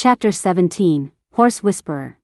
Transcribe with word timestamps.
Chapter 0.00 0.30
17 0.30 1.10
Horse 1.32 1.60
Whisperer 1.60 2.18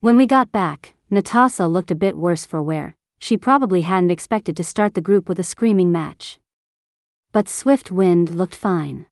When 0.00 0.18
we 0.18 0.26
got 0.26 0.52
back, 0.52 0.92
Natasha 1.08 1.66
looked 1.66 1.90
a 1.90 1.94
bit 1.94 2.18
worse 2.18 2.44
for 2.44 2.62
wear. 2.62 2.96
She 3.18 3.38
probably 3.38 3.80
hadn't 3.80 4.10
expected 4.10 4.58
to 4.58 4.62
start 4.62 4.92
the 4.92 5.00
group 5.00 5.26
with 5.26 5.38
a 5.38 5.42
screaming 5.42 5.90
match. 5.90 6.38
But 7.32 7.48
Swift 7.48 7.90
Wind 7.90 8.28
looked 8.28 8.54
fine. 8.54 9.06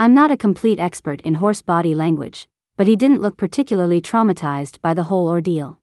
I'm 0.00 0.14
not 0.14 0.32
a 0.32 0.36
complete 0.36 0.80
expert 0.80 1.20
in 1.20 1.34
horse 1.34 1.62
body 1.62 1.94
language, 1.94 2.48
but 2.76 2.88
he 2.88 2.96
didn't 2.96 3.22
look 3.22 3.36
particularly 3.36 4.00
traumatized 4.00 4.80
by 4.80 4.94
the 4.94 5.04
whole 5.04 5.28
ordeal. 5.28 5.78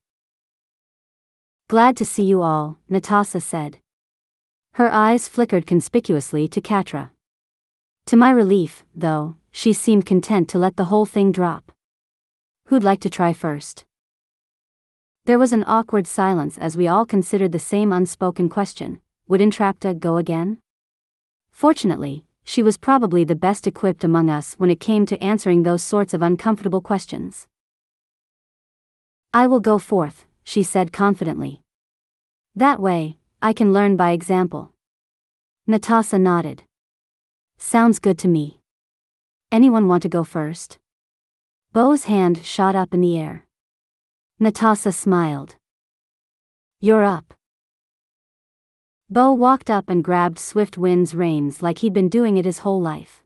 Glad 1.69 1.95
to 1.95 2.03
see 2.03 2.23
you 2.23 2.41
all, 2.41 2.79
Natasha 2.89 3.39
said. 3.39 3.77
Her 4.73 4.91
eyes 4.91 5.29
flickered 5.29 5.65
conspicuously 5.65 6.49
to 6.49 6.59
Catra. 6.59 7.11
To 8.07 8.15
my 8.15 8.29
relief, 8.29 8.83
though, 8.95 9.35
she 9.51 9.73
seemed 9.73 10.05
content 10.05 10.47
to 10.49 10.59
let 10.59 10.75
the 10.75 10.85
whole 10.85 11.07
thing 11.07 11.31
drop. 11.31 11.71
Who'd 12.65 12.83
like 12.83 12.99
to 13.01 13.09
try 13.09 13.33
first? 13.33 13.83
There 15.25 15.39
was 15.39 15.51
an 15.51 15.63
awkward 15.65 16.05
silence 16.05 16.57
as 16.59 16.77
we 16.77 16.87
all 16.87 17.07
considered 17.07 17.51
the 17.51 17.57
same 17.57 17.91
unspoken 17.91 18.47
question 18.47 19.01
would 19.27 19.41
Entrapta 19.41 19.99
go 19.99 20.17
again? 20.17 20.59
Fortunately, 21.49 22.25
she 22.43 22.61
was 22.61 22.77
probably 22.77 23.23
the 23.23 23.35
best 23.35 23.65
equipped 23.65 24.03
among 24.03 24.29
us 24.29 24.53
when 24.59 24.69
it 24.69 24.79
came 24.79 25.07
to 25.07 25.23
answering 25.23 25.63
those 25.63 25.81
sorts 25.81 26.13
of 26.13 26.21
uncomfortable 26.21 26.81
questions. 26.81 27.47
I 29.33 29.47
will 29.47 29.59
go 29.59 29.79
forth, 29.79 30.27
she 30.43 30.61
said 30.61 30.93
confidently. 30.93 31.61
That 32.55 32.79
way, 32.79 33.17
I 33.41 33.51
can 33.53 33.73
learn 33.73 33.95
by 33.95 34.11
example. 34.11 34.73
Natasha 35.65 36.19
nodded. 36.19 36.61
Sounds 37.57 37.99
good 37.99 38.17
to 38.19 38.27
me. 38.27 38.59
Anyone 39.51 39.87
want 39.87 40.03
to 40.03 40.09
go 40.09 40.23
first? 40.23 40.77
Bow's 41.73 42.05
hand 42.05 42.45
shot 42.45 42.75
up 42.75 42.93
in 42.93 43.01
the 43.01 43.17
air. 43.17 43.45
Natasha 44.39 44.91
smiled. 44.91 45.55
You're 46.79 47.03
up. 47.03 47.33
Bow 49.09 49.33
walked 49.33 49.69
up 49.69 49.89
and 49.89 50.03
grabbed 50.03 50.39
Swift 50.39 50.77
Wind's 50.77 51.13
reins 51.13 51.61
like 51.61 51.79
he'd 51.79 51.93
been 51.93 52.09
doing 52.09 52.37
it 52.37 52.45
his 52.45 52.59
whole 52.59 52.81
life. 52.81 53.23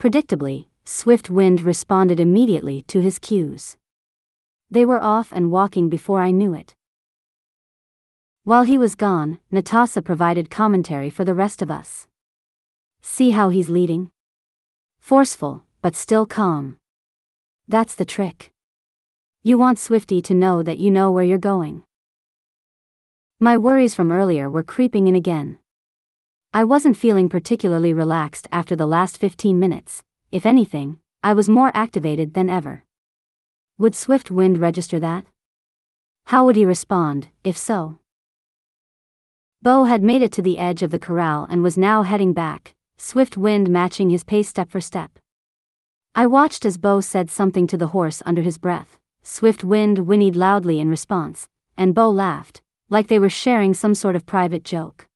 Predictably, 0.00 0.66
Swift 0.84 1.28
Wind 1.28 1.60
responded 1.62 2.20
immediately 2.20 2.82
to 2.82 3.00
his 3.00 3.18
cues. 3.18 3.76
They 4.70 4.84
were 4.84 5.02
off 5.02 5.32
and 5.32 5.50
walking 5.50 5.88
before 5.88 6.20
I 6.20 6.30
knew 6.30 6.54
it. 6.54 6.74
While 8.44 8.62
he 8.62 8.78
was 8.78 8.94
gone, 8.94 9.40
Natasha 9.50 10.02
provided 10.02 10.50
commentary 10.50 11.10
for 11.10 11.24
the 11.24 11.34
rest 11.34 11.62
of 11.62 11.70
us. 11.70 12.06
See 13.08 13.30
how 13.30 13.48
he's 13.48 13.70
leading? 13.70 14.10
Forceful, 14.98 15.62
but 15.80 15.96
still 15.96 16.26
calm. 16.26 16.76
That's 17.66 17.94
the 17.94 18.04
trick. 18.04 18.50
You 19.42 19.56
want 19.56 19.78
Swifty 19.78 20.20
to 20.20 20.34
know 20.34 20.62
that 20.62 20.78
you 20.78 20.90
know 20.90 21.10
where 21.10 21.24
you're 21.24 21.38
going. 21.38 21.84
My 23.40 23.56
worries 23.56 23.94
from 23.94 24.12
earlier 24.12 24.50
were 24.50 24.62
creeping 24.62 25.06
in 25.06 25.14
again. 25.14 25.58
I 26.52 26.64
wasn't 26.64 26.98
feeling 26.98 27.30
particularly 27.30 27.94
relaxed 27.94 28.48
after 28.52 28.76
the 28.76 28.88
last 28.88 29.16
15 29.16 29.58
minutes, 29.58 30.02
if 30.30 30.44
anything, 30.44 30.98
I 31.22 31.32
was 31.32 31.48
more 31.48 31.70
activated 31.74 32.34
than 32.34 32.50
ever. 32.50 32.84
Would 33.78 33.94
Swift 33.94 34.30
Wind 34.30 34.58
register 34.58 34.98
that? 35.00 35.24
How 36.26 36.44
would 36.44 36.56
he 36.56 36.66
respond, 36.66 37.28
if 37.44 37.56
so? 37.56 38.00
Bow 39.62 39.84
had 39.84 40.02
made 40.02 40.22
it 40.22 40.32
to 40.32 40.42
the 40.42 40.58
edge 40.58 40.82
of 40.82 40.90
the 40.90 40.98
corral 40.98 41.46
and 41.48 41.62
was 41.62 41.78
now 41.78 42.02
heading 42.02 42.32
back, 42.32 42.75
Swift 42.98 43.36
Wind 43.36 43.68
matching 43.68 44.10
his 44.10 44.24
pace 44.24 44.48
step 44.48 44.70
for 44.70 44.80
step. 44.80 45.18
I 46.14 46.26
watched 46.26 46.64
as 46.64 46.78
Bow 46.78 47.00
said 47.00 47.30
something 47.30 47.66
to 47.66 47.76
the 47.76 47.88
horse 47.88 48.22
under 48.24 48.42
his 48.42 48.58
breath. 48.58 48.98
Swift 49.22 49.62
Wind 49.62 50.06
whinnied 50.06 50.34
loudly 50.34 50.80
in 50.80 50.88
response, 50.88 51.48
and 51.76 51.94
Bow 51.94 52.08
laughed, 52.08 52.62
like 52.88 53.08
they 53.08 53.18
were 53.18 53.28
sharing 53.28 53.74
some 53.74 53.94
sort 53.94 54.16
of 54.16 54.24
private 54.24 54.64
joke. 54.64 55.08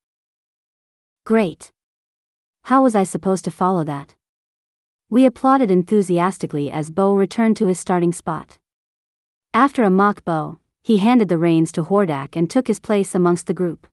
Great. 1.25 1.73
How 2.65 2.83
was 2.83 2.95
I 2.95 3.05
supposed 3.05 3.45
to 3.45 3.51
follow 3.51 3.85
that? 3.85 4.15
We 5.09 5.25
applauded 5.25 5.71
enthusiastically 5.71 6.71
as 6.71 6.91
Bow 6.91 7.15
returned 7.15 7.57
to 7.57 7.67
his 7.67 7.81
starting 7.81 8.13
spot. 8.13 8.59
After 9.55 9.83
a 9.83 9.91
mock 9.91 10.25
bow, 10.25 10.59
he 10.83 10.99
handed 10.99 11.29
the 11.29 11.39
reins 11.39 11.73
to 11.73 11.85
Hordak 11.85 12.37
and 12.37 12.49
took 12.49 12.69
his 12.69 12.79
place 12.79 13.15
amongst 13.15 13.47
the 13.47 13.55
group. 13.55 13.87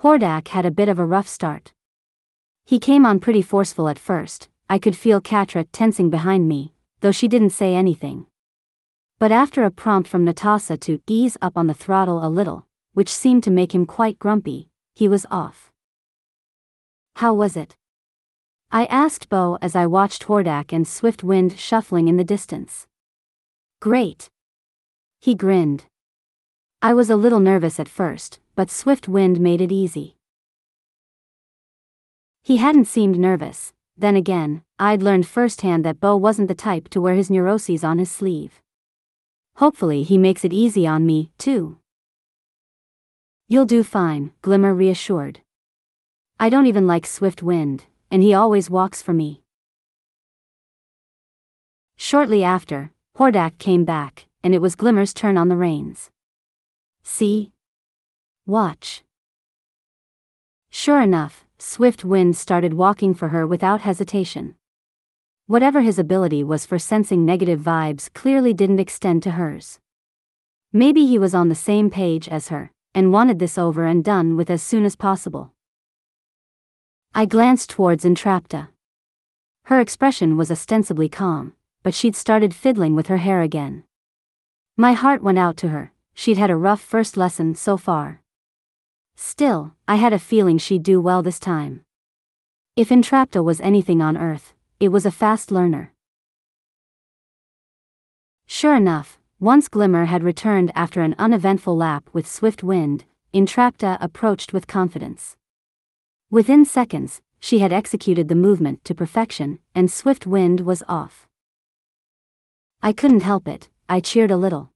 Hordak 0.00 0.48
had 0.48 0.66
a 0.66 0.70
bit 0.70 0.88
of 0.88 0.98
a 0.98 1.06
rough 1.06 1.28
start. 1.28 1.72
He 2.66 2.78
came 2.78 3.04
on 3.04 3.20
pretty 3.20 3.42
forceful 3.42 3.88
at 3.88 3.98
first, 3.98 4.48
I 4.70 4.78
could 4.78 4.96
feel 4.96 5.20
Catra 5.20 5.66
tensing 5.70 6.08
behind 6.08 6.48
me, 6.48 6.72
though 7.00 7.12
she 7.12 7.28
didn't 7.28 7.50
say 7.50 7.74
anything. 7.74 8.26
But 9.18 9.30
after 9.30 9.64
a 9.64 9.70
prompt 9.70 10.08
from 10.08 10.24
Natasha 10.24 10.78
to 10.78 11.00
ease 11.06 11.36
up 11.42 11.58
on 11.58 11.66
the 11.66 11.74
throttle 11.74 12.24
a 12.24 12.28
little, 12.28 12.66
which 12.94 13.10
seemed 13.10 13.44
to 13.44 13.50
make 13.50 13.74
him 13.74 13.84
quite 13.84 14.18
grumpy, 14.18 14.70
he 14.94 15.08
was 15.08 15.26
off. 15.30 15.70
How 17.16 17.34
was 17.34 17.56
it? 17.56 17.76
I 18.72 18.86
asked 18.86 19.28
Bow 19.28 19.58
as 19.60 19.76
I 19.76 19.86
watched 19.86 20.24
Hordak 20.24 20.72
and 20.72 20.88
Swift 20.88 21.22
Wind 21.22 21.58
shuffling 21.58 22.08
in 22.08 22.16
the 22.16 22.24
distance. 22.24 22.86
Great. 23.80 24.30
He 25.20 25.34
grinned. 25.34 25.84
I 26.80 26.94
was 26.94 27.10
a 27.10 27.16
little 27.16 27.40
nervous 27.40 27.78
at 27.78 27.88
first, 27.88 28.40
but 28.54 28.70
Swift 28.70 29.06
Wind 29.06 29.38
made 29.38 29.60
it 29.60 29.70
easy. 29.70 30.13
He 32.44 32.58
hadn't 32.58 32.84
seemed 32.84 33.18
nervous. 33.18 33.72
Then 33.96 34.16
again, 34.16 34.62
I'd 34.78 35.02
learned 35.02 35.26
firsthand 35.26 35.82
that 35.86 35.98
Bow 35.98 36.14
wasn't 36.16 36.48
the 36.48 36.54
type 36.54 36.90
to 36.90 37.00
wear 37.00 37.14
his 37.14 37.30
neuroses 37.30 37.82
on 37.82 37.98
his 37.98 38.10
sleeve. 38.10 38.60
Hopefully 39.56 40.02
he 40.02 40.18
makes 40.18 40.44
it 40.44 40.52
easy 40.52 40.86
on 40.86 41.06
me, 41.06 41.30
too. 41.38 41.78
You'll 43.48 43.64
do 43.64 43.82
fine, 43.82 44.32
Glimmer 44.42 44.74
reassured. 44.74 45.40
I 46.38 46.50
don't 46.50 46.66
even 46.66 46.86
like 46.86 47.06
Swift 47.06 47.42
Wind, 47.42 47.86
and 48.10 48.22
he 48.22 48.34
always 48.34 48.68
walks 48.68 49.00
for 49.00 49.14
me. 49.14 49.42
Shortly 51.96 52.44
after, 52.44 52.90
Hordak 53.16 53.56
came 53.56 53.86
back, 53.86 54.26
and 54.42 54.54
it 54.54 54.60
was 54.60 54.74
Glimmer's 54.74 55.14
turn 55.14 55.38
on 55.38 55.48
the 55.48 55.56
reins. 55.56 56.10
See? 57.02 57.52
Watch. 58.44 59.02
Sure 60.68 61.00
enough, 61.00 61.43
Swift 61.58 62.04
Wind 62.04 62.36
started 62.36 62.74
walking 62.74 63.14
for 63.14 63.28
her 63.28 63.46
without 63.46 63.82
hesitation. 63.82 64.56
Whatever 65.46 65.82
his 65.82 65.98
ability 65.98 66.42
was 66.42 66.66
for 66.66 66.78
sensing 66.78 67.24
negative 67.24 67.60
vibes 67.60 68.12
clearly 68.12 68.52
didn't 68.52 68.80
extend 68.80 69.22
to 69.22 69.32
hers. 69.32 69.78
Maybe 70.72 71.06
he 71.06 71.18
was 71.18 71.34
on 71.34 71.48
the 71.48 71.54
same 71.54 71.90
page 71.90 72.28
as 72.28 72.48
her, 72.48 72.72
and 72.94 73.12
wanted 73.12 73.38
this 73.38 73.56
over 73.56 73.86
and 73.86 74.02
done 74.02 74.36
with 74.36 74.50
as 74.50 74.62
soon 74.62 74.84
as 74.84 74.96
possible. 74.96 75.52
I 77.14 77.26
glanced 77.26 77.70
towards 77.70 78.04
Entrapta. 78.04 78.68
Her 79.66 79.80
expression 79.80 80.36
was 80.36 80.50
ostensibly 80.50 81.08
calm, 81.08 81.54
but 81.84 81.94
she'd 81.94 82.16
started 82.16 82.52
fiddling 82.52 82.96
with 82.96 83.06
her 83.06 83.18
hair 83.18 83.40
again. 83.40 83.84
My 84.76 84.94
heart 84.94 85.22
went 85.22 85.38
out 85.38 85.56
to 85.58 85.68
her, 85.68 85.92
she'd 86.14 86.38
had 86.38 86.50
a 86.50 86.56
rough 86.56 86.80
first 86.80 87.16
lesson 87.16 87.54
so 87.54 87.76
far. 87.76 88.23
Still, 89.16 89.74
I 89.86 89.96
had 89.96 90.12
a 90.12 90.18
feeling 90.18 90.58
she'd 90.58 90.82
do 90.82 91.00
well 91.00 91.22
this 91.22 91.38
time. 91.38 91.84
If 92.76 92.88
Entrapta 92.88 93.42
was 93.42 93.60
anything 93.60 94.00
on 94.00 94.16
Earth, 94.16 94.54
it 94.80 94.88
was 94.88 95.06
a 95.06 95.10
fast 95.10 95.50
learner. 95.50 95.92
Sure 98.46 98.74
enough, 98.74 99.18
once 99.40 99.68
Glimmer 99.68 100.06
had 100.06 100.22
returned 100.22 100.72
after 100.74 101.02
an 101.02 101.14
uneventful 101.18 101.76
lap 101.76 102.08
with 102.12 102.26
Swift 102.26 102.62
Wind, 102.62 103.04
Entrapta 103.32 103.98
approached 104.00 104.52
with 104.52 104.66
confidence. 104.66 105.36
Within 106.30 106.64
seconds, 106.64 107.20
she 107.40 107.58
had 107.58 107.72
executed 107.72 108.28
the 108.28 108.34
movement 108.34 108.84
to 108.84 108.94
perfection, 108.94 109.58
and 109.74 109.90
Swift 109.90 110.26
Wind 110.26 110.60
was 110.60 110.82
off. 110.88 111.26
I 112.82 112.92
couldn't 112.92 113.22
help 113.22 113.46
it, 113.46 113.68
I 113.88 114.00
cheered 114.00 114.30
a 114.30 114.36
little. 114.36 114.70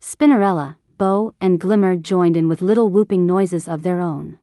Spinnerella, 0.00 0.76
Bow 1.00 1.32
and 1.40 1.58
Glimmer 1.58 1.96
joined 1.96 2.36
in 2.36 2.46
with 2.46 2.60
little 2.60 2.90
whooping 2.90 3.24
noises 3.24 3.66
of 3.66 3.82
their 3.82 4.02
own. 4.02 4.38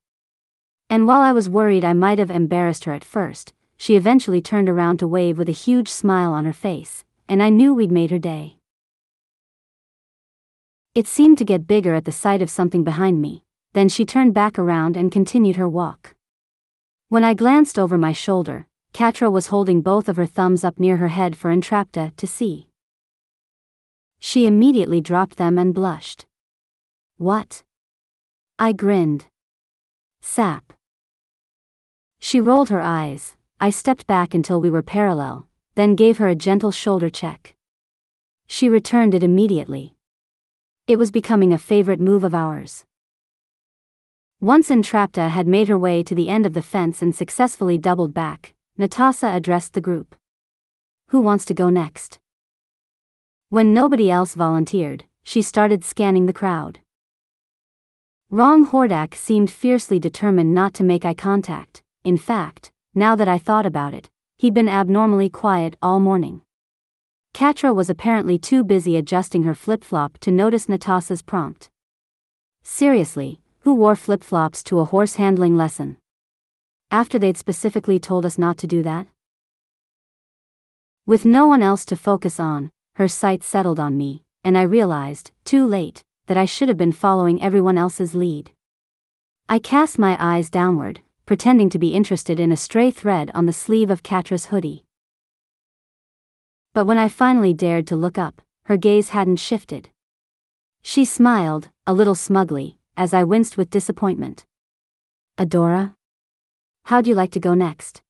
And 0.89 1.06
while 1.06 1.21
I 1.21 1.31
was 1.31 1.48
worried 1.48 1.86
I 1.86 1.94
might 1.94 2.18
have 2.18 2.31
embarrassed 2.31 2.86
her 2.86 2.94
at 2.94 3.04
first, 3.04 3.54
she 3.77 3.95
eventually 3.95 4.42
turned 4.42 4.68
around 4.68 4.98
to 4.98 5.07
wave 5.07 5.38
with 5.38 5.50
a 5.50 5.63
huge 5.65 5.88
smile 5.88 6.33
on 6.33 6.45
her 6.45 6.54
face, 6.54 7.04
and 7.30 7.44
I 7.44 7.50
knew 7.50 7.75
we'd 7.75 7.92
made 7.92 8.09
her 8.09 8.18
day. 8.18 8.57
It 10.95 11.06
seemed 11.06 11.38
to 11.38 11.45
get 11.45 11.68
bigger 11.68 11.94
at 11.94 12.06
the 12.06 12.12
sight 12.12 12.42
of 12.42 12.50
something 12.50 12.83
behind 12.83 13.21
me, 13.21 13.44
then 13.74 13.88
she 13.88 14.03
turned 14.03 14.33
back 14.33 14.57
around 14.57 14.98
and 14.98 15.12
continued 15.12 15.57
her 15.57 15.69
walk. 15.69 16.15
When 17.10 17.24
I 17.24 17.36
glanced 17.36 17.77
over 17.77 18.00
my 18.00 18.13
shoulder, 18.13 18.65
Catra 18.94 19.31
was 19.31 19.53
holding 19.53 19.83
both 19.83 20.10
of 20.10 20.15
her 20.15 20.25
thumbs 20.25 20.63
up 20.63 20.80
near 20.80 20.98
her 20.98 21.10
head 21.10 21.38
for 21.38 21.51
Entrapta 21.51 22.15
to 22.18 22.25
see. 22.25 22.68
She 24.18 24.48
immediately 24.48 25.01
dropped 25.01 25.38
them 25.38 25.60
and 25.60 25.71
blushed. 25.71 26.26
What? 27.18 27.64
I 28.60 28.74
grinned. 28.74 29.25
Sap. 30.22 30.74
She 32.19 32.40
rolled 32.40 32.69
her 32.69 32.81
eyes, 32.81 33.36
I 33.60 33.72
stepped 33.72 34.06
back 34.06 34.36
until 34.36 34.62
we 34.62 34.69
were 34.69 34.84
parallel, 34.84 35.48
then 35.74 35.96
gave 35.96 36.19
her 36.19 36.28
a 36.28 36.36
gentle 36.36 36.72
shoulder 36.72 37.10
check. 37.10 37.56
She 38.46 38.69
returned 38.69 39.16
it 39.16 39.24
immediately. 39.24 39.96
It 40.86 41.00
was 41.00 41.10
becoming 41.10 41.52
a 41.52 41.58
favorite 41.58 42.00
move 42.00 42.24
of 42.24 42.36
ours. 42.36 42.86
Once 44.40 44.70
Entrapta 44.70 45.30
had 45.30 45.48
made 45.48 45.70
her 45.70 45.78
way 45.78 46.04
to 46.04 46.13
the 46.13 46.30
end 46.30 46.46
of 46.46 46.54
the 46.54 46.62
fence 46.62 47.02
and 47.02 47.16
successfully 47.16 47.80
doubled 47.80 48.13
back, 48.13 48.54
Netossa 48.78 49.36
addressed 49.36 49.74
the 49.74 49.81
group. 49.81 50.16
Who 51.08 51.22
wants 51.22 51.46
to 51.46 51.56
go 51.56 51.72
next? 51.72 52.20
When 53.50 53.74
nobody 53.74 54.12
else 54.12 54.36
volunteered, 54.36 55.06
she 55.24 55.42
started 55.42 55.84
scanning 55.84 56.28
the 56.28 56.34
crowd. 56.34 56.80
Wrong 58.29 58.65
Hordak 58.68 59.15
seemed 59.15 59.50
fiercely 59.50 60.00
determined 60.00 60.53
not 60.53 60.74
to 60.74 60.83
make 60.83 61.06
eye 61.06 61.13
contact. 61.13 61.81
In 62.03 62.18
fact, 62.18 62.71
now 62.94 63.15
that 63.15 63.29
I 63.29 63.38
thought 63.38 63.65
about 63.65 63.94
it, 63.94 64.09
he'd 64.38 64.53
been 64.53 64.68
abnormally 64.68 65.29
quiet 65.29 65.77
all 65.81 66.01
morning. 66.01 66.41
Catra 67.33 67.74
was 67.74 67.89
apparently 67.89 68.38
too 68.38 68.65
busy 68.65 68.97
adjusting 68.97 69.44
her 69.44 69.56
flip-flop 69.56 70.18
to 70.18 70.29
notice 70.29 70.65
Netossa's 70.65 71.21
prompt. 71.21 71.69
Seriously, 72.63 73.39
who 73.59 73.74
wore 73.74 73.95
flip-flops 73.95 74.62
to 74.63 74.79
a 74.79 74.85
horse 74.85 75.15
handling 75.15 75.56
lesson? 75.56 75.95
After 76.91 77.18
they'd 77.18 77.38
specifically 77.38 77.97
told 77.97 78.25
us 78.25 78.38
not 78.38 78.57
to 78.57 78.68
do 78.68 78.83
that? 78.83 79.07
With 81.06 81.24
no 81.24 81.47
one 81.47 81.63
else 81.63 81.85
to 81.85 81.95
focus 81.95 82.41
on, 82.41 82.71
her 82.95 83.07
sight 83.07 83.41
settled 83.41 83.79
on 83.79 83.95
me, 83.95 84.24
and 84.44 84.57
I 84.57 84.63
realized, 84.63 85.31
too 85.45 85.65
late, 85.65 86.03
that 86.27 86.38
I 86.38 86.45
should 86.45 86.68
have 86.68 86.77
been 86.77 86.91
following 86.91 87.41
everyone 87.41 87.77
else's 87.77 88.13
lead. 88.13 88.51
I 89.50 89.59
cast 89.59 89.97
my 89.97 90.18
eyes 90.19 90.50
downward, 90.50 91.01
pretending 91.25 91.69
to 91.71 91.79
be 91.79 91.94
interested 91.94 92.39
in 92.39 92.51
a 92.51 92.57
stray 92.57 92.91
thread 92.91 93.31
on 93.33 93.45
the 93.45 93.53
sleeve 93.53 93.89
of 93.89 94.03
Catra's 94.03 94.47
hoodie. 94.47 94.85
But 96.74 96.85
when 96.85 96.97
I 96.97 97.09
finally 97.09 97.53
dared 97.53 97.88
to 97.88 97.95
look 97.95 98.18
up, 98.18 98.41
her 98.65 98.77
gaze 98.77 99.09
hadn't 99.09 99.38
shifted. 99.38 99.89
She 100.81 101.06
smiled, 101.06 101.69
a 101.85 101.94
little 101.94 102.15
smugly, 102.15 102.77
as 102.95 103.13
I 103.13 103.24
winced 103.24 103.57
with 103.57 103.69
disappointment. 103.69 104.45
Adora? 105.38 105.95
How'd 106.85 107.07
you 107.07 107.15
like 107.15 107.31
to 107.31 107.39
go 107.39 107.53
next? 107.53 108.01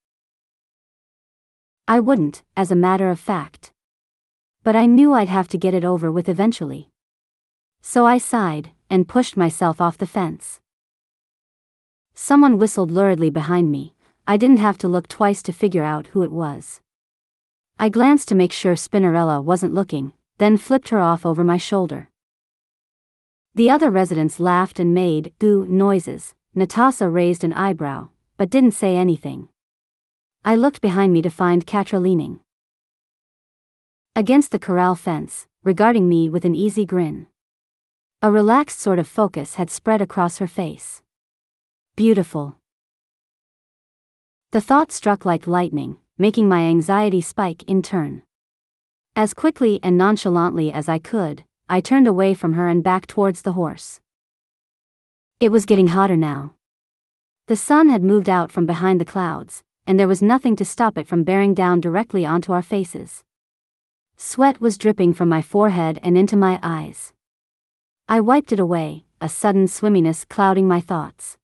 I 1.88 2.00
wouldn't, 2.00 2.44
as 2.56 2.72
a 2.72 2.76
matter 2.76 3.10
of 3.10 3.20
fact. 3.20 3.72
But 4.64 4.76
I 4.76 4.86
knew 4.86 5.14
I'd 5.14 5.30
have 5.30 5.48
to 5.50 5.58
get 5.58 5.74
it 5.74 5.86
over 5.86 6.12
with 6.12 6.28
eventually. 6.28 6.90
So 7.82 8.06
I 8.06 8.18
sighed, 8.18 8.72
and 8.90 9.08
pushed 9.08 9.38
myself 9.38 9.80
off 9.82 9.98
the 9.98 10.08
fence. 10.08 10.60
Someone 12.14 12.58
whistled 12.58 12.92
luridly 12.92 13.32
behind 13.32 13.72
me, 13.72 13.94
I 14.28 14.38
didn't 14.38 14.58
have 14.58 14.78
to 14.80 14.88
look 14.88 15.08
twice 15.08 15.42
to 15.44 15.54
figure 15.54 15.84
out 15.84 16.08
who 16.08 16.24
it 16.24 16.32
was. 16.32 16.82
I 17.80 17.90
glanced 17.90 18.28
to 18.30 18.36
make 18.36 18.52
sure 18.52 18.74
Spinnerella 18.74 19.44
wasn't 19.44 19.74
looking, 19.74 20.14
then 20.38 20.58
flipped 20.58 20.90
her 20.90 21.00
off 21.00 21.26
over 21.26 21.44
my 21.44 21.58
shoulder. 21.58 22.10
The 23.56 23.70
other 23.70 23.90
residents 23.90 24.40
laughed 24.40 24.80
and 24.80 24.94
made 24.94 25.34
goo 25.40 25.66
noises. 25.68 26.34
Netossa 26.56 27.12
raised 27.12 27.44
an 27.44 27.54
eyebrow, 27.54 28.10
but 28.36 28.50
didn't 28.50 28.72
say 28.72 28.96
anything. 28.96 29.50
I 30.44 30.56
looked 30.56 30.82
behind 30.82 31.14
me 31.14 31.22
to 31.22 31.30
find 31.30 31.68
Catra 31.68 32.02
leaning 32.02 32.40
against 34.16 34.52
the 34.52 34.60
corral 34.60 34.96
fence, 34.96 35.46
regarding 35.64 36.10
me 36.10 36.30
with 36.30 36.46
an 36.46 36.56
easy 36.56 36.86
grin. 36.86 37.28
A 38.20 38.32
relaxed 38.32 38.80
sort 38.80 38.98
of 38.98 39.08
focus 39.08 39.56
had 39.56 39.70
spread 39.70 40.02
across 40.02 40.40
her 40.40 40.48
face. 40.48 41.04
Beautiful. 41.96 42.56
The 44.50 44.60
thought 44.60 44.92
struck 44.92 45.24
like 45.24 45.46
lightning, 45.46 45.98
making 46.18 46.50
my 46.50 46.62
anxiety 46.62 47.22
spike 47.22 47.62
in 47.66 47.84
turn. 47.84 48.24
As 49.16 49.36
quickly 49.36 49.80
and 49.84 50.00
nonchalantly 50.00 50.74
as 50.74 50.90
I 50.90 50.98
could, 50.98 51.44
I 51.70 51.80
turned 51.80 52.08
away 52.08 52.34
from 52.34 52.54
her 52.54 52.68
and 52.68 52.84
back 52.84 53.06
towards 53.06 53.44
the 53.44 53.54
horse. 53.54 54.00
It 55.40 55.52
was 55.52 55.68
getting 55.68 55.90
hotter 55.90 56.18
now. 56.18 56.56
The 57.46 57.56
sun 57.56 57.88
had 57.90 58.02
moved 58.02 58.30
out 58.30 58.52
from 58.52 58.66
behind 58.66 59.00
the 59.00 59.06
clouds, 59.06 59.62
and 59.86 60.00
there 60.00 60.08
was 60.08 60.24
nothing 60.24 60.56
to 60.56 60.66
stop 60.66 60.98
it 60.98 61.08
from 61.08 61.24
bearing 61.24 61.54
down 61.54 61.82
directly 61.82 62.26
onto 62.26 62.52
our 62.52 62.64
faces. 62.64 63.24
Sweat 64.16 64.60
was 64.60 64.80
dripping 64.80 65.14
from 65.14 65.30
my 65.30 65.44
forehead 65.44 66.00
and 66.02 66.18
into 66.18 66.36
my 66.36 66.60
eyes. 66.64 67.14
I 68.10 68.22
wiped 68.22 68.54
it 68.54 68.60
away, 68.60 69.04
a 69.20 69.28
sudden 69.28 69.68
swimminess 69.68 70.24
clouding 70.24 70.66
my 70.66 70.80
thoughts. 70.80 71.38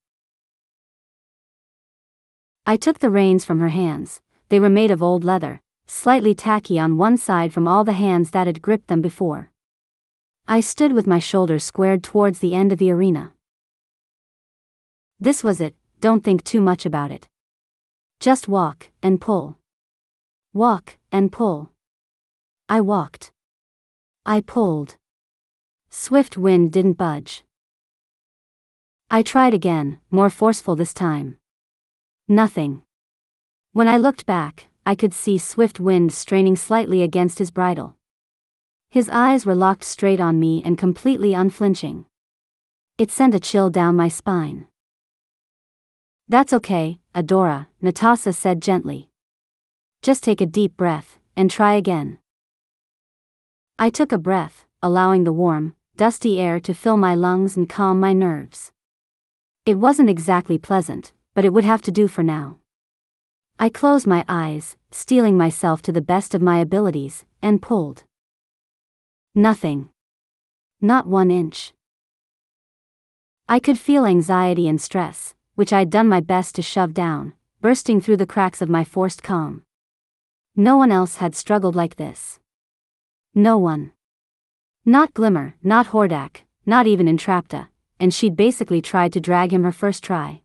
I 2.65 2.77
took 2.77 2.99
the 2.99 3.09
reins 3.09 3.43
from 3.43 3.59
her 3.59 3.67
hands, 3.67 4.21
they 4.47 4.61
were 4.61 4.69
made 4.69 4.89
of 4.89 5.03
old 5.03 5.25
leather, 5.25 5.61
slightly 5.87 6.33
tacky 6.33 6.79
on 6.79 6.97
one 6.97 7.17
side 7.17 7.51
from 7.51 7.67
all 7.67 7.83
the 7.83 7.91
hands 7.91 8.31
that 8.31 8.47
had 8.47 8.61
gripped 8.61 8.87
them 8.87 9.01
before. 9.01 9.51
I 10.47 10.61
stood 10.61 10.93
with 10.93 11.05
my 11.05 11.19
shoulders 11.19 11.65
squared 11.65 12.01
towards 12.01 12.39
the 12.39 12.55
end 12.55 12.71
of 12.71 12.77
the 12.77 12.91
arena. 12.91 13.33
This 15.19 15.43
was 15.43 15.59
it, 15.59 15.75
don't 15.99 16.23
think 16.23 16.45
too 16.45 16.61
much 16.61 16.85
about 16.85 17.11
it. 17.11 17.27
Just 18.21 18.47
walk, 18.47 18.89
and 19.01 19.19
pull. 19.19 19.57
Walk, 20.53 20.97
and 21.11 21.29
pull. 21.29 21.71
I 22.69 22.79
walked. 22.79 23.33
I 24.25 24.39
pulled. 24.39 24.95
Swift 25.95 26.37
wind 26.37 26.71
didn't 26.71 26.97
budge. 26.97 27.43
I 29.11 29.21
tried 29.21 29.53
again, 29.53 29.99
more 30.09 30.31
forceful 30.31 30.75
this 30.75 30.91
time. 30.91 31.37
Nothing. 32.27 32.81
When 33.73 33.87
I 33.87 33.97
looked 33.97 34.25
back, 34.25 34.65
I 34.87 34.95
could 34.95 35.13
see 35.13 35.37
Swift 35.37 35.79
Wind 35.79 36.11
straining 36.11 36.55
slightly 36.55 37.03
against 37.03 37.37
his 37.37 37.51
bridle. 37.51 37.95
His 38.89 39.07
eyes 39.07 39.45
were 39.45 39.53
locked 39.53 39.83
straight 39.83 40.19
on 40.19 40.39
me 40.39 40.63
and 40.65 40.79
completely 40.79 41.35
unflinching. 41.35 42.07
It 42.97 43.11
sent 43.11 43.35
a 43.35 43.39
chill 43.39 43.69
down 43.69 43.95
my 43.95 44.07
spine. 44.07 44.65
That's 46.27 46.53
okay, 46.53 46.99
Adora, 47.13 47.67
Netossa 47.83 48.33
said 48.33 48.63
gently. 48.63 49.09
Just 50.01 50.23
take 50.23 50.41
a 50.41 50.47
deep 50.47 50.75
breath, 50.75 51.19
and 51.37 51.51
try 51.51 51.75
again. 51.75 52.17
I 53.77 53.91
took 53.91 54.11
a 54.11 54.17
breath, 54.17 54.65
allowing 54.81 55.23
the 55.23 55.31
warm, 55.31 55.75
dusty 55.95 56.39
air 56.39 56.59
to 56.59 56.73
fill 56.73 56.97
my 56.97 57.13
lungs 57.13 57.55
and 57.55 57.69
calm 57.69 57.99
my 57.99 58.13
nerves. 58.13 58.71
It 59.65 59.75
wasn't 59.75 60.09
exactly 60.09 60.57
pleasant, 60.57 61.13
but 61.33 61.45
it 61.45 61.53
would 61.53 61.63
have 61.63 61.81
to 61.83 61.91
do 61.91 62.07
for 62.07 62.23
now. 62.23 62.57
I 63.59 63.69
closed 63.69 64.07
my 64.07 64.25
eyes, 64.27 64.75
steeling 64.91 65.37
myself 65.37 65.81
to 65.83 65.91
the 65.91 66.01
best 66.01 66.33
of 66.33 66.41
my 66.41 66.57
abilities, 66.59 67.25
and 67.41 67.61
pulled. 67.61 68.03
Nothing. 69.35 69.89
Not 70.81 71.07
one 71.07 71.29
inch. 71.29 71.73
I 73.47 73.59
could 73.59 73.79
feel 73.79 74.05
anxiety 74.05 74.67
and 74.67 74.81
stress, 74.81 75.33
which 75.55 75.71
I'd 75.71 75.89
done 75.89 76.09
my 76.09 76.19
best 76.19 76.55
to 76.55 76.61
shove 76.61 76.93
down, 76.93 77.33
bursting 77.61 78.01
through 78.01 78.17
the 78.17 78.27
cracks 78.27 78.61
of 78.61 78.69
my 78.69 78.83
forced 78.83 79.23
calm. 79.23 79.63
No 80.55 80.75
one 80.75 80.91
else 80.91 81.17
had 81.17 81.35
struggled 81.35 81.75
like 81.75 81.95
this. 81.95 82.39
No 83.33 83.57
one. 83.57 83.92
Not 84.85 85.13
Glimmer, 85.13 85.55
not 85.63 85.87
Hordak, 85.87 86.41
not 86.65 86.87
even 86.87 87.07
Entrapta, 87.07 87.69
and 88.01 88.13
she'd 88.13 88.35
basically 88.35 88.81
tried 88.81 89.13
to 89.13 89.21
drag 89.21 89.53
him 89.53 89.63
her 89.63 89.71
first 89.71 90.03
try. 90.03 90.41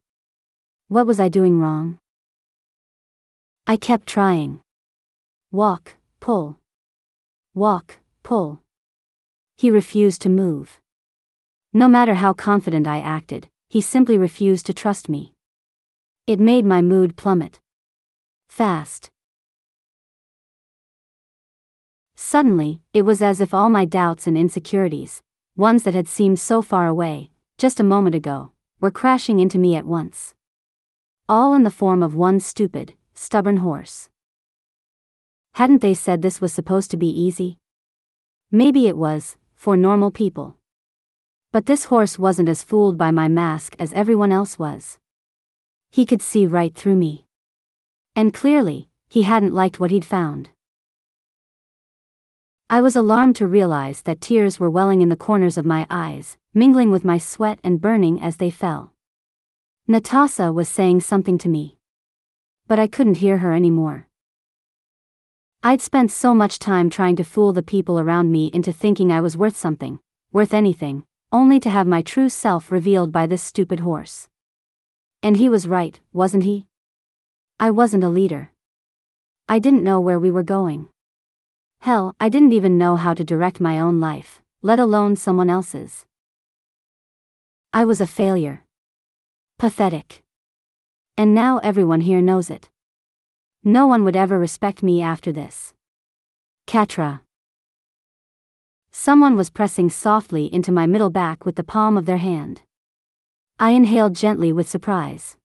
What 0.87 1.09
was 1.09 1.19
I 1.19 1.29
doing 1.29 1.59
wrong? 1.59 1.99
I 3.67 3.77
kept 3.77 4.07
trying. 4.07 4.61
Walk, 5.51 5.97
pull. 6.21 6.61
Walk, 7.55 7.97
pull. 8.23 8.63
He 9.57 9.73
refused 9.73 10.23
to 10.23 10.29
move. 10.29 10.81
No 11.73 11.89
matter 11.89 12.15
how 12.15 12.33
confident 12.33 12.87
I 12.87 13.01
acted, 13.01 13.49
he 13.69 13.81
simply 13.81 14.17
refused 14.17 14.67
to 14.67 14.73
trust 14.73 15.09
me. 15.09 15.35
It 16.29 16.39
made 16.39 16.65
my 16.65 16.81
mood 16.81 17.17
plummet. 17.17 17.59
Fast. 18.49 19.11
Suddenly, 22.21 22.81
it 22.93 23.03
was 23.03 23.23
as 23.23 23.41
if 23.41 23.55
all 23.55 23.71
my 23.71 23.85
doubts 23.85 24.27
and 24.27 24.37
insecurities, 24.37 25.23
ones 25.57 25.85
that 25.85 25.95
had 25.95 26.09
seemed 26.09 26.41
so 26.41 26.63
far 26.63 26.89
away, 26.89 27.31
just 27.59 27.79
a 27.79 27.85
moment 27.85 28.17
ago, 28.17 28.51
were 28.81 28.91
crashing 28.91 29.39
into 29.39 29.57
me 29.57 29.77
at 29.77 29.87
once. 29.87 30.35
All 31.29 31.55
in 31.55 31.63
the 31.63 31.71
form 31.71 32.03
of 32.03 32.17
one 32.17 32.41
stupid, 32.41 32.95
stubborn 33.15 33.59
horse. 33.59 34.09
Hadn't 35.55 35.81
they 35.81 35.95
said 35.95 36.21
this 36.21 36.41
was 36.41 36.53
supposed 36.53 36.91
to 36.91 36.97
be 36.97 37.09
easy? 37.09 37.57
Maybe 38.51 38.89
it 38.89 38.97
was, 38.97 39.37
for 39.55 39.77
normal 39.77 40.11
people. 40.11 40.57
But 41.53 41.67
this 41.67 41.85
horse 41.85 42.19
wasn't 42.19 42.49
as 42.49 42.65
fooled 42.65 42.99
by 42.99 43.13
my 43.13 43.29
mask 43.29 43.77
as 43.79 43.93
everyone 43.93 44.33
else 44.33 44.59
was. 44.59 44.99
He 45.89 46.05
could 46.05 46.21
see 46.21 46.49
right 46.49 46.75
through 46.75 46.97
me. 46.97 47.27
And 48.17 48.35
clearly, 48.35 48.89
he 49.09 49.23
hadn't 49.23 49.55
liked 49.55 49.79
what 49.79 49.93
he'd 49.93 50.05
found. 50.05 50.51
I 52.71 52.83
was 52.83 52.97
alarmed 52.97 53.35
to 53.37 53.47
realize 53.47 54.03
that 54.03 54.21
tears 54.21 54.61
were 54.61 54.69
welling 54.69 55.01
in 55.01 55.09
the 55.09 55.17
corners 55.17 55.57
of 55.57 55.65
my 55.65 55.87
eyes, 55.89 56.37
mingling 56.53 56.91
with 56.91 57.03
my 57.03 57.17
sweat 57.17 57.59
and 57.65 57.81
burning 57.81 58.21
as 58.21 58.37
they 58.37 58.51
fell. 58.51 58.93
Netossa 59.89 60.53
was 60.53 60.69
saying 60.69 61.01
something 61.01 61.39
to 61.39 61.49
me. 61.49 61.79
but 62.67 62.79
I 62.79 62.87
couldn't 62.87 63.17
hear 63.25 63.39
her 63.39 63.55
anymore. 63.55 64.07
I'd 65.63 65.81
spent 65.81 66.13
so 66.13 66.35
much 66.35 66.59
time 66.59 66.91
trying 66.91 67.17
to 67.17 67.25
fool 67.25 67.55
the 67.55 67.63
people 67.63 67.99
around 67.99 68.31
me 68.31 68.51
into 68.53 68.75
thinking 68.75 69.11
I 69.11 69.23
was 69.23 69.39
worth 69.39 69.57
something, 69.57 70.01
worth 70.31 70.53
anything, 70.53 71.05
only 71.33 71.59
to 71.61 71.71
have 71.71 71.87
my 71.87 72.03
true 72.03 72.29
self 72.29 72.71
revealed 72.71 73.11
by 73.11 73.27
this 73.27 73.43
stupid 73.43 73.81
horse. 73.81 74.29
And 75.23 75.39
he 75.39 75.49
was 75.49 75.67
right, 75.67 75.99
wasn't 76.13 76.45
he? 76.45 76.67
I 77.59 77.71
wasn't 77.71 78.05
a 78.05 78.11
leader. 78.11 78.53
I 79.49 79.59
didn't 79.59 79.83
know 79.83 79.99
where 79.99 80.21
we 80.21 80.31
were 80.31 80.43
going. 80.43 80.91
Hell, 81.81 82.15
I 82.21 82.29
didn't 82.29 82.53
even 82.53 82.77
know 82.77 82.97
how 82.97 83.15
to 83.15 83.25
direct 83.25 83.61
my 83.61 83.79
own 83.79 84.01
life, 84.01 84.43
let 84.63 84.79
alone 84.79 85.17
someone 85.17 85.49
else's. 85.49 86.05
I 87.73 87.85
was 87.85 88.01
a 88.01 88.07
failure. 88.07 88.65
Pathetic. 89.59 90.23
And 91.17 91.35
now 91.35 91.59
everyone 91.59 92.01
here 92.01 92.21
knows 92.21 92.51
it. 92.51 92.69
No 93.63 93.87
one 93.87 94.05
would 94.05 94.17
ever 94.17 94.39
respect 94.39 94.83
me 94.83 95.03
after 95.03 95.33
this. 95.33 95.75
Catra. 96.67 97.21
Someone 98.91 99.37
was 99.37 99.51
pressing 99.51 99.91
softly 99.91 100.53
into 100.53 100.73
my 100.73 100.87
middle 100.87 101.11
back 101.11 101.45
with 101.45 101.57
the 101.57 101.65
palm 101.65 101.97
of 101.97 102.07
their 102.07 102.19
hand. 102.19 102.63
I 103.59 103.71
inhaled 103.71 104.15
gently 104.15 104.53
with 104.53 104.69
surprise. 104.69 105.37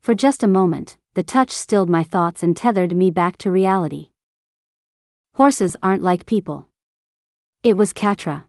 For 0.00 0.14
just 0.14 0.42
a 0.42 0.48
moment, 0.48 0.96
the 1.14 1.22
touch 1.22 1.50
stilled 1.50 1.90
my 1.90 2.02
thoughts 2.02 2.42
and 2.42 2.56
tethered 2.56 2.96
me 2.96 3.10
back 3.10 3.36
to 3.38 3.50
reality. 3.50 4.10
Horses 5.38 5.76
aren't 5.84 6.02
like 6.02 6.26
people. 6.26 6.66
It 7.62 7.76
was 7.76 7.92
Catra. 7.92 8.46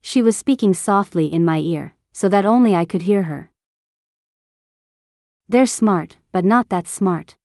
She 0.00 0.22
was 0.22 0.34
speaking 0.34 0.72
softly 0.72 1.26
in 1.26 1.44
my 1.44 1.58
ear, 1.58 1.94
so 2.10 2.26
that 2.30 2.46
only 2.46 2.74
I 2.74 2.86
could 2.86 3.02
hear 3.02 3.24
her. 3.24 3.50
They're 5.46 5.66
smart, 5.66 6.16
but 6.32 6.42
not 6.42 6.70
that 6.70 6.88
smart. 6.88 7.36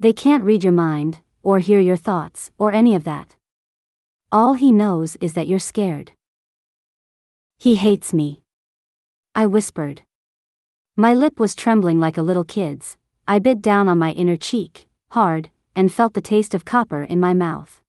They 0.00 0.12
can't 0.12 0.42
read 0.42 0.64
your 0.64 0.72
mind, 0.72 1.18
or 1.44 1.60
hear 1.60 1.78
your 1.78 1.96
thoughts, 1.96 2.50
or 2.58 2.72
any 2.72 2.96
of 2.96 3.04
that. 3.04 3.36
All 4.32 4.54
he 4.54 4.72
knows 4.72 5.14
is 5.20 5.34
that 5.34 5.46
you're 5.46 5.60
scared. 5.60 6.10
He 7.56 7.76
hates 7.76 8.12
me. 8.12 8.42
I 9.32 9.46
whispered. 9.46 10.02
My 10.96 11.14
lip 11.14 11.38
was 11.38 11.54
trembling 11.54 12.00
like 12.00 12.18
a 12.18 12.22
little 12.22 12.42
kid's. 12.42 12.96
I 13.28 13.38
bit 13.38 13.62
down 13.62 13.88
on 13.88 13.96
my 13.96 14.10
inner 14.10 14.36
cheek, 14.36 14.88
hard, 15.12 15.50
and 15.74 15.92
felt 15.92 16.14
the 16.14 16.20
taste 16.20 16.54
of 16.54 16.64
copper 16.64 17.02
in 17.02 17.20
my 17.20 17.34
mouth. 17.34 17.80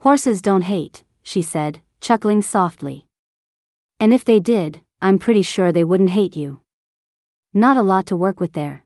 Horses 0.00 0.42
don't 0.42 0.62
hate, 0.62 1.04
she 1.22 1.42
said, 1.42 1.80
chuckling 2.00 2.42
softly. 2.42 3.06
And 4.00 4.12
if 4.12 4.24
they 4.24 4.40
did, 4.40 4.80
I'm 5.00 5.18
pretty 5.18 5.42
sure 5.42 5.70
they 5.72 5.84
wouldn't 5.84 6.10
hate 6.10 6.36
you. 6.36 6.60
Not 7.54 7.76
a 7.76 7.82
lot 7.82 8.06
to 8.06 8.16
work 8.16 8.40
with 8.40 8.52
there. 8.52 8.84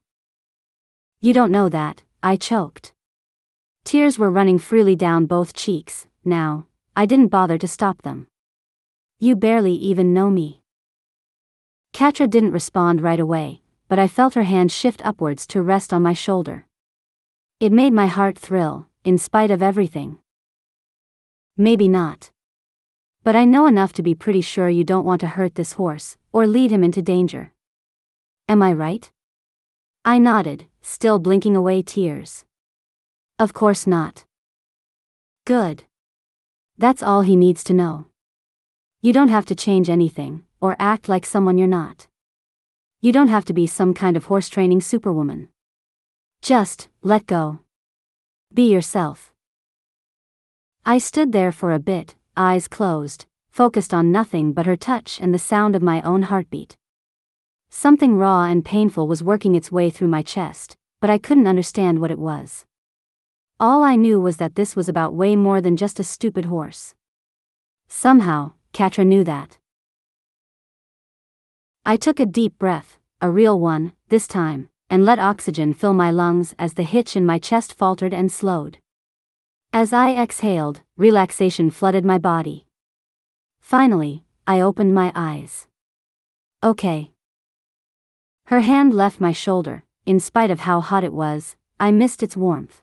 You 1.21 1.33
don't 1.33 1.53
know 1.53 1.69
that, 1.69 2.03
I 2.23 2.37
choked. 2.37 2.93
Tears 3.85 4.19
were 4.19 4.31
running 4.31 4.59
freely 4.59 4.97
down 4.97 5.27
both 5.27 5.55
cheeks, 5.55 6.07
now, 6.25 6.67
I 6.95 7.07
didn't 7.07 7.29
bother 7.29 7.57
to 7.59 7.69
stop 7.69 8.03
them. 8.03 8.27
You 9.19 9.37
barely 9.37 9.73
even 9.75 10.13
know 10.13 10.29
me. 10.29 10.61
Catra 11.93 12.29
didn't 12.29 12.53
respond 12.53 13.01
right 13.01 13.21
away, 13.21 13.63
but 13.89 13.99
I 13.99 14.09
felt 14.09 14.35
her 14.35 14.43
hand 14.43 14.71
shift 14.71 15.01
upwards 15.07 15.47
to 15.49 15.63
rest 15.63 15.93
on 15.93 16.03
my 16.03 16.13
shoulder. 16.13 16.67
It 17.59 17.73
made 17.73 17.95
my 17.95 18.07
heart 18.07 18.39
thrill, 18.39 18.87
in 19.03 19.17
spite 19.17 19.51
of 19.51 19.63
everything. 19.63 20.19
Maybe 21.57 21.89
not. 21.89 22.31
But 23.25 23.35
I 23.35 23.47
know 23.47 23.67
enough 23.67 23.95
to 23.95 24.03
be 24.03 24.15
pretty 24.15 24.43
sure 24.43 24.69
you 24.69 24.85
don't 24.85 25.07
want 25.07 25.23
to 25.23 25.27
hurt 25.27 25.55
this 25.55 25.73
horse, 25.73 26.19
or 26.35 26.47
lead 26.47 26.71
him 26.71 26.85
into 26.85 27.01
danger. 27.01 27.53
Am 28.47 28.63
I 28.63 28.75
right? 28.75 29.11
I 30.05 30.19
nodded, 30.19 30.67
still 30.83 31.19
blinking 31.19 31.57
away 31.57 31.81
tears. 31.81 32.45
Of 33.39 33.55
course 33.55 33.87
not. 33.87 34.27
Good. 35.47 35.85
That's 36.77 37.03
all 37.03 37.23
he 37.23 37.37
needs 37.37 37.65
to 37.65 37.73
know. 37.73 38.05
You 39.01 39.15
don't 39.15 39.29
have 39.29 39.47
to 39.47 39.55
change 39.55 39.89
anything, 39.89 40.45
or 40.61 40.77
act 40.79 41.09
like 41.09 41.25
someone 41.25 41.57
you're 41.57 41.69
not. 41.69 42.07
You 43.01 43.13
don't 43.13 43.29
have 43.29 43.47
to 43.47 43.55
be 43.55 43.67
some 43.67 43.95
kind 43.95 44.15
of 44.15 44.27
horse 44.27 44.51
training 44.51 44.83
superwoman. 44.83 45.49
Just, 46.43 46.89
let 47.03 47.27
go. 47.27 47.61
Be 48.53 48.71
yourself. 48.73 49.33
I 50.85 50.99
stood 50.99 51.33
there 51.33 51.51
for 51.51 51.73
a 51.73 51.81
bit, 51.81 52.15
eyes 52.37 52.69
closed, 52.69 53.27
focused 53.51 53.93
on 53.93 54.13
nothing 54.13 54.53
but 54.53 54.67
her 54.67 54.77
touch 54.77 55.19
and 55.21 55.35
the 55.35 55.39
sound 55.39 55.75
of 55.75 55.83
my 55.83 56.01
own 56.03 56.23
heartbeat. 56.23 56.77
Something 57.71 58.17
raw 58.17 58.45
and 58.45 58.65
painful 58.65 59.09
was 59.09 59.23
working 59.23 59.55
its 59.55 59.73
way 59.73 59.91
through 59.91 60.09
my 60.09 60.23
chest, 60.23 60.77
but 61.01 61.11
I 61.11 61.19
couldn't 61.19 61.49
understand 61.49 62.01
what 62.01 62.11
it 62.11 62.19
was. 62.19 62.65
All 63.59 63.83
I 63.83 63.97
knew 63.97 64.21
was 64.21 64.37
that 64.37 64.55
this 64.55 64.77
was 64.77 64.89
about 64.89 65.15
way 65.15 65.35
more 65.35 65.61
than 65.61 65.77
just 65.77 65.99
a 65.99 66.05
stupid 66.05 66.45
horse. 66.45 66.95
Somehow, 67.89 68.53
Catra 68.73 69.07
knew 69.07 69.25
that. 69.25 69.59
I 71.85 71.97
took 71.97 72.21
a 72.21 72.27
deep 72.27 72.59
breath, 72.59 72.99
a 73.21 73.31
real 73.31 73.59
one, 73.59 73.93
this 74.09 74.27
time, 74.27 74.69
and 74.89 75.05
let 75.05 75.19
oxygen 75.19 75.75
fill 75.75 75.95
my 75.95 76.11
lungs 76.11 76.55
as 76.59 76.75
the 76.75 76.83
hitch 76.83 77.17
in 77.17 77.27
my 77.27 77.39
chest 77.39 77.75
faltered 77.75 78.15
and 78.15 78.31
slowed. 78.31 78.79
As 79.73 79.93
I 79.93 80.15
exhaled, 80.15 80.81
relaxation 80.97 81.71
flooded 81.71 82.05
my 82.05 82.19
body. 82.19 82.67
Finally, 83.61 84.25
I 84.47 84.61
opened 84.61 84.95
my 84.95 85.13
eyes. 85.15 85.67
Okay. 86.63 87.11
Her 88.47 88.61
hand 88.61 88.95
left 88.95 89.21
my 89.21 89.33
shoulder, 89.33 89.85
in 90.07 90.21
spite 90.21 90.51
of 90.51 90.61
how 90.61 90.81
hot 90.81 91.03
it 91.03 91.13
was, 91.13 91.57
I 91.81 91.91
missed 91.91 92.23
its 92.23 92.37
warmth. 92.37 92.83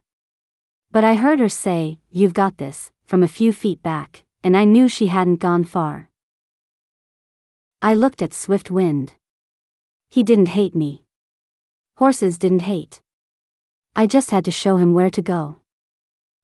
But 0.91 1.03
I 1.03 1.15
heard 1.15 1.39
her 1.39 1.49
say, 1.49 1.99
You've 2.11 2.33
got 2.33 2.57
this, 2.57 2.91
from 3.05 3.23
a 3.23 3.27
few 3.27 3.53
feet 3.53 3.81
back, 3.81 4.23
and 4.43 4.57
I 4.57 4.65
knew 4.65 4.87
she 4.87 5.07
hadn't 5.07 5.37
gone 5.37 5.63
far. 5.63 6.09
I 7.81 7.93
looked 7.93 8.21
at 8.21 8.33
Swift 8.33 8.69
Wind. 8.69 9.13
He 10.09 10.21
didn't 10.21 10.49
hate 10.49 10.75
me. 10.75 11.02
Horses 12.03 12.37
didn't 12.37 12.63
hate. 12.63 12.99
I 13.95 14.07
just 14.07 14.31
had 14.31 14.43
to 14.43 14.51
show 14.51 14.75
him 14.75 14.93
where 14.93 15.09
to 15.09 15.21
go. 15.21 15.61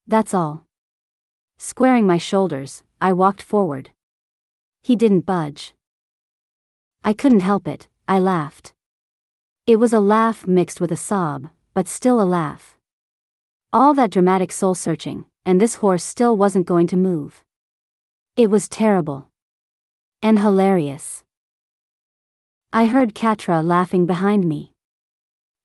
That's 0.08 0.34
all. 0.34 0.66
Squaring 1.58 2.08
my 2.08 2.18
shoulders, 2.18 2.82
I 3.02 3.12
walked 3.12 3.42
forward. 3.42 3.90
He 4.84 4.96
didn't 4.96 5.26
budge. 5.26 5.74
I 7.04 7.12
couldn't 7.12 7.42
help 7.42 7.68
it, 7.68 7.90
I 8.08 8.20
laughed. 8.20 8.72
It 9.68 9.82
was 9.82 9.92
a 9.92 10.00
laugh 10.00 10.48
mixed 10.48 10.80
with 10.80 10.94
a 10.94 11.04
sob, 11.10 11.50
but 11.74 11.90
still 11.90 12.22
a 12.22 12.32
laugh. 12.40 12.78
All 13.74 13.94
that 13.96 14.12
dramatic 14.12 14.54
soul 14.54 14.76
searching, 14.76 15.26
and 15.46 15.60
this 15.60 15.76
horse 15.84 16.06
still 16.06 16.38
wasn't 16.38 16.68
going 16.68 16.88
to 16.88 16.96
move. 16.96 17.44
It 18.38 18.50
was 18.50 18.70
terrible. 18.70 19.28
And 20.22 20.40
hilarious. 20.40 21.26
I 22.72 22.86
heard 22.86 23.14
Catra 23.14 23.62
laughing 23.62 24.06
behind 24.06 24.48
me. 24.48 24.72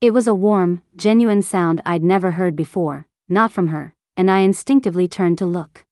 It 0.04 0.12
was 0.12 0.26
a 0.26 0.34
warm, 0.34 0.82
genuine 0.96 1.40
sound 1.40 1.80
I'd 1.86 2.04
never 2.04 2.32
heard 2.32 2.54
before, 2.54 3.06
not 3.26 3.50
from 3.50 3.68
her, 3.68 3.94
and 4.18 4.30
I 4.30 4.40
instinctively 4.40 5.08
turned 5.08 5.38
to 5.38 5.46
look. 5.46 5.86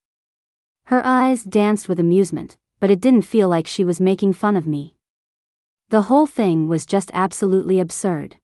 Her 0.89 1.01
eyes 1.03 1.45
danced 1.45 1.89
with 1.89 1.99
amusement, 1.99 2.59
but 2.79 2.91
it 2.91 3.01
didn't 3.01 3.23
feel 3.23 3.49
like 3.49 3.67
she 3.67 3.85
was 3.85 4.03
making 4.03 4.35
fun 4.35 4.55
of 4.55 4.67
me. 4.67 4.97
The 5.89 6.03
whole 6.03 6.27
thing 6.27 6.69
was 6.69 6.85
just 6.85 7.11
absolutely 7.15 7.81
absurd. 7.81 8.37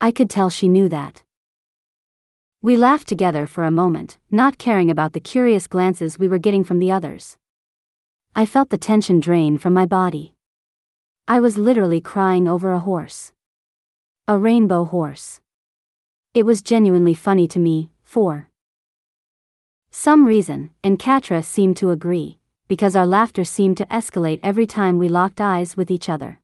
I 0.00 0.12
could 0.12 0.30
tell 0.30 0.48
she 0.48 0.66
knew 0.66 0.88
that. 0.88 1.24
We 2.62 2.78
laughed 2.78 3.06
together 3.06 3.46
for 3.46 3.64
a 3.64 3.70
moment, 3.70 4.16
not 4.30 4.56
caring 4.56 4.90
about 4.90 5.12
the 5.12 5.20
curious 5.20 5.66
glances 5.66 6.18
we 6.18 6.26
were 6.26 6.38
getting 6.38 6.64
from 6.64 6.78
the 6.78 6.90
others. 6.90 7.36
I 8.34 8.46
felt 8.46 8.70
the 8.70 8.78
tension 8.78 9.20
drain 9.20 9.58
from 9.58 9.74
my 9.74 9.84
body. 9.84 10.32
I 11.28 11.38
was 11.38 11.58
literally 11.58 12.00
crying 12.00 12.48
over 12.48 12.72
a 12.72 12.78
horse. 12.78 13.32
A 14.30 14.38
rainbow 14.38 14.84
horse. 14.84 15.40
It 16.34 16.46
was 16.46 16.62
genuinely 16.62 17.14
funny 17.14 17.48
to 17.48 17.58
me, 17.58 17.90
for 18.04 18.48
some 19.90 20.24
reason, 20.24 20.70
and 20.84 21.00
Catra 21.00 21.44
seemed 21.44 21.76
to 21.78 21.90
agree, 21.90 22.38
because 22.68 22.94
our 22.94 23.06
laughter 23.06 23.42
seemed 23.42 23.76
to 23.78 23.86
escalate 23.86 24.38
every 24.40 24.68
time 24.68 24.98
we 24.98 25.08
locked 25.08 25.40
eyes 25.40 25.76
with 25.76 25.90
each 25.90 26.08
other. 26.08 26.38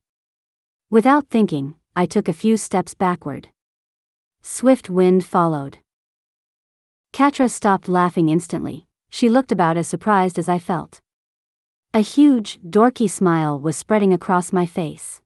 Without 0.90 1.28
thinking, 1.28 1.76
I 1.94 2.06
took 2.06 2.26
a 2.26 2.32
few 2.32 2.56
steps 2.56 2.94
backward. 2.94 3.50
Swift 4.42 4.90
wind 4.90 5.24
followed. 5.24 5.78
Catra 7.12 7.48
stopped 7.48 7.88
laughing 7.88 8.28
instantly, 8.28 8.88
she 9.10 9.28
looked 9.28 9.52
about 9.52 9.76
as 9.76 9.86
surprised 9.86 10.40
as 10.40 10.48
I 10.48 10.58
felt. 10.58 11.00
A 11.94 12.00
huge, 12.00 12.58
dorky 12.68 13.08
smile 13.08 13.56
was 13.56 13.76
spreading 13.76 14.12
across 14.12 14.52
my 14.52 14.66
face. 14.66 15.20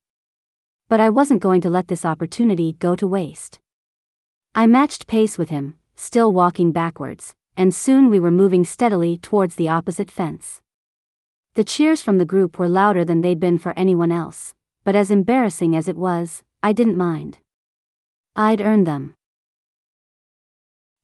But 0.91 0.99
I 0.99 1.09
wasn't 1.09 1.41
going 1.41 1.61
to 1.61 1.71
let 1.71 1.87
this 1.87 2.05
opportunity 2.05 2.73
go 2.73 2.97
to 2.97 3.07
waste. 3.07 3.61
I 4.57 4.67
matched 4.67 5.07
pace 5.07 5.39
with 5.39 5.49
him, 5.49 5.77
still 5.95 6.33
walking 6.33 6.73
backwards, 6.73 7.37
and 7.57 7.73
soon 7.73 8.11
we 8.11 8.19
were 8.19 8.33
moving 8.33 8.65
steadily 8.65 9.17
towards 9.17 9.55
the 9.55 9.69
opposite 9.69 10.11
fence. 10.11 10.61
The 11.55 11.63
cheers 11.63 12.03
from 12.03 12.19
the 12.19 12.25
group 12.25 12.59
were 12.59 12.69
louder 12.69 13.05
than 13.05 13.21
they'd 13.21 13.39
been 13.39 13.57
for 13.57 13.73
anyone 13.79 14.11
else, 14.11 14.53
but 14.83 14.97
as 14.97 15.13
embarrassing 15.13 15.77
as 15.77 15.87
it 15.87 15.97
was, 15.97 16.43
I 16.61 16.73
didn't 16.73 16.97
mind. 16.97 17.39
I'd 18.35 18.61
earned 18.61 18.89
them. 18.89 19.15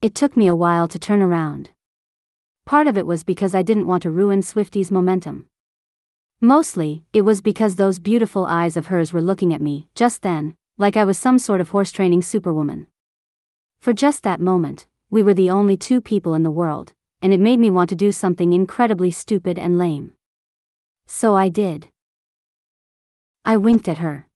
It 0.03 0.17
took 0.17 0.37
me 0.37 0.49
a 0.49 0.57
while 0.57 0.89
to 0.89 0.99
turn 0.99 1.23
around. 1.23 1.71
Part 2.65 2.89
of 2.89 2.99
it 2.99 3.07
was 3.07 3.23
because 3.23 3.55
I 3.55 3.63
didn't 3.63 3.87
want 3.87 4.03
to 4.03 4.11
ruin 4.11 4.43
Swifty's 4.43 4.91
momentum. 4.91 5.47
Mostly, 6.41 7.03
it 7.15 7.23
was 7.23 7.41
because 7.41 7.77
those 7.77 7.99
beautiful 7.99 8.45
eyes 8.45 8.77
of 8.77 8.89
hers 8.89 9.11
were 9.11 9.23
looking 9.23 9.55
at 9.55 9.63
me, 9.63 9.89
just 9.95 10.21
then, 10.21 10.55
like 10.77 10.95
I 10.95 11.05
was 11.05 11.17
some 11.17 11.39
sort 11.39 11.63
of 11.63 11.71
horse 11.71 11.91
training 11.91 12.21
superwoman. 12.21 12.89
For 13.81 13.95
just 13.95 14.23
that 14.23 14.41
moment, 14.41 14.87
we 15.09 15.23
were 15.23 15.33
the 15.33 15.49
only 15.49 15.79
two 15.79 16.03
people 16.03 16.35
in 16.35 16.43
the 16.43 16.51
world, 16.51 16.93
and 17.23 17.33
it 17.33 17.41
made 17.41 17.59
me 17.59 17.71
want 17.71 17.89
to 17.89 17.97
do 17.97 18.13
something 18.13 18.53
incredibly 18.53 19.11
stupid 19.11 19.59
and 19.59 19.79
lame. 19.79 20.13
So 21.07 21.35
I 21.35 21.49
did. 21.49 21.89
I 23.45 23.57
winked 23.57 23.89
at 23.89 23.99
her. 23.99 24.27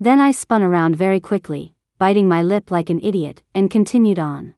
Then 0.00 0.18
I 0.18 0.32
spun 0.32 0.62
around 0.62 0.96
very 0.96 1.20
quickly, 1.20 1.74
biting 1.98 2.26
my 2.26 2.42
lip 2.42 2.72
like 2.72 2.90
an 2.90 3.00
idiot, 3.00 3.42
and 3.54 3.70
continued 3.70 4.18
on. 4.18 4.54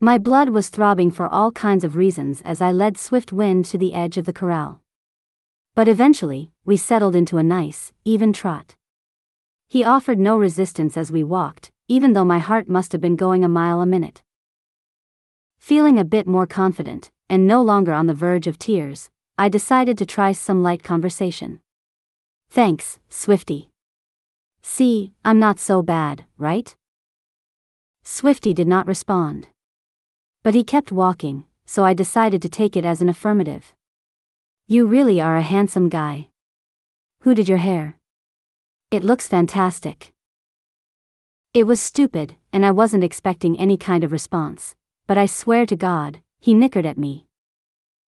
My 0.00 0.18
blood 0.18 0.50
was 0.50 0.68
throbbing 0.68 1.10
for 1.10 1.26
all 1.26 1.50
kinds 1.50 1.82
of 1.82 1.96
reasons 1.96 2.42
as 2.42 2.60
I 2.60 2.70
led 2.70 2.98
Swift 2.98 3.32
Wind 3.32 3.64
to 3.66 3.78
the 3.78 3.94
edge 3.94 4.18
of 4.18 4.26
the 4.26 4.32
corral. 4.32 4.82
But 5.74 5.88
eventually, 5.88 6.50
we 6.66 6.76
settled 6.76 7.16
into 7.16 7.38
a 7.38 7.42
nice, 7.42 7.94
even 8.04 8.34
trot. 8.34 8.76
He 9.68 9.84
offered 9.84 10.18
no 10.18 10.36
resistance 10.36 10.98
as 10.98 11.10
we 11.10 11.24
walked, 11.24 11.70
even 11.88 12.12
though 12.12 12.26
my 12.26 12.40
heart 12.40 12.68
must 12.68 12.92
have 12.92 13.00
been 13.00 13.16
going 13.16 13.42
a 13.42 13.48
mile 13.48 13.80
a 13.80 13.86
minute. 13.86 14.22
Feeling 15.58 15.98
a 15.98 16.04
bit 16.04 16.26
more 16.26 16.46
confident, 16.46 17.10
and 17.30 17.46
no 17.46 17.62
longer 17.62 17.94
on 17.94 18.06
the 18.06 18.12
verge 18.12 18.46
of 18.46 18.58
tears, 18.58 19.08
I 19.38 19.48
decided 19.48 19.96
to 19.96 20.06
try 20.06 20.32
some 20.32 20.62
light 20.62 20.82
conversation. 20.82 21.60
Thanks, 22.50 22.98
Swifty. 23.08 23.70
See, 24.62 25.12
I'm 25.24 25.38
not 25.38 25.58
so 25.58 25.80
bad, 25.80 26.26
right? 26.36 26.76
Swifty 28.04 28.52
did 28.52 28.68
not 28.68 28.86
respond. 28.86 29.48
But 30.46 30.54
he 30.54 30.62
kept 30.62 30.92
walking, 30.92 31.42
so 31.64 31.84
I 31.84 31.92
decided 31.92 32.40
to 32.42 32.48
take 32.48 32.76
it 32.76 32.84
as 32.84 33.02
an 33.02 33.08
affirmative. 33.08 33.74
You 34.68 34.86
really 34.86 35.20
are 35.20 35.36
a 35.36 35.42
handsome 35.42 35.88
guy. 35.88 36.28
Who 37.22 37.34
did 37.34 37.48
your 37.48 37.58
hair? 37.58 37.98
It 38.92 39.02
looks 39.02 39.26
fantastic. 39.26 40.12
It 41.52 41.64
was 41.64 41.80
stupid, 41.80 42.36
and 42.52 42.64
I 42.64 42.70
wasn't 42.70 43.02
expecting 43.02 43.58
any 43.58 43.76
kind 43.76 44.04
of 44.04 44.12
response, 44.12 44.76
but 45.08 45.18
I 45.18 45.26
swear 45.26 45.66
to 45.66 45.74
God, 45.74 46.20
he 46.38 46.54
nickered 46.54 46.86
at 46.86 46.96
me. 46.96 47.26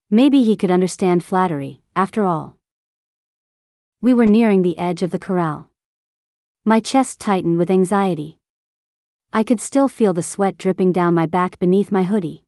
Maybe 0.08 0.44
he 0.44 0.54
could 0.54 0.70
understand 0.70 1.24
flattery, 1.24 1.82
after 1.96 2.22
all. 2.22 2.56
We 4.00 4.14
were 4.14 4.26
nearing 4.26 4.62
the 4.62 4.78
edge 4.78 5.02
of 5.02 5.10
the 5.10 5.18
corral. 5.18 5.70
My 6.64 6.78
chest 6.78 7.18
tightened 7.18 7.58
with 7.58 7.68
anxiety. 7.68 8.37
I 9.32 9.42
could 9.42 9.60
still 9.60 9.88
feel 9.88 10.14
the 10.14 10.22
sweat 10.22 10.56
dripping 10.56 10.92
down 10.92 11.14
my 11.14 11.26
back 11.26 11.58
beneath 11.58 11.92
my 11.92 12.04
hoodie. 12.04 12.44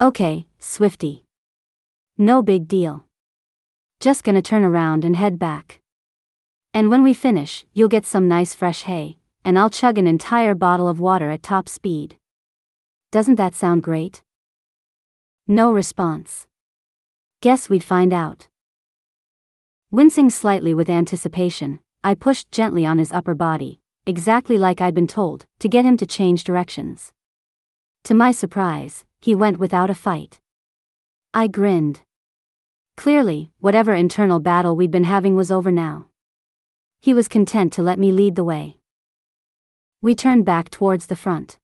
Okay, 0.00 0.46
Swifty. 0.58 1.24
No 2.18 2.42
big 2.42 2.68
deal. 2.68 3.06
Just 4.00 4.22
gonna 4.22 4.42
turn 4.42 4.64
around 4.64 5.04
and 5.04 5.16
head 5.16 5.38
back. 5.38 5.80
And 6.74 6.90
when 6.90 7.02
we 7.02 7.14
finish, 7.14 7.64
you'll 7.72 7.88
get 7.88 8.04
some 8.04 8.28
nice 8.28 8.54
fresh 8.54 8.82
hay, 8.82 9.16
and 9.44 9.58
I'll 9.58 9.70
chug 9.70 9.96
an 9.96 10.06
entire 10.06 10.54
bottle 10.54 10.88
of 10.88 11.00
water 11.00 11.30
at 11.30 11.42
top 11.42 11.68
speed. 11.68 12.16
Doesn't 13.10 13.36
that 13.36 13.54
sound 13.54 13.82
great? 13.82 14.22
No 15.46 15.72
response. 15.72 16.46
Guess 17.40 17.68
we'd 17.68 17.84
find 17.84 18.12
out. 18.12 18.48
Wincing 19.90 20.28
slightly 20.28 20.74
with 20.74 20.90
anticipation, 20.90 21.80
I 22.02 22.14
pushed 22.14 22.50
gently 22.50 22.84
on 22.84 22.98
his 22.98 23.12
upper 23.12 23.34
body, 23.34 23.80
exactly 24.06 24.58
like 24.58 24.80
I'd 24.80 24.94
been 24.94 25.06
told, 25.06 25.46
to 25.60 25.68
get 25.68 25.84
him 25.84 25.96
to 25.96 26.06
change 26.06 26.44
directions. 26.44 27.12
To 28.04 28.14
my 28.14 28.32
surprise, 28.32 29.04
he 29.20 29.34
went 29.34 29.58
without 29.58 29.90
a 29.90 29.94
fight. 29.94 30.40
I 31.32 31.46
grinned. 31.46 32.00
Clearly, 32.96 33.50
whatever 33.60 33.94
internal 33.94 34.40
battle 34.40 34.76
we'd 34.76 34.90
been 34.90 35.04
having 35.04 35.34
was 35.34 35.50
over 35.50 35.70
now. 35.70 36.06
He 37.00 37.14
was 37.14 37.28
content 37.28 37.72
to 37.74 37.82
let 37.82 37.98
me 37.98 38.12
lead 38.12 38.36
the 38.36 38.44
way. 38.44 38.76
We 40.02 40.14
turned 40.14 40.44
back 40.44 40.70
towards 40.70 41.06
the 41.06 41.16
front. 41.16 41.58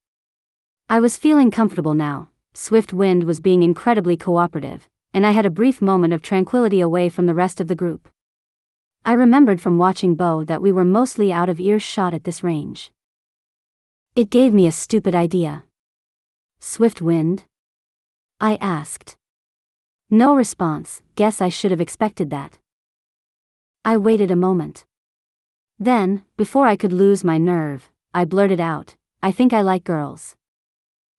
I 0.88 0.98
was 0.98 1.18
feeling 1.18 1.50
comfortable 1.50 1.94
now, 1.94 2.30
Swift 2.54 2.92
Wind 2.92 3.24
was 3.24 3.38
being 3.38 3.62
incredibly 3.62 4.16
cooperative, 4.16 4.88
and 5.12 5.26
I 5.26 5.32
had 5.32 5.46
a 5.46 5.50
brief 5.50 5.80
moment 5.80 6.12
of 6.12 6.22
tranquility 6.22 6.80
away 6.80 7.10
from 7.10 7.26
the 7.26 7.34
rest 7.34 7.60
of 7.60 7.68
the 7.68 7.74
group. 7.74 8.08
I 9.04 9.14
remembered 9.14 9.60
from 9.62 9.78
watching 9.78 10.14
Bow 10.14 10.44
that 10.44 10.60
we 10.60 10.72
were 10.72 10.84
mostly 10.84 11.32
out 11.32 11.48
of 11.48 11.58
earshot 11.58 12.12
at 12.12 12.24
this 12.24 12.42
range. 12.42 12.92
It 14.14 14.28
gave 14.28 14.52
me 14.52 14.66
a 14.66 14.72
stupid 14.72 15.14
idea. 15.14 15.64
Swift 16.60 17.00
wind? 17.00 17.44
I 18.38 18.56
asked. 18.56 19.16
No 20.10 20.36
response, 20.36 21.00
guess 21.14 21.40
I 21.40 21.48
should 21.48 21.70
have 21.70 21.80
expected 21.80 22.28
that. 22.30 22.58
I 23.86 23.96
waited 23.96 24.30
a 24.30 24.36
moment. 24.36 24.84
Then, 25.78 26.24
before 26.36 26.66
I 26.66 26.76
could 26.76 26.92
lose 26.92 27.24
my 27.24 27.38
nerve, 27.38 27.90
I 28.12 28.26
blurted 28.26 28.60
out, 28.60 28.96
I 29.22 29.32
think 29.32 29.54
I 29.54 29.62
like 29.62 29.84
girls. 29.84 30.36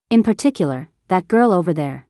In 0.08 0.22
particular, 0.22 0.88
that 1.08 1.26
girl 1.26 1.52
over 1.52 1.74
there. 1.74 2.06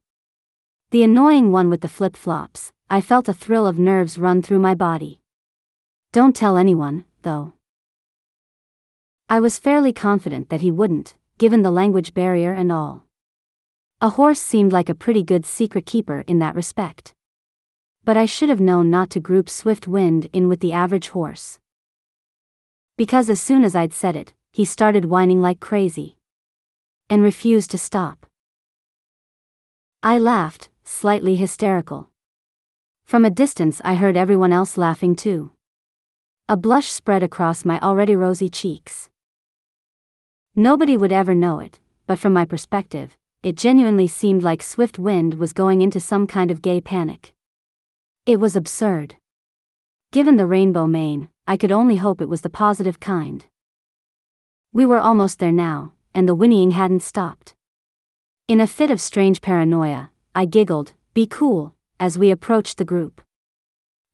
The 0.90 1.02
annoying 1.02 1.50
one 1.50 1.70
with 1.70 1.80
the 1.80 1.88
flip 1.88 2.14
flops, 2.14 2.72
I 2.90 3.00
felt 3.00 3.28
a 3.30 3.32
thrill 3.32 3.66
of 3.66 3.78
nerves 3.78 4.18
run 4.18 4.42
through 4.42 4.58
my 4.58 4.74
body. 4.74 5.21
Don't 6.12 6.36
tell 6.36 6.58
anyone, 6.58 7.06
though. 7.22 7.54
I 9.30 9.40
was 9.40 9.58
fairly 9.58 9.94
confident 9.94 10.50
that 10.50 10.60
he 10.60 10.70
wouldn't, 10.70 11.14
given 11.38 11.62
the 11.62 11.70
language 11.70 12.12
barrier 12.12 12.52
and 12.52 12.70
all. 12.70 13.06
A 14.02 14.10
horse 14.10 14.38
seemed 14.38 14.72
like 14.72 14.90
a 14.90 14.94
pretty 14.94 15.22
good 15.22 15.46
secret 15.46 15.86
keeper 15.86 16.22
in 16.26 16.38
that 16.40 16.54
respect. 16.54 17.14
But 18.04 18.18
I 18.18 18.26
should 18.26 18.50
have 18.50 18.60
known 18.60 18.90
not 18.90 19.08
to 19.10 19.20
group 19.20 19.48
Swift 19.48 19.88
Wind 19.88 20.28
in 20.34 20.48
with 20.48 20.60
the 20.60 20.74
average 20.74 21.08
horse. 21.08 21.58
Because 22.98 23.30
as 23.30 23.40
soon 23.40 23.64
as 23.64 23.74
I'd 23.74 23.94
said 23.94 24.14
it, 24.14 24.34
he 24.50 24.66
started 24.66 25.06
whining 25.06 25.40
like 25.40 25.60
crazy. 25.60 26.18
And 27.08 27.22
refused 27.22 27.70
to 27.70 27.78
stop. 27.78 28.26
I 30.02 30.18
laughed, 30.18 30.68
slightly 30.84 31.36
hysterical. 31.36 32.10
From 33.06 33.24
a 33.24 33.30
distance, 33.30 33.80
I 33.82 33.94
heard 33.94 34.18
everyone 34.18 34.52
else 34.52 34.76
laughing 34.76 35.16
too. 35.16 35.52
A 36.48 36.56
blush 36.56 36.88
spread 36.88 37.22
across 37.22 37.64
my 37.64 37.78
already 37.80 38.16
rosy 38.16 38.48
cheeks. 38.48 39.08
Nobody 40.56 40.96
would 40.96 41.12
ever 41.12 41.34
know 41.34 41.60
it, 41.60 41.78
but 42.06 42.18
from 42.18 42.32
my 42.32 42.44
perspective, 42.44 43.16
it 43.42 43.56
genuinely 43.56 44.08
seemed 44.08 44.42
like 44.42 44.62
Swift 44.62 44.98
Wind 44.98 45.34
was 45.34 45.52
going 45.52 45.82
into 45.82 46.00
some 46.00 46.26
kind 46.26 46.50
of 46.50 46.60
gay 46.60 46.80
panic. 46.80 47.32
It 48.26 48.40
was 48.40 48.56
absurd. 48.56 49.16
Given 50.10 50.36
the 50.36 50.46
rainbow 50.46 50.86
mane, 50.86 51.28
I 51.46 51.56
could 51.56 51.72
only 51.72 51.96
hope 51.96 52.20
it 52.20 52.28
was 52.28 52.42
the 52.42 52.50
positive 52.50 53.00
kind. 53.00 53.46
We 54.72 54.84
were 54.84 55.00
almost 55.00 55.38
there 55.38 55.52
now, 55.52 55.92
and 56.12 56.28
the 56.28 56.34
whinnying 56.34 56.72
hadn't 56.72 57.02
stopped. 57.02 57.54
In 58.48 58.60
a 58.60 58.66
fit 58.66 58.90
of 58.90 59.00
strange 59.00 59.40
paranoia, 59.40 60.10
I 60.34 60.44
giggled, 60.46 60.92
Be 61.14 61.26
cool, 61.26 61.74
as 62.00 62.18
we 62.18 62.30
approached 62.30 62.78
the 62.78 62.84
group. 62.84 63.22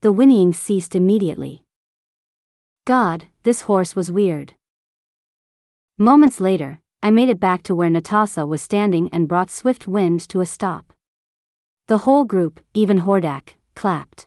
The 0.03 0.13
whinnying 0.13 0.53
ceased 0.53 0.95
immediately. 0.95 1.65
God, 2.89 3.27
this 3.43 3.61
horse 3.69 3.95
was 3.95 4.11
weird. 4.11 4.55
Moments 5.99 6.41
later, 6.41 6.81
I 7.03 7.11
made 7.11 7.29
it 7.29 7.39
back 7.39 7.63
to 7.65 7.75
where 7.75 7.91
Natasha 7.91 8.47
was 8.47 8.63
standing 8.63 9.11
and 9.13 9.29
brought 9.29 9.51
Swift 9.51 9.87
Wind 9.87 10.27
to 10.31 10.41
a 10.41 10.47
stop. 10.47 10.95
The 11.89 11.99
whole 11.99 12.25
group, 12.25 12.61
even 12.73 13.01
Hordak, 13.01 13.57
clapped. 13.75 14.27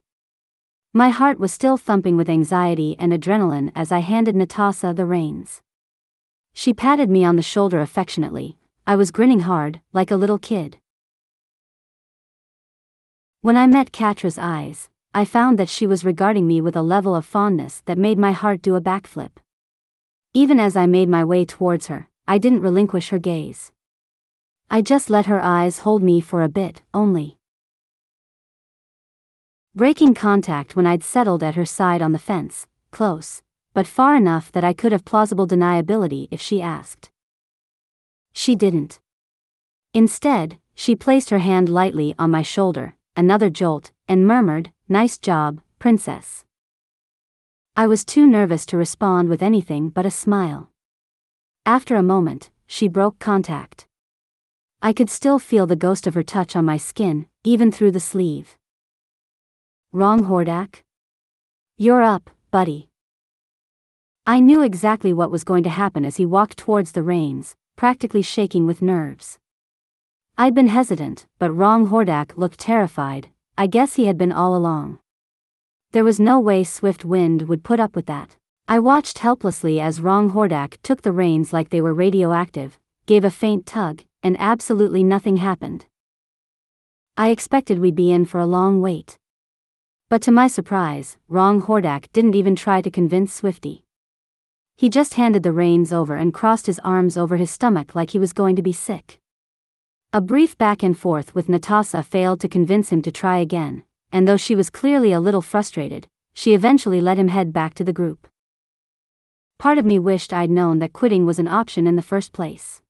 My 0.93 1.09
heart 1.09 1.39
was 1.39 1.51
still 1.51 1.75
thumping 1.75 2.17
with 2.17 2.29
anxiety 2.29 2.95
and 2.99 3.11
adrenaline 3.11 3.71
as 3.73 3.91
I 3.91 4.01
handed 4.01 4.35
Natasha 4.35 4.93
the 4.93 5.07
reins. 5.07 5.63
She 6.53 6.71
patted 6.71 7.09
me 7.09 7.25
on 7.25 7.37
the 7.37 7.41
shoulder 7.41 7.81
affectionately, 7.81 8.59
I 8.85 8.95
was 8.95 9.09
grinning 9.09 9.39
hard, 9.39 9.81
like 9.91 10.11
a 10.11 10.15
little 10.15 10.37
kid. 10.37 10.77
When 13.41 13.57
I 13.57 13.65
met 13.65 13.91
Catra's 13.91 14.37
eyes, 14.37 14.87
I 15.13 15.25
found 15.25 15.59
that 15.59 15.67
she 15.67 15.85
was 15.85 16.05
regarding 16.05 16.47
me 16.47 16.61
with 16.61 16.77
a 16.77 16.81
level 16.81 17.13
of 17.15 17.25
fondness 17.25 17.81
that 17.85 17.97
made 17.97 18.17
my 18.17 18.31
heart 18.31 18.61
do 18.61 18.75
a 18.75 18.81
backflip. 18.81 19.31
Even 20.33 20.57
as 20.57 20.77
I 20.77 20.85
made 20.85 21.09
my 21.09 21.25
way 21.25 21.43
towards 21.43 21.87
her, 21.87 22.07
I 22.29 22.37
didn't 22.37 22.61
relinquish 22.61 23.09
her 23.09 23.19
gaze. 23.19 23.73
I 24.69 24.81
just 24.81 25.09
let 25.09 25.25
her 25.25 25.41
eyes 25.41 25.79
hold 25.79 26.01
me 26.01 26.21
for 26.21 26.43
a 26.43 26.47
bit, 26.47 26.81
only. 26.93 27.37
Breaking 29.75 30.13
contact 30.13 30.77
when 30.77 30.87
I'd 30.87 31.03
settled 31.03 31.43
at 31.43 31.55
her 31.55 31.65
side 31.65 32.01
on 32.01 32.13
the 32.13 32.19
fence, 32.19 32.65
close, 32.91 33.41
but 33.73 33.87
far 33.87 34.15
enough 34.15 34.49
that 34.53 34.63
I 34.63 34.71
could 34.71 34.93
have 34.93 35.03
plausible 35.03 35.45
deniability 35.45 36.29
if 36.31 36.39
she 36.39 36.61
asked. 36.61 37.09
She 38.31 38.55
didn't. 38.55 39.01
Instead, 39.93 40.57
she 40.73 40.95
placed 40.95 41.31
her 41.31 41.39
hand 41.39 41.67
lightly 41.67 42.15
on 42.17 42.31
my 42.31 42.43
shoulder, 42.43 42.95
another 43.17 43.49
jolt, 43.49 43.90
and 44.11 44.27
murmured, 44.27 44.69
Nice 44.89 45.17
job, 45.17 45.61
princess. 45.79 46.43
I 47.77 47.87
was 47.87 48.03
too 48.03 48.27
nervous 48.27 48.65
to 48.65 48.75
respond 48.75 49.29
with 49.29 49.41
anything 49.41 49.87
but 49.87 50.05
a 50.05 50.11
smile. 50.11 50.69
After 51.65 51.95
a 51.95 52.03
moment, 52.03 52.49
she 52.67 52.89
broke 52.89 53.19
contact. 53.19 53.87
I 54.81 54.91
could 54.91 55.09
still 55.09 55.39
feel 55.39 55.65
the 55.65 55.77
ghost 55.77 56.07
of 56.07 56.13
her 56.15 56.23
touch 56.23 56.57
on 56.57 56.65
my 56.65 56.75
skin, 56.75 57.27
even 57.45 57.71
through 57.71 57.91
the 57.91 58.01
sleeve. 58.01 58.57
Wrong 59.93 60.25
Hordak? 60.25 60.83
You're 61.77 62.03
up, 62.03 62.29
buddy. 62.51 62.89
I 64.27 64.41
knew 64.41 64.61
exactly 64.61 65.13
what 65.13 65.31
was 65.31 65.45
going 65.45 65.63
to 65.63 65.69
happen 65.69 66.03
as 66.03 66.17
he 66.17 66.25
walked 66.25 66.57
towards 66.57 66.91
the 66.91 67.01
reins, 67.01 67.55
practically 67.77 68.23
shaking 68.23 68.67
with 68.67 68.81
nerves. 68.81 69.39
I'd 70.37 70.53
been 70.53 70.67
hesitant, 70.67 71.27
but 71.39 71.53
Wrong 71.53 71.87
Hordak 71.87 72.35
looked 72.35 72.59
terrified, 72.59 73.29
I 73.61 73.67
guess 73.67 73.93
he 73.93 74.07
had 74.07 74.17
been 74.17 74.31
all 74.31 74.55
along. 74.55 74.97
There 75.91 76.03
was 76.03 76.19
no 76.19 76.39
way 76.39 76.63
Swift 76.63 77.05
Wind 77.05 77.43
would 77.43 77.63
put 77.63 77.79
up 77.79 77.95
with 77.95 78.07
that. 78.07 78.35
I 78.67 78.79
watched 78.79 79.19
helplessly 79.19 79.79
as 79.79 80.01
Wrong 80.01 80.31
Hordak 80.31 80.77
took 80.81 81.03
the 81.03 81.11
reins 81.11 81.53
like 81.53 81.69
they 81.69 81.79
were 81.79 81.93
radioactive, 81.93 82.79
gave 83.05 83.23
a 83.23 83.29
faint 83.29 83.67
tug, 83.67 84.01
and 84.23 84.35
absolutely 84.39 85.03
nothing 85.03 85.37
happened. 85.37 85.85
I 87.15 87.29
expected 87.29 87.77
we'd 87.77 87.93
be 87.93 88.11
in 88.11 88.25
for 88.25 88.39
a 88.39 88.47
long 88.47 88.81
wait. 88.81 89.19
But 90.09 90.23
to 90.23 90.31
my 90.31 90.47
surprise, 90.47 91.17
Wrong 91.27 91.61
Hordak 91.61 92.11
didn't 92.13 92.33
even 92.33 92.55
try 92.55 92.81
to 92.81 92.89
convince 92.89 93.31
Swifty. 93.31 93.83
He 94.75 94.89
just 94.89 95.13
handed 95.13 95.43
the 95.43 95.51
reins 95.51 95.93
over 95.93 96.15
and 96.15 96.33
crossed 96.33 96.65
his 96.65 96.79
arms 96.79 97.15
over 97.15 97.37
his 97.37 97.51
stomach 97.51 97.93
like 97.93 98.09
he 98.09 98.17
was 98.17 98.33
going 98.33 98.55
to 98.55 98.63
be 98.63 98.73
sick. 98.73 99.20
A 100.13 100.19
brief 100.19 100.57
back 100.57 100.83
and 100.83 100.97
forth 100.97 101.33
with 101.33 101.47
Natasha 101.47 102.03
failed 102.03 102.41
to 102.41 102.49
convince 102.49 102.89
him 102.89 103.01
to 103.03 103.13
try 103.13 103.37
again, 103.37 103.83
and 104.11 104.27
though 104.27 104.35
she 104.35 104.55
was 104.55 104.69
clearly 104.69 105.13
a 105.13 105.21
little 105.21 105.41
frustrated, 105.41 106.05
she 106.33 106.53
eventually 106.53 106.99
let 106.99 107.17
him 107.17 107.29
head 107.29 107.53
back 107.53 107.73
to 107.75 107.85
the 107.85 107.93
group. 107.93 108.27
Part 109.57 109.77
of 109.77 109.85
me 109.85 109.99
wished 109.99 110.33
I'd 110.33 110.49
known 110.49 110.79
that 110.79 110.91
quitting 110.91 111.25
was 111.25 111.39
an 111.39 111.47
option 111.47 111.87
in 111.87 111.95
the 111.95 112.01
first 112.01 112.33
place. 112.33 112.81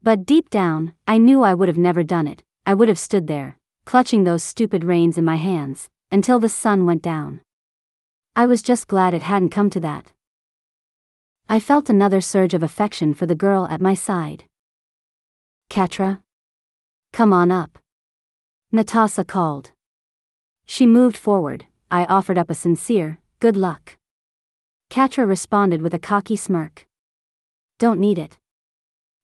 But 0.00 0.24
deep 0.24 0.48
down, 0.48 0.94
I 1.08 1.18
knew 1.18 1.42
I 1.42 1.54
would 1.54 1.66
have 1.66 1.76
never 1.76 2.04
done 2.04 2.28
it, 2.28 2.44
I 2.64 2.72
would 2.72 2.86
have 2.86 3.00
stood 3.00 3.26
there, 3.26 3.58
clutching 3.84 4.22
those 4.22 4.44
stupid 4.44 4.84
reins 4.84 5.18
in 5.18 5.24
my 5.24 5.36
hands, 5.36 5.88
until 6.12 6.38
the 6.38 6.48
sun 6.48 6.86
went 6.86 7.02
down. 7.02 7.40
I 8.36 8.46
was 8.46 8.62
just 8.62 8.86
glad 8.86 9.12
it 9.12 9.22
hadn't 9.22 9.48
come 9.48 9.70
to 9.70 9.80
that. 9.80 10.12
I 11.48 11.58
felt 11.58 11.90
another 11.90 12.20
surge 12.20 12.54
of 12.54 12.62
affection 12.62 13.12
for 13.12 13.26
the 13.26 13.34
girl 13.34 13.66
at 13.68 13.80
my 13.80 13.94
side. 13.94 14.44
Catra? 15.68 16.20
Come 17.12 17.32
on 17.32 17.50
up. 17.50 17.78
Natasha 18.70 19.24
called. 19.24 19.72
She 20.66 20.86
moved 20.86 21.16
forward, 21.16 21.66
I 21.90 22.04
offered 22.04 22.36
up 22.36 22.50
a 22.50 22.54
sincere, 22.54 23.18
good 23.40 23.56
luck. 23.56 23.96
Catra 24.90 25.26
responded 25.26 25.82
with 25.82 25.94
a 25.94 25.98
cocky 25.98 26.36
smirk. 26.36 26.86
Don't 27.78 28.00
need 28.00 28.18
it. 28.18 28.38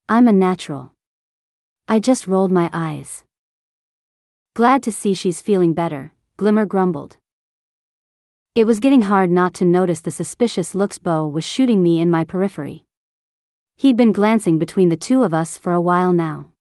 I'm 0.08 0.28
a 0.28 0.32
natural. 0.32 0.92
I 1.86 1.98
just 1.98 2.26
rolled 2.26 2.52
my 2.52 2.70
eyes. 2.72 3.24
Glad 4.54 4.82
to 4.84 4.92
see 4.92 5.12
she's 5.12 5.42
feeling 5.42 5.74
better, 5.74 6.12
Glimmer 6.36 6.64
grumbled. 6.64 7.18
It 8.54 8.66
was 8.66 8.80
getting 8.80 9.02
hard 9.02 9.30
not 9.30 9.52
to 9.54 9.64
notice 9.64 10.00
the 10.00 10.10
suspicious 10.10 10.74
looks 10.74 10.98
Bow 10.98 11.26
was 11.26 11.44
shooting 11.44 11.82
me 11.82 12.00
in 12.00 12.10
my 12.10 12.24
periphery. 12.24 12.84
He'd 13.76 13.96
been 13.96 14.12
glancing 14.12 14.58
between 14.58 14.90
the 14.90 14.96
two 14.96 15.24
of 15.24 15.34
us 15.34 15.58
for 15.58 15.72
a 15.72 15.80
while 15.80 16.12
now. 16.12 16.53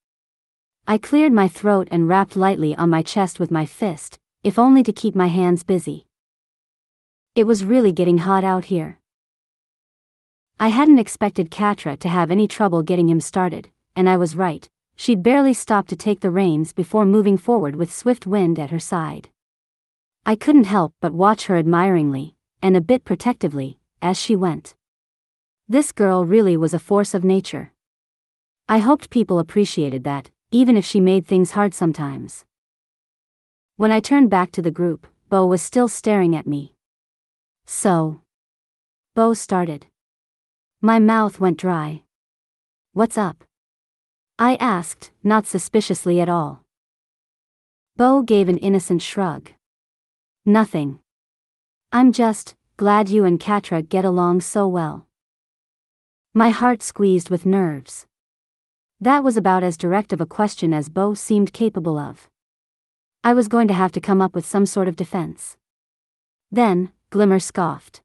I 0.85 0.97
cleared 0.97 1.31
my 1.31 1.47
throat 1.47 1.87
and 1.91 2.09
rapped 2.09 2.35
lightly 2.35 2.75
on 2.75 2.89
my 2.89 3.01
chest 3.01 3.39
with 3.39 3.49
my 3.49 3.65
fist, 3.65 4.19
if 4.43 4.59
only 4.59 4.83
to 4.83 4.91
keep 4.91 5.15
my 5.15 5.27
hands 5.27 5.63
busy. 5.63 6.05
It 7.35 7.45
was 7.45 7.63
really 7.63 7.93
getting 7.93 8.17
hot 8.17 8.43
out 8.43 8.65
here. 8.65 8.99
I 10.59 10.67
hadn't 10.67 10.99
expected 10.99 11.49
Catra 11.49 11.97
to 11.99 12.09
have 12.09 12.29
any 12.29 12.49
trouble 12.49 12.83
getting 12.83 13.07
him 13.07 13.21
started, 13.21 13.69
and 13.95 14.09
I 14.09 14.17
was 14.17 14.35
right, 14.35 14.69
she'd 14.97 15.23
barely 15.23 15.53
stopped 15.53 15.87
to 15.89 15.95
take 15.95 16.19
the 16.19 16.29
reins 16.29 16.73
before 16.73 17.05
moving 17.05 17.37
forward 17.37 17.77
with 17.77 17.93
swift 17.93 18.27
wind 18.27 18.59
at 18.59 18.71
her 18.71 18.79
side. 18.79 19.29
I 20.25 20.35
couldn't 20.35 20.65
help 20.65 20.93
but 20.99 21.13
watch 21.13 21.45
her 21.45 21.55
admiringly, 21.55 22.35
and 22.61 22.75
a 22.75 22.81
bit 22.81 23.05
protectively, 23.05 23.79
as 24.01 24.19
she 24.19 24.35
went. 24.35 24.75
This 25.69 25.93
girl 25.93 26.25
really 26.25 26.57
was 26.57 26.73
a 26.73 26.79
force 26.79 27.13
of 27.13 27.23
nature. 27.23 27.71
I 28.67 28.79
hoped 28.79 29.09
people 29.09 29.39
appreciated 29.39 30.03
that, 30.03 30.29
even 30.53 30.77
if 30.77 30.85
she 30.85 30.99
made 30.99 31.25
things 31.25 31.51
hard 31.51 31.73
sometimes. 31.73 32.45
When 33.75 33.91
I 33.91 33.99
turned 33.99 34.29
back 34.29 34.51
to 34.51 34.61
the 34.61 34.69
group, 34.69 35.07
Bow 35.27 35.47
was 35.47 35.63
still 35.63 35.87
staring 35.87 36.35
at 36.35 36.45
me. 36.45 36.75
So. 37.65 38.21
Bow 39.15 39.33
started. 39.33 39.87
My 40.79 40.99
mouth 40.99 41.39
went 41.39 41.57
dry. 41.57 42.03
What's 42.91 43.17
up? 43.17 43.43
I 44.37 44.55
asked, 44.59 45.09
not 45.23 45.47
suspiciously 45.47 46.21
at 46.21 46.29
all. 46.29 46.61
Bow 47.97 48.21
gave 48.21 48.47
an 48.47 48.59
innocent 48.59 49.01
shrug. 49.01 49.49
Nothing. 50.45 50.99
I'm 51.91 52.11
just 52.11 52.55
glad 52.77 53.09
you 53.09 53.25
and 53.25 53.39
Catra 53.39 53.87
get 53.87 54.05
along 54.05 54.41
so 54.41 54.67
well. 54.67 55.07
My 56.35 56.51
heart 56.51 56.83
squeezed 56.83 57.31
with 57.31 57.43
nerves. 57.43 58.05
That 59.03 59.21
was 59.21 59.35
about 59.35 59.63
as 59.63 59.75
direct 59.75 60.13
of 60.13 60.21
a 60.21 60.25
question 60.25 60.73
as 60.73 60.87
Bow 60.87 61.13
seemed 61.13 61.51
capable 61.51 61.99
of. 61.99 62.29
I 63.21 63.33
was 63.33 63.49
going 63.49 63.67
to 63.67 63.73
have 63.73 63.91
to 63.91 63.99
come 63.99 64.21
up 64.21 64.33
with 64.33 64.45
some 64.45 64.65
sort 64.65 64.87
of 64.87 64.95
defense. 64.95 65.57
Then, 66.49 66.93
Glimmer 67.09 67.39
scoffed. 67.39 68.01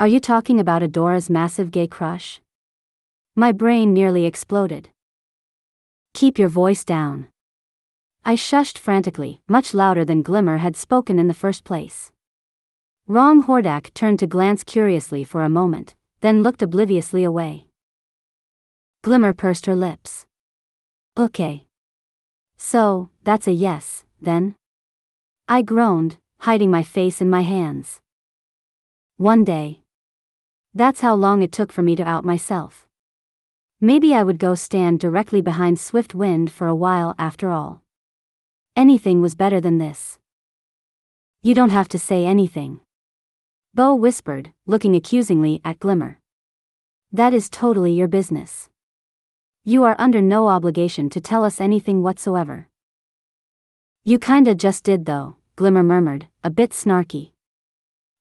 Are 0.00 0.08
you 0.08 0.18
talking 0.18 0.58
about 0.58 0.82
Adora's 0.82 1.28
massive 1.28 1.70
gay 1.70 1.86
crush? 1.86 2.40
My 3.36 3.52
brain 3.52 3.92
nearly 3.92 4.24
exploded. 4.24 4.88
Keep 6.14 6.38
your 6.38 6.48
voice 6.48 6.82
down. 6.82 7.28
I 8.24 8.34
shushed 8.34 8.78
frantically, 8.78 9.42
much 9.46 9.74
louder 9.74 10.06
than 10.06 10.22
Glimmer 10.22 10.56
had 10.56 10.74
spoken 10.74 11.18
in 11.18 11.28
the 11.28 11.34
first 11.34 11.64
place. 11.64 12.10
Wrong 13.06 13.42
Hordak 13.42 13.92
turned 13.92 14.20
to 14.20 14.26
glance 14.26 14.64
curiously 14.64 15.22
for 15.22 15.42
a 15.42 15.50
moment, 15.50 15.94
then 16.22 16.42
looked 16.42 16.62
obliviously 16.62 17.24
away. 17.24 17.67
Glimmer 19.02 19.32
pursed 19.32 19.66
her 19.66 19.76
lips. 19.76 20.26
Okay. 21.16 21.66
So, 22.56 23.10
that's 23.22 23.46
a 23.46 23.52
yes, 23.52 24.04
then? 24.20 24.56
I 25.46 25.62
groaned, 25.62 26.16
hiding 26.40 26.70
my 26.70 26.82
face 26.82 27.20
in 27.20 27.30
my 27.30 27.42
hands. 27.42 28.00
One 29.16 29.44
day. 29.44 29.82
That's 30.74 31.00
how 31.00 31.14
long 31.14 31.42
it 31.42 31.52
took 31.52 31.72
for 31.72 31.82
me 31.82 31.96
to 31.96 32.02
out 32.02 32.24
myself. 32.24 32.86
Maybe 33.80 34.12
I 34.12 34.24
would 34.24 34.38
go 34.38 34.56
stand 34.56 34.98
directly 34.98 35.40
behind 35.40 35.78
Swift 35.78 36.14
Wind 36.14 36.50
for 36.50 36.66
a 36.66 36.74
while 36.74 37.14
after 37.18 37.50
all. 37.50 37.82
Anything 38.74 39.22
was 39.22 39.36
better 39.36 39.60
than 39.60 39.78
this. 39.78 40.18
You 41.42 41.54
don't 41.54 41.70
have 41.70 41.88
to 41.90 41.98
say 41.98 42.26
anything. 42.26 42.80
Bow 43.74 43.94
whispered, 43.94 44.52
looking 44.66 44.96
accusingly 44.96 45.60
at 45.64 45.78
Glimmer. 45.78 46.18
That 47.12 47.32
is 47.32 47.48
totally 47.48 47.92
your 47.92 48.08
business. 48.08 48.68
You 49.68 49.84
are 49.84 49.96
under 49.98 50.22
no 50.22 50.48
obligation 50.48 51.10
to 51.10 51.20
tell 51.20 51.44
us 51.44 51.60
anything 51.60 52.02
whatsoever. 52.02 52.68
You 54.02 54.18
kinda 54.18 54.54
just 54.54 54.82
did 54.82 55.04
though, 55.04 55.36
Glimmer 55.56 55.82
murmured, 55.82 56.26
a 56.42 56.48
bit 56.48 56.70
snarky. 56.70 57.32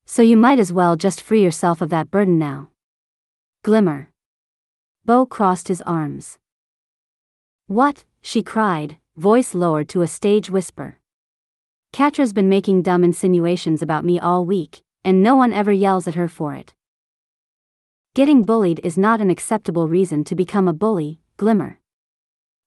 So 0.05 0.21
you 0.21 0.35
might 0.35 0.59
as 0.59 0.73
well 0.73 0.97
just 0.97 1.21
free 1.21 1.41
yourself 1.41 1.79
of 1.79 1.87
that 1.87 2.11
burden 2.11 2.37
now. 2.37 2.71
Glimmer. 3.63 4.11
Bow 5.05 5.25
crossed 5.25 5.69
his 5.69 5.81
arms. 5.83 6.37
What? 7.67 8.03
she 8.21 8.43
cried, 8.43 8.97
voice 9.15 9.55
lowered 9.55 9.87
to 9.87 10.01
a 10.01 10.07
stage 10.07 10.49
whisper. 10.49 10.99
Catra's 11.93 12.33
been 12.33 12.49
making 12.49 12.81
dumb 12.81 13.05
insinuations 13.05 13.81
about 13.81 14.03
me 14.03 14.19
all 14.19 14.45
week, 14.45 14.83
and 15.05 15.23
no 15.23 15.37
one 15.37 15.53
ever 15.53 15.71
yells 15.71 16.09
at 16.09 16.15
her 16.15 16.27
for 16.27 16.55
it. 16.55 16.73
Getting 18.15 18.43
bullied 18.43 18.81
is 18.83 18.97
not 18.97 19.21
an 19.21 19.29
acceptable 19.29 19.87
reason 19.87 20.25
to 20.25 20.35
become 20.35 20.67
a 20.67 20.73
bully, 20.73 21.21
Glimmer. 21.37 21.79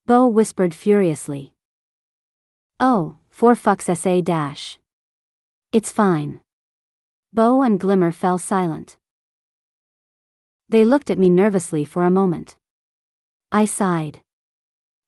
Bow 0.06 0.28
whispered 0.28 0.74
furiously. 0.74 1.52
Oh, 2.78 3.16
for 3.28 3.56
fuck's 3.56 3.86
sa 3.86 4.20
dash. 4.20 4.78
It's 5.72 5.90
fine. 5.90 6.40
Bow 7.32 7.62
and 7.62 7.80
Glimmer 7.80 8.12
fell 8.12 8.38
silent. 8.38 8.96
They 10.68 10.84
looked 10.84 11.10
at 11.10 11.18
me 11.18 11.28
nervously 11.28 11.84
for 11.84 12.04
a 12.04 12.10
moment. 12.10 12.56
I 13.50 13.64
sighed. 13.64 14.20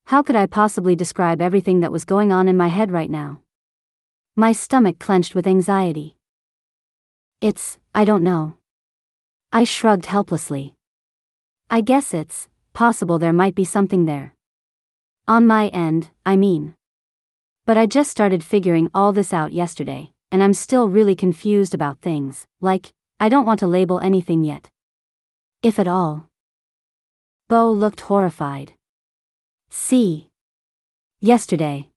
How 0.07 0.25
could 0.25 0.35
I 0.35 0.47
possibly 0.47 0.97
describe 0.97 1.41
everything 1.41 1.81
that 1.81 1.93
was 1.93 2.05
going 2.05 2.33
on 2.33 2.49
in 2.49 2.57
my 2.57 2.67
head 2.67 2.91
right 2.91 3.11
now? 3.11 3.43
My 4.35 4.51
stomach 4.51 4.99
clenched 4.99 5.37
with 5.37 5.47
anxiety. 5.47 6.17
It's, 7.41 7.79
I 7.95 8.05
don't 8.05 8.25
know. 8.25 8.55
I 9.53 9.63
shrugged 9.63 10.07
helplessly. 10.07 10.75
I 11.71 11.81
guess 11.81 12.13
it's, 12.13 12.49
possible 12.73 13.19
there 13.19 13.33
might 13.33 13.55
be 13.55 13.65
something 13.65 14.07
there. 14.07 14.35
On 15.29 15.47
my 15.47 15.69
end, 15.69 16.11
I 16.27 16.37
mean. 16.37 16.75
But 17.65 17.77
I 17.77 17.87
just 17.87 18.11
started 18.11 18.43
figuring 18.43 18.91
all 18.93 19.13
this 19.13 19.33
out 19.33 19.53
yesterday, 19.53 20.11
and 20.31 20.43
I'm 20.43 20.55
still 20.55 20.89
really 20.89 21.15
confused 21.15 21.75
about 21.75 22.01
things, 22.01 22.47
like, 22.61 22.93
I 23.21 23.29
don't 23.29 23.47
want 23.47 23.61
to 23.61 23.67
label 23.67 24.01
anything 24.01 24.43
yet. 24.43 24.69
If 25.63 25.79
at 25.79 25.87
all. 25.87 26.29
Bow 27.49 27.71
looked 27.71 28.01
horrified. 28.01 28.73
See. 29.71 30.29
Yesterday. 31.21 31.89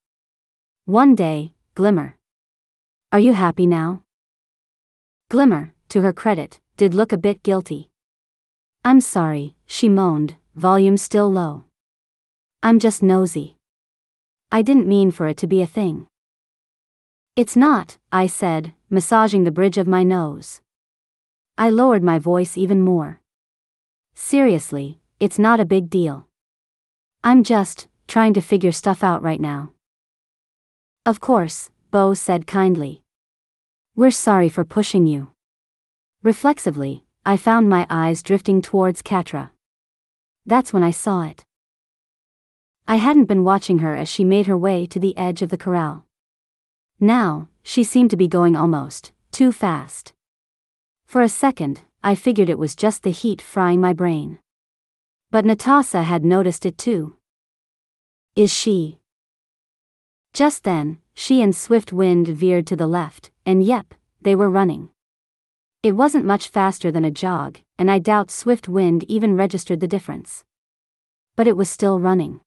One 0.85 1.15
day, 1.15 1.53
Glimmer. 1.73 2.15
Are 3.11 3.19
you 3.19 3.33
happy 3.33 3.65
now? 3.65 4.03
Glimmer, 5.29 5.73
to 5.89 6.01
her 6.01 6.13
credit, 6.13 6.59
did 6.77 6.93
look 6.93 7.11
a 7.11 7.17
bit 7.17 7.41
guilty. 7.41 7.89
I'm 8.83 9.01
sorry, 9.01 9.55
she 9.65 9.89
moaned, 9.89 10.35
volume 10.55 10.95
still 10.95 11.29
low. 11.29 11.65
I'm 12.63 12.79
just 12.79 13.03
nosy. 13.03 13.57
I 14.53 14.61
didn't 14.61 14.87
mean 14.87 15.11
for 15.11 15.27
it 15.27 15.35
to 15.37 15.47
be 15.47 15.61
a 15.61 15.67
thing. 15.67 16.07
It's 17.35 17.57
not, 17.57 17.97
I 18.09 18.27
said, 18.27 18.73
massaging 18.89 19.43
the 19.43 19.51
bridge 19.51 19.77
of 19.77 19.85
my 19.85 20.03
nose. 20.03 20.61
I 21.57 21.69
lowered 21.69 22.03
my 22.03 22.19
voice 22.19 22.57
even 22.57 22.79
more. 22.81 23.19
Seriously, 24.13 25.01
it's 25.19 25.37
not 25.37 25.59
a 25.59 25.65
big 25.65 25.89
deal. 25.89 26.27
I'm 27.21 27.43
just 27.43 27.89
trying 28.07 28.33
to 28.35 28.41
figure 28.41 28.71
stuff 28.71 29.03
out 29.03 29.21
right 29.21 29.41
now. 29.41 29.73
Of 31.05 31.19
course, 31.19 31.69
Bow 31.91 32.13
said 32.13 32.47
kindly. 32.47 33.01
We're 33.93 34.11
sorry 34.11 34.47
for 34.47 34.63
pushing 34.63 35.05
you. 35.05 35.31
Reflexively, 36.23 37.03
I 37.25 37.35
found 37.35 37.69
my 37.69 37.85
eyes 37.89 38.23
drifting 38.23 38.61
towards 38.61 39.01
Catra. 39.01 39.49
That's 40.45 40.71
when 40.71 40.83
I 40.83 40.91
saw 40.91 41.23
it. 41.23 41.43
I 42.87 42.97
hadn't 42.97 43.25
been 43.25 43.43
watching 43.43 43.79
her 43.79 43.95
as 43.95 44.07
she 44.07 44.23
made 44.23 44.45
her 44.45 44.57
way 44.57 44.85
to 44.87 44.99
the 44.99 45.17
edge 45.17 45.41
of 45.41 45.49
the 45.49 45.57
corral. 45.57 46.05
Now, 46.99 47.49
she 47.63 47.83
seemed 47.83 48.11
to 48.11 48.17
be 48.17 48.27
going 48.27 48.55
almost 48.55 49.11
too 49.31 49.51
fast. 49.51 50.13
For 51.05 51.21
a 51.21 51.29
second, 51.29 51.81
I 52.03 52.13
figured 52.13 52.49
it 52.49 52.59
was 52.59 52.75
just 52.75 53.01
the 53.01 53.11
heat 53.11 53.41
frying 53.41 53.81
my 53.81 53.91
brain. 53.91 54.37
But 55.31 55.45
Netossa 55.45 56.03
had 56.03 56.23
noticed 56.23 56.65
it 56.65 56.77
too. 56.77 57.17
Is 58.35 58.53
she? 58.53 58.99
Just 60.31 60.63
then, 60.63 60.99
she 61.13 61.41
and 61.41 61.55
Swift 61.55 61.91
Wind 61.91 62.27
veered 62.27 62.67
to 62.67 62.75
the 62.75 62.87
left, 62.87 63.31
and 63.45 63.63
yep, 63.63 63.93
they 64.21 64.35
were 64.35 64.49
running. 64.49 64.89
It 65.85 65.95
wasn't 65.95 66.25
much 66.25 66.47
faster 66.47 66.89
than 66.91 67.05
a 67.05 67.11
jog, 67.11 67.59
and 67.77 67.91
I 67.91 67.99
doubt 67.99 68.31
Swift 68.31 68.67
Wind 68.67 69.03
even 69.03 69.37
registered 69.37 69.81
the 69.81 69.87
difference. 69.87 70.43
But 71.35 71.47
it 71.47 71.55
was 71.55 71.69
still 71.69 71.99
running. 71.99 72.41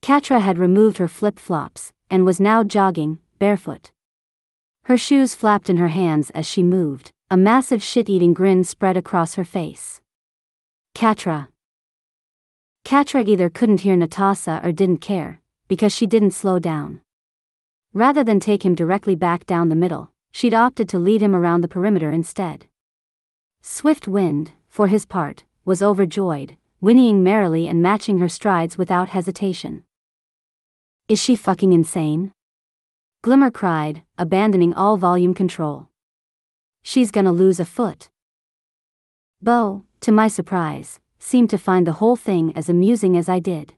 Catra 0.00 0.40
had 0.40 0.56
removed 0.56 0.98
her 0.98 1.08
flip 1.08 1.40
flops, 1.40 1.92
and 2.08 2.24
was 2.24 2.38
now 2.38 2.62
jogging, 2.62 3.18
barefoot. 3.40 3.90
Her 4.84 4.96
shoes 4.96 5.34
flapped 5.34 5.68
in 5.68 5.78
her 5.78 5.88
hands 5.88 6.30
as 6.36 6.46
she 6.46 6.62
moved, 6.62 7.10
a 7.32 7.36
massive 7.36 7.82
shit 7.82 8.08
eating 8.08 8.32
grin 8.32 8.62
spread 8.62 8.96
across 8.96 9.34
her 9.34 9.44
face. 9.44 10.00
Catra. 10.94 11.48
Catra 12.84 13.26
either 13.26 13.50
couldn't 13.50 13.80
hear 13.80 13.96
Netossa 13.96 14.64
or 14.64 14.70
didn't 14.70 14.98
care, 14.98 15.40
because 15.66 15.92
she 15.92 16.06
didn't 16.06 16.30
slow 16.30 16.60
down. 16.60 17.00
Rather 17.92 18.22
than 18.22 18.38
take 18.38 18.64
him 18.64 18.76
directly 18.76 19.16
back 19.16 19.46
down 19.46 19.68
the 19.68 19.74
middle, 19.74 20.12
she'd 20.34 20.52
opted 20.52 20.88
to 20.88 20.98
lead 20.98 21.22
him 21.22 21.32
around 21.32 21.60
the 21.60 21.68
perimeter 21.68 22.10
instead. 22.10 22.66
Swift 23.62 24.08
Wind, 24.08 24.50
for 24.68 24.88
his 24.88 25.06
part, 25.06 25.44
was 25.64 25.80
overjoyed, 25.80 26.56
whinnying 26.80 27.22
merrily 27.22 27.68
and 27.68 27.80
matching 27.80 28.18
her 28.18 28.28
strides 28.28 28.76
without 28.76 29.10
hesitation. 29.10 29.84
Is 31.08 31.22
she 31.22 31.36
fucking 31.36 31.72
insane? 31.72 32.32
Glimmer 33.22 33.52
cried, 33.52 34.02
abandoning 34.18 34.74
all 34.74 34.96
volume 34.96 35.34
control. 35.34 35.88
She's 36.82 37.12
gonna 37.12 37.32
lose 37.32 37.60
a 37.60 37.64
foot. 37.64 38.10
Bow, 39.40 39.84
to 40.00 40.10
my 40.10 40.26
surprise, 40.26 40.98
seemed 41.20 41.50
to 41.50 41.58
find 41.58 41.86
the 41.86 42.00
whole 42.00 42.16
thing 42.16 42.52
as 42.56 42.68
amusing 42.68 43.16
as 43.16 43.28
I 43.28 43.38
did. 43.38 43.74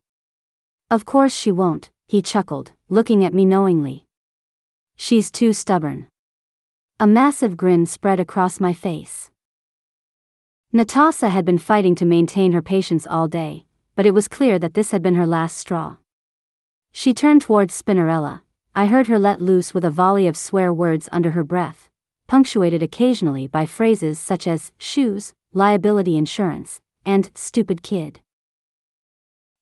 Of 0.90 1.04
course 1.04 1.34
she 1.34 1.52
won't, 1.52 1.90
he 2.08 2.22
chuckled, 2.22 2.72
looking 2.88 3.26
at 3.26 3.34
me 3.34 3.44
knowingly. 3.44 4.06
She's 4.96 5.30
too 5.30 5.52
stubborn. 5.52 6.08
A 6.98 7.06
massive 7.06 7.58
grin 7.58 7.84
spread 7.84 8.18
across 8.18 8.58
my 8.58 8.72
face. 8.72 9.30
Netossa 10.72 11.28
had 11.28 11.44
been 11.44 11.58
fighting 11.58 11.94
to 11.96 12.06
maintain 12.06 12.52
her 12.52 12.62
patience 12.62 13.06
all 13.06 13.28
day, 13.28 13.66
but 13.94 14.06
it 14.06 14.14
was 14.14 14.28
clear 14.28 14.58
that 14.58 14.72
this 14.72 14.92
had 14.92 15.02
been 15.02 15.14
her 15.14 15.26
last 15.26 15.58
straw. 15.58 15.96
She 16.92 17.12
turned 17.12 17.42
towards 17.42 17.80
Spinnerella, 17.80 18.40
I 18.74 18.86
heard 18.86 19.08
her 19.08 19.18
let 19.18 19.42
loose 19.42 19.74
with 19.74 19.84
a 19.84 19.90
volley 19.90 20.26
of 20.26 20.38
swear 20.38 20.72
words 20.72 21.06
under 21.12 21.32
her 21.32 21.44
breath, 21.44 21.90
punctuated 22.28 22.82
occasionally 22.82 23.46
by 23.46 23.66
phrases 23.66 24.18
such 24.18 24.46
as 24.46 24.72
shoes, 24.78 25.34
liability 25.52 26.16
insurance, 26.16 26.80
and 27.04 27.30
stupid 27.34 27.82
kid. 27.82 28.20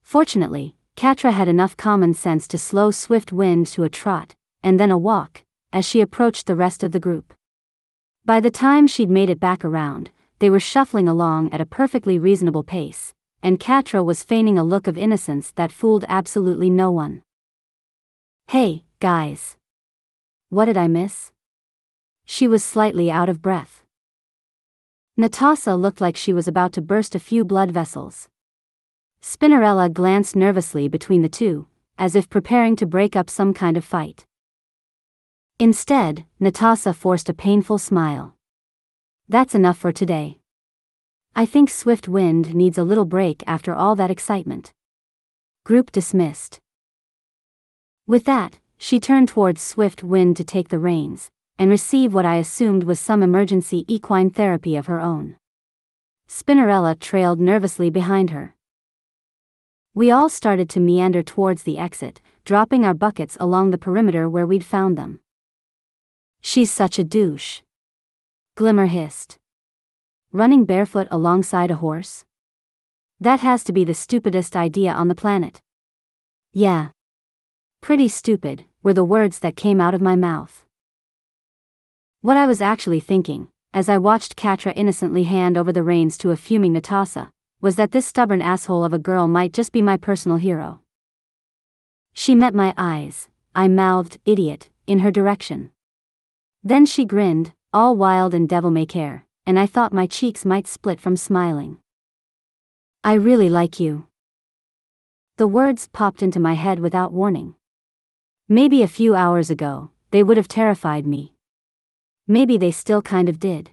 Fortunately, 0.02 0.76
Catra 0.96 1.32
had 1.32 1.48
enough 1.48 1.76
common 1.76 2.14
sense 2.14 2.46
to 2.46 2.58
slow 2.58 2.92
Swift 2.92 3.32
Wind 3.32 3.66
to 3.68 3.82
a 3.82 3.88
trot, 3.88 4.36
and 4.62 4.78
then 4.78 4.92
a 4.92 4.98
walk, 4.98 5.43
as 5.74 5.84
she 5.84 6.00
approached 6.00 6.46
the 6.46 6.56
rest 6.56 6.82
of 6.82 6.92
the 6.92 6.98
group. 6.98 7.34
By 8.24 8.40
the 8.40 8.50
time 8.50 8.86
she'd 8.86 9.10
made 9.10 9.28
it 9.28 9.38
back 9.38 9.62
around, 9.62 10.10
they 10.38 10.48
were 10.48 10.58
shuffling 10.58 11.06
along 11.06 11.52
at 11.52 11.60
a 11.60 11.66
perfectly 11.66 12.18
reasonable 12.18 12.64
pace, 12.64 13.12
and 13.42 13.60
Catra 13.60 14.02
was 14.02 14.22
feigning 14.22 14.56
a 14.56 14.64
look 14.64 14.86
of 14.86 14.96
innocence 14.96 15.50
that 15.56 15.70
fooled 15.70 16.06
absolutely 16.08 16.70
no 16.70 16.90
one. 16.90 17.22
Hey, 18.48 18.84
Guys. 19.04 19.58
What 20.48 20.64
did 20.64 20.78
I 20.78 20.88
miss? 20.88 21.30
She 22.24 22.48
was 22.48 22.64
slightly 22.64 23.10
out 23.10 23.28
of 23.28 23.42
breath. 23.42 23.84
Netossa 25.20 25.78
looked 25.78 26.00
like 26.00 26.16
she 26.16 26.32
was 26.32 26.48
about 26.48 26.72
to 26.72 26.80
burst 26.80 27.14
a 27.14 27.18
few 27.18 27.44
blood 27.44 27.70
vessels. 27.70 28.28
Spinnerella 29.20 29.92
glanced 29.92 30.34
nervously 30.34 30.88
between 30.88 31.20
the 31.20 31.28
two, 31.28 31.66
as 31.98 32.16
if 32.16 32.30
preparing 32.30 32.76
to 32.76 32.86
break 32.86 33.14
up 33.14 33.28
some 33.28 33.52
kind 33.52 33.76
of 33.76 33.84
fight. 33.84 34.24
Instead, 35.60 36.24
Netossa 36.40 36.92
forced 36.92 37.28
a 37.28 37.34
painful 37.34 37.78
smile. 37.78 38.34
That's 39.28 39.54
enough 39.54 39.78
for 39.78 39.92
today. 39.92 40.38
I 41.36 41.46
think 41.46 41.70
Swift 41.70 42.08
Wind 42.08 42.54
needs 42.54 42.76
a 42.76 42.82
little 42.82 43.04
break 43.04 43.44
after 43.46 43.72
all 43.72 43.94
that 43.96 44.10
excitement. 44.10 44.72
Group 45.64 45.92
dismissed. 45.92 46.58
With 48.06 48.24
that, 48.24 48.58
she 48.76 48.98
turned 48.98 49.28
towards 49.28 49.62
Swift 49.62 50.02
Wind 50.02 50.36
to 50.38 50.44
take 50.44 50.68
the 50.70 50.78
reins, 50.80 51.30
and 51.56 51.70
receive 51.70 52.12
what 52.12 52.26
I 52.26 52.36
assumed 52.36 52.82
was 52.82 52.98
some 52.98 53.22
emergency 53.22 53.84
equine 53.86 54.30
therapy 54.30 54.76
of 54.76 54.86
her 54.86 55.00
own. 55.00 55.36
Spinnerella 56.28 56.98
trailed 56.98 57.38
nervously 57.38 57.90
behind 57.90 58.30
her. 58.30 58.56
We 59.94 60.10
all 60.10 60.28
started 60.28 60.68
to 60.70 60.80
meander 60.80 61.22
towards 61.22 61.62
the 61.62 61.78
exit, 61.78 62.20
dropping 62.44 62.84
our 62.84 62.94
buckets 62.94 63.36
along 63.38 63.70
the 63.70 63.78
perimeter 63.78 64.28
where 64.28 64.46
we'd 64.46 64.64
found 64.64 64.98
them. 64.98 65.20
She's 66.46 66.70
such 66.70 66.98
a 66.98 67.04
douche. 67.04 67.62
Glimmer 68.54 68.84
hissed. 68.84 69.38
Running 70.30 70.66
barefoot 70.66 71.08
alongside 71.10 71.70
a 71.70 71.76
horse? 71.76 72.26
That 73.18 73.40
has 73.40 73.64
to 73.64 73.72
be 73.72 73.82
the 73.82 73.94
stupidest 73.94 74.54
idea 74.54 74.92
on 74.92 75.08
the 75.08 75.14
planet. 75.14 75.62
Yeah. 76.52 76.88
Pretty 77.80 78.08
stupid, 78.08 78.66
were 78.82 78.92
the 78.92 79.06
words 79.06 79.38
that 79.38 79.56
came 79.56 79.80
out 79.80 79.94
of 79.94 80.02
my 80.02 80.16
mouth. 80.16 80.66
What 82.20 82.36
I 82.36 82.46
was 82.46 82.60
actually 82.60 83.00
thinking, 83.00 83.48
as 83.72 83.88
I 83.88 83.96
watched 83.96 84.36
Catra 84.36 84.74
innocently 84.76 85.24
hand 85.24 85.56
over 85.56 85.72
the 85.72 85.82
reins 85.82 86.18
to 86.18 86.30
a 86.30 86.36
fuming 86.36 86.74
Netossa, 86.74 87.30
was 87.62 87.76
that 87.76 87.92
this 87.92 88.06
stubborn 88.06 88.42
asshole 88.42 88.84
of 88.84 88.92
a 88.92 88.98
girl 88.98 89.26
might 89.28 89.54
just 89.54 89.72
be 89.72 89.80
my 89.80 89.96
personal 89.96 90.36
hero. 90.36 90.82
She 92.12 92.34
met 92.34 92.54
my 92.54 92.74
eyes, 92.76 93.30
I 93.54 93.66
mouthed, 93.66 94.18
idiot, 94.26 94.68
in 94.86 94.98
her 94.98 95.10
direction. 95.10 95.70
Then 96.66 96.86
she 96.86 97.04
grinned, 97.04 97.52
all 97.74 97.94
wild 97.94 98.32
and 98.32 98.48
devil 98.48 98.70
may 98.70 98.86
care, 98.86 99.26
and 99.44 99.58
I 99.58 99.66
thought 99.66 99.92
my 99.92 100.06
cheeks 100.06 100.46
might 100.46 100.66
split 100.66 100.98
from 100.98 101.14
smiling. 101.14 101.76
I 103.04 103.14
really 103.14 103.50
like 103.50 103.78
you. 103.78 104.06
The 105.36 105.46
words 105.46 105.88
popped 105.92 106.22
into 106.22 106.40
my 106.40 106.54
head 106.54 106.80
without 106.80 107.12
warning. 107.12 107.54
Maybe 108.48 108.82
a 108.82 108.88
few 108.88 109.14
hours 109.14 109.50
ago, 109.50 109.90
they 110.10 110.22
would 110.22 110.38
have 110.38 110.48
terrified 110.48 111.06
me. 111.06 111.34
Maybe 112.26 112.56
they 112.56 112.70
still 112.70 113.02
kind 113.02 113.28
of 113.28 113.38
did. 113.38 113.72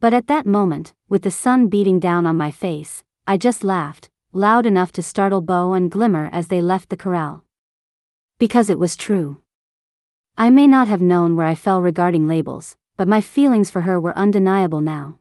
But 0.00 0.14
at 0.14 0.26
that 0.28 0.46
moment, 0.46 0.94
with 1.10 1.20
the 1.20 1.30
sun 1.30 1.68
beating 1.68 2.00
down 2.00 2.24
on 2.24 2.34
my 2.34 2.50
face, 2.50 3.02
I 3.26 3.36
just 3.36 3.62
laughed, 3.62 4.08
loud 4.32 4.64
enough 4.64 4.90
to 4.92 5.02
startle 5.02 5.42
Bow 5.42 5.74
and 5.74 5.90
Glimmer 5.90 6.30
as 6.32 6.48
they 6.48 6.62
left 6.62 6.88
the 6.88 6.96
corral. 6.96 7.44
Because 8.38 8.70
it 8.70 8.78
was 8.78 8.96
true. 8.96 9.42
I 10.40 10.48
may 10.48 10.66
not 10.66 10.88
have 10.88 11.02
known 11.02 11.36
where 11.36 11.46
I 11.46 11.54
fell 11.54 11.82
regarding 11.82 12.26
labels, 12.26 12.74
but 12.96 13.06
my 13.06 13.20
feelings 13.20 13.68
for 13.68 13.82
her 13.82 14.00
were 14.00 14.16
undeniable 14.16 14.80
now. 14.80 15.18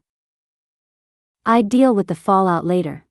I'd 1.45 1.67
deal 1.67 1.93
with 1.93 2.07
the 2.07 2.15
fallout 2.15 2.65
later. 2.65 3.03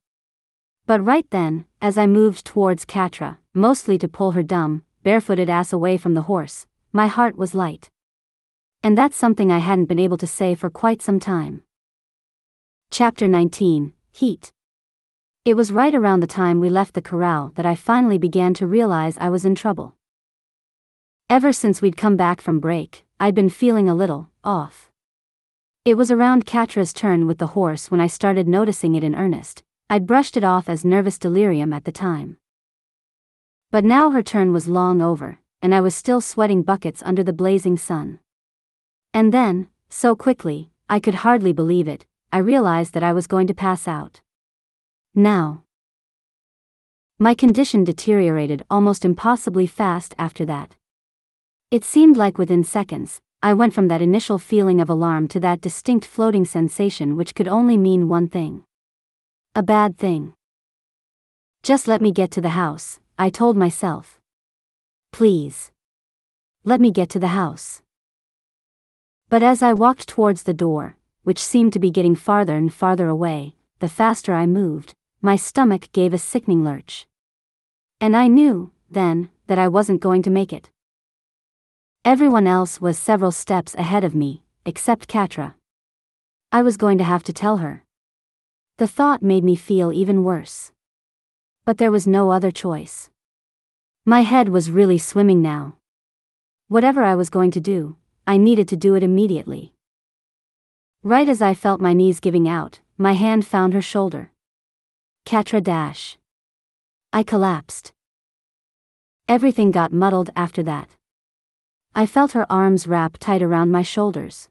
But 0.87 1.05
right 1.05 1.27
then, 1.29 1.67
as 1.83 1.99
I 1.99 2.07
moved 2.07 2.47
towards 2.47 2.87
Catra, 2.87 3.37
mostly 3.53 3.99
to 3.99 4.09
pull 4.09 4.31
her 4.31 4.43
dumb, 4.43 4.85
barefooted 5.03 5.51
ass 5.51 5.71
away 5.71 5.99
from 5.99 6.15
the 6.15 6.23
horse, 6.23 6.67
my 6.95 7.09
heart 7.09 7.37
was 7.37 7.55
light. 7.55 7.91
And 8.83 8.97
that's 8.97 9.15
something 9.15 9.53
I 9.53 9.59
hadn't 9.59 9.91
been 9.91 9.99
able 9.99 10.17
to 10.17 10.27
say 10.27 10.55
for 10.55 10.71
quite 10.71 11.03
some 11.03 11.21
time. 11.21 11.63
Chapter 12.91 13.29
19 13.29 13.93
Heat. 14.13 14.51
It 15.45 15.59
was 15.59 15.71
right 15.71 15.95
around 15.95 16.21
the 16.21 16.27
time 16.27 16.59
we 16.59 16.71
left 16.71 16.95
the 16.95 17.03
corral 17.03 17.53
that 17.57 17.67
I 17.67 17.75
finally 17.75 18.17
began 18.17 18.55
to 18.55 18.67
realize 18.67 19.19
I 19.19 19.29
was 19.29 19.45
in 19.45 19.55
trouble. 19.55 19.98
Ever 21.31 21.53
since 21.53 21.83
we'd 21.83 21.99
come 21.99 22.17
back 22.17 22.41
from 22.41 22.59
break, 22.59 23.05
I'd 23.21 23.35
been 23.35 23.51
feeling 23.51 23.87
a 23.87 23.95
little 23.95 24.31
off. 24.43 24.91
It 25.85 25.95
was 25.95 26.11
around 26.11 26.47
Catra's 26.47 26.95
turn 26.95 27.27
with 27.27 27.37
the 27.37 27.49
horse 27.49 27.91
when 27.91 28.01
I 28.01 28.07
started 28.07 28.49
noticing 28.49 28.95
it 28.95 29.05
in 29.05 29.15
earnest. 29.15 29.63
I'd 29.91 30.07
brushed 30.07 30.39
it 30.39 30.45
off 30.45 30.71
as 30.71 30.87
nervous 30.87 31.19
delirium 31.19 31.75
at 31.75 31.85
the 31.85 31.93
time. 31.93 32.39
But 33.71 33.85
now 33.85 34.09
her 34.09 34.23
turn 34.23 34.55
was 34.55 34.69
long 34.69 35.03
over, 35.03 35.39
and 35.61 35.75
I 35.75 35.83
was 35.83 35.95
still 35.95 36.23
sweating 36.23 36.63
buckets 36.63 37.03
under 37.05 37.23
the 37.23 37.35
blazing 37.35 37.77
sun. 37.77 38.21
And 39.13 39.31
then, 39.31 39.69
so 39.91 40.17
quickly, 40.17 40.71
I 40.89 40.99
could 40.99 41.17
hardly 41.17 41.53
believe 41.53 41.89
it, 41.89 42.07
I 42.33 42.39
realized 42.39 42.95
that 42.95 43.03
I 43.03 43.13
was 43.13 43.27
going 43.27 43.49
to 43.49 43.55
pass 43.55 43.87
out. 43.87 44.23
Now. 45.15 45.65
My 47.19 47.35
condition 47.35 47.85
deteriorated 47.85 48.65
almost 48.71 49.05
impossibly 49.05 49.67
fast 49.67 50.15
after 50.19 50.47
that. 50.47 50.75
It 51.71 51.85
seemed 51.85 52.17
like 52.17 52.39
within 52.39 52.65
seconds, 52.65 53.21
I 53.43 53.53
went 53.53 53.75
from 53.75 53.89
that 53.89 54.01
initial 54.01 54.39
feeling 54.39 54.81
of 54.81 54.89
alarm 54.89 55.29
to 55.29 55.41
that 55.41 55.61
distinct 55.61 56.07
floating 56.07 56.47
sensation 56.47 57.15
which 57.15 57.35
could 57.35 57.47
only 57.47 57.77
mean 57.77 58.09
one 58.09 58.27
thing. 58.27 58.65
A 59.55 59.63
bad 59.63 59.99
thing. 59.99 60.33
Just 61.63 61.87
let 61.87 62.01
me 62.01 62.11
get 62.11 62.31
to 62.31 62.41
the 62.41 62.57
house, 62.57 63.01
I 63.19 63.29
told 63.29 63.55
myself. 63.55 64.19
Please. 65.13 65.71
Let 66.65 66.81
me 66.81 66.91
get 66.91 67.11
to 67.11 67.19
the 67.19 67.37
house. 67.37 67.83
But 69.29 69.43
as 69.43 69.63
I 69.63 69.75
walked 69.75 70.09
towards 70.09 70.45
the 70.45 70.55
door, 70.55 70.97
which 71.23 71.39
seemed 71.39 71.75
to 71.75 71.79
be 71.79 71.91
getting 71.91 72.17
farther 72.17 72.57
and 72.57 72.73
farther 72.73 73.09
away, 73.09 73.57
the 73.81 73.91
faster 73.91 74.33
I 74.33 74.47
moved, 74.47 74.95
my 75.21 75.37
stomach 75.37 75.93
gave 75.93 76.15
a 76.15 76.19
sickening 76.19 76.65
lurch. 76.65 77.07
And 78.01 78.17
I 78.17 78.27
knew, 78.27 78.71
then, 78.91 79.29
that 79.49 79.59
I 79.59 79.69
wasn't 79.69 80.01
going 80.01 80.23
to 80.23 80.31
make 80.31 80.51
it. 80.51 80.71
Everyone 82.05 82.47
else 82.47 82.81
was 82.81 82.99
several 82.99 83.33
steps 83.33 83.75
ahead 83.75 84.05
of 84.05 84.15
me, 84.15 84.43
except 84.65 85.09
Catra. 85.09 85.55
I 86.53 86.63
was 86.63 86.77
going 86.77 86.99
to 86.99 87.05
have 87.05 87.23
to 87.25 87.33
tell 87.33 87.59
her. 87.59 87.85
The 88.79 88.87
thought 88.87 89.23
made 89.23 89.45
me 89.45 89.57
feel 89.57 89.93
even 89.93 90.25
worse. 90.25 90.73
But 91.65 91.79
there 91.79 91.91
was 91.91 92.07
no 92.07 92.31
other 92.31 92.51
choice. 92.51 93.11
My 94.07 94.23
head 94.23 94.49
was 94.49 94.71
really 94.71 94.99
swimming 94.99 95.43
now. 95.43 95.77
Whatever 96.69 97.03
I 97.03 97.15
was 97.15 97.29
going 97.29 97.51
to 97.51 97.61
do, 97.61 97.97
I 98.27 98.37
needed 98.37 98.69
to 98.69 98.77
do 98.77 98.95
it 98.95 99.03
immediately. 99.03 99.75
Right 101.03 101.29
as 101.29 101.43
I 101.43 101.55
felt 101.55 101.81
my 101.81 101.93
knees 101.93 102.21
giving 102.21 102.49
out, 102.49 102.81
my 102.97 103.13
hand 103.13 103.47
found 103.47 103.75
her 103.75 103.83
shoulder. 103.83 104.31
Catra 105.27 105.63
dash. 105.63 106.17
I 107.13 107.23
collapsed. 107.23 107.93
Everything 109.29 109.71
got 109.71 109.93
muddled 109.93 110.31
after 110.37 110.63
that. 110.63 110.89
I 111.99 112.07
felt 112.07 112.31
her 112.31 112.47
arms 112.49 112.87
wrap 112.87 113.19
tight 113.19 113.43
around 113.43 113.73
my 113.73 113.83
shoulders. 113.83 114.49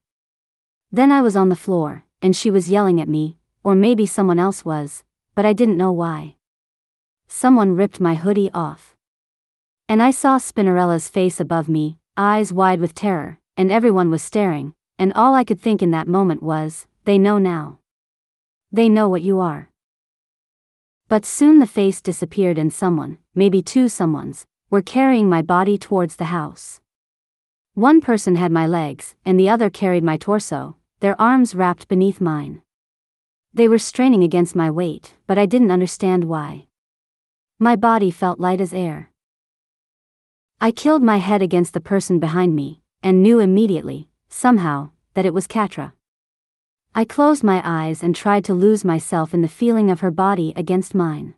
Then 0.92 1.14
I 1.14 1.22
was 1.22 1.38
on 1.38 1.48
the 1.48 1.56
floor, 1.56 2.04
and 2.22 2.36
she 2.36 2.52
was 2.52 2.70
yelling 2.70 3.00
at 3.00 3.08
me, 3.08 3.38
or 3.64 3.74
maybe 3.74 4.06
someone 4.06 4.38
else 4.38 4.66
was, 4.66 5.06
but 5.34 5.46
I 5.46 5.54
didn't 5.54 5.78
know 5.78 5.94
why. 5.94 6.36
Someone 7.30 7.78
ripped 7.78 8.02
my 8.02 8.16
hoodie 8.16 8.52
off. 8.54 8.98
And 9.88 10.04
I 10.04 10.12
saw 10.12 10.38
Spinnerella's 10.38 11.08
face 11.08 11.40
above 11.40 11.70
me, 11.70 12.00
eyes 12.18 12.52
wide 12.52 12.82
with 12.82 12.94
terror, 12.94 13.40
and 13.56 13.72
everyone 13.72 14.12
was 14.12 14.22
staring, 14.22 14.74
and 15.00 15.14
all 15.14 15.34
I 15.34 15.46
could 15.46 15.62
think 15.62 15.82
in 15.82 15.92
that 15.92 16.10
moment 16.10 16.44
was, 16.44 16.86
they 17.06 17.18
know 17.18 17.38
now. 17.38 17.80
They 18.74 18.90
know 18.90 19.08
what 19.08 19.22
you 19.22 19.40
are. 19.40 19.70
But 21.08 21.24
soon 21.26 21.60
the 21.60 21.66
face 21.66 22.02
disappeared 22.02 22.58
and 22.58 22.74
someone, 22.74 23.20
maybe 23.34 23.62
two 23.62 23.86
someones, 23.86 24.44
were 24.70 24.82
carrying 24.82 25.30
my 25.30 25.42
body 25.42 25.78
towards 25.78 26.18
the 26.18 26.26
house. 26.26 26.82
One 27.78 28.02
person 28.02 28.38
had 28.38 28.52
my 28.52 28.66
legs, 28.66 29.14
and 29.24 29.40
the 29.40 29.50
other 29.50 29.70
carried 29.70 30.04
my 30.04 30.18
torso, 30.18 30.78
their 31.00 31.16
arms 31.22 31.54
wrapped 31.54 31.88
beneath 31.88 32.20
mine. 32.20 32.64
They 33.54 33.68
were 33.68 33.78
straining 33.78 34.24
against 34.24 34.56
my 34.56 34.72
weight, 34.72 35.14
but 35.28 35.38
I 35.38 35.46
didn't 35.46 35.70
understand 35.70 36.24
why. 36.24 36.66
My 37.60 37.76
body 37.76 38.10
felt 38.10 38.40
light 38.40 38.62
as 38.62 38.74
air. 38.74 39.12
I 40.60 40.72
killed 40.72 41.04
my 41.04 41.18
head 41.18 41.44
against 41.44 41.76
the 41.76 41.80
person 41.80 42.18
behind 42.18 42.56
me, 42.56 42.82
and 43.04 43.22
knew 43.22 43.38
immediately, 43.40 44.10
somehow, 44.28 44.90
that 45.14 45.28
it 45.28 45.34
was 45.36 45.46
Catra. 45.46 45.94
I 46.96 47.06
closed 47.06 47.44
my 47.44 47.62
eyes 47.64 48.02
and 48.02 48.16
tried 48.16 48.44
to 48.46 48.56
lose 48.56 48.84
myself 48.84 49.36
in 49.36 49.44
the 49.44 49.48
feeling 49.48 49.92
of 49.92 50.00
her 50.00 50.10
body 50.10 50.52
against 50.56 50.96
mine. 50.96 51.36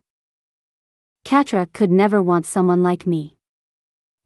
Catra 1.22 1.70
could 1.74 1.90
never 1.90 2.22
want 2.22 2.46
someone 2.46 2.82
like 2.82 3.06
me. 3.06 3.36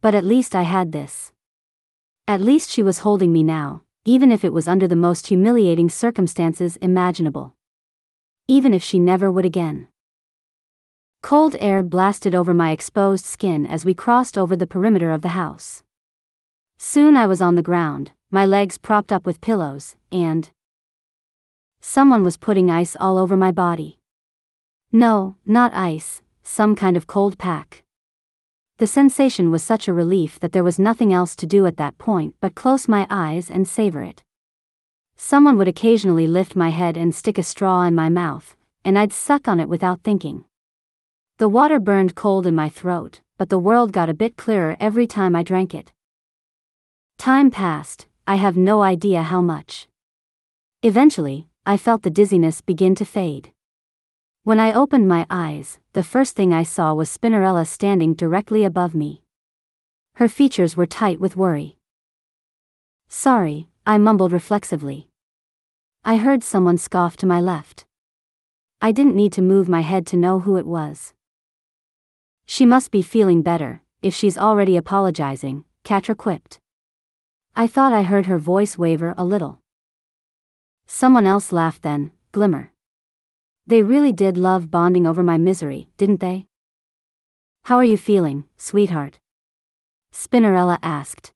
But 0.00 0.14
at 0.14 0.24
least 0.24 0.54
I 0.54 0.62
had 0.62 0.92
this. 0.92 1.32
At 2.26 2.40
least 2.40 2.70
she 2.70 2.82
was 2.82 3.00
holding 3.00 3.34
me 3.34 3.42
now, 3.42 3.82
even 4.06 4.32
if 4.32 4.46
it 4.46 4.52
was 4.52 4.66
under 4.66 4.88
the 4.88 4.96
most 4.96 5.26
humiliating 5.26 5.90
circumstances 5.90 6.76
imaginable. 6.76 7.54
Even 8.48 8.72
if 8.72 8.82
she 8.82 8.98
never 8.98 9.30
would 9.30 9.44
again. 9.44 9.88
Cold 11.22 11.54
air 11.60 11.82
blasted 11.82 12.34
over 12.34 12.54
my 12.54 12.70
exposed 12.70 13.26
skin 13.26 13.66
as 13.66 13.84
we 13.84 13.92
crossed 13.92 14.38
over 14.38 14.56
the 14.56 14.66
perimeter 14.66 15.10
of 15.10 15.20
the 15.20 15.36
house. 15.36 15.82
Soon 16.78 17.14
I 17.14 17.26
was 17.26 17.42
on 17.42 17.56
the 17.56 17.62
ground, 17.62 18.12
my 18.30 18.46
legs 18.46 18.78
propped 18.78 19.12
up 19.12 19.26
with 19.26 19.42
pillows, 19.42 19.94
and 20.10 20.50
someone 21.82 22.24
was 22.24 22.38
putting 22.38 22.70
ice 22.70 22.96
all 22.98 23.18
over 23.18 23.36
my 23.36 23.52
body. 23.52 23.98
No, 24.90 25.36
not 25.44 25.74
ice, 25.74 26.22
some 26.42 26.74
kind 26.74 26.96
of 26.96 27.06
cold 27.06 27.36
pack. 27.36 27.83
The 28.78 28.86
sensation 28.88 29.52
was 29.52 29.62
such 29.62 29.86
a 29.86 29.92
relief 29.92 30.40
that 30.40 30.50
there 30.50 30.64
was 30.64 30.80
nothing 30.80 31.12
else 31.12 31.36
to 31.36 31.46
do 31.46 31.64
at 31.64 31.76
that 31.76 31.96
point 31.96 32.34
but 32.40 32.56
close 32.56 32.88
my 32.88 33.06
eyes 33.08 33.48
and 33.48 33.68
savor 33.68 34.02
it. 34.02 34.24
Someone 35.16 35.56
would 35.58 35.68
occasionally 35.68 36.26
lift 36.26 36.56
my 36.56 36.70
head 36.70 36.96
and 36.96 37.14
stick 37.14 37.38
a 37.38 37.44
straw 37.44 37.82
in 37.82 37.94
my 37.94 38.08
mouth, 38.08 38.56
and 38.84 38.98
I'd 38.98 39.12
suck 39.12 39.46
on 39.46 39.60
it 39.60 39.68
without 39.68 40.02
thinking. 40.02 40.44
The 41.38 41.48
water 41.48 41.78
burned 41.78 42.16
cold 42.16 42.48
in 42.48 42.56
my 42.56 42.68
throat, 42.68 43.20
but 43.38 43.48
the 43.48 43.60
world 43.60 43.92
got 43.92 44.08
a 44.08 44.14
bit 44.14 44.36
clearer 44.36 44.76
every 44.80 45.06
time 45.06 45.36
I 45.36 45.44
drank 45.44 45.72
it. 45.72 45.92
Time 47.16 47.52
passed, 47.52 48.06
I 48.26 48.36
have 48.36 48.56
no 48.56 48.82
idea 48.82 49.22
how 49.22 49.40
much. 49.40 49.86
Eventually, 50.82 51.46
I 51.64 51.76
felt 51.76 52.02
the 52.02 52.10
dizziness 52.10 52.60
begin 52.60 52.96
to 52.96 53.04
fade. 53.04 53.53
When 54.44 54.60
I 54.60 54.74
opened 54.74 55.08
my 55.08 55.26
eyes, 55.30 55.78
the 55.94 56.02
first 56.02 56.36
thing 56.36 56.52
I 56.52 56.64
saw 56.64 56.92
was 56.92 57.08
Spinnerella 57.08 57.66
standing 57.66 58.12
directly 58.12 58.62
above 58.62 58.94
me. 58.94 59.22
Her 60.16 60.28
features 60.28 60.76
were 60.76 60.84
tight 60.84 61.18
with 61.18 61.34
worry. 61.34 61.78
Sorry, 63.08 63.68
I 63.86 63.96
mumbled 63.96 64.32
reflexively. 64.32 65.08
I 66.04 66.16
heard 66.16 66.44
someone 66.44 66.76
scoff 66.76 67.16
to 67.18 67.26
my 67.26 67.40
left. 67.40 67.86
I 68.82 68.92
didn't 68.92 69.16
need 69.16 69.32
to 69.32 69.40
move 69.40 69.66
my 69.66 69.80
head 69.80 70.06
to 70.08 70.16
know 70.18 70.40
who 70.40 70.58
it 70.58 70.66
was. 70.66 71.14
She 72.44 72.66
must 72.66 72.90
be 72.90 73.00
feeling 73.00 73.40
better, 73.40 73.80
if 74.02 74.14
she's 74.14 74.36
already 74.36 74.76
apologizing, 74.76 75.64
Catra 75.84 76.14
quipped. 76.14 76.60
I 77.56 77.66
thought 77.66 77.94
I 77.94 78.02
heard 78.02 78.26
her 78.26 78.36
voice 78.36 78.76
waver 78.76 79.14
a 79.16 79.24
little. 79.24 79.60
Someone 80.86 81.24
else 81.24 81.50
laughed 81.50 81.80
then, 81.80 82.12
Glimmer. 82.32 82.73
They 83.66 83.82
really 83.82 84.12
did 84.12 84.36
love 84.36 84.70
bonding 84.70 85.06
over 85.06 85.22
my 85.22 85.38
misery, 85.38 85.88
didn't 85.96 86.20
they? 86.20 86.46
How 87.64 87.76
are 87.76 87.84
you 87.84 87.96
feeling, 87.96 88.44
sweetheart? 88.58 89.18
Spinnerella 90.12 90.78
asked. 90.82 91.32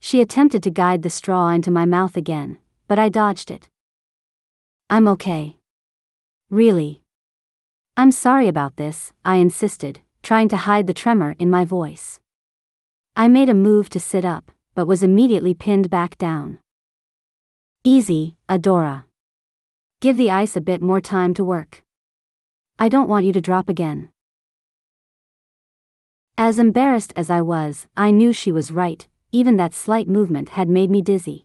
She 0.00 0.20
attempted 0.20 0.62
to 0.62 0.70
guide 0.70 1.02
the 1.02 1.08
straw 1.08 1.48
into 1.48 1.70
my 1.70 1.86
mouth 1.86 2.16
again, 2.16 2.58
but 2.88 2.98
I 2.98 3.08
dodged 3.08 3.50
it. 3.50 3.68
I'm 4.90 5.08
okay. 5.08 5.56
Really? 6.50 7.02
I'm 7.96 8.12
sorry 8.12 8.46
about 8.46 8.76
this, 8.76 9.12
I 9.24 9.36
insisted, 9.36 10.00
trying 10.22 10.48
to 10.50 10.56
hide 10.56 10.86
the 10.86 10.94
tremor 10.94 11.36
in 11.38 11.48
my 11.48 11.64
voice. 11.64 12.20
I 13.16 13.28
made 13.28 13.48
a 13.48 13.54
move 13.54 13.88
to 13.90 14.00
sit 14.00 14.24
up, 14.24 14.50
but 14.74 14.86
was 14.86 15.02
immediately 15.02 15.54
pinned 15.54 15.90
back 15.90 16.18
down. 16.18 16.58
Easy, 17.82 18.36
Adora. 18.48 19.04
Give 20.00 20.16
the 20.16 20.30
ice 20.30 20.56
a 20.56 20.62
bit 20.62 20.80
more 20.80 21.02
time 21.02 21.34
to 21.34 21.44
work. 21.44 21.82
I 22.78 22.88
don't 22.88 23.08
want 23.08 23.26
you 23.26 23.34
to 23.34 23.40
drop 23.42 23.68
again. 23.68 24.08
As 26.38 26.58
embarrassed 26.58 27.12
as 27.16 27.28
I 27.28 27.42
was, 27.42 27.86
I 27.98 28.10
knew 28.10 28.32
she 28.32 28.50
was 28.50 28.72
right, 28.72 29.06
even 29.30 29.58
that 29.58 29.74
slight 29.74 30.08
movement 30.08 30.50
had 30.56 30.70
made 30.70 30.90
me 30.90 31.02
dizzy. 31.02 31.44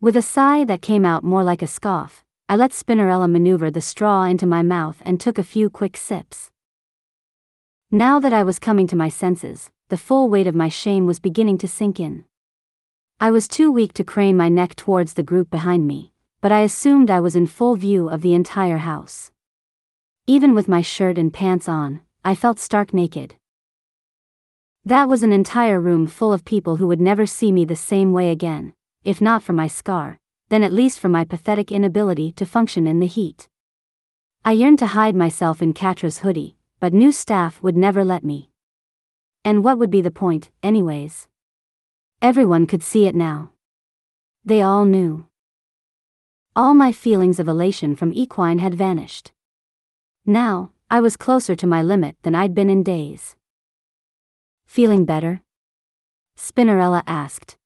With 0.00 0.16
a 0.16 0.22
sigh 0.22 0.64
that 0.64 0.80
came 0.80 1.04
out 1.04 1.22
more 1.22 1.44
like 1.44 1.60
a 1.60 1.66
scoff, 1.66 2.24
I 2.48 2.56
let 2.56 2.70
Spinnerella 2.70 3.30
maneuver 3.30 3.70
the 3.70 3.82
straw 3.82 4.24
into 4.24 4.46
my 4.46 4.62
mouth 4.62 5.02
and 5.04 5.20
took 5.20 5.36
a 5.36 5.44
few 5.44 5.68
quick 5.68 5.98
sips. 5.98 6.50
Now 7.90 8.18
that 8.20 8.32
I 8.32 8.42
was 8.42 8.58
coming 8.58 8.86
to 8.86 8.96
my 8.96 9.10
senses, 9.10 9.68
the 9.90 9.98
full 9.98 10.30
weight 10.30 10.46
of 10.46 10.54
my 10.54 10.70
shame 10.70 11.04
was 11.04 11.20
beginning 11.20 11.58
to 11.58 11.68
sink 11.68 12.00
in. 12.00 12.24
I 13.20 13.30
was 13.30 13.46
too 13.46 13.70
weak 13.70 13.92
to 13.94 14.02
crane 14.02 14.38
my 14.38 14.48
neck 14.48 14.76
towards 14.76 15.12
the 15.12 15.22
group 15.22 15.50
behind 15.50 15.86
me, 15.86 16.09
but 16.40 16.52
I 16.52 16.60
assumed 16.60 17.10
I 17.10 17.20
was 17.20 17.36
in 17.36 17.46
full 17.46 17.76
view 17.76 18.08
of 18.08 18.22
the 18.22 18.34
entire 18.34 18.78
house. 18.78 19.30
Even 20.26 20.54
with 20.54 20.68
my 20.68 20.80
shirt 20.80 21.18
and 21.18 21.32
pants 21.32 21.68
on, 21.68 22.00
I 22.24 22.34
felt 22.34 22.58
stark 22.58 22.94
naked. 22.94 23.34
That 24.84 25.08
was 25.08 25.22
an 25.22 25.32
entire 25.32 25.78
room 25.78 26.06
full 26.06 26.32
of 26.32 26.44
people 26.44 26.76
who 26.76 26.86
would 26.88 27.00
never 27.00 27.26
see 27.26 27.52
me 27.52 27.64
the 27.64 27.76
same 27.76 28.12
way 28.12 28.30
again, 28.30 28.72
if 29.04 29.20
not 29.20 29.42
for 29.42 29.52
my 29.52 29.66
scar, 29.66 30.18
then 30.48 30.62
at 30.62 30.72
least 30.72 30.98
for 30.98 31.08
my 31.08 31.24
pathetic 31.24 31.70
inability 31.70 32.32
to 32.32 32.46
function 32.46 32.86
in 32.86 33.00
the 33.00 33.06
heat. 33.06 33.48
I 34.44 34.52
yearned 34.52 34.78
to 34.78 34.86
hide 34.86 35.14
myself 35.14 35.60
in 35.60 35.74
Catra's 35.74 36.18
hoodie, 36.20 36.56
but 36.80 36.94
new 36.94 37.12
staff 37.12 37.62
would 37.62 37.76
never 37.76 38.04
let 38.04 38.24
me. 38.24 38.50
And 39.44 39.62
what 39.62 39.78
would 39.78 39.90
be 39.90 40.00
the 40.00 40.10
point, 40.10 40.50
anyways? 40.62 41.28
Everyone 42.22 42.66
could 42.66 42.82
see 42.82 43.06
it 43.06 43.14
now. 43.14 43.52
They 44.44 44.62
all 44.62 44.86
knew. 44.86 45.26
All 46.56 46.74
my 46.74 46.90
feelings 46.90 47.38
of 47.38 47.46
elation 47.46 47.94
from 47.94 48.12
equine 48.12 48.58
had 48.58 48.74
vanished. 48.74 49.30
Now, 50.26 50.72
I 50.90 51.00
was 51.00 51.16
closer 51.16 51.54
to 51.54 51.66
my 51.66 51.80
limit 51.80 52.16
than 52.22 52.34
I'd 52.34 52.56
been 52.56 52.68
in 52.68 52.82
days. 52.82 53.36
Feeling 54.66 55.04
better? 55.04 55.42
Spinnerella 56.36 57.04
asked. 57.06 57.56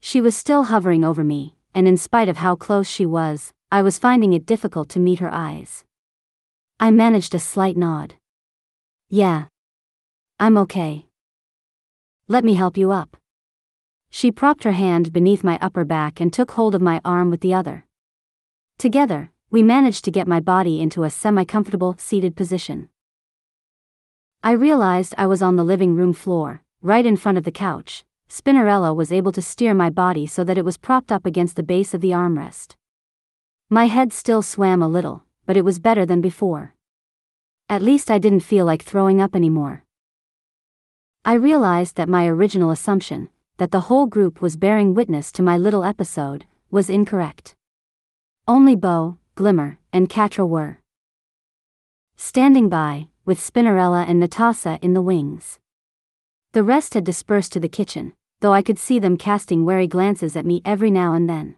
She 0.00 0.20
was 0.20 0.36
still 0.36 0.64
hovering 0.64 1.04
over 1.04 1.22
me, 1.22 1.54
and 1.74 1.86
in 1.86 1.96
spite 1.96 2.28
of 2.28 2.38
how 2.38 2.56
close 2.56 2.88
she 2.88 3.06
was, 3.06 3.52
I 3.70 3.82
was 3.82 4.00
finding 4.00 4.32
it 4.32 4.46
difficult 4.46 4.88
to 4.90 5.00
meet 5.00 5.20
her 5.20 5.32
eyes. 5.32 5.84
I 6.80 6.90
managed 6.90 7.36
a 7.36 7.38
slight 7.38 7.76
nod. 7.76 8.14
Yeah. 9.08 9.44
I'm 10.40 10.58
okay. 10.58 11.06
Let 12.26 12.42
me 12.42 12.54
help 12.54 12.76
you 12.76 12.90
up. 12.90 13.16
She 14.10 14.32
propped 14.32 14.64
her 14.64 14.72
hand 14.72 15.12
beneath 15.12 15.44
my 15.44 15.56
upper 15.62 15.84
back 15.84 16.20
and 16.20 16.32
took 16.32 16.50
hold 16.50 16.74
of 16.74 16.82
my 16.82 17.00
arm 17.04 17.30
with 17.30 17.40
the 17.40 17.54
other. 17.54 17.86
Together, 18.82 19.30
we 19.48 19.62
managed 19.62 20.04
to 20.04 20.10
get 20.10 20.26
my 20.26 20.40
body 20.40 20.80
into 20.80 21.04
a 21.04 21.08
semi 21.08 21.44
comfortable, 21.44 21.94
seated 21.98 22.34
position. 22.34 22.88
I 24.42 24.50
realized 24.50 25.14
I 25.16 25.28
was 25.28 25.40
on 25.40 25.54
the 25.54 25.62
living 25.62 25.94
room 25.94 26.12
floor, 26.12 26.62
right 26.80 27.06
in 27.06 27.16
front 27.16 27.38
of 27.38 27.44
the 27.44 27.52
couch. 27.52 28.02
Spinnerella 28.28 28.92
was 28.92 29.12
able 29.12 29.30
to 29.30 29.40
steer 29.40 29.72
my 29.72 29.88
body 29.88 30.26
so 30.26 30.42
that 30.42 30.58
it 30.58 30.64
was 30.64 30.78
propped 30.78 31.12
up 31.12 31.24
against 31.24 31.54
the 31.54 31.62
base 31.62 31.94
of 31.94 32.00
the 32.00 32.10
armrest. 32.10 32.74
My 33.70 33.86
head 33.86 34.12
still 34.12 34.42
swam 34.42 34.82
a 34.82 34.88
little, 34.88 35.22
but 35.46 35.56
it 35.56 35.64
was 35.64 35.78
better 35.78 36.04
than 36.04 36.20
before. 36.20 36.74
At 37.68 37.82
least 37.82 38.10
I 38.10 38.18
didn't 38.18 38.40
feel 38.40 38.66
like 38.66 38.82
throwing 38.82 39.20
up 39.20 39.36
anymore. 39.36 39.84
I 41.24 41.34
realized 41.34 41.94
that 41.98 42.08
my 42.08 42.26
original 42.26 42.72
assumption, 42.72 43.28
that 43.58 43.70
the 43.70 43.86
whole 43.86 44.06
group 44.06 44.42
was 44.42 44.56
bearing 44.56 44.92
witness 44.92 45.30
to 45.32 45.40
my 45.40 45.56
little 45.56 45.84
episode, 45.84 46.46
was 46.68 46.90
incorrect. 46.90 47.54
Only 48.48 48.74
Bow, 48.74 49.18
Glimmer, 49.36 49.78
and 49.92 50.08
Catra 50.08 50.48
were. 50.48 50.80
Standing 52.16 52.68
by, 52.68 53.06
with 53.24 53.38
Spinnerella 53.38 54.04
and 54.08 54.20
Netossa 54.20 54.82
in 54.82 54.94
the 54.94 55.02
wings. 55.02 55.60
The 56.50 56.64
rest 56.64 56.94
had 56.94 57.04
dispersed 57.04 57.52
to 57.52 57.60
the 57.60 57.68
kitchen, 57.68 58.14
though 58.40 58.52
I 58.52 58.62
could 58.62 58.80
see 58.80 58.98
them 58.98 59.16
casting 59.16 59.64
wary 59.64 59.86
glances 59.86 60.34
at 60.34 60.44
me 60.44 60.60
every 60.64 60.90
now 60.90 61.14
and 61.14 61.30
then. 61.30 61.54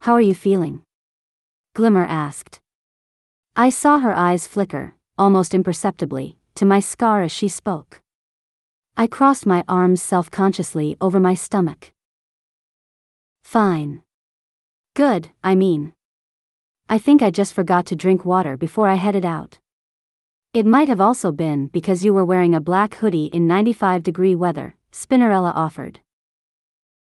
How 0.00 0.14
are 0.14 0.20
you 0.20 0.34
feeling? 0.34 0.82
Glimmer 1.74 2.06
asked. 2.06 2.60
I 3.54 3.70
saw 3.70 4.00
her 4.00 4.12
eyes 4.12 4.48
flicker, 4.48 4.96
almost 5.16 5.54
imperceptibly, 5.54 6.38
to 6.56 6.64
my 6.64 6.80
scar 6.80 7.22
as 7.22 7.30
she 7.30 7.46
spoke. 7.46 8.00
I 8.96 9.06
crossed 9.06 9.46
my 9.46 9.62
arms 9.68 10.02
self 10.02 10.28
consciously 10.28 10.96
over 11.00 11.20
my 11.20 11.34
stomach. 11.34 11.92
Fine. 13.44 14.02
Good, 14.94 15.30
I 15.42 15.54
mean. 15.54 15.94
I 16.86 16.98
think 16.98 17.22
I 17.22 17.30
just 17.30 17.54
forgot 17.54 17.86
to 17.86 17.96
drink 17.96 18.26
water 18.26 18.58
before 18.58 18.88
I 18.88 18.96
headed 18.96 19.24
out. 19.24 19.58
It 20.52 20.66
might 20.66 20.88
have 20.88 21.00
also 21.00 21.32
been 21.32 21.68
because 21.68 22.04
you 22.04 22.12
were 22.12 22.26
wearing 22.26 22.54
a 22.54 22.60
black 22.60 22.96
hoodie 22.96 23.30
in 23.32 23.46
95 23.46 24.02
degree 24.02 24.34
weather, 24.34 24.74
Spinnerella 24.92 25.50
offered. 25.54 26.00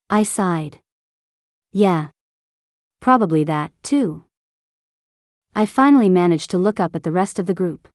I 0.08 0.22
sighed. 0.22 0.78
Yeah. 1.72 2.10
Probably 3.00 3.42
that, 3.44 3.72
too. 3.82 4.26
I 5.52 5.66
finally 5.66 6.08
managed 6.08 6.50
to 6.50 6.58
look 6.58 6.78
up 6.78 6.94
at 6.94 7.02
the 7.02 7.10
rest 7.10 7.40
of 7.40 7.46
the 7.46 7.54
group. 7.54 7.88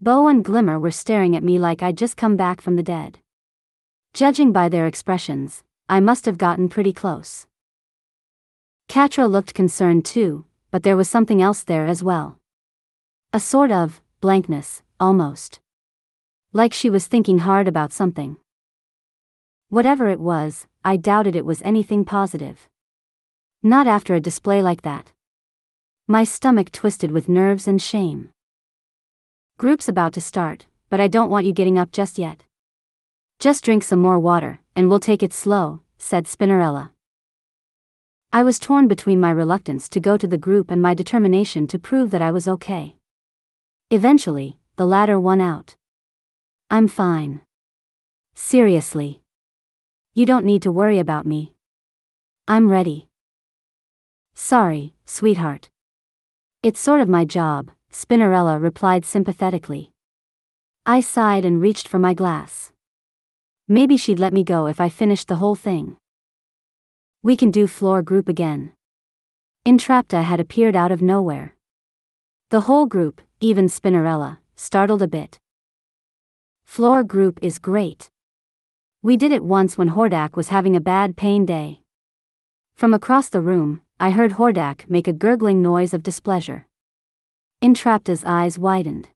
Bow 0.00 0.28
and 0.28 0.44
Glimmer 0.44 0.78
were 0.78 0.92
staring 0.92 1.34
at 1.34 1.42
me 1.42 1.58
like 1.58 1.82
I'd 1.82 1.98
just 1.98 2.16
come 2.16 2.36
back 2.36 2.60
from 2.60 2.76
the 2.76 2.84
dead. 2.84 3.18
Judging 4.14 4.52
by 4.52 4.68
their 4.68 4.86
expressions, 4.86 5.64
I 5.88 5.98
must 5.98 6.24
have 6.26 6.38
gotten 6.38 6.68
pretty 6.68 6.92
close. 6.92 7.48
Catra 8.92 9.26
looked 9.26 9.54
concerned 9.54 10.04
too, 10.04 10.44
but 10.70 10.82
there 10.82 10.98
was 10.98 11.08
something 11.08 11.40
else 11.40 11.62
there 11.62 11.86
as 11.86 12.02
well. 12.02 12.38
A 13.32 13.40
sort 13.40 13.72
of, 13.72 14.02
blankness, 14.20 14.82
almost. 15.00 15.60
Like 16.52 16.74
she 16.74 16.90
was 16.90 17.06
thinking 17.06 17.38
hard 17.38 17.66
about 17.66 17.94
something. 17.94 18.36
Whatever 19.70 20.10
it 20.10 20.20
was, 20.20 20.66
I 20.84 20.98
doubted 20.98 21.34
it 21.34 21.46
was 21.46 21.62
anything 21.62 22.04
positive. 22.04 22.68
Not 23.62 23.86
after 23.86 24.14
a 24.14 24.20
display 24.20 24.60
like 24.60 24.82
that. 24.82 25.10
My 26.06 26.22
stomach 26.22 26.70
twisted 26.70 27.12
with 27.12 27.30
nerves 27.30 27.66
and 27.66 27.80
shame. 27.80 28.28
Group's 29.56 29.88
about 29.88 30.12
to 30.12 30.20
start, 30.20 30.66
but 30.90 31.00
I 31.00 31.08
don't 31.08 31.30
want 31.30 31.46
you 31.46 31.54
getting 31.54 31.78
up 31.78 31.92
just 31.92 32.18
yet. 32.18 32.42
Just 33.38 33.64
drink 33.64 33.84
some 33.84 34.00
more 34.00 34.18
water, 34.18 34.60
and 34.76 34.90
we'll 34.90 35.00
take 35.00 35.22
it 35.22 35.32
slow, 35.32 35.80
said 35.96 36.26
Spinnerella. 36.26 36.90
I 38.34 38.42
was 38.42 38.58
torn 38.58 38.88
between 38.88 39.20
my 39.20 39.30
reluctance 39.30 39.90
to 39.90 40.00
go 40.00 40.16
to 40.16 40.26
the 40.26 40.38
group 40.38 40.70
and 40.70 40.80
my 40.80 40.94
determination 40.94 41.66
to 41.66 41.78
prove 41.78 42.10
that 42.12 42.22
I 42.22 42.30
was 42.30 42.48
okay. 42.48 42.96
Eventually, 43.90 44.56
the 44.76 44.86
latter 44.86 45.20
won 45.20 45.42
out. 45.42 45.76
I'm 46.70 46.88
fine. 46.88 47.42
Seriously. 48.34 49.20
You 50.14 50.24
don't 50.24 50.46
need 50.46 50.62
to 50.62 50.72
worry 50.72 50.98
about 50.98 51.26
me. 51.26 51.52
I'm 52.48 52.70
ready. 52.70 53.08
Sorry, 54.32 54.94
sweetheart. 55.04 55.68
It's 56.62 56.80
sort 56.80 57.02
of 57.02 57.10
my 57.10 57.26
job, 57.26 57.70
Spinnerella 57.92 58.58
replied 58.58 59.04
sympathetically. 59.04 59.92
I 60.86 61.02
sighed 61.02 61.44
and 61.44 61.60
reached 61.60 61.86
for 61.86 61.98
my 61.98 62.14
glass. 62.14 62.72
Maybe 63.68 63.98
she'd 63.98 64.18
let 64.18 64.32
me 64.32 64.42
go 64.42 64.68
if 64.68 64.80
I 64.80 64.88
finished 64.88 65.28
the 65.28 65.36
whole 65.36 65.54
thing. 65.54 65.98
We 67.24 67.36
can 67.36 67.52
do 67.52 67.68
floor 67.68 68.02
group 68.02 68.28
again. 68.28 68.72
Entrapta 69.64 70.24
had 70.24 70.40
appeared 70.40 70.74
out 70.74 70.90
of 70.90 71.00
nowhere. 71.00 71.54
The 72.50 72.62
whole 72.62 72.86
group, 72.86 73.20
even 73.40 73.66
Spinnerella, 73.66 74.38
startled 74.56 75.02
a 75.02 75.06
bit. 75.06 75.38
Floor 76.64 77.04
group 77.04 77.38
is 77.40 77.60
great. 77.60 78.10
We 79.02 79.16
did 79.16 79.30
it 79.30 79.44
once 79.44 79.78
when 79.78 79.90
Hordak 79.90 80.34
was 80.34 80.48
having 80.48 80.74
a 80.74 80.80
bad 80.80 81.16
pain 81.16 81.46
day. 81.46 81.82
From 82.74 82.92
across 82.92 83.28
the 83.28 83.40
room, 83.40 83.82
I 84.00 84.10
heard 84.10 84.32
Hordak 84.32 84.90
make 84.90 85.06
a 85.06 85.12
gurgling 85.12 85.62
noise 85.62 85.94
of 85.94 86.02
displeasure. 86.02 86.66
Entrapta's 87.62 88.24
eyes 88.24 88.58
widened. 88.58 89.06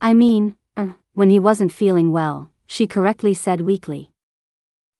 I 0.00 0.14
mean, 0.14 0.54
er, 0.78 0.94
when 1.12 1.30
he 1.30 1.40
wasn't 1.40 1.72
feeling 1.72 2.12
well, 2.12 2.52
she 2.68 2.86
correctly 2.86 3.34
said 3.34 3.62
weakly. 3.62 4.12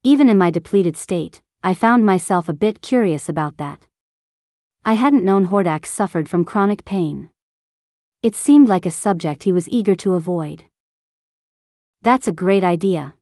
Even 0.02 0.28
in 0.28 0.38
my 0.38 0.50
depleted 0.50 0.96
state, 0.96 1.40
I 1.68 1.74
found 1.74 2.06
myself 2.06 2.48
a 2.48 2.54
bit 2.54 2.80
curious 2.80 3.28
about 3.28 3.58
that. 3.58 3.82
I 4.86 4.94
hadn't 4.94 5.22
known 5.22 5.48
Hordak 5.48 5.84
suffered 5.84 6.26
from 6.26 6.46
chronic 6.46 6.86
pain. 6.86 7.28
It 8.22 8.34
seemed 8.34 8.70
like 8.70 8.86
a 8.86 8.90
subject 8.90 9.42
he 9.42 9.52
was 9.52 9.68
eager 9.68 9.94
to 9.96 10.14
avoid. 10.14 10.64
That's 12.00 12.26
a 12.26 12.32
great 12.32 12.64
idea. 12.64 13.16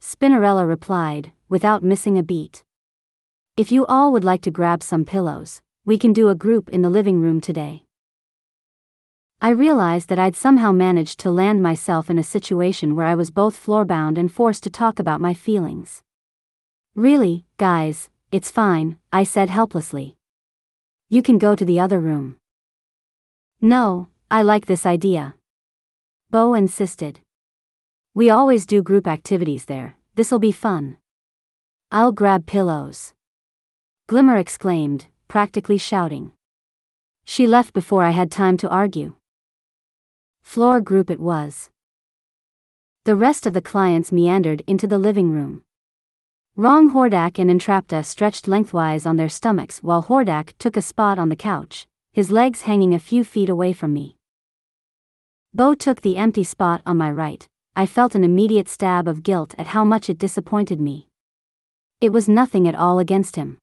Spinnerella 0.00 0.68
replied, 0.68 1.32
without 1.48 1.82
missing 1.82 2.16
a 2.16 2.22
beat. 2.22 2.62
If 3.56 3.72
you 3.72 3.84
all 3.86 4.12
would 4.12 4.22
like 4.22 4.42
to 4.42 4.52
grab 4.52 4.84
some 4.84 5.04
pillows, 5.04 5.60
we 5.84 5.98
can 5.98 6.12
do 6.12 6.28
a 6.28 6.36
group 6.36 6.68
in 6.68 6.82
the 6.82 6.90
living 6.98 7.20
room 7.20 7.40
today. 7.40 7.82
I 9.40 9.48
realized 9.50 10.08
that 10.10 10.20
I'd 10.20 10.36
somehow 10.36 10.70
managed 10.70 11.18
to 11.20 11.32
land 11.32 11.60
myself 11.60 12.08
in 12.08 12.20
a 12.20 12.32
situation 12.36 12.94
where 12.94 13.06
I 13.06 13.16
was 13.16 13.32
both 13.32 13.60
floorbound 13.60 14.16
and 14.16 14.32
forced 14.32 14.62
to 14.62 14.70
talk 14.70 15.00
about 15.00 15.20
my 15.20 15.34
feelings. 15.34 16.04
Really, 16.98 17.44
guys, 17.58 18.10
it's 18.32 18.50
fine, 18.50 18.98
I 19.12 19.22
said 19.22 19.50
helplessly. 19.50 20.16
You 21.08 21.22
can 21.22 21.38
go 21.38 21.54
to 21.54 21.64
the 21.64 21.78
other 21.78 22.00
room. 22.00 22.38
No, 23.60 24.08
I 24.32 24.42
like 24.42 24.66
this 24.66 24.84
idea. 24.84 25.36
Bow 26.32 26.54
insisted. 26.54 27.20
We 28.14 28.30
always 28.30 28.66
do 28.66 28.82
group 28.82 29.06
activities 29.06 29.66
there, 29.66 29.94
this'll 30.16 30.40
be 30.40 30.50
fun. 30.50 30.96
I'll 31.92 32.10
grab 32.10 32.46
pillows. 32.46 33.14
Glimmer 34.08 34.36
exclaimed, 34.36 35.06
practically 35.28 35.78
shouting. 35.78 36.32
She 37.24 37.46
left 37.46 37.74
before 37.74 38.02
I 38.02 38.10
had 38.10 38.32
time 38.32 38.56
to 38.56 38.68
argue. 38.68 39.14
Floor 40.42 40.80
group 40.80 41.12
it 41.12 41.20
was. 41.20 41.70
The 43.04 43.14
rest 43.14 43.46
of 43.46 43.52
the 43.52 43.62
clients 43.62 44.10
meandered 44.10 44.64
into 44.66 44.88
the 44.88 44.98
living 44.98 45.30
room. 45.30 45.62
Wrong 46.58 46.90
Hordak 46.90 47.38
and 47.38 47.48
Entrapta 47.48 48.04
stretched 48.04 48.48
lengthwise 48.48 49.06
on 49.06 49.14
their 49.16 49.28
stomachs 49.28 49.78
while 49.78 50.02
Hordak 50.02 50.54
took 50.58 50.76
a 50.76 50.82
spot 50.82 51.16
on 51.16 51.28
the 51.28 51.36
couch, 51.36 51.86
his 52.12 52.32
legs 52.32 52.62
hanging 52.62 52.92
a 52.94 52.98
few 52.98 53.22
feet 53.22 53.48
away 53.48 53.72
from 53.72 53.92
me. 53.92 54.16
Bow 55.54 55.74
took 55.74 56.00
the 56.00 56.16
empty 56.16 56.42
spot 56.42 56.82
on 56.84 56.96
my 56.96 57.12
right. 57.12 57.46
I 57.76 57.86
felt 57.86 58.16
an 58.16 58.24
immediate 58.24 58.68
stab 58.68 59.06
of 59.06 59.22
guilt 59.22 59.54
at 59.56 59.68
how 59.68 59.84
much 59.84 60.10
it 60.10 60.18
disappointed 60.18 60.80
me. 60.80 61.06
It 62.00 62.12
was 62.12 62.28
nothing 62.28 62.66
at 62.66 62.74
all 62.74 62.98
against 62.98 63.36
him. 63.36 63.58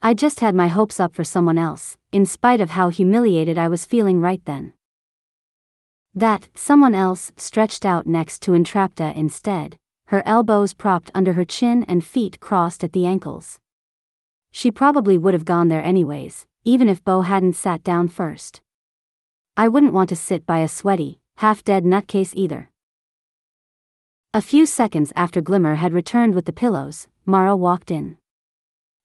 I 0.00 0.14
just 0.14 0.40
had 0.40 0.54
my 0.54 0.68
hopes 0.68 0.98
up 0.98 1.14
for 1.14 1.24
someone 1.24 1.58
else, 1.58 1.98
in 2.10 2.24
spite 2.24 2.62
of 2.62 2.70
how 2.70 2.88
humiliated 2.88 3.58
I 3.58 3.68
was 3.68 3.84
feeling 3.84 4.22
right 4.22 4.40
then. 4.46 4.72
That, 6.14 6.48
someone 6.54 6.94
else, 6.94 7.32
stretched 7.36 7.84
out 7.84 8.06
next 8.06 8.40
to 8.44 8.52
Entrapta 8.52 9.14
instead, 9.14 9.76
her 10.08 10.22
elbows 10.24 10.72
propped 10.72 11.10
under 11.14 11.34
her 11.34 11.44
chin 11.44 11.84
and 11.84 12.02
feet 12.04 12.40
crossed 12.40 12.82
at 12.82 12.92
the 12.92 13.04
ankles. 13.04 13.58
She 14.50 14.70
probably 14.70 15.18
would 15.18 15.34
have 15.34 15.44
gone 15.44 15.68
there 15.68 15.84
anyways, 15.84 16.46
even 16.64 16.88
if 16.88 17.04
Bow 17.04 17.20
hadn't 17.20 17.56
sat 17.56 17.84
down 17.84 18.08
first. 18.08 18.62
I 19.54 19.68
wouldn't 19.68 19.92
want 19.92 20.08
to 20.08 20.16
sit 20.16 20.46
by 20.46 20.60
a 20.60 20.68
sweaty, 20.68 21.20
half 21.36 21.62
dead 21.62 21.84
nutcase 21.84 22.32
either. 22.34 22.70
A 24.32 24.40
few 24.40 24.64
seconds 24.64 25.12
after 25.14 25.42
Glimmer 25.42 25.74
had 25.74 25.92
returned 25.92 26.34
with 26.34 26.46
the 26.46 26.54
pillows, 26.54 27.06
Mara 27.26 27.54
walked 27.54 27.90
in. 27.90 28.16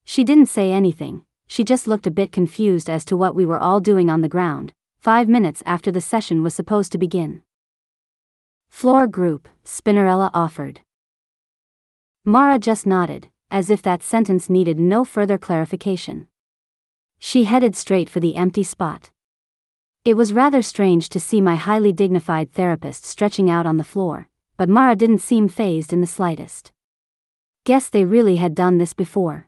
She 0.05 0.23
didn't 0.23 0.45
say 0.45 0.71
anything, 0.71 1.25
she 1.47 1.65
just 1.65 1.85
looked 1.85 2.07
a 2.07 2.11
bit 2.11 2.31
confused 2.31 2.89
as 2.89 3.03
to 3.05 3.17
what 3.17 3.35
we 3.35 3.45
were 3.45 3.59
all 3.59 3.81
doing 3.81 4.09
on 4.09 4.21
the 4.21 4.29
ground, 4.29 4.71
five 4.99 5.27
minutes 5.27 5.61
after 5.65 5.91
the 5.91 5.99
session 5.99 6.43
was 6.43 6.53
supposed 6.53 6.93
to 6.93 6.97
begin. 6.97 7.41
Floor 8.69 9.05
group, 9.05 9.49
Spinnerella 9.65 10.31
offered. 10.33 10.79
Mara 12.25 12.57
just 12.57 12.85
nodded, 12.85 13.27
as 13.51 13.69
if 13.69 13.81
that 13.81 14.01
sentence 14.01 14.49
needed 14.49 14.79
no 14.79 15.03
further 15.03 15.37
clarification. 15.37 16.27
She 17.19 17.43
headed 17.43 17.75
straight 17.75 18.09
for 18.09 18.21
the 18.21 18.37
empty 18.37 18.63
spot. 18.63 19.09
It 20.05 20.15
was 20.15 20.31
rather 20.31 20.61
strange 20.61 21.09
to 21.09 21.19
see 21.19 21.41
my 21.41 21.55
highly 21.55 21.91
dignified 21.91 22.53
therapist 22.53 23.03
stretching 23.03 23.49
out 23.49 23.65
on 23.65 23.75
the 23.75 23.83
floor, 23.83 24.29
but 24.55 24.69
Mara 24.69 24.95
didn't 24.95 25.19
seem 25.19 25.49
phased 25.49 25.91
in 25.91 25.99
the 25.99 26.07
slightest. 26.07 26.71
Guess 27.65 27.89
they 27.89 28.05
really 28.05 28.37
had 28.37 28.55
done 28.55 28.77
this 28.77 28.93
before. 28.93 29.47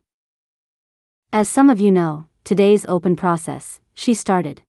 As 1.31 1.47
some 1.47 1.69
of 1.69 1.79
you 1.79 1.91
know, 1.91 2.27
today's 2.43 2.85
open 2.87 3.15
process, 3.15 3.79
she 3.93 4.13
started. 4.13 4.63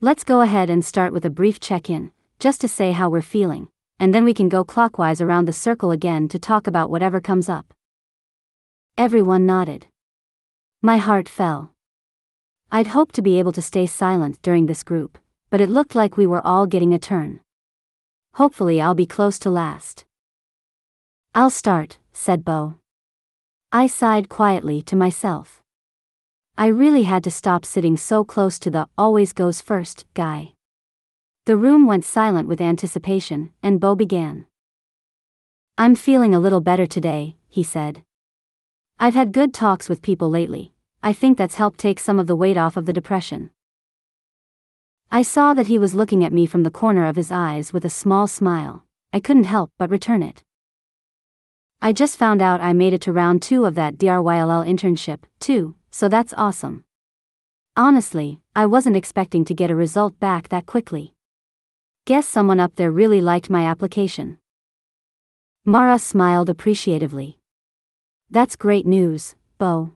Let's 0.00 0.24
go 0.24 0.40
ahead 0.40 0.70
and 0.70 0.82
start 0.82 1.12
with 1.12 1.26
a 1.26 1.30
brief 1.30 1.60
check 1.60 1.90
in, 1.90 2.12
just 2.38 2.62
to 2.62 2.68
say 2.68 2.92
how 2.92 3.10
we're 3.10 3.20
feeling, 3.20 3.68
and 4.00 4.14
then 4.14 4.24
we 4.24 4.32
can 4.32 4.48
go 4.48 4.64
clockwise 4.64 5.20
around 5.20 5.46
the 5.46 5.52
circle 5.52 5.90
again 5.90 6.26
to 6.26 6.38
talk 6.38 6.66
about 6.66 6.90
whatever 6.90 7.20
comes 7.20 7.50
up. 7.50 7.74
Everyone 8.96 9.44
nodded. 9.44 9.86
My 10.80 10.96
heart 10.96 11.28
fell. 11.28 11.74
I'd 12.72 12.88
hoped 12.88 13.14
to 13.16 13.22
be 13.22 13.38
able 13.38 13.52
to 13.52 13.60
stay 13.60 13.86
silent 13.86 14.40
during 14.40 14.64
this 14.64 14.82
group, 14.82 15.18
but 15.50 15.60
it 15.60 15.68
looked 15.68 15.94
like 15.94 16.16
we 16.16 16.26
were 16.26 16.44
all 16.46 16.66
getting 16.66 16.94
a 16.94 16.98
turn. 16.98 17.40
Hopefully, 18.34 18.80
I'll 18.80 18.94
be 18.94 19.06
close 19.06 19.38
to 19.40 19.50
last. 19.50 20.06
I'll 21.34 21.50
start, 21.50 21.98
said 22.14 22.42
Bow. 22.42 22.76
I 23.70 23.86
sighed 23.86 24.30
quietly 24.30 24.80
to 24.82 24.96
myself. 24.96 25.62
I 26.56 26.68
really 26.68 27.02
had 27.02 27.22
to 27.24 27.30
stop 27.30 27.66
sitting 27.66 27.98
so 27.98 28.24
close 28.24 28.58
to 28.60 28.70
the 28.70 28.88
always 28.96 29.34
goes 29.34 29.60
first 29.60 30.06
guy. 30.14 30.54
The 31.50 31.56
room 31.56 31.84
went 31.84 32.04
silent 32.04 32.46
with 32.46 32.60
anticipation, 32.60 33.52
and 33.60 33.80
Bow 33.80 33.96
began. 33.96 34.46
I'm 35.76 35.96
feeling 35.96 36.32
a 36.32 36.38
little 36.38 36.60
better 36.60 36.86
today, 36.86 37.38
he 37.48 37.64
said. 37.64 38.04
I've 39.00 39.16
had 39.16 39.32
good 39.32 39.52
talks 39.52 39.88
with 39.88 40.00
people 40.00 40.30
lately, 40.30 40.74
I 41.02 41.12
think 41.12 41.36
that's 41.36 41.56
helped 41.56 41.80
take 41.80 41.98
some 41.98 42.20
of 42.20 42.28
the 42.28 42.36
weight 42.36 42.56
off 42.56 42.76
of 42.76 42.86
the 42.86 42.92
depression. 42.92 43.50
I 45.10 45.22
saw 45.22 45.52
that 45.54 45.66
he 45.66 45.76
was 45.76 45.92
looking 45.92 46.22
at 46.22 46.32
me 46.32 46.46
from 46.46 46.62
the 46.62 46.70
corner 46.70 47.04
of 47.04 47.16
his 47.16 47.32
eyes 47.32 47.72
with 47.72 47.84
a 47.84 47.90
small 47.90 48.28
smile, 48.28 48.84
I 49.12 49.18
couldn't 49.18 49.50
help 49.50 49.72
but 49.76 49.90
return 49.90 50.22
it. 50.22 50.44
I 51.82 51.92
just 51.92 52.16
found 52.16 52.40
out 52.40 52.60
I 52.60 52.74
made 52.74 52.92
it 52.92 53.00
to 53.00 53.12
round 53.12 53.42
two 53.42 53.64
of 53.64 53.74
that 53.74 53.98
DRYLL 53.98 54.64
internship, 54.64 55.24
too, 55.40 55.74
so 55.90 56.08
that's 56.08 56.32
awesome. 56.36 56.84
Honestly, 57.76 58.38
I 58.54 58.66
wasn't 58.66 58.94
expecting 58.94 59.44
to 59.46 59.52
get 59.52 59.72
a 59.72 59.74
result 59.74 60.20
back 60.20 60.50
that 60.50 60.66
quickly. 60.66 61.12
Guess 62.10 62.26
someone 62.26 62.58
up 62.58 62.74
there 62.74 62.90
really 62.90 63.20
liked 63.20 63.50
my 63.50 63.66
application. 63.66 64.38
Mara 65.64 65.96
smiled 65.96 66.50
appreciatively. 66.50 67.38
That's 68.28 68.56
great 68.56 68.84
news, 68.84 69.36
Bow. 69.58 69.92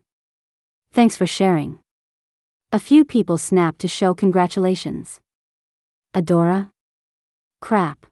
Thanks 0.93 1.17
for 1.17 1.27
sharing. 1.27 1.81
A 2.71 2.79
few 2.79 3.05
people 3.05 3.37
snapped 3.37 3.81
to 3.81 3.89
show 3.89 4.15
congratulations. 4.15 5.19
Adora? 6.15 6.71
Crap. 7.61 8.07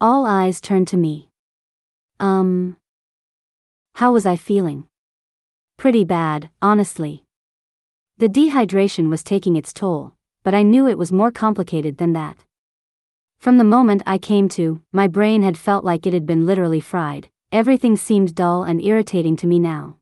All 0.00 0.24
eyes 0.24 0.58
turned 0.62 0.88
to 0.88 0.96
me. 0.96 1.28
Um. 2.18 2.78
How 3.96 4.14
was 4.14 4.24
I 4.24 4.36
feeling? 4.36 4.88
Pretty 5.76 6.04
bad, 6.04 6.48
honestly. 6.62 7.24
The 8.16 8.30
dehydration 8.30 9.10
was 9.10 9.22
taking 9.22 9.56
its 9.56 9.74
toll, 9.74 10.14
but 10.42 10.54
I 10.54 10.62
knew 10.62 10.88
it 10.88 10.96
was 10.96 11.12
more 11.12 11.30
complicated 11.30 11.98
than 11.98 12.14
that. 12.14 12.38
From 13.42 13.58
the 13.58 13.64
moment 13.64 14.04
I 14.06 14.18
came 14.18 14.48
to, 14.50 14.82
my 14.92 15.08
brain 15.08 15.42
had 15.42 15.58
felt 15.58 15.84
like 15.84 16.06
it 16.06 16.12
had 16.12 16.24
been 16.24 16.46
literally 16.46 16.78
fried, 16.78 17.28
everything 17.50 17.96
seemed 17.96 18.36
dull 18.36 18.62
and 18.62 18.80
irritating 18.80 19.34
to 19.38 19.48
me 19.48 19.58
now. 19.58 19.96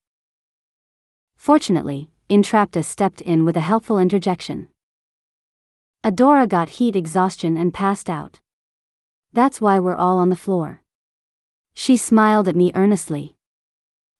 Fortunately, 1.36 2.10
Entrapta 2.28 2.84
stepped 2.84 3.22
in 3.22 3.46
with 3.46 3.56
a 3.56 3.62
helpful 3.62 3.98
interjection. 3.98 4.68
Adora 6.04 6.46
got 6.46 6.76
heat 6.76 6.94
exhaustion 6.94 7.56
and 7.56 7.72
passed 7.72 8.10
out. 8.10 8.40
That's 9.32 9.58
why 9.58 9.78
we're 9.78 9.96
all 9.96 10.18
on 10.18 10.28
the 10.28 10.36
floor. 10.36 10.82
She 11.72 11.96
smiled 11.96 12.46
at 12.46 12.56
me 12.56 12.72
earnestly. 12.74 13.36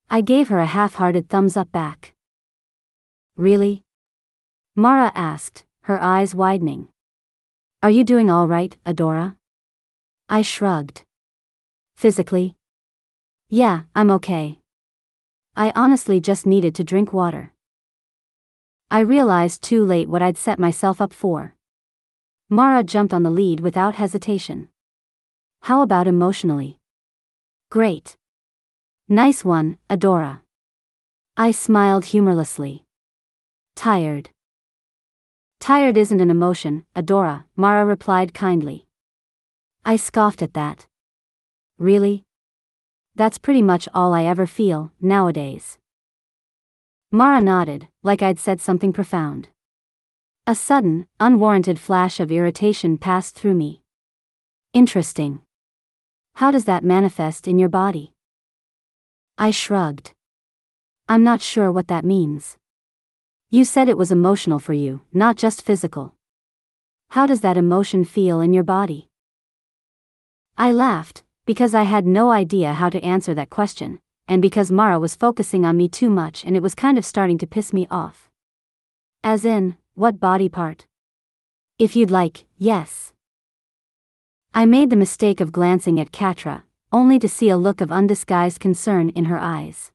I 0.09 0.23
gave 0.23 0.49
her 0.49 0.61
a 0.61 0.75
half-hearted 0.79 1.29
thumbs 1.29 1.59
up 1.59 1.71
back. 1.71 2.15
Really? 3.37 3.85
Mara 4.75 5.13
asked, 5.15 5.67
her 5.83 6.01
eyes 6.01 6.35
widening. 6.35 6.89
Are 7.83 7.89
you 7.89 8.05
doing 8.05 8.31
all 8.31 8.47
right, 8.47 8.77
Adora? 8.85 9.37
I 10.29 10.43
shrugged. 10.43 11.05
Physically? 11.97 12.55
Yeah, 13.49 13.85
I'm 13.95 14.11
okay. 14.11 14.59
I 15.57 15.73
honestly 15.75 16.21
just 16.21 16.45
needed 16.45 16.75
to 16.75 16.85
drink 16.85 17.15
water. 17.15 17.55
I 18.91 19.01
realized 19.01 19.63
too 19.63 19.83
late 19.83 20.11
what 20.11 20.21
I'd 20.21 20.37
set 20.37 20.59
myself 20.59 21.01
up 21.01 21.15
for. 21.15 21.55
Mara 22.51 22.85
jumped 22.85 23.15
on 23.15 23.23
the 23.23 23.31
lead 23.31 23.61
without 23.61 23.95
hesitation. 23.95 24.69
How 25.63 25.81
about 25.81 26.07
emotionally? 26.07 26.79
Great. 27.71 28.19
Nice 29.09 29.43
one, 29.43 29.79
Adora. 29.89 30.43
I 31.35 31.51
smiled 31.51 32.05
humorlessly. 32.05 32.85
Tired. 33.75 34.29
Tired 35.61 35.99
isn't 35.99 36.21
an 36.21 36.31
emotion, 36.31 36.87
Adora, 36.97 37.45
Mara 37.55 37.85
replied 37.85 38.33
kindly. 38.33 38.87
I 39.85 39.97
scoffed 39.97 40.41
at 40.41 40.55
that. 40.55 40.87
Really? 41.79 42.25
That's 43.15 43.37
pretty 43.37 43.61
much 43.61 43.87
all 43.93 44.15
I 44.15 44.25
ever 44.25 44.47
feel, 44.47 44.91
nowadays. 45.01 45.79
Mara 47.13 47.43
nodded, 47.43 47.89
like 48.03 48.23
I'd 48.23 48.39
said 48.39 48.61
something 48.61 48.93
profound. 48.93 49.49
A 50.47 50.55
sudden, 50.55 51.07
unwarranted 51.21 51.79
flash 51.79 52.21
of 52.21 52.33
irritation 52.33 52.97
passed 52.97 53.37
through 53.37 53.55
me. 53.55 53.83
Interesting. 54.73 55.43
How 56.37 56.51
does 56.51 56.65
that 56.65 56.85
manifest 56.85 57.47
in 57.47 57.59
your 57.59 57.69
body? 57.69 58.15
I 59.37 59.51
shrugged. 59.51 60.13
I'm 61.07 61.23
not 61.23 61.43
sure 61.43 61.71
what 61.71 61.89
that 61.89 62.05
means. 62.05 62.57
You 63.53 63.65
said 63.65 63.89
it 63.89 63.99
was 63.99 64.13
emotional 64.13 64.61
for 64.61 64.75
you, 64.75 65.01
not 65.13 65.35
just 65.37 65.63
physical. 65.63 66.15
How 67.09 67.27
does 67.27 67.41
that 67.41 67.57
emotion 67.57 68.05
feel 68.05 68.41
in 68.41 68.53
your 68.53 68.63
body? 68.63 69.09
I 70.57 70.71
laughed, 70.71 71.25
because 71.47 71.75
I 71.75 71.83
had 71.83 72.07
no 72.07 72.31
idea 72.31 72.75
how 72.75 72.89
to 72.91 73.03
answer 73.03 73.35
that 73.35 73.51
question, 73.51 73.99
and 74.29 74.41
because 74.41 74.71
Mara 74.71 75.01
was 75.01 75.17
focusing 75.17 75.65
on 75.65 75.77
me 75.77 75.89
too 75.89 76.11
much 76.11 76.45
and 76.45 76.57
it 76.57 76.63
was 76.63 76.77
kind 76.77 76.97
of 76.97 77.05
starting 77.05 77.39
to 77.39 77.47
piss 77.49 77.73
me 77.73 77.89
off. 77.91 78.31
As 79.25 79.45
in, 79.45 79.77
what 79.95 80.21
body 80.21 80.49
part? 80.49 80.87
If 81.77 81.97
you'd 81.97 82.13
like, 82.13 82.45
yes. 82.57 83.13
I 84.55 84.65
made 84.65 84.91
the 84.91 84.97
mistake 84.97 85.41
of 85.41 85.51
glancing 85.51 85.99
at 85.99 86.13
Catra, 86.13 86.63
only 86.93 87.19
to 87.19 87.29
see 87.29 87.49
a 87.49 87.57
look 87.57 87.81
of 87.81 87.91
undisguised 87.91 88.61
concern 88.61 89.09
in 89.09 89.25
her 89.25 89.41
eyes. 89.41 89.91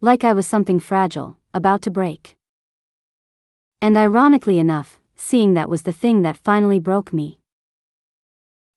Like 0.00 0.24
I 0.24 0.32
was 0.32 0.48
something 0.48 0.80
fragile, 0.80 1.36
about 1.54 1.82
to 1.82 1.90
break. 1.92 2.35
And 3.80 3.96
ironically 3.96 4.58
enough, 4.58 4.98
seeing 5.16 5.54
that 5.54 5.68
was 5.68 5.82
the 5.82 5.92
thing 5.92 6.22
that 6.22 6.36
finally 6.36 6.80
broke 6.80 7.12
me. 7.12 7.38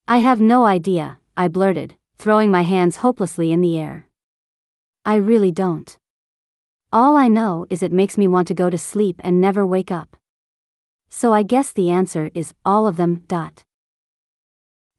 I 0.07 0.17
have 0.17 0.41
no 0.41 0.65
idea, 0.65 1.19
I 1.37 1.47
blurted, 1.47 1.95
throwing 2.17 2.51
my 2.51 2.63
hands 2.63 2.97
hopelessly 2.97 3.51
in 3.51 3.61
the 3.61 3.77
air. 3.77 4.07
I 5.05 5.15
really 5.15 5.51
don't. 5.51 5.97
All 6.91 7.15
I 7.15 7.27
know 7.27 7.65
is 7.69 7.83
it 7.83 7.91
makes 7.91 8.17
me 8.17 8.27
want 8.27 8.47
to 8.47 8.53
go 8.53 8.69
to 8.69 8.77
sleep 8.77 9.21
and 9.23 9.39
never 9.39 9.65
wake 9.65 9.91
up. 9.91 10.17
So 11.09 11.33
I 11.33 11.43
guess 11.43 11.71
the 11.71 11.89
answer 11.89 12.29
is 12.33 12.53
all 12.65 12.87
of 12.87 12.97
them. 12.97 13.23
Dot. 13.27 13.63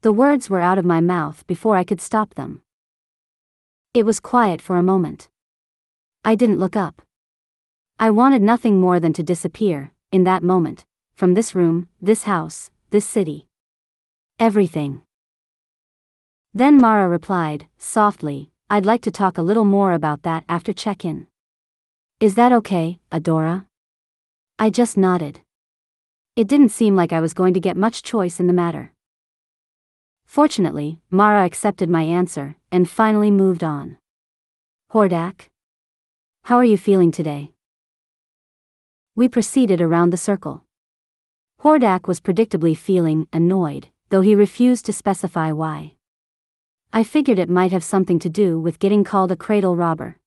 The 0.01 0.11
words 0.11 0.49
were 0.49 0.61
out 0.61 0.77
of 0.77 0.85
my 0.85 0.99
mouth 0.99 1.45
before 1.47 1.77
I 1.77 1.83
could 1.83 2.01
stop 2.01 2.33
them. 2.35 2.61
It 3.93 4.05
was 4.05 4.19
quiet 4.19 4.61
for 4.61 4.77
a 4.77 4.83
moment. 4.83 5.29
I 6.25 6.35
didn't 6.35 6.59
look 6.59 6.75
up. 6.75 7.01
I 8.03 8.09
wanted 8.09 8.41
nothing 8.41 8.79
more 8.79 8.99
than 8.99 9.13
to 9.13 9.21
disappear, 9.21 9.91
in 10.11 10.23
that 10.23 10.41
moment, 10.41 10.85
from 11.13 11.35
this 11.35 11.53
room, 11.53 11.87
this 12.01 12.23
house, 12.23 12.71
this 12.89 13.05
city. 13.05 13.45
Everything. 14.39 15.03
Then 16.51 16.81
Mara 16.81 17.07
replied, 17.07 17.67
softly, 17.77 18.49
I'd 18.71 18.87
like 18.87 19.03
to 19.03 19.11
talk 19.11 19.37
a 19.37 19.43
little 19.43 19.65
more 19.65 19.93
about 19.93 20.23
that 20.23 20.45
after 20.49 20.73
check 20.73 21.05
in. 21.05 21.27
Is 22.19 22.33
that 22.33 22.51
okay, 22.51 22.99
Adora? 23.11 23.67
I 24.57 24.71
just 24.71 24.97
nodded. 24.97 25.41
It 26.35 26.47
didn't 26.47 26.69
seem 26.69 26.95
like 26.95 27.13
I 27.13 27.21
was 27.21 27.35
going 27.35 27.53
to 27.53 27.59
get 27.59 27.77
much 27.77 28.01
choice 28.01 28.39
in 28.39 28.47
the 28.47 28.61
matter. 28.63 28.93
Fortunately, 30.25 30.97
Mara 31.11 31.45
accepted 31.45 31.87
my 31.87 32.01
answer 32.01 32.55
and 32.71 32.89
finally 32.89 33.29
moved 33.29 33.63
on. 33.63 33.99
Hordak? 34.91 35.49
How 36.45 36.57
are 36.57 36.65
you 36.65 36.77
feeling 36.77 37.11
today? 37.11 37.50
We 39.21 39.29
proceeded 39.29 39.81
around 39.81 40.09
the 40.09 40.17
circle. 40.17 40.63
Hordak 41.61 42.07
was 42.07 42.19
predictably 42.19 42.75
feeling 42.75 43.27
annoyed, 43.31 43.89
though 44.09 44.21
he 44.21 44.33
refused 44.33 44.87
to 44.87 44.93
specify 44.93 45.51
why. 45.51 45.93
I 46.91 47.03
figured 47.03 47.37
it 47.37 47.47
might 47.47 47.71
have 47.71 47.83
something 47.83 48.17
to 48.17 48.29
do 48.31 48.59
with 48.59 48.79
getting 48.79 49.03
called 49.03 49.31
a 49.31 49.35
cradle 49.35 49.75
robber. 49.75 50.17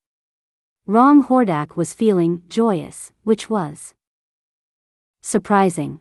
Wrong 0.86 1.24
Hordak 1.24 1.74
was 1.74 1.92
feeling 1.92 2.44
joyous, 2.46 3.10
which 3.24 3.50
was 3.50 3.94
surprising. 5.24 5.98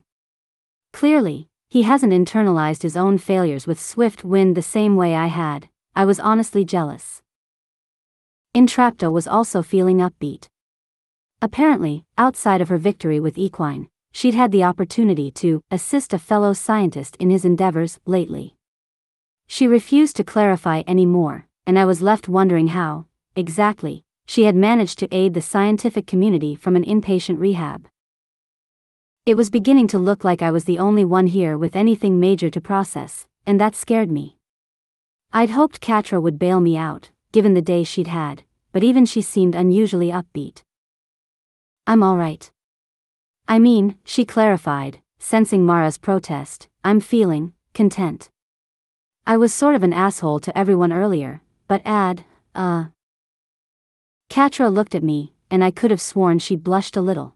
Clearly, 0.92 1.50
he 1.72 1.82
hasn't 1.82 2.14
internalized 2.14 2.84
his 2.84 2.96
own 2.96 3.18
failures 3.18 3.66
with 3.66 3.82
swift 3.82 4.24
wind 4.24 4.56
the 4.56 4.62
same 4.62 4.96
way 4.96 5.16
I 5.16 5.30
had. 5.42 5.68
I 5.96 6.06
was 6.06 6.20
honestly 6.20 6.64
jealous. 6.64 7.24
Entrapta 8.54 9.12
was 9.12 9.28
also 9.28 9.64
feeling 9.64 9.98
upbeat. 9.98 10.48
Apparently, 11.44 12.06
outside 12.18 12.62
of 12.62 12.70
her 12.70 12.78
victory 12.78 13.20
with 13.20 13.38
Equine, 13.38 13.90
she'd 14.14 14.34
had 14.34 14.54
the 14.54 14.64
opportunity 14.64 15.30
to 15.30 15.62
assist 15.70 16.14
a 16.14 16.18
fellow 16.18 16.54
scientist 16.54 17.18
in 17.18 17.30
his 17.30 17.44
endeavors 17.44 18.00
lately. 18.06 18.56
She 19.46 19.68
refused 19.68 20.16
to 20.16 20.24
clarify 20.24 20.84
any 20.88 21.06
more, 21.06 21.50
and 21.68 21.78
I 21.78 21.84
was 21.84 22.02
left 22.02 22.30
wondering 22.30 22.70
how, 22.70 23.08
exactly, 23.36 24.06
she 24.26 24.46
had 24.46 24.56
managed 24.56 25.00
to 25.00 25.14
aid 25.14 25.34
the 25.34 25.42
scientific 25.42 26.08
community 26.08 26.56
from 26.56 26.78
an 26.78 26.86
inpatient 26.86 27.42
rehab. 27.42 27.90
It 29.26 29.36
was 29.36 29.50
beginning 29.50 29.88
to 29.88 30.00
look 30.00 30.24
like 30.24 30.42
I 30.42 30.52
was 30.52 30.64
the 30.64 30.80
only 30.80 31.04
one 31.04 31.28
here 31.28 31.58
with 31.58 31.76
anything 31.76 32.22
major 32.22 32.50
to 32.52 32.62
process, 32.62 33.28
and 33.46 33.60
that 33.60 33.76
scared 33.76 34.10
me. 34.10 34.38
I'd 35.34 35.50
hoped 35.50 35.82
Catra 35.82 36.22
would 36.22 36.40
bail 36.40 36.62
me 36.62 36.78
out, 36.78 37.10
given 37.34 37.54
the 37.54 37.62
day 37.62 37.84
she'd 37.84 38.08
had, 38.08 38.44
but 38.72 38.82
even 38.82 39.06
she 39.06 39.22
seemed 39.22 39.56
unusually 39.56 40.08
upbeat. 40.08 40.64
I'm 41.86 42.02
alright. 42.02 42.50
I 43.46 43.60
mean, 43.60 43.98
she 44.06 44.24
clarified, 44.24 45.02
sensing 45.20 45.66
Mara's 45.66 45.98
protest, 45.98 46.70
I'm 46.82 47.02
feeling 47.02 47.54
content. 47.74 48.30
I 49.28 49.36
was 49.36 49.54
sort 49.54 49.76
of 49.76 49.84
an 49.84 49.92
asshole 49.92 50.40
to 50.42 50.58
everyone 50.58 50.94
earlier, 50.94 51.42
but 51.68 51.82
add, 51.84 52.24
uh. 52.56 52.86
Catra 54.30 54.74
looked 54.74 54.96
at 54.96 55.04
me, 55.04 55.34
and 55.52 55.62
I 55.62 55.72
could 55.72 55.92
have 55.92 56.02
sworn 56.02 56.40
she 56.40 56.56
blushed 56.56 56.96
a 56.96 57.02
little. 57.02 57.36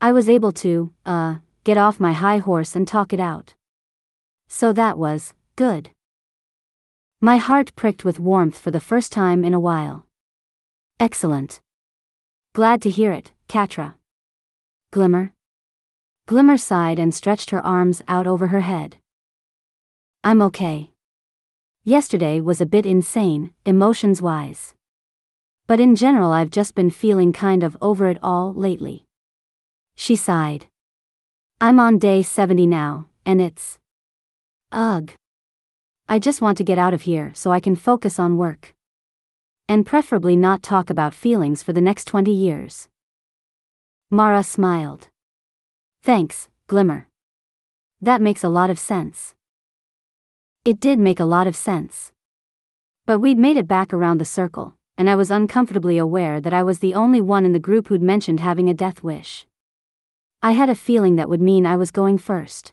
I 0.00 0.10
was 0.10 0.28
able 0.28 0.52
to, 0.52 0.92
uh, 1.06 1.36
get 1.62 1.78
off 1.78 2.00
my 2.00 2.12
high 2.12 2.38
horse 2.38 2.74
and 2.74 2.88
talk 2.88 3.12
it 3.12 3.20
out. 3.20 3.54
So 4.48 4.72
that 4.72 4.98
was, 4.98 5.32
good. 5.54 5.90
My 7.20 7.36
heart 7.36 7.74
pricked 7.76 8.04
with 8.04 8.18
warmth 8.18 8.58
for 8.58 8.72
the 8.72 8.80
first 8.80 9.12
time 9.12 9.44
in 9.44 9.54
a 9.54 9.60
while. 9.60 10.06
Excellent. 10.98 11.60
Glad 12.52 12.82
to 12.82 12.90
hear 12.90 13.12
it, 13.12 13.32
Catra. 13.48 13.94
Glimmer? 14.90 15.32
Glimmer 16.26 16.56
sighed 16.56 16.98
and 16.98 17.14
stretched 17.14 17.50
her 17.50 17.64
arms 17.64 18.02
out 18.08 18.26
over 18.26 18.48
her 18.48 18.60
head. 18.60 18.96
I'm 20.22 20.40
okay. 20.42 20.90
Yesterday 21.84 22.40
was 22.40 22.60
a 22.60 22.66
bit 22.66 22.86
insane, 22.86 23.52
emotions 23.66 24.22
wise. 24.22 24.74
But 25.66 25.80
in 25.80 25.96
general, 25.96 26.32
I've 26.32 26.50
just 26.50 26.74
been 26.74 26.90
feeling 26.90 27.32
kind 27.32 27.62
of 27.62 27.76
over 27.82 28.08
it 28.08 28.18
all 28.22 28.54
lately. 28.54 29.04
She 29.94 30.16
sighed. 30.16 30.66
I'm 31.60 31.78
on 31.78 31.98
day 31.98 32.22
70 32.22 32.66
now, 32.66 33.06
and 33.26 33.40
it's. 33.40 33.78
Ugh. 34.72 35.12
I 36.08 36.18
just 36.18 36.40
want 36.40 36.58
to 36.58 36.64
get 36.64 36.78
out 36.78 36.94
of 36.94 37.02
here 37.02 37.32
so 37.34 37.50
I 37.50 37.60
can 37.60 37.76
focus 37.76 38.18
on 38.18 38.36
work. 38.36 38.74
And 39.68 39.86
preferably 39.86 40.36
not 40.36 40.62
talk 40.62 40.90
about 40.90 41.14
feelings 41.14 41.62
for 41.62 41.72
the 41.72 41.80
next 41.80 42.06
20 42.06 42.30
years. 42.32 42.88
Mara 44.10 44.42
smiled. 44.42 45.08
Thanks, 46.02 46.48
Glimmer. 46.68 47.08
That 48.00 48.20
makes 48.20 48.44
a 48.44 48.48
lot 48.48 48.70
of 48.70 48.78
sense. 48.78 49.34
It 50.64 50.78
did 50.78 50.98
make 50.98 51.20
a 51.20 51.24
lot 51.24 51.46
of 51.46 51.56
sense. 51.56 52.12
But 53.06 53.18
we'd 53.18 53.38
made 53.38 53.56
it 53.56 53.66
back 53.66 53.92
around 53.92 54.18
the 54.18 54.24
circle, 54.24 54.74
and 54.96 55.10
I 55.10 55.16
was 55.16 55.30
uncomfortably 55.30 55.98
aware 55.98 56.40
that 56.40 56.54
I 56.54 56.62
was 56.62 56.78
the 56.78 56.94
only 56.94 57.20
one 57.20 57.44
in 57.44 57.52
the 57.52 57.58
group 57.58 57.88
who'd 57.88 58.02
mentioned 58.02 58.40
having 58.40 58.68
a 58.68 58.74
death 58.74 59.02
wish. 59.02 59.46
I 60.42 60.52
had 60.52 60.68
a 60.68 60.74
feeling 60.74 61.16
that 61.16 61.28
would 61.28 61.40
mean 61.40 61.66
I 61.66 61.76
was 61.76 61.90
going 61.90 62.18
first. 62.18 62.72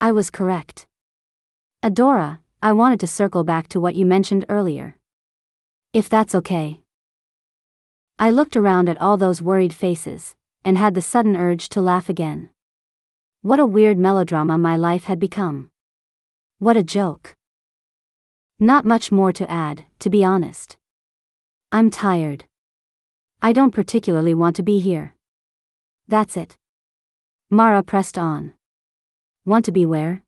I 0.00 0.12
was 0.12 0.30
correct. 0.30 0.86
Adora, 1.82 2.40
I 2.62 2.72
wanted 2.72 3.00
to 3.00 3.06
circle 3.06 3.44
back 3.44 3.68
to 3.68 3.80
what 3.80 3.94
you 3.94 4.04
mentioned 4.04 4.44
earlier. 4.48 4.96
If 5.92 6.08
that's 6.08 6.34
okay. 6.34 6.80
I 8.22 8.28
looked 8.28 8.54
around 8.54 8.90
at 8.90 9.00
all 9.00 9.16
those 9.16 9.40
worried 9.40 9.72
faces, 9.72 10.34
and 10.62 10.76
had 10.76 10.92
the 10.92 11.00
sudden 11.00 11.38
urge 11.38 11.70
to 11.70 11.80
laugh 11.80 12.10
again. 12.10 12.50
What 13.40 13.58
a 13.58 13.64
weird 13.64 13.96
melodrama 13.96 14.58
my 14.58 14.76
life 14.76 15.04
had 15.04 15.18
become. 15.18 15.70
What 16.58 16.76
a 16.76 16.82
joke. 16.82 17.34
Not 18.58 18.84
much 18.84 19.10
more 19.10 19.32
to 19.32 19.50
add, 19.50 19.86
to 20.00 20.10
be 20.10 20.22
honest. 20.22 20.76
I'm 21.72 21.88
tired. 21.88 22.44
I 23.40 23.54
don't 23.54 23.70
particularly 23.70 24.34
want 24.34 24.54
to 24.56 24.62
be 24.62 24.80
here. 24.80 25.14
That's 26.06 26.36
it. 26.36 26.58
Mara 27.48 27.82
pressed 27.82 28.18
on. 28.18 28.52
Want 29.46 29.64
to 29.64 29.72
be 29.72 29.86
where? 29.86 30.22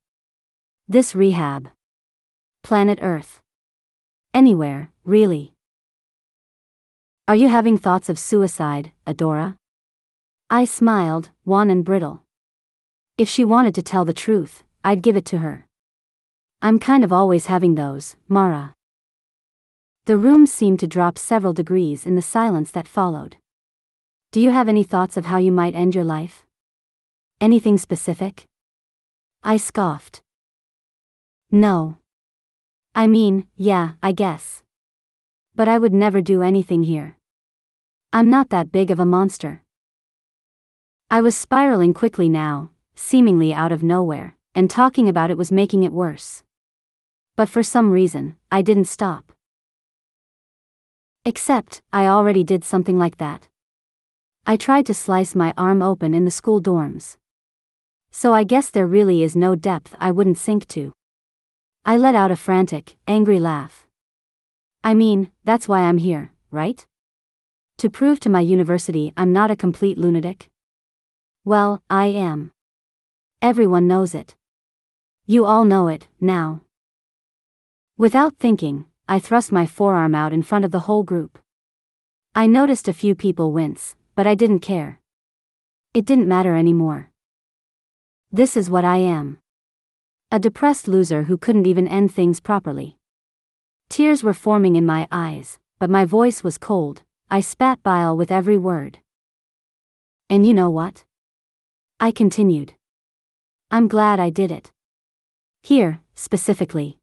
This 0.88 1.14
rehab. 1.14 1.68
Planet 2.62 3.00
Earth. 3.02 3.42
Anywhere, 4.32 4.90
really. 5.04 5.52
Are 7.28 7.36
you 7.36 7.48
having 7.48 7.78
thoughts 7.78 8.08
of 8.08 8.18
suicide, 8.18 8.90
Adora? 9.06 9.56
I 10.50 10.64
smiled, 10.64 11.30
wan 11.44 11.70
and 11.70 11.84
brittle. 11.84 12.24
If 13.16 13.28
she 13.28 13.44
wanted 13.44 13.76
to 13.76 13.82
tell 13.82 14.04
the 14.04 14.12
truth, 14.12 14.64
I'd 14.82 15.02
give 15.02 15.16
it 15.16 15.24
to 15.26 15.38
her. 15.38 15.66
I'm 16.60 16.80
kind 16.80 17.04
of 17.04 17.12
always 17.12 17.46
having 17.46 17.76
those, 17.76 18.16
Mara. 18.28 18.74
The 20.06 20.16
room 20.16 20.46
seemed 20.46 20.80
to 20.80 20.88
drop 20.88 21.16
several 21.16 21.52
degrees 21.52 22.06
in 22.06 22.16
the 22.16 22.22
silence 22.22 22.72
that 22.72 22.88
followed. 22.88 23.36
Do 24.32 24.40
you 24.40 24.50
have 24.50 24.68
any 24.68 24.82
thoughts 24.82 25.16
of 25.16 25.26
how 25.26 25.38
you 25.38 25.52
might 25.52 25.76
end 25.76 25.94
your 25.94 26.04
life? 26.04 26.44
Anything 27.40 27.78
specific? 27.78 28.46
I 29.44 29.58
scoffed. 29.58 30.22
No. 31.52 31.98
I 32.96 33.06
mean, 33.06 33.46
yeah, 33.56 33.92
I 34.02 34.10
guess. 34.10 34.61
But 35.54 35.68
I 35.68 35.78
would 35.78 35.92
never 35.92 36.22
do 36.22 36.42
anything 36.42 36.84
here. 36.84 37.18
I'm 38.10 38.30
not 38.30 38.48
that 38.50 38.72
big 38.72 38.90
of 38.90 38.98
a 38.98 39.04
monster. 39.04 39.62
I 41.10 41.20
was 41.20 41.36
spiraling 41.36 41.92
quickly 41.92 42.28
now, 42.28 42.70
seemingly 42.94 43.52
out 43.52 43.70
of 43.70 43.82
nowhere, 43.82 44.36
and 44.54 44.70
talking 44.70 45.08
about 45.08 45.30
it 45.30 45.36
was 45.36 45.52
making 45.52 45.82
it 45.82 45.92
worse. 45.92 46.42
But 47.36 47.50
for 47.50 47.62
some 47.62 47.90
reason, 47.90 48.36
I 48.50 48.62
didn't 48.62 48.86
stop. 48.86 49.32
Except, 51.26 51.82
I 51.92 52.06
already 52.06 52.44
did 52.44 52.64
something 52.64 52.98
like 52.98 53.18
that. 53.18 53.48
I 54.46 54.56
tried 54.56 54.86
to 54.86 54.94
slice 54.94 55.34
my 55.34 55.52
arm 55.56 55.82
open 55.82 56.14
in 56.14 56.24
the 56.24 56.30
school 56.30 56.62
dorms. 56.62 57.16
So 58.10 58.32
I 58.32 58.44
guess 58.44 58.70
there 58.70 58.86
really 58.86 59.22
is 59.22 59.36
no 59.36 59.54
depth 59.54 59.94
I 60.00 60.10
wouldn't 60.12 60.38
sink 60.38 60.66
to. 60.68 60.92
I 61.84 61.98
let 61.98 62.14
out 62.14 62.30
a 62.30 62.36
frantic, 62.36 62.96
angry 63.06 63.38
laugh. 63.38 63.86
I 64.84 64.94
mean, 64.94 65.30
that's 65.44 65.68
why 65.68 65.82
I'm 65.82 65.98
here, 65.98 66.32
right? 66.50 66.84
To 67.78 67.88
prove 67.88 68.18
to 68.20 68.28
my 68.28 68.40
university 68.40 69.12
I'm 69.16 69.32
not 69.32 69.50
a 69.50 69.56
complete 69.56 69.96
lunatic? 69.96 70.50
Well, 71.44 71.82
I 71.88 72.06
am. 72.06 72.52
Everyone 73.40 73.86
knows 73.86 74.14
it. 74.14 74.34
You 75.24 75.44
all 75.44 75.64
know 75.64 75.86
it, 75.86 76.08
now. 76.20 76.62
Without 77.96 78.36
thinking, 78.38 78.86
I 79.08 79.20
thrust 79.20 79.52
my 79.52 79.66
forearm 79.66 80.14
out 80.14 80.32
in 80.32 80.42
front 80.42 80.64
of 80.64 80.72
the 80.72 80.80
whole 80.80 81.04
group. 81.04 81.38
I 82.34 82.46
noticed 82.46 82.88
a 82.88 82.92
few 82.92 83.14
people 83.14 83.52
wince, 83.52 83.94
but 84.16 84.26
I 84.26 84.34
didn't 84.34 84.60
care. 84.60 85.00
It 85.94 86.04
didn't 86.04 86.26
matter 86.26 86.56
anymore. 86.56 87.10
This 88.32 88.56
is 88.56 88.70
what 88.70 88.84
I 88.84 88.96
am. 88.96 89.38
A 90.30 90.38
depressed 90.38 90.88
loser 90.88 91.24
who 91.24 91.36
couldn't 91.36 91.66
even 91.66 91.86
end 91.86 92.12
things 92.12 92.40
properly. 92.40 92.96
Tears 93.92 94.24
were 94.24 94.32
forming 94.32 94.76
in 94.76 94.86
my 94.86 95.06
eyes, 95.12 95.58
but 95.78 95.90
my 95.90 96.06
voice 96.06 96.42
was 96.42 96.56
cold, 96.56 97.02
I 97.28 97.42
spat 97.42 97.82
bile 97.82 98.16
with 98.16 98.32
every 98.32 98.56
word. 98.56 99.00
And 100.30 100.46
you 100.46 100.54
know 100.54 100.70
what? 100.70 101.04
I 102.00 102.10
continued. 102.10 102.72
I'm 103.70 103.88
glad 103.88 104.18
I 104.18 104.30
did 104.30 104.50
it. 104.50 104.72
Here, 105.62 106.00
specifically. 106.14 106.96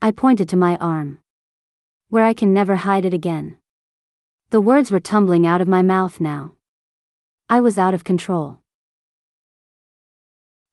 I 0.00 0.10
pointed 0.10 0.48
to 0.48 0.56
my 0.56 0.78
arm. 0.78 1.18
Where 2.08 2.24
I 2.24 2.32
can 2.32 2.54
never 2.54 2.76
hide 2.76 3.04
it 3.04 3.12
again. 3.12 3.58
The 4.48 4.62
words 4.62 4.90
were 4.90 5.00
tumbling 5.00 5.46
out 5.46 5.60
of 5.60 5.68
my 5.68 5.82
mouth 5.82 6.18
now. 6.18 6.54
I 7.50 7.60
was 7.60 7.76
out 7.76 7.92
of 7.92 8.04
control. 8.04 8.60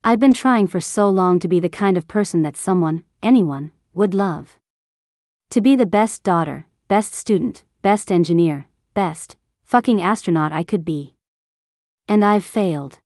I'd 0.06 0.22
been 0.22 0.34
trying 0.34 0.68
for 0.68 0.80
so 0.80 1.10
long 1.10 1.38
to 1.40 1.50
be 1.50 1.60
the 1.60 1.68
kind 1.68 1.98
of 1.98 2.08
person 2.08 2.44
that 2.44 2.56
someone, 2.56 3.04
anyone, 3.22 3.74
would 3.94 4.14
love. 4.14 4.57
To 5.52 5.62
be 5.62 5.78
the 5.78 5.86
best 5.86 6.24
daughter, 6.24 6.68
best 6.90 7.14
student, 7.14 7.64
best 7.82 8.12
engineer, 8.12 8.68
best, 8.94 9.38
fucking 9.64 10.02
astronaut 10.02 10.52
I 10.52 10.64
could 10.64 10.84
be. 10.84 11.16
And 12.06 12.24
I've 12.24 12.44
failed. 12.44 13.00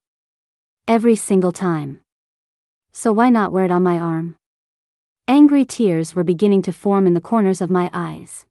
Every 0.87 1.15
single 1.15 1.51
time. 1.51 1.99
So 2.91 3.13
why 3.13 3.29
not 3.29 3.51
wear 3.51 3.65
it 3.65 3.71
on 3.71 3.83
my 3.83 3.99
arm? 3.99 4.37
Angry 5.27 5.63
tears 5.65 6.15
were 6.15 6.23
beginning 6.23 6.63
to 6.63 6.73
form 6.73 7.05
in 7.05 7.13
the 7.13 7.21
corners 7.21 7.61
of 7.61 7.69
my 7.69 7.91
eyes. 7.93 8.47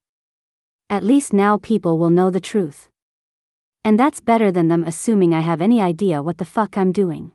At 0.88 1.03
least 1.03 1.32
now 1.32 1.59
people 1.59 1.99
will 1.99 2.11
know 2.11 2.30
the 2.30 2.41
truth. 2.41 2.88
And 3.84 3.99
that's 3.99 4.20
better 4.20 4.53
than 4.53 4.68
them 4.68 4.84
assuming 4.84 5.34
I 5.34 5.41
have 5.41 5.61
any 5.61 5.80
idea 5.80 6.22
what 6.22 6.38
the 6.38 6.45
fuck 6.45 6.78
I'm 6.78 6.93
doing. 6.93 7.32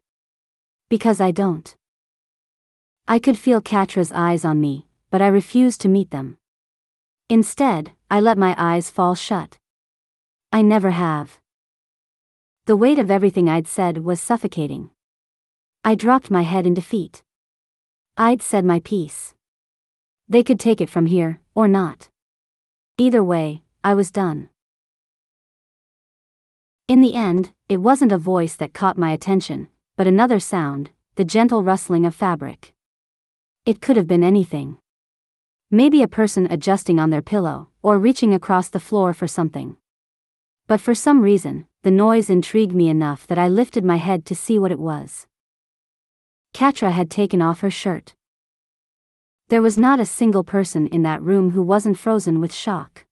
Because 0.87 1.19
I 1.19 1.31
don't. 1.31 1.75
I 3.09 3.19
could 3.19 3.37
feel 3.37 3.59
Catra's 3.59 4.13
eyes 4.13 4.45
on 4.45 4.61
me, 4.61 4.87
but 5.11 5.21
I 5.21 5.27
refused 5.27 5.81
to 5.81 5.89
meet 5.89 6.11
them. 6.11 6.37
Instead, 7.30 7.91
I 8.11 8.19
let 8.19 8.38
my 8.38 8.53
eyes 8.57 8.91
fall 8.91 9.15
shut. 9.15 9.57
I 10.51 10.61
never 10.61 10.91
have. 10.91 11.39
The 12.65 12.76
weight 12.76 12.99
of 12.99 13.09
everything 13.09 13.49
I'd 13.49 13.67
said 13.67 14.03
was 14.03 14.21
suffocating. 14.21 14.91
I 15.84 15.95
dropped 15.95 16.30
my 16.30 16.43
head 16.43 16.67
in 16.67 16.76
defeat. 16.76 17.23
I'd 18.15 18.43
said 18.43 18.63
my 18.63 18.80
piece. 18.80 19.34
They 20.30 20.43
could 20.43 20.59
take 20.59 20.82
it 20.82 20.89
from 20.89 21.07
here, 21.07 21.41
or 21.55 21.67
not. 21.67 22.09
Either 22.97 23.23
way, 23.23 23.63
I 23.84 23.95
was 23.95 24.11
done. 24.11 24.49
In 26.88 27.01
the 27.01 27.15
end, 27.15 27.53
it 27.67 27.78
wasn't 27.78 28.11
a 28.11 28.19
voice 28.19 28.55
that 28.55 28.73
caught 28.73 28.99
my 28.99 29.11
attention, 29.11 29.67
but 29.95 30.05
another 30.05 30.39
sound, 30.39 30.91
the 31.15 31.26
gentle 31.26 31.63
rustling 31.63 32.05
of 32.05 32.13
fabric. 32.13 32.73
It 33.65 33.82
could 33.82 33.97
have 33.97 34.07
been 34.07 34.23
anything. 34.23 34.78
Maybe 35.72 36.03
a 36.03 36.07
person 36.07 36.47
adjusting 36.51 36.99
on 36.99 37.09
their 37.09 37.24
pillow, 37.24 37.70
or 37.82 37.97
reaching 37.97 38.34
across 38.34 38.70
the 38.70 38.80
floor 38.80 39.13
for 39.13 39.28
something. 39.28 39.78
But 40.68 40.80
for 40.80 40.93
some 40.93 41.22
reason, 41.22 41.68
the 41.82 41.91
noise 41.91 42.30
intrigued 42.30 42.76
me 42.76 42.88
enough 42.88 43.26
that 43.28 43.39
I 43.39 43.47
lifted 43.47 43.84
my 43.84 43.97
head 43.97 44.26
to 44.26 44.36
see 44.36 44.59
what 44.59 44.72
it 44.72 44.80
was. 44.80 45.28
Catra 46.53 46.91
had 46.91 47.09
taken 47.09 47.41
off 47.41 47.61
her 47.61 47.72
shirt. 47.72 48.13
There 49.49 49.61
was 49.61 49.78
not 49.78 49.99
a 49.99 50.05
single 50.05 50.43
person 50.43 50.88
in 50.88 51.03
that 51.03 51.22
room 51.22 51.51
who 51.51 51.61
wasn't 51.61 51.99
frozen 51.99 52.41
with 52.41 52.53
shock. 52.53 53.05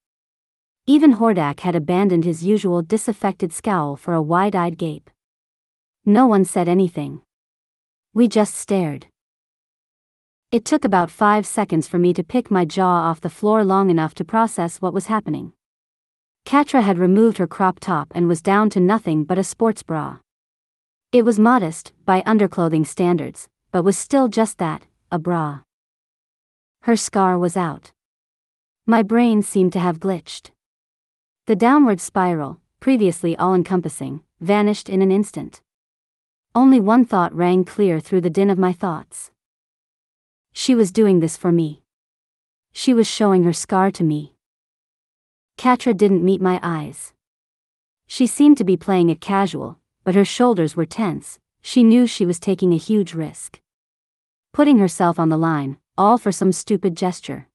Even 0.86 1.16
Hordak 1.16 1.62
had 1.62 1.76
abandoned 1.76 2.24
his 2.24 2.44
usual 2.44 2.82
disaffected 2.82 3.54
scowl 3.54 3.96
for 3.96 4.14
a 4.14 4.22
wide-eyed 4.22 4.78
gape. 4.78 5.10
No 6.06 6.28
one 6.28 6.46
said 6.46 6.68
anything. 6.68 7.22
We 8.14 8.28
just 8.28 8.56
stared. 8.56 9.08
It 10.54 10.66
took 10.66 10.86
about 10.86 11.10
five 11.10 11.48
seconds 11.48 11.88
for 11.88 11.98
me 11.98 12.14
to 12.14 12.24
pick 12.24 12.52
my 12.52 12.64
jaw 12.64 13.10
off 13.10 13.22
the 13.22 13.32
floor 13.32 13.64
long 13.64 13.90
enough 13.90 14.14
to 14.14 14.24
process 14.24 14.80
what 14.80 14.94
was 14.94 15.08
happening. 15.08 15.54
Catra 16.46 16.84
had 16.84 17.00
removed 17.00 17.40
her 17.40 17.48
crop 17.48 17.80
top 17.80 18.12
and 18.14 18.28
was 18.28 18.40
down 18.40 18.70
to 18.70 18.80
nothing 18.80 19.24
but 19.24 19.40
a 19.40 19.44
sports 19.44 19.82
bra. 19.82 20.20
It 21.12 21.26
was 21.26 21.40
modest, 21.40 21.92
by 22.06 22.22
underclothing 22.28 22.86
standards, 22.86 23.48
but 23.72 23.82
was 23.82 23.98
still 23.98 24.28
just 24.28 24.60
that, 24.60 24.86
a 25.12 25.18
bra. 25.18 25.62
Her 26.82 26.98
scar 26.98 27.40
was 27.40 27.58
out. 27.58 27.92
My 28.86 29.02
brain 29.02 29.42
seemed 29.42 29.74
to 29.74 29.80
have 29.80 30.00
glitched. 30.00 30.52
The 31.48 31.56
downward 31.56 32.00
spiral, 32.00 32.60
previously 32.80 33.36
all 33.38 33.56
encompassing, 33.56 34.22
vanished 34.40 34.88
in 34.88 35.02
an 35.02 35.12
instant. 35.12 35.62
Only 36.54 36.80
one 36.80 37.06
thought 37.06 37.34
rang 37.34 37.66
clear 37.66 38.00
through 38.00 38.22
the 38.22 38.30
din 38.30 38.52
of 38.52 38.60
my 38.60 38.72
thoughts. 38.72 39.32
She 40.54 40.76
was 40.76 40.92
doing 40.92 41.20
this 41.20 41.36
for 41.36 41.52
me. 41.52 41.82
She 42.72 42.94
was 42.94 43.08
showing 43.08 43.44
her 43.44 43.54
scar 43.54 43.92
to 43.92 44.04
me. 44.04 44.36
Catra 45.58 45.96
didn't 45.98 46.24
meet 46.24 46.42
my 46.42 46.60
eyes. 46.64 47.14
She 48.08 48.28
seemed 48.28 48.58
to 48.58 48.64
be 48.64 48.78
playing 48.78 49.10
it 49.10 49.20
casual, 49.20 49.80
but 50.04 50.16
her 50.16 50.26
shoulders 50.26 50.76
were 50.76 50.86
tense, 50.86 51.40
she 51.62 51.84
knew 51.84 52.06
she 52.06 52.26
was 52.26 52.40
taking 52.40 52.72
a 52.72 52.78
huge 52.78 53.14
risk. 53.14 53.60
Putting 54.52 54.78
herself 54.78 55.20
on 55.20 55.30
the 55.30 55.38
line, 55.38 55.78
all 55.98 56.18
for 56.18 56.32
some 56.32 56.52
stupid 56.52 56.96
gesture. 56.96 57.48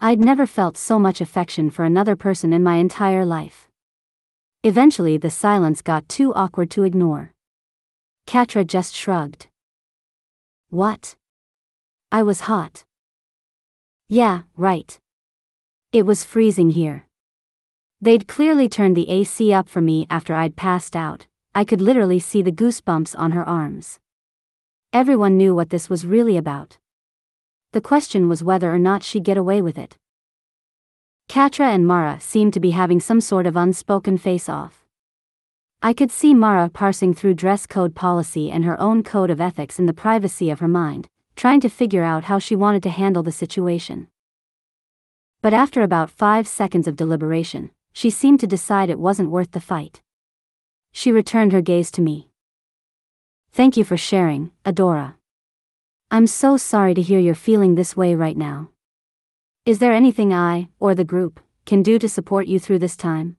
I'd 0.00 0.20
never 0.20 0.46
felt 0.46 0.76
so 0.76 0.98
much 0.98 1.20
affection 1.20 1.70
for 1.70 1.84
another 1.84 2.14
person 2.14 2.52
in 2.52 2.62
my 2.62 2.76
entire 2.76 3.24
life. 3.24 3.68
Eventually, 4.62 5.16
the 5.16 5.30
silence 5.30 5.82
got 5.82 6.08
too 6.08 6.34
awkward 6.34 6.70
to 6.72 6.84
ignore. 6.84 7.32
Catra 8.26 8.66
just 8.66 8.94
shrugged. 8.94 9.46
What? 10.68 11.16
I 12.12 12.22
was 12.22 12.42
hot. 12.42 12.84
Yeah, 14.08 14.42
right. 14.56 14.98
It 15.92 16.06
was 16.06 16.22
freezing 16.22 16.70
here. 16.70 17.06
They'd 18.00 18.28
clearly 18.28 18.68
turned 18.68 18.96
the 18.96 19.08
AC 19.08 19.52
up 19.52 19.68
for 19.68 19.80
me 19.80 20.06
after 20.08 20.32
I'd 20.32 20.54
passed 20.54 20.94
out, 20.94 21.26
I 21.52 21.64
could 21.64 21.80
literally 21.80 22.20
see 22.20 22.42
the 22.42 22.52
goosebumps 22.52 23.18
on 23.18 23.32
her 23.32 23.46
arms. 23.48 23.98
Everyone 24.92 25.36
knew 25.36 25.54
what 25.54 25.70
this 25.70 25.90
was 25.90 26.06
really 26.06 26.36
about. 26.36 26.78
The 27.72 27.80
question 27.80 28.28
was 28.28 28.44
whether 28.44 28.72
or 28.72 28.78
not 28.78 29.02
she'd 29.02 29.24
get 29.24 29.36
away 29.36 29.60
with 29.60 29.76
it. 29.76 29.96
Catra 31.28 31.74
and 31.74 31.86
Mara 31.86 32.20
seemed 32.20 32.54
to 32.54 32.60
be 32.60 32.70
having 32.70 33.00
some 33.00 33.20
sort 33.20 33.46
of 33.46 33.56
unspoken 33.56 34.16
face-off. 34.16 34.84
I 35.82 35.92
could 35.92 36.12
see 36.12 36.34
Mara 36.34 36.68
parsing 36.68 37.14
through 37.14 37.34
dress 37.34 37.66
code 37.66 37.96
policy 37.96 38.50
and 38.50 38.64
her 38.64 38.80
own 38.80 39.02
code 39.02 39.30
of 39.30 39.40
ethics 39.40 39.80
in 39.80 39.86
the 39.86 39.92
privacy 39.92 40.50
of 40.50 40.60
her 40.60 40.68
mind, 40.68 41.08
trying 41.36 41.60
to 41.60 41.68
figure 41.68 42.02
out 42.02 42.24
how 42.24 42.38
she 42.38 42.56
wanted 42.56 42.82
to 42.82 42.90
handle 42.90 43.22
the 43.22 43.30
situation. 43.30 44.08
But 45.42 45.52
after 45.52 45.82
about 45.82 46.10
five 46.10 46.48
seconds 46.48 46.88
of 46.88 46.96
deliberation, 46.96 47.70
she 47.92 48.10
seemed 48.10 48.40
to 48.40 48.46
decide 48.46 48.90
it 48.90 48.98
wasn't 48.98 49.30
worth 49.30 49.52
the 49.52 49.60
fight. 49.60 50.00
She 50.92 51.12
returned 51.12 51.52
her 51.52 51.60
gaze 51.60 51.90
to 51.92 52.00
me. 52.00 52.30
Thank 53.52 53.76
you 53.76 53.84
for 53.84 53.96
sharing, 53.96 54.50
Adora. 54.64 55.14
I'm 56.10 56.26
so 56.26 56.56
sorry 56.56 56.94
to 56.94 57.02
hear 57.02 57.18
you're 57.18 57.34
feeling 57.34 57.74
this 57.74 57.96
way 57.96 58.14
right 58.14 58.36
now. 58.36 58.70
Is 59.64 59.78
there 59.78 59.92
anything 59.92 60.32
I, 60.32 60.68
or 60.78 60.94
the 60.94 61.04
group, 61.04 61.40
can 61.64 61.82
do 61.82 61.98
to 61.98 62.08
support 62.08 62.46
you 62.46 62.58
through 62.58 62.78
this 62.78 62.96
time? 62.96 63.36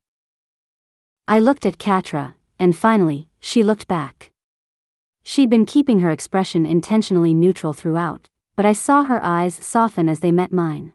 I 1.27 1.39
looked 1.39 1.65
at 1.65 1.77
Catra, 1.77 2.35
and 2.59 2.75
finally, 2.75 3.27
she 3.39 3.63
looked 3.63 3.87
back. 3.87 4.31
She'd 5.29 5.49
been 5.49 5.65
keeping 5.65 5.99
her 5.99 6.09
expression 6.09 6.65
intentionally 6.65 7.33
neutral 7.33 7.73
throughout, 7.73 8.29
but 8.55 8.65
I 8.65 8.71
saw 8.71 9.03
her 9.03 9.21
eyes 9.21 9.53
soften 9.53 10.07
as 10.07 10.21
they 10.21 10.31
met 10.31 10.53
mine. 10.53 10.93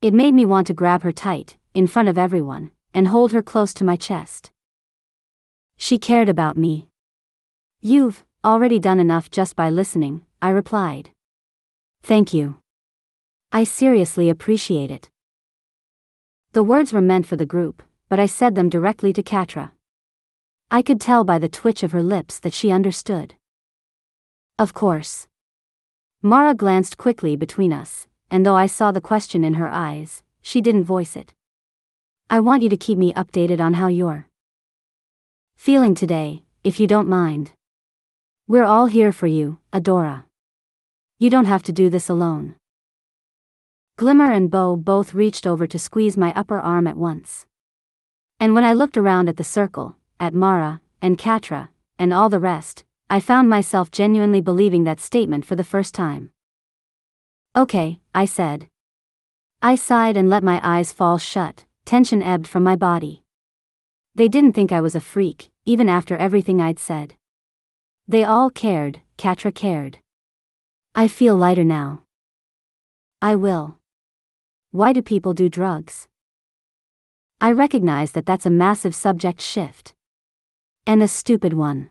It 0.00 0.14
made 0.14 0.32
me 0.32 0.46
want 0.46 0.66
to 0.68 0.72
grab 0.72 1.02
her 1.02 1.12
tight, 1.12 1.58
in 1.74 1.86
front 1.86 2.08
of 2.08 2.16
everyone, 2.16 2.70
and 2.94 3.08
hold 3.08 3.32
her 3.32 3.42
close 3.42 3.74
to 3.74 3.84
my 3.84 3.96
chest. 3.96 4.50
She 5.76 5.98
cared 5.98 6.30
about 6.30 6.56
me. 6.56 6.88
You've 7.82 8.24
already 8.42 8.78
done 8.78 8.98
enough 8.98 9.30
just 9.30 9.54
by 9.56 9.68
listening, 9.68 10.22
I 10.40 10.48
replied. 10.48 11.10
Thank 12.02 12.32
you. 12.32 12.56
I 13.52 13.64
seriously 13.64 14.30
appreciate 14.30 14.90
it. 14.90 15.10
The 16.52 16.64
words 16.64 16.94
were 16.94 17.02
meant 17.02 17.26
for 17.26 17.36
the 17.36 17.44
group, 17.44 17.82
but 18.08 18.18
I 18.18 18.24
said 18.24 18.54
them 18.54 18.70
directly 18.70 19.12
to 19.12 19.22
Catra. 19.22 19.73
I 20.70 20.82
could 20.82 21.00
tell 21.00 21.24
by 21.24 21.38
the 21.38 21.48
twitch 21.48 21.82
of 21.82 21.92
her 21.92 22.02
lips 22.02 22.38
that 22.40 22.54
she 22.54 22.70
understood. 22.70 23.34
Of 24.58 24.74
course. 24.74 25.26
Mara 26.22 26.54
glanced 26.54 26.96
quickly 26.96 27.36
between 27.36 27.72
us, 27.72 28.06
and 28.30 28.44
though 28.44 28.56
I 28.56 28.66
saw 28.66 28.90
the 28.90 29.00
question 29.00 29.44
in 29.44 29.54
her 29.54 29.68
eyes, 29.68 30.22
she 30.42 30.60
didn't 30.60 30.84
voice 30.84 31.16
it. 31.16 31.32
I 32.30 32.40
want 32.40 32.62
you 32.62 32.68
to 32.70 32.76
keep 32.76 32.98
me 32.98 33.12
updated 33.12 33.60
on 33.60 33.74
how 33.74 33.88
you're 33.88 34.26
feeling 35.56 35.94
today, 35.94 36.42
if 36.62 36.80
you 36.80 36.86
don't 36.86 37.08
mind. 37.08 37.52
We're 38.48 38.64
all 38.64 38.86
here 38.86 39.12
for 39.12 39.26
you, 39.26 39.58
Adora. 39.72 40.24
You 41.18 41.30
don't 41.30 41.46
have 41.46 41.62
to 41.64 41.72
do 41.72 41.88
this 41.90 42.08
alone. 42.08 42.56
Glimmer 43.96 44.32
and 44.32 44.50
Bow 44.50 44.76
both 44.76 45.14
reached 45.14 45.46
over 45.46 45.66
to 45.66 45.78
squeeze 45.78 46.16
my 46.16 46.32
upper 46.34 46.58
arm 46.58 46.86
at 46.86 46.96
once. 46.96 47.46
And 48.40 48.54
when 48.54 48.64
I 48.64 48.72
looked 48.72 48.96
around 48.96 49.28
at 49.28 49.36
the 49.36 49.44
circle, 49.44 49.96
at 50.18 50.34
Mara, 50.34 50.80
and 51.02 51.18
Catra, 51.18 51.68
and 51.98 52.12
all 52.12 52.28
the 52.28 52.38
rest, 52.38 52.84
I 53.10 53.20
found 53.20 53.48
myself 53.48 53.90
genuinely 53.90 54.40
believing 54.40 54.84
that 54.84 55.00
statement 55.00 55.44
for 55.44 55.56
the 55.56 55.64
first 55.64 55.94
time. 55.94 56.30
Okay, 57.56 58.00
I 58.14 58.24
said. 58.24 58.68
I 59.62 59.74
sighed 59.76 60.16
and 60.16 60.28
let 60.28 60.42
my 60.42 60.60
eyes 60.62 60.92
fall 60.92 61.18
shut, 61.18 61.64
tension 61.84 62.22
ebbed 62.22 62.46
from 62.46 62.62
my 62.62 62.76
body. 62.76 63.22
They 64.14 64.28
didn't 64.28 64.52
think 64.52 64.72
I 64.72 64.80
was 64.80 64.94
a 64.94 65.00
freak, 65.00 65.50
even 65.64 65.88
after 65.88 66.16
everything 66.16 66.60
I'd 66.60 66.78
said. 66.78 67.14
They 68.06 68.24
all 68.24 68.50
cared, 68.50 69.00
Catra 69.16 69.54
cared. 69.54 69.98
I 70.94 71.08
feel 71.08 71.36
lighter 71.36 71.64
now. 71.64 72.02
I 73.20 73.36
will. 73.36 73.78
Why 74.70 74.92
do 74.92 75.02
people 75.02 75.34
do 75.34 75.48
drugs? 75.48 76.08
I 77.40 77.52
recognize 77.52 78.12
that 78.12 78.26
that's 78.26 78.46
a 78.46 78.50
massive 78.50 78.94
subject 78.94 79.40
shift. 79.40 79.94
And 80.86 81.02
a 81.02 81.08
stupid 81.08 81.54
one. 81.54 81.88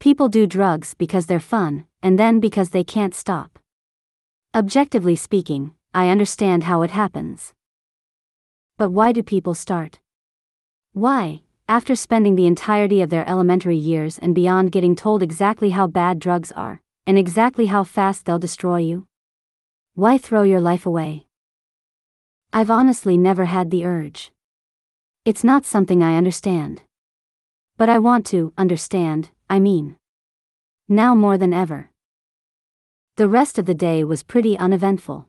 People 0.00 0.28
do 0.28 0.44
drugs 0.44 0.92
because 0.94 1.26
they're 1.26 1.38
fun, 1.38 1.86
and 2.02 2.18
then 2.18 2.40
because 2.40 2.70
they 2.70 2.82
can't 2.82 3.14
stop. 3.14 3.60
Objectively 4.52 5.14
speaking, 5.14 5.74
I 5.94 6.08
understand 6.08 6.64
how 6.64 6.82
it 6.82 6.90
happens. 6.90 7.54
But 8.76 8.90
why 8.90 9.12
do 9.12 9.22
people 9.22 9.54
start? 9.54 10.00
Why, 10.92 11.42
after 11.68 11.94
spending 11.94 12.34
the 12.34 12.48
entirety 12.48 13.02
of 13.02 13.10
their 13.10 13.28
elementary 13.28 13.76
years 13.76 14.18
and 14.18 14.34
beyond 14.34 14.72
getting 14.72 14.96
told 14.96 15.22
exactly 15.22 15.70
how 15.70 15.86
bad 15.86 16.18
drugs 16.18 16.50
are, 16.50 16.82
and 17.06 17.16
exactly 17.16 17.66
how 17.66 17.84
fast 17.84 18.24
they'll 18.24 18.40
destroy 18.40 18.78
you? 18.78 19.06
Why 19.94 20.18
throw 20.18 20.42
your 20.42 20.60
life 20.60 20.86
away? 20.86 21.26
I've 22.52 22.70
honestly 22.70 23.16
never 23.16 23.44
had 23.44 23.70
the 23.70 23.84
urge. 23.84 24.32
It's 25.24 25.44
not 25.44 25.64
something 25.64 26.02
I 26.02 26.16
understand. 26.16 26.82
But 27.82 27.88
I 27.88 27.98
want 27.98 28.24
to 28.26 28.52
understand, 28.56 29.30
I 29.50 29.58
mean. 29.58 29.96
Now 30.88 31.16
more 31.16 31.36
than 31.36 31.52
ever. 31.52 31.90
The 33.16 33.26
rest 33.26 33.58
of 33.58 33.66
the 33.66 33.74
day 33.74 34.04
was 34.04 34.22
pretty 34.22 34.56
uneventful. 34.56 35.26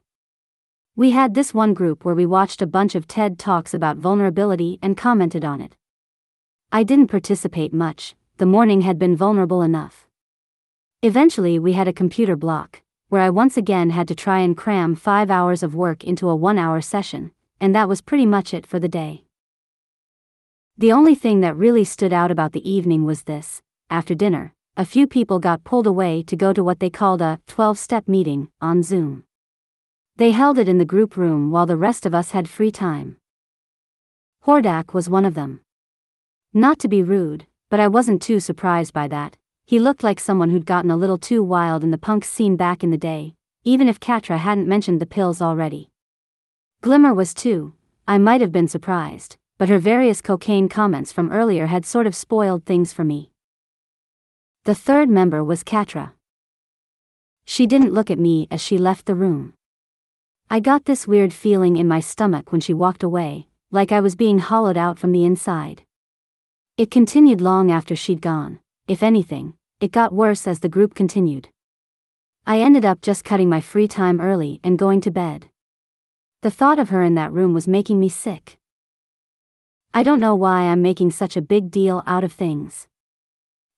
We 0.95 1.09
had 1.09 1.33
this 1.33 1.51
one 1.55 1.73
group 1.73 2.05
where 2.05 2.13
we 2.13 2.27
watched 2.27 2.61
a 2.61 2.67
bunch 2.67 2.93
of 2.93 3.07
TED 3.07 3.39
Talks 3.39 3.73
about 3.73 3.97
vulnerability 3.97 4.77
and 4.83 4.95
commented 4.95 5.43
on 5.43 5.61
it. 5.61 5.75
I 6.71 6.83
didn't 6.83 7.07
participate 7.07 7.73
much, 7.73 8.13
the 8.37 8.45
morning 8.45 8.81
had 8.81 8.99
been 8.99 9.15
vulnerable 9.15 9.63
enough. 9.63 10.05
Eventually, 11.01 11.57
we 11.57 11.73
had 11.73 11.87
a 11.87 11.91
computer 12.01 12.35
block, 12.35 12.83
where 13.09 13.23
I 13.23 13.31
once 13.31 13.57
again 13.57 13.89
had 13.89 14.07
to 14.09 14.13
try 14.13 14.41
and 14.41 14.55
cram 14.55 14.93
five 14.93 15.31
hours 15.31 15.63
of 15.63 15.73
work 15.73 16.03
into 16.03 16.29
a 16.29 16.35
one 16.35 16.59
hour 16.59 16.81
session, 16.81 17.31
and 17.59 17.73
that 17.73 17.89
was 17.89 18.01
pretty 18.01 18.27
much 18.27 18.53
it 18.53 18.67
for 18.67 18.77
the 18.77 18.87
day. 18.87 19.22
The 20.75 20.91
only 20.91 21.13
thing 21.13 21.41
that 21.41 21.55
really 21.55 21.83
stood 21.83 22.11
out 22.11 22.31
about 22.31 22.51
the 22.51 22.67
evening 22.67 23.05
was 23.05 23.23
this 23.23 23.61
after 23.91 24.15
dinner, 24.15 24.55
a 24.75 24.85
few 24.85 25.05
people 25.05 25.37
got 25.37 25.63
pulled 25.63 25.85
away 25.85 26.23
to 26.23 26.35
go 26.35 26.51
to 26.51 26.63
what 26.63 26.79
they 26.79 26.89
called 26.89 27.21
a 27.21 27.39
12 27.47 27.77
step 27.77 28.07
meeting 28.07 28.49
on 28.59 28.81
Zoom. 28.81 29.23
They 30.15 30.31
held 30.31 30.57
it 30.57 30.67
in 30.67 30.79
the 30.79 30.85
group 30.85 31.15
room 31.15 31.51
while 31.51 31.67
the 31.67 31.77
rest 31.77 32.07
of 32.07 32.15
us 32.15 32.31
had 32.31 32.49
free 32.49 32.71
time. 32.71 33.17
Hordak 34.47 34.95
was 34.95 35.07
one 35.07 35.25
of 35.25 35.35
them. 35.35 35.61
Not 36.53 36.79
to 36.79 36.87
be 36.87 37.03
rude, 37.03 37.45
but 37.69 37.79
I 37.79 37.87
wasn't 37.87 38.21
too 38.21 38.39
surprised 38.39 38.93
by 38.93 39.07
that, 39.09 39.37
he 39.65 39.79
looked 39.79 40.03
like 40.03 40.19
someone 40.19 40.49
who'd 40.49 40.65
gotten 40.65 40.89
a 40.89 40.97
little 40.97 41.19
too 41.19 41.43
wild 41.43 41.83
in 41.83 41.91
the 41.91 41.99
punk 41.99 42.25
scene 42.25 42.55
back 42.55 42.83
in 42.83 42.89
the 42.89 42.97
day, 42.97 43.35
even 43.63 43.87
if 43.87 43.99
Catra 43.99 44.39
hadn't 44.39 44.67
mentioned 44.67 44.99
the 44.99 45.05
pills 45.05 45.39
already. 45.39 45.91
Glimmer 46.81 47.13
was 47.13 47.35
too, 47.35 47.75
I 48.07 48.17
might 48.17 48.41
have 48.41 48.51
been 48.51 48.67
surprised, 48.67 49.37
but 49.63 49.69
her 49.69 49.79
various 49.79 50.21
cocaine 50.21 50.67
comments 50.67 51.13
from 51.13 51.31
earlier 51.31 51.67
had 51.67 51.85
sort 51.85 52.05
of 52.05 52.13
spoiled 52.13 52.65
things 52.65 52.91
for 52.91 53.05
me. 53.05 53.31
The 54.65 54.75
third 54.75 55.07
member 55.07 55.41
was 55.41 55.63
Catra. 55.63 56.11
She 57.45 57.65
didn't 57.65 57.93
look 57.93 58.11
at 58.11 58.19
me 58.19 58.45
as 58.51 58.59
she 58.59 58.77
left 58.77 59.05
the 59.05 59.15
room. 59.15 59.53
I 60.49 60.59
got 60.59 60.83
this 60.83 61.07
weird 61.07 61.31
feeling 61.31 61.77
in 61.77 61.87
my 61.87 62.01
stomach 62.01 62.51
when 62.51 62.59
she 62.59 62.73
walked 62.73 63.03
away, 63.03 63.47
like 63.71 63.93
I 63.93 64.01
was 64.01 64.17
being 64.17 64.39
hollowed 64.39 64.75
out 64.75 64.99
from 64.99 65.13
the 65.13 65.23
inside. 65.23 65.83
It 66.77 66.91
continued 66.91 67.39
long 67.39 67.71
after 67.71 67.95
she'd 67.95 68.19
gone, 68.19 68.59
if 68.89 69.01
anything, 69.01 69.53
it 69.79 69.93
got 69.93 70.11
worse 70.11 70.45
as 70.45 70.59
the 70.59 70.67
group 70.67 70.93
continued. 70.93 71.47
I 72.45 72.59
ended 72.59 72.83
up 72.83 72.99
just 72.99 73.23
cutting 73.23 73.47
my 73.47 73.61
free 73.61 73.87
time 73.87 74.19
early 74.19 74.59
and 74.61 74.77
going 74.77 74.99
to 74.99 75.09
bed. 75.09 75.47
The 76.41 76.51
thought 76.51 76.79
of 76.79 76.89
her 76.89 77.01
in 77.01 77.15
that 77.15 77.31
room 77.31 77.53
was 77.53 77.65
making 77.65 78.01
me 78.01 78.09
sick. 78.09 78.57
I 79.95 80.01
don't 80.01 80.19
know 80.19 80.33
why 80.33 80.61
I'm 80.61 80.81
making 80.81 81.11
such 81.11 81.37
a 81.37 81.41
big 81.41 81.69
deal 81.69 82.01
out 82.07 82.23
of 82.23 82.33
things. 82.33 82.87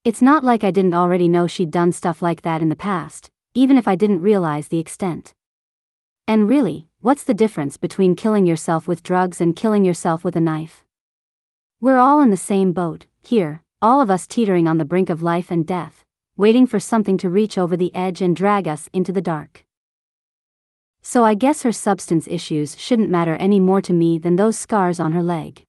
It's 0.02 0.22
not 0.22 0.42
like 0.42 0.64
I 0.64 0.70
didn't 0.70 0.94
already 0.94 1.28
know 1.28 1.46
she'd 1.46 1.70
done 1.70 1.92
stuff 1.92 2.22
like 2.22 2.40
that 2.40 2.62
in 2.62 2.70
the 2.70 2.74
past, 2.74 3.30
even 3.52 3.76
if 3.76 3.86
I 3.86 3.96
didn't 3.96 4.22
realize 4.22 4.68
the 4.68 4.78
extent. 4.78 5.34
And 6.26 6.48
really, 6.48 6.88
what's 7.00 7.22
the 7.22 7.34
difference 7.34 7.76
between 7.76 8.16
killing 8.16 8.46
yourself 8.46 8.88
with 8.88 9.02
drugs 9.02 9.42
and 9.42 9.54
killing 9.54 9.84
yourself 9.84 10.24
with 10.24 10.36
a 10.36 10.40
knife? 10.40 10.86
We're 11.82 11.98
all 11.98 12.22
in 12.22 12.30
the 12.30 12.38
same 12.38 12.72
boat, 12.72 13.04
here, 13.22 13.60
all 13.82 14.00
of 14.00 14.10
us 14.10 14.26
teetering 14.26 14.66
on 14.66 14.78
the 14.78 14.86
brink 14.86 15.10
of 15.10 15.22
life 15.22 15.50
and 15.50 15.66
death, 15.66 16.02
waiting 16.34 16.66
for 16.66 16.80
something 16.80 17.18
to 17.18 17.28
reach 17.28 17.58
over 17.58 17.76
the 17.76 17.94
edge 17.94 18.22
and 18.22 18.34
drag 18.34 18.66
us 18.66 18.88
into 18.94 19.12
the 19.12 19.20
dark. 19.20 19.66
So 21.02 21.26
I 21.26 21.34
guess 21.34 21.60
her 21.60 21.72
substance 21.72 22.26
issues 22.26 22.74
shouldn't 22.80 23.10
matter 23.10 23.36
any 23.36 23.60
more 23.60 23.82
to 23.82 23.92
me 23.92 24.18
than 24.18 24.36
those 24.36 24.58
scars 24.58 24.98
on 24.98 25.12
her 25.12 25.22
leg. 25.22 25.65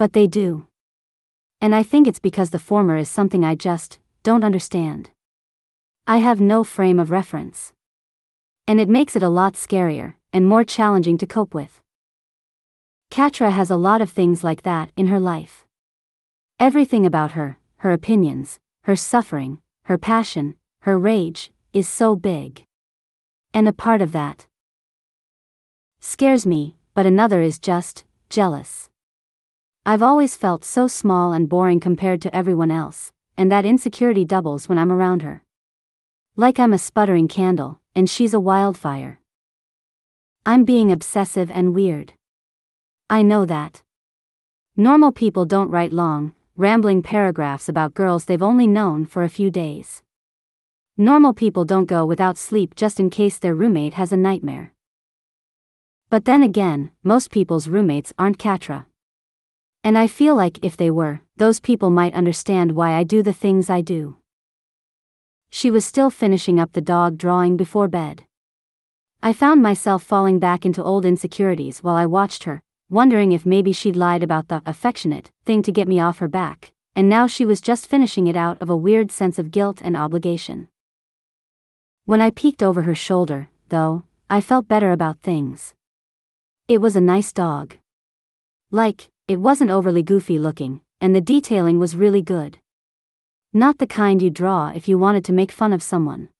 But 0.00 0.14
they 0.14 0.26
do. 0.26 0.66
And 1.60 1.74
I 1.74 1.82
think 1.82 2.06
it's 2.06 2.18
because 2.18 2.48
the 2.48 2.58
former 2.58 2.96
is 2.96 3.10
something 3.10 3.44
I 3.44 3.54
just 3.54 3.98
don't 4.22 4.44
understand. 4.44 5.10
I 6.06 6.16
have 6.16 6.40
no 6.40 6.64
frame 6.64 6.98
of 6.98 7.10
reference. 7.10 7.74
And 8.66 8.80
it 8.80 8.88
makes 8.88 9.14
it 9.14 9.22
a 9.22 9.28
lot 9.28 9.56
scarier 9.56 10.14
and 10.32 10.48
more 10.48 10.64
challenging 10.64 11.18
to 11.18 11.26
cope 11.26 11.52
with. 11.52 11.82
Catra 13.10 13.52
has 13.52 13.70
a 13.70 13.76
lot 13.76 14.00
of 14.00 14.08
things 14.08 14.42
like 14.42 14.62
that 14.62 14.90
in 14.96 15.08
her 15.08 15.20
life. 15.20 15.66
Everything 16.58 17.04
about 17.04 17.32
her, 17.32 17.58
her 17.80 17.92
opinions, 17.92 18.58
her 18.84 18.96
suffering, 18.96 19.58
her 19.84 19.98
passion, 19.98 20.54
her 20.80 20.98
rage, 20.98 21.52
is 21.74 21.86
so 21.86 22.16
big. 22.16 22.64
And 23.52 23.68
a 23.68 23.74
part 23.74 24.00
of 24.00 24.12
that 24.12 24.46
scares 26.00 26.46
me, 26.46 26.76
but 26.94 27.04
another 27.04 27.42
is 27.42 27.58
just 27.58 28.04
jealous. 28.30 28.89
I've 29.86 30.02
always 30.02 30.36
felt 30.36 30.62
so 30.62 30.88
small 30.88 31.32
and 31.32 31.48
boring 31.48 31.80
compared 31.80 32.20
to 32.22 32.36
everyone 32.36 32.70
else, 32.70 33.12
and 33.38 33.50
that 33.50 33.64
insecurity 33.64 34.26
doubles 34.26 34.68
when 34.68 34.76
I'm 34.76 34.92
around 34.92 35.22
her. 35.22 35.42
Like 36.36 36.60
I'm 36.60 36.74
a 36.74 36.78
sputtering 36.78 37.28
candle, 37.28 37.80
and 37.94 38.08
she's 38.08 38.34
a 38.34 38.40
wildfire. 38.40 39.20
I'm 40.44 40.64
being 40.64 40.92
obsessive 40.92 41.50
and 41.50 41.74
weird. 41.74 42.12
I 43.08 43.22
know 43.22 43.46
that. 43.46 43.82
Normal 44.76 45.12
people 45.12 45.46
don't 45.46 45.70
write 45.70 45.94
long, 45.94 46.34
rambling 46.56 47.02
paragraphs 47.02 47.66
about 47.66 47.94
girls 47.94 48.26
they've 48.26 48.42
only 48.42 48.66
known 48.66 49.06
for 49.06 49.22
a 49.22 49.30
few 49.30 49.50
days. 49.50 50.02
Normal 50.98 51.32
people 51.32 51.64
don't 51.64 51.86
go 51.86 52.04
without 52.04 52.36
sleep 52.36 52.74
just 52.74 53.00
in 53.00 53.08
case 53.08 53.38
their 53.38 53.54
roommate 53.54 53.94
has 53.94 54.12
a 54.12 54.16
nightmare. 54.18 54.74
But 56.10 56.26
then 56.26 56.42
again, 56.42 56.90
most 57.02 57.30
people's 57.30 57.66
roommates 57.66 58.12
aren't 58.18 58.36
Catra. 58.36 58.84
And 59.82 59.96
I 59.96 60.06
feel 60.06 60.34
like 60.34 60.62
if 60.62 60.76
they 60.76 60.90
were, 60.90 61.20
those 61.36 61.58
people 61.58 61.88
might 61.88 62.14
understand 62.14 62.72
why 62.72 62.92
I 62.92 63.02
do 63.02 63.22
the 63.22 63.32
things 63.32 63.70
I 63.70 63.80
do. 63.80 64.16
She 65.48 65.70
was 65.70 65.86
still 65.86 66.10
finishing 66.10 66.60
up 66.60 66.72
the 66.72 66.80
dog 66.82 67.16
drawing 67.16 67.56
before 67.56 67.88
bed. 67.88 68.24
I 69.22 69.32
found 69.32 69.62
myself 69.62 70.02
falling 70.02 70.38
back 70.38 70.64
into 70.64 70.84
old 70.84 71.04
insecurities 71.04 71.82
while 71.82 71.96
I 71.96 72.06
watched 72.06 72.44
her, 72.44 72.62
wondering 72.88 73.32
if 73.32 73.46
maybe 73.46 73.72
she'd 73.72 73.96
lied 73.96 74.22
about 74.22 74.48
the 74.48 74.62
affectionate 74.66 75.30
thing 75.44 75.62
to 75.62 75.72
get 75.72 75.88
me 75.88 75.98
off 75.98 76.18
her 76.18 76.28
back, 76.28 76.72
and 76.94 77.08
now 77.08 77.26
she 77.26 77.44
was 77.44 77.60
just 77.60 77.86
finishing 77.86 78.26
it 78.26 78.36
out 78.36 78.60
of 78.60 78.68
a 78.68 78.76
weird 78.76 79.10
sense 79.10 79.38
of 79.38 79.50
guilt 79.50 79.80
and 79.82 79.96
obligation. 79.96 80.68
When 82.04 82.20
I 82.20 82.30
peeked 82.30 82.62
over 82.62 82.82
her 82.82 82.94
shoulder, 82.94 83.48
though, 83.68 84.04
I 84.28 84.40
felt 84.40 84.68
better 84.68 84.92
about 84.92 85.20
things. 85.20 85.74
It 86.68 86.80
was 86.80 86.96
a 86.96 87.00
nice 87.00 87.32
dog. 87.32 87.76
Like, 88.70 89.08
it 89.30 89.38
wasn't 89.38 89.70
overly 89.70 90.02
goofy 90.02 90.40
looking, 90.40 90.80
and 91.00 91.14
the 91.14 91.20
detailing 91.20 91.78
was 91.78 91.94
really 91.94 92.20
good. 92.20 92.58
Not 93.52 93.78
the 93.78 93.86
kind 93.86 94.20
you 94.20 94.28
draw 94.28 94.72
if 94.74 94.88
you 94.88 94.98
wanted 94.98 95.24
to 95.26 95.32
make 95.32 95.52
fun 95.52 95.72
of 95.72 95.84
someone. 95.84 96.30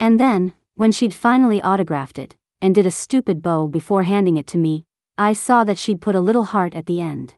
And 0.00 0.18
then, 0.18 0.52
when 0.74 0.90
she'd 0.90 1.14
finally 1.14 1.62
autographed 1.62 2.18
it, 2.18 2.34
and 2.60 2.74
did 2.74 2.86
a 2.86 2.90
stupid 2.90 3.40
bow 3.40 3.68
before 3.68 4.02
handing 4.02 4.36
it 4.36 4.48
to 4.48 4.58
me, 4.58 4.84
I 5.16 5.32
saw 5.32 5.62
that 5.62 5.78
she'd 5.78 6.00
put 6.00 6.16
a 6.16 6.20
little 6.20 6.46
heart 6.46 6.74
at 6.74 6.86
the 6.86 7.00
end. 7.00 7.34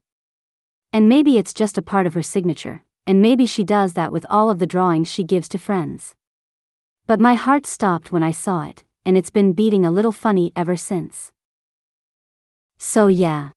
And 0.94 1.10
maybe 1.10 1.36
it's 1.36 1.52
just 1.52 1.76
a 1.76 1.82
part 1.82 2.06
of 2.06 2.14
her 2.14 2.22
signature, 2.22 2.84
and 3.06 3.20
maybe 3.20 3.44
she 3.44 3.64
does 3.64 3.92
that 3.92 4.12
with 4.12 4.24
all 4.30 4.48
of 4.48 4.60
the 4.60 4.66
drawings 4.66 5.08
she 5.12 5.24
gives 5.24 5.46
to 5.50 5.58
friends. 5.58 6.14
But 7.06 7.20
my 7.20 7.34
heart 7.34 7.66
stopped 7.66 8.12
when 8.12 8.22
I 8.22 8.30
saw 8.30 8.64
it, 8.66 8.82
and 9.04 9.18
it's 9.18 9.28
been 9.28 9.52
beating 9.52 9.84
a 9.84 9.90
little 9.90 10.10
funny 10.10 10.54
ever 10.56 10.74
since. 10.74 11.32
So 12.78 13.08
yeah. 13.08 13.50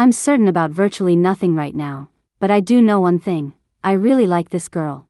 I'm 0.00 0.12
certain 0.12 0.46
about 0.46 0.70
virtually 0.70 1.16
nothing 1.16 1.56
right 1.56 1.74
now, 1.74 2.10
but 2.38 2.52
I 2.52 2.60
do 2.60 2.80
know 2.80 3.00
one 3.00 3.18
thing 3.18 3.54
I 3.82 3.94
really 3.94 4.28
like 4.28 4.50
this 4.50 4.68
girl. 4.68 5.08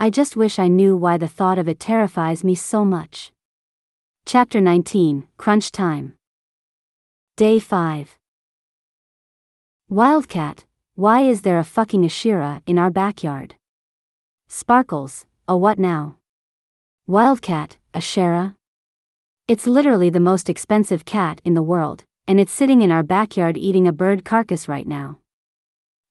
I 0.00 0.10
just 0.10 0.34
wish 0.34 0.58
I 0.58 0.66
knew 0.66 0.96
why 0.96 1.16
the 1.16 1.28
thought 1.28 1.58
of 1.58 1.68
it 1.68 1.78
terrifies 1.78 2.42
me 2.42 2.56
so 2.56 2.84
much. 2.84 3.30
Chapter 4.26 4.60
19 4.60 5.28
Crunch 5.36 5.70
Time. 5.70 6.14
Day 7.36 7.60
5. 7.60 8.18
Wildcat, 9.88 10.64
why 10.96 11.20
is 11.20 11.42
there 11.42 11.60
a 11.60 11.64
fucking 11.64 12.02
Ashira 12.02 12.62
in 12.66 12.80
our 12.80 12.90
backyard? 12.90 13.54
Sparkles, 14.48 15.24
a 15.46 15.56
what 15.56 15.78
now? 15.78 16.16
Wildcat, 17.06 17.76
Ashira? 17.94 18.56
It's 19.46 19.68
literally 19.68 20.10
the 20.10 20.18
most 20.18 20.50
expensive 20.50 21.04
cat 21.04 21.40
in 21.44 21.54
the 21.54 21.62
world, 21.62 22.02
and 22.26 22.40
it's 22.40 22.52
sitting 22.52 22.80
in 22.80 22.90
our 22.90 23.02
backyard 23.02 23.56
eating 23.58 23.86
a 23.86 23.92
bird 23.92 24.24
carcass 24.24 24.66
right 24.68 24.86
now. 24.86 25.18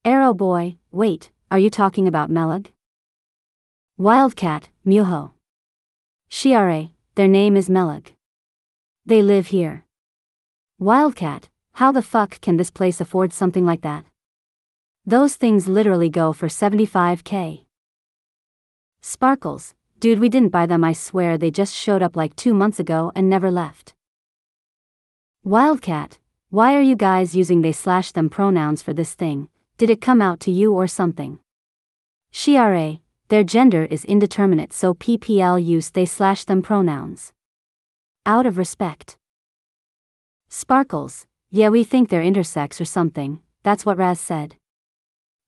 Arrow 0.04 0.34
boy, 0.34 0.76
wait, 0.92 1.30
are 1.50 1.58
you 1.58 1.70
talking 1.70 2.06
about 2.06 2.30
Melog? 2.30 2.66
Wildcat, 3.96 4.68
Muho. 4.86 5.32
Shiare, 6.30 6.90
their 7.14 7.28
name 7.28 7.56
is 7.56 7.68
Melog. 7.68 8.08
They 9.06 9.22
live 9.22 9.48
here. 9.48 9.84
Wildcat, 10.78 11.48
how 11.74 11.90
the 11.90 12.02
fuck 12.02 12.40
can 12.40 12.56
this 12.56 12.70
place 12.70 13.00
afford 13.00 13.32
something 13.32 13.64
like 13.64 13.82
that? 13.82 14.04
Those 15.06 15.36
things 15.36 15.68
literally 15.68 16.08
go 16.08 16.32
for 16.32 16.48
75k. 16.48 17.64
Sparkles, 19.00 19.74
dude, 19.98 20.18
we 20.18 20.28
didn't 20.28 20.48
buy 20.48 20.66
them, 20.66 20.84
I 20.84 20.92
swear 20.92 21.36
they 21.36 21.50
just 21.50 21.74
showed 21.74 22.02
up 22.02 22.16
like 22.16 22.34
two 22.36 22.54
months 22.54 22.80
ago 22.80 23.12
and 23.14 23.28
never 23.28 23.50
left. 23.50 23.94
Wildcat, 25.46 26.16
why 26.48 26.74
are 26.74 26.80
you 26.80 26.96
guys 26.96 27.36
using 27.36 27.60
they 27.60 27.70
slash 27.70 28.12
them 28.12 28.30
pronouns 28.30 28.80
for 28.80 28.94
this 28.94 29.12
thing? 29.12 29.50
Did 29.76 29.90
it 29.90 30.00
come 30.00 30.22
out 30.22 30.40
to 30.40 30.50
you 30.50 30.72
or 30.72 30.86
something? 30.86 31.38
Shiare, 32.32 33.00
their 33.28 33.44
gender 33.44 33.84
is 33.84 34.06
indeterminate 34.06 34.72
so 34.72 34.94
PPL 34.94 35.62
use 35.62 35.90
they 35.90 36.06
slash 36.06 36.46
them 36.46 36.62
pronouns. 36.62 37.34
Out 38.24 38.46
of 38.46 38.56
respect. 38.56 39.18
Sparkles, 40.48 41.26
yeah 41.50 41.68
we 41.68 41.84
think 41.84 42.08
they're 42.08 42.22
intersex 42.22 42.80
or 42.80 42.86
something, 42.86 43.40
that's 43.62 43.84
what 43.84 43.98
Razz 43.98 44.20
said. 44.20 44.56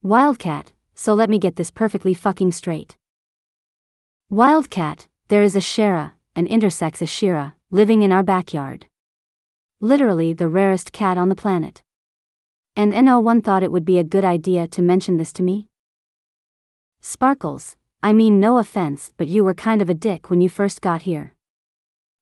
Wildcat, 0.03 0.72
so 0.94 1.14
let 1.14 1.30
me 1.30 1.38
get 1.38 1.57
this 1.57 1.70
perfectly 1.70 2.12
fucking 2.12 2.53
straight. 2.53 2.99
Wildcat, 4.28 5.07
there 5.28 5.42
is 5.42 5.57
a 5.57 5.61
Shara, 5.61 6.12
an 6.34 6.47
intersex 6.47 7.01
Ashera, 7.01 7.55
living 7.70 8.03
in 8.03 8.12
our 8.12 8.22
backyard 8.22 8.88
literally 9.81 10.33
the 10.33 10.49
rarest 10.49 10.91
cat 10.91 11.18
on 11.18 11.29
the 11.29 11.35
planet. 11.35 11.83
And 12.74 12.95
NO1 12.95 13.45
thought 13.45 13.62
it 13.62 13.72
would 13.72 13.85
be 13.85 13.99
a 13.99 14.05
good 14.05 14.24
idea 14.24 14.66
to 14.68 14.81
mention 14.81 15.18
this 15.18 15.33
to 15.35 15.43
me? 15.43 15.68
Sparkles, 17.01 17.77
I 18.03 18.12
mean 18.12 18.41
no 18.41 18.59
offense, 18.59 19.12
but 19.16 19.29
you 19.29 19.45
were 19.45 19.55
kind 19.55 19.83
of 19.83 19.91
a 19.91 19.95
dick 19.95 20.31
when 20.31 20.41
you 20.41 20.49
first 20.49 20.81
got 20.81 21.03
here. 21.03 21.35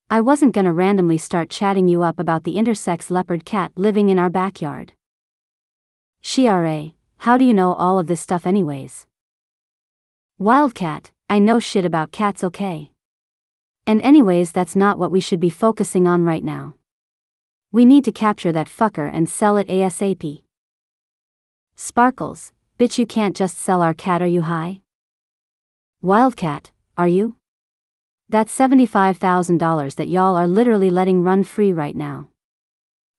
I 0.09 0.19
wasn't 0.21 0.53
gonna 0.53 0.73
randomly 0.73 1.17
start 1.17 1.49
chatting 1.49 1.87
you 1.87 2.03
up 2.03 2.19
about 2.19 2.43
the 2.43 2.55
intersex 2.55 3.09
leopard 3.09 3.45
cat 3.45 3.71
living 3.75 4.09
in 4.09 4.19
our 4.19 4.29
backyard. 4.29 4.93
Shiare, 6.21 6.93
how 7.17 7.37
do 7.37 7.45
you 7.45 7.53
know 7.53 7.73
all 7.73 7.99
of 7.99 8.07
this 8.07 8.21
stuff 8.21 8.45
anyways? 8.45 9.07
Wildcat, 10.37 11.11
I 11.29 11.39
know 11.39 11.59
shit 11.59 11.85
about 11.85 12.11
cats 12.11 12.43
okay. 12.43 12.91
And 13.87 14.01
anyways 14.01 14.51
that's 14.51 14.75
not 14.75 14.99
what 14.99 15.11
we 15.11 15.21
should 15.21 15.39
be 15.39 15.49
focusing 15.49 16.05
on 16.05 16.25
right 16.25 16.43
now. 16.43 16.75
We 17.75 17.83
need 17.83 18.05
to 18.05 18.13
capture 18.13 18.53
that 18.53 18.69
fucker 18.69 19.11
and 19.13 19.27
sell 19.27 19.57
it 19.57 19.67
ASAP. 19.67 20.43
Sparkles, 21.75 22.53
bitch, 22.79 22.97
you 22.97 23.05
can't 23.05 23.35
just 23.35 23.57
sell 23.57 23.81
our 23.81 23.93
cat, 23.93 24.21
are 24.21 24.33
you 24.37 24.43
high? 24.43 24.79
Wildcat, 26.01 26.71
are 26.97 27.09
you? 27.09 27.35
That's 28.29 28.57
$75,000 28.57 29.95
that 29.95 30.07
y'all 30.07 30.37
are 30.37 30.47
literally 30.47 30.89
letting 30.89 31.21
run 31.21 31.43
free 31.43 31.73
right 31.73 31.97
now. 31.97 32.29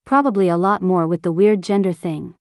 Probably 0.06 0.48
a 0.48 0.56
lot 0.56 0.80
more 0.80 1.06
with 1.06 1.20
the 1.20 1.32
weird 1.32 1.60
gender 1.60 1.92
thing. 1.92 2.34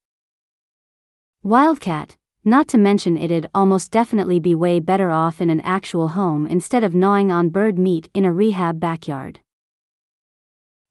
Wildcat, 1.44 2.16
not 2.46 2.70
to 2.70 2.78
mention 2.78 3.18
it'd 3.18 3.50
almost 3.54 3.92
definitely 3.92 4.40
be 4.40 4.56
way 4.56 4.80
better 4.80 5.12
off 5.12 5.42
in 5.42 5.50
an 5.50 5.60
actual 5.60 6.08
home 6.08 6.48
instead 6.48 6.86
of 6.86 6.96
gnawing 6.96 7.30
on 7.30 7.50
bird 7.50 7.78
meat 7.78 8.10
in 8.14 8.24
a 8.24 8.32
rehab 8.32 8.80
backyard. 8.80 9.42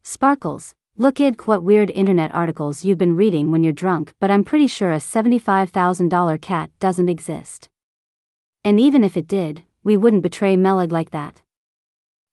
Sparkles, 0.02 0.74
Look 0.96 1.20
at 1.20 1.48
what 1.48 1.64
weird 1.64 1.90
internet 1.90 2.32
articles 2.32 2.84
you've 2.84 2.98
been 2.98 3.16
reading 3.16 3.50
when 3.50 3.64
you're 3.64 3.72
drunk, 3.72 4.12
but 4.20 4.30
I'm 4.30 4.44
pretty 4.44 4.68
sure 4.68 4.92
a 4.92 4.98
$75,000 4.98 6.40
cat 6.40 6.70
doesn't 6.78 7.08
exist. 7.08 7.68
And 8.64 8.78
even 8.78 9.02
if 9.02 9.16
it 9.16 9.26
did, 9.26 9.64
we 9.82 9.96
wouldn't 9.96 10.22
betray 10.22 10.56
Melog 10.56 10.92
like 10.92 11.10
that. 11.10 11.42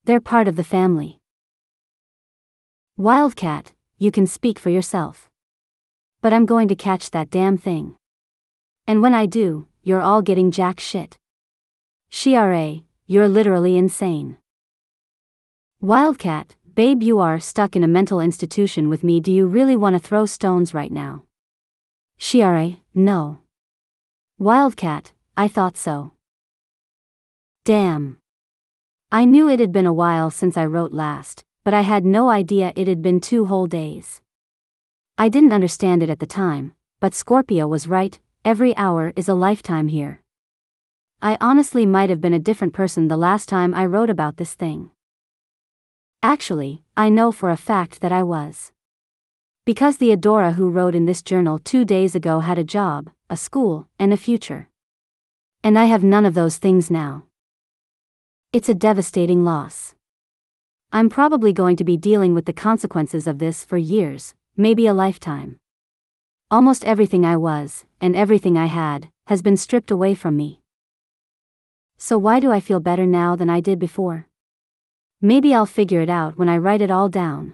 They're 0.03 0.22
part 0.22 0.47
of 0.47 0.57
the 0.57 0.64
family. 0.64 1.20
Wildcat, 2.97 3.72
you 3.97 4.12
can 4.12 4.28
speak 4.28 4.59
for 4.59 4.70
yourself. 4.70 5.28
But 6.22 6.32
I'm 6.32 6.45
going 6.45 6.68
to 6.68 6.76
catch 6.76 7.09
that 7.09 7.32
damn 7.32 7.57
thing. 7.57 7.95
And 8.86 9.01
when 9.01 9.16
I 9.16 9.26
do, 9.26 9.70
you're 9.82 10.01
all 10.01 10.22
getting 10.22 10.51
jack 10.51 10.80
shit. 10.80 11.18
Shiare, 12.12 12.84
you're 13.07 13.28
literally 13.28 13.76
insane. 13.76 14.38
Wildcat, 15.82 16.55
Babe, 16.74 17.04
you 17.04 17.20
are 17.20 17.38
stuck 17.38 17.76
in 17.76 17.84
a 17.84 17.88
mental 17.88 18.22
institution 18.22 18.88
with 18.88 19.04
me. 19.04 19.20
Do 19.20 19.30
you 19.30 19.46
really 19.46 19.76
want 19.76 19.94
to 19.96 20.00
throw 20.00 20.26
stones 20.26 20.74
right 20.74 20.92
now? 20.92 21.24
Shiare, 22.18 22.78
no. 22.96 23.40
Wildcat, 24.40 25.12
I 25.36 25.50
thought 25.50 25.76
so. 25.76 26.14
Damn. 27.66 28.20
I 29.12 29.26
knew 29.26 29.50
it 29.50 29.60
had 29.60 29.74
been 29.74 29.86
a 29.86 29.92
while 29.92 30.32
since 30.32 30.56
I 30.56 30.66
wrote 30.66 30.94
last, 30.94 31.44
but 31.66 31.74
I 31.74 31.82
had 31.82 32.06
no 32.06 32.30
idea 32.30 32.72
it 32.78 32.88
had 32.88 33.02
been 33.02 33.20
two 33.20 33.48
whole 33.48 33.68
days. 33.68 34.22
I 35.18 35.28
didn't 35.28 35.52
understand 35.52 36.02
it 36.02 36.10
at 36.10 36.20
the 36.20 36.26
time, 36.26 36.74
but 37.02 37.12
Scorpia 37.12 37.68
was 37.68 37.88
right, 37.88 38.18
every 38.46 38.78
hour 38.78 39.12
is 39.18 39.28
a 39.28 39.34
lifetime 39.34 39.90
here. 39.90 40.22
I 41.22 41.38
honestly 41.42 41.86
might 41.86 42.10
have 42.10 42.22
been 42.22 42.34
a 42.34 42.40
different 42.40 42.74
person 42.74 43.10
the 43.10 43.18
last 43.18 43.50
time 43.50 43.74
I 43.74 43.86
wrote 43.86 44.10
about 44.10 44.38
this 44.38 44.54
thing. 44.54 44.91
Actually, 46.24 46.84
I 46.96 47.10
know 47.10 47.32
for 47.32 47.50
a 47.50 47.58
fact 47.58 48.02
that 48.02 48.12
I 48.12 48.22
was. 48.22 48.72
Because 49.66 49.98
the 49.98 50.16
Adora 50.16 50.54
who 50.54 50.70
wrote 50.70 50.94
in 50.94 51.08
this 51.08 51.24
journal 51.24 51.58
two 51.58 51.84
days 51.84 52.14
ago 52.14 52.42
had 52.42 52.60
a 52.60 52.64
job, 52.64 53.10
a 53.28 53.36
school, 53.36 53.88
and 53.98 54.14
a 54.14 54.18
future. 54.18 54.70
And 55.64 55.80
I 55.80 55.86
have 55.86 56.04
none 56.04 56.28
of 56.28 56.36
those 56.36 56.58
things 56.58 56.92
now. 56.92 57.24
It's 58.54 58.70
a 58.70 58.76
devastating 58.76 59.44
loss. 59.44 59.96
I'm 60.92 61.10
probably 61.10 61.54
going 61.54 61.76
to 61.78 61.84
be 61.84 61.98
dealing 61.98 62.36
with 62.36 62.46
the 62.46 62.54
consequences 62.54 63.26
of 63.26 63.40
this 63.40 63.66
for 63.66 63.78
years, 63.78 64.36
maybe 64.56 64.86
a 64.86 64.94
lifetime. 64.94 65.60
Almost 66.52 66.86
everything 66.86 67.26
I 67.26 67.38
was, 67.38 67.84
and 68.00 68.16
everything 68.16 68.58
I 68.58 68.68
had, 68.68 69.10
has 69.26 69.42
been 69.42 69.58
stripped 69.58 69.90
away 69.90 70.14
from 70.14 70.38
me. 70.38 70.62
So 71.98 72.20
why 72.20 72.40
do 72.40 72.52
I 72.52 72.60
feel 72.60 72.80
better 72.80 73.08
now 73.08 73.36
than 73.36 73.50
I 73.50 73.60
did 73.60 73.80
before? 73.80 74.28
Maybe 75.24 75.54
I'll 75.54 75.68
figure 75.68 76.02
it 76.02 76.10
out 76.10 76.36
when 76.40 76.50
I 76.50 76.58
write 76.58 76.82
it 76.82 76.90
all 76.90 77.08
down. 77.08 77.54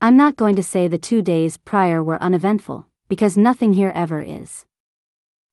I'm 0.00 0.16
not 0.16 0.34
going 0.34 0.56
to 0.56 0.62
say 0.62 0.88
the 0.88 0.96
two 0.96 1.20
days 1.20 1.58
prior 1.58 2.02
were 2.02 2.22
uneventful, 2.22 2.86
because 3.06 3.36
nothing 3.36 3.74
here 3.74 3.92
ever 3.94 4.22
is. 4.22 4.64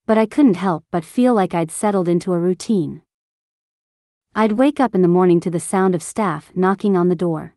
But 0.05 0.17
I 0.17 0.25
couldn't 0.25 0.53
help 0.53 0.85
but 0.89 1.03
feel 1.03 1.33
like 1.33 1.53
I'd 1.53 1.69
settled 1.69 2.07
into 2.07 2.31
a 2.31 2.39
routine. 2.39 3.01
I'd 4.33 4.53
wake 4.53 4.79
up 4.79 4.95
in 4.95 5.01
the 5.01 5.09
morning 5.09 5.41
to 5.41 5.51
the 5.51 5.59
sound 5.59 5.95
of 5.95 6.01
staff 6.01 6.49
knocking 6.55 6.95
on 6.95 7.09
the 7.09 7.15
door. 7.15 7.55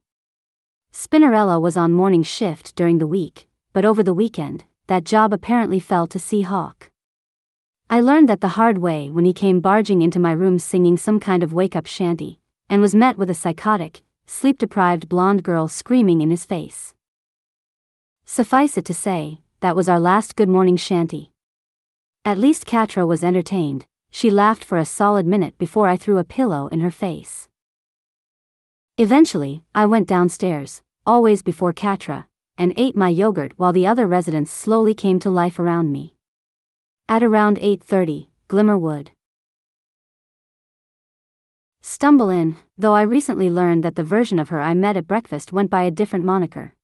Spinnerella 0.93 1.61
was 1.61 1.77
on 1.77 1.93
morning 1.93 2.25
shift 2.25 2.75
during 2.75 2.99
the 2.99 3.07
week, 3.07 3.47
but 3.73 3.85
over 3.85 4.03
the 4.03 4.13
weekend, 4.13 4.65
that 4.89 5.05
job 5.05 5.33
apparently 5.33 5.79
fell 5.79 6.09
to 6.09 6.19
Seahawk. 6.19 6.91
I 7.89 8.01
learned 8.01 8.29
that 8.29 8.41
the 8.41 8.59
hard 8.59 8.79
way 8.79 9.11
when 9.11 9.25
he 9.25 9.33
came 9.33 9.61
barging 9.61 10.03
into 10.03 10.19
my 10.19 10.33
room 10.33 10.59
singing 10.59 10.97
some 10.97 11.21
kind 11.21 11.45
of 11.45 11.53
wake 11.53 11.77
up 11.77 11.87
shanty, 11.87 12.41
and 12.73 12.81
was 12.81 12.95
met 12.95 13.19
with 13.19 13.29
a 13.29 13.35
psychotic, 13.35 14.01
sleep 14.27 14.57
deprived 14.57 15.07
blonde 15.07 15.43
girl 15.43 15.69
screaming 15.69 16.23
in 16.23 16.31
his 16.31 16.47
face. 16.47 16.95
Suffice 18.25 18.79
it 18.79 18.87
to 18.87 18.95
say, 18.95 19.41
that 19.61 19.77
was 19.77 19.91
our 19.91 20.01
last 20.01 20.37
good 20.37 20.49
morning 20.49 20.79
shanty. 20.79 21.33
At 22.25 22.39
least 22.39 22.65
Catra 22.65 23.07
was 23.07 23.23
entertained, 23.23 23.85
she 24.11 24.31
laughed 24.31 24.65
for 24.65 24.79
a 24.79 24.87
solid 24.87 25.27
minute 25.27 25.59
before 25.59 25.87
I 25.87 25.99
threw 25.99 26.17
a 26.17 26.25
pillow 26.25 26.69
in 26.69 26.81
her 26.81 26.91
face. 26.91 27.47
Eventually, 28.97 29.63
I 29.75 29.85
went 29.85 30.09
downstairs, 30.09 30.81
always 31.05 31.43
before 31.43 31.75
Catra, 31.75 32.25
and 32.57 32.73
ate 32.79 32.97
my 32.97 33.11
yogurt 33.11 33.53
while 33.59 33.75
the 33.75 33.87
other 33.87 34.07
residents 34.07 34.51
slowly 34.51 34.95
came 34.95 35.19
to 35.19 35.29
life 35.29 35.59
around 35.59 35.93
me. 35.93 36.15
At 37.07 37.23
around 37.23 37.59
8:30, 37.59 38.29
Glimmer 38.49 38.79
would. 38.79 39.11
Stumble 41.85 42.31
in, 42.31 42.57
though 42.79 42.95
I 42.95 43.03
recently 43.03 43.51
learned 43.51 43.83
that 43.83 43.97
the 43.97 44.05
version 44.05 44.39
of 44.39 44.51
her 44.51 44.61
I 44.61 44.73
met 44.73 44.97
at 44.97 45.09
breakfast 45.09 45.53
went 45.53 45.69
by 45.69 45.83
a 45.83 45.91
different 45.91 46.25
moniker. 46.25 46.75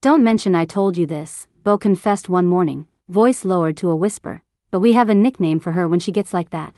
Don't 0.00 0.22
mention 0.22 0.54
I 0.54 0.64
told 0.64 0.96
you 0.96 1.04
this, 1.04 1.48
Bow 1.64 1.76
confessed 1.76 2.28
one 2.28 2.46
morning, 2.46 2.86
voice 3.08 3.44
lowered 3.44 3.76
to 3.78 3.90
a 3.90 3.96
whisper, 3.96 4.42
but 4.70 4.78
we 4.78 4.92
have 4.92 5.10
a 5.10 5.14
nickname 5.16 5.58
for 5.58 5.72
her 5.72 5.88
when 5.88 5.98
she 5.98 6.12
gets 6.12 6.32
like 6.32 6.50
that. 6.50 6.74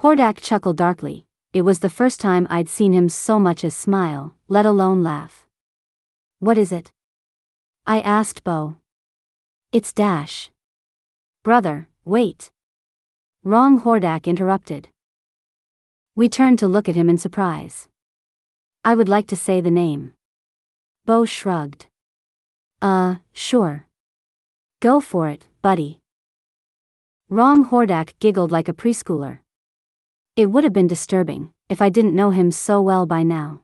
Hordak 0.00 0.40
chuckled 0.40 0.76
darkly. 0.76 1.26
It 1.52 1.62
was 1.62 1.80
the 1.80 1.90
first 1.90 2.20
time 2.20 2.46
I'd 2.48 2.68
seen 2.68 2.92
him 2.92 3.08
so 3.08 3.40
much 3.40 3.64
as 3.64 3.74
smile, 3.74 4.34
let 4.46 4.64
alone 4.64 5.02
laugh. 5.02 5.46
What 6.38 6.56
is 6.56 6.70
it? 6.70 6.92
I 7.84 8.00
asked 8.00 8.44
Bow. 8.44 8.76
It's 9.72 9.92
Dash. 9.92 10.50
Brother, 11.42 11.88
wait. 12.04 12.50
Wrong 13.42 13.80
Hordak 13.80 14.26
interrupted. 14.26 14.88
We 16.18 16.30
turned 16.30 16.58
to 16.60 16.66
look 16.66 16.88
at 16.88 16.94
him 16.94 17.10
in 17.10 17.18
surprise. 17.18 17.88
I 18.82 18.94
would 18.94 19.06
like 19.06 19.26
to 19.26 19.36
say 19.36 19.60
the 19.60 19.70
name. 19.70 20.14
Bow 21.04 21.26
shrugged. 21.26 21.88
Uh, 22.80 23.16
sure. 23.34 23.86
Go 24.80 25.02
for 25.02 25.28
it, 25.28 25.44
buddy. 25.60 26.00
Wrong 27.28 27.66
Hordak 27.66 28.14
giggled 28.18 28.50
like 28.50 28.66
a 28.66 28.72
preschooler. 28.72 29.40
It 30.36 30.46
would 30.46 30.64
have 30.64 30.72
been 30.72 30.86
disturbing 30.86 31.52
if 31.68 31.82
I 31.82 31.90
didn't 31.90 32.16
know 32.16 32.30
him 32.30 32.50
so 32.50 32.80
well 32.80 33.04
by 33.04 33.22
now. 33.22 33.60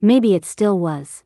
Maybe 0.00 0.34
it 0.34 0.44
still 0.44 0.80
was. 0.80 1.22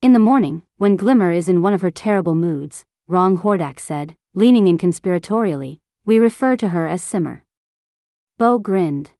In 0.00 0.14
the 0.14 0.18
morning, 0.18 0.62
when 0.78 0.96
Glimmer 0.96 1.32
is 1.32 1.50
in 1.50 1.60
one 1.60 1.74
of 1.74 1.82
her 1.82 1.90
terrible 1.90 2.34
moods, 2.34 2.86
Wrong 3.08 3.36
Hordak 3.36 3.78
said, 3.78 4.16
leaning 4.32 4.68
in 4.68 4.78
conspiratorially, 4.78 5.80
we 6.06 6.18
refer 6.18 6.56
to 6.56 6.70
her 6.70 6.88
as 6.88 7.02
Simmer. 7.02 7.42
Bow 8.38 8.58
grinned. 8.58 9.12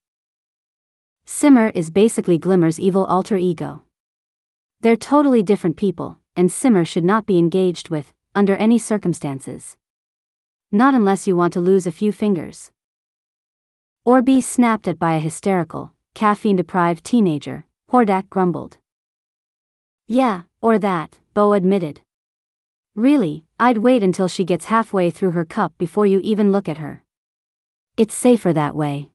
Simmer 1.24 1.70
is 1.70 1.88
basically 1.88 2.36
Glimmer's 2.36 2.78
evil 2.78 3.06
alter 3.06 3.38
ego. 3.38 3.82
They're 4.82 4.94
totally 4.94 5.42
different 5.42 5.78
people, 5.78 6.18
and 6.36 6.52
Simmer 6.52 6.84
should 6.84 7.02
not 7.02 7.24
be 7.24 7.38
engaged 7.38 7.88
with, 7.88 8.12
under 8.34 8.56
any 8.56 8.78
circumstances. 8.78 9.78
Not 10.70 10.92
unless 10.92 11.26
you 11.26 11.34
want 11.34 11.54
to 11.54 11.60
lose 11.60 11.86
a 11.86 11.92
few 11.92 12.12
fingers. 12.12 12.70
Or 14.04 14.20
be 14.20 14.42
snapped 14.42 14.86
at 14.86 14.98
by 14.98 15.14
a 15.14 15.18
hysterical, 15.18 15.94
caffeine 16.14 16.56
deprived 16.56 17.02
teenager, 17.02 17.64
Hordak 17.90 18.28
grumbled. 18.28 18.76
Yeah, 20.06 20.42
or 20.60 20.78
that, 20.78 21.16
Bow 21.32 21.54
admitted. 21.54 22.02
Really, 22.94 23.46
I'd 23.58 23.78
wait 23.78 24.02
until 24.02 24.28
she 24.28 24.44
gets 24.44 24.66
halfway 24.66 25.10
through 25.10 25.30
her 25.30 25.46
cup 25.46 25.72
before 25.78 26.04
you 26.04 26.20
even 26.22 26.52
look 26.52 26.68
at 26.68 26.76
her. 26.76 27.02
It's 27.96 28.14
safer 28.14 28.52
that 28.52 28.74
way. 28.74 29.08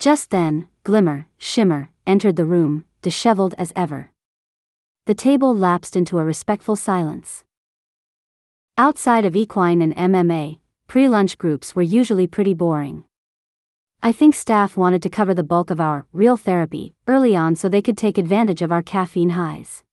Just 0.00 0.30
then, 0.30 0.66
Glimmer, 0.82 1.28
Simmer, 1.38 1.90
entered 2.04 2.34
the 2.34 2.44
room, 2.44 2.84
disheveled 3.00 3.54
as 3.56 3.72
ever. 3.76 4.10
The 5.06 5.14
table 5.14 5.54
lapsed 5.54 5.94
into 5.94 6.18
a 6.18 6.24
respectful 6.24 6.74
silence. 6.74 7.44
Outside 8.76 9.24
of 9.24 9.36
equine 9.36 9.80
and 9.80 9.94
MMA, 9.94 10.58
pre 10.88 11.08
lunch 11.08 11.38
groups 11.38 11.76
were 11.76 11.82
usually 11.82 12.26
pretty 12.26 12.54
boring. 12.54 13.04
I 14.02 14.10
think 14.10 14.34
staff 14.34 14.76
wanted 14.76 15.02
to 15.02 15.08
cover 15.08 15.32
the 15.32 15.44
bulk 15.44 15.70
of 15.70 15.80
our 15.80 16.06
real 16.12 16.36
therapy 16.36 16.94
early 17.06 17.36
on 17.36 17.54
so 17.54 17.68
they 17.68 17.82
could 17.82 17.96
take 17.96 18.18
advantage 18.18 18.62
of 18.62 18.72
our 18.72 18.82
caffeine 18.82 19.30
highs. 19.30 19.84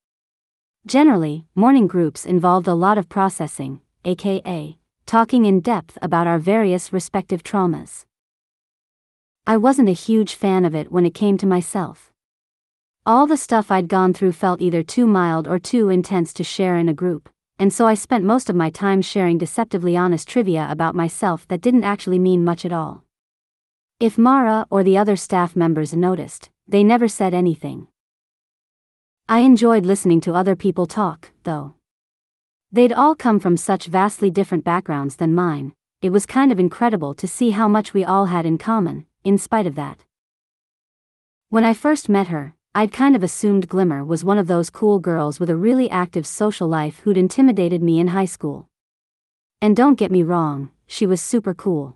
Generally, 0.87 1.45
morning 1.53 1.85
groups 1.85 2.25
involved 2.25 2.67
a 2.67 2.73
lot 2.73 2.97
of 2.97 3.07
processing, 3.07 3.81
aka, 4.03 4.79
talking 5.05 5.45
in 5.45 5.59
depth 5.59 5.99
about 6.01 6.25
our 6.25 6.39
various 6.39 6.91
respective 6.91 7.43
traumas. 7.43 8.05
I 9.45 9.57
wasn't 9.57 9.89
a 9.89 9.93
huge 9.93 10.33
fan 10.33 10.65
of 10.65 10.73
it 10.73 10.91
when 10.91 11.05
it 11.05 11.13
came 11.13 11.37
to 11.37 11.45
myself. 11.45 12.11
All 13.05 13.27
the 13.27 13.37
stuff 13.37 13.69
I'd 13.69 13.87
gone 13.87 14.13
through 14.15 14.31
felt 14.31 14.61
either 14.61 14.81
too 14.81 15.05
mild 15.05 15.47
or 15.47 15.59
too 15.59 15.89
intense 15.89 16.33
to 16.33 16.43
share 16.43 16.77
in 16.77 16.89
a 16.89 16.93
group, 16.93 17.29
and 17.59 17.71
so 17.71 17.85
I 17.85 17.93
spent 17.93 18.23
most 18.23 18.49
of 18.49 18.55
my 18.55 18.71
time 18.71 19.03
sharing 19.03 19.37
deceptively 19.37 19.95
honest 19.95 20.27
trivia 20.27 20.67
about 20.71 20.95
myself 20.95 21.47
that 21.49 21.61
didn't 21.61 21.83
actually 21.83 22.17
mean 22.17 22.43
much 22.43 22.65
at 22.65 22.73
all. 22.73 23.03
If 23.99 24.17
Mara 24.17 24.65
or 24.71 24.83
the 24.83 24.97
other 24.97 25.15
staff 25.15 25.55
members 25.55 25.93
noticed, 25.93 26.49
they 26.67 26.83
never 26.83 27.07
said 27.07 27.35
anything. 27.35 27.87
I 29.29 29.41
enjoyed 29.41 29.85
listening 29.85 30.19
to 30.21 30.33
other 30.33 30.55
people 30.55 30.87
talk, 30.87 31.29
though. 31.43 31.75
They'd 32.75 32.91
all 32.91 33.15
come 33.15 33.39
from 33.39 33.55
such 33.55 33.85
vastly 33.85 34.29
different 34.29 34.65
backgrounds 34.65 35.15
than 35.15 35.33
mine, 35.33 35.71
it 36.01 36.09
was 36.09 36.25
kind 36.25 36.51
of 36.51 36.59
incredible 36.59 37.13
to 37.13 37.25
see 37.25 37.51
how 37.51 37.69
much 37.69 37.93
we 37.93 38.03
all 38.03 38.25
had 38.25 38.45
in 38.45 38.57
common, 38.57 39.05
in 39.23 39.37
spite 39.37 39.65
of 39.65 39.75
that. 39.75 39.99
When 41.47 41.63
I 41.63 41.73
first 41.73 42.09
met 42.09 42.27
her, 42.27 42.53
I'd 42.73 42.91
kind 42.91 43.15
of 43.15 43.23
assumed 43.23 43.69
Glimmer 43.69 44.03
was 44.03 44.25
one 44.25 44.37
of 44.37 44.47
those 44.47 44.69
cool 44.69 44.99
girls 44.99 45.39
with 45.39 45.49
a 45.49 45.55
really 45.55 45.89
active 45.89 46.27
social 46.27 46.67
life 46.67 46.99
who'd 46.99 47.17
intimidated 47.17 47.81
me 47.81 47.97
in 47.97 48.09
high 48.09 48.25
school. 48.25 48.67
And 49.61 49.73
don't 49.73 49.97
get 49.97 50.11
me 50.11 50.21
wrong, 50.23 50.69
she 50.85 51.05
was 51.05 51.21
super 51.21 51.53
cool. 51.53 51.95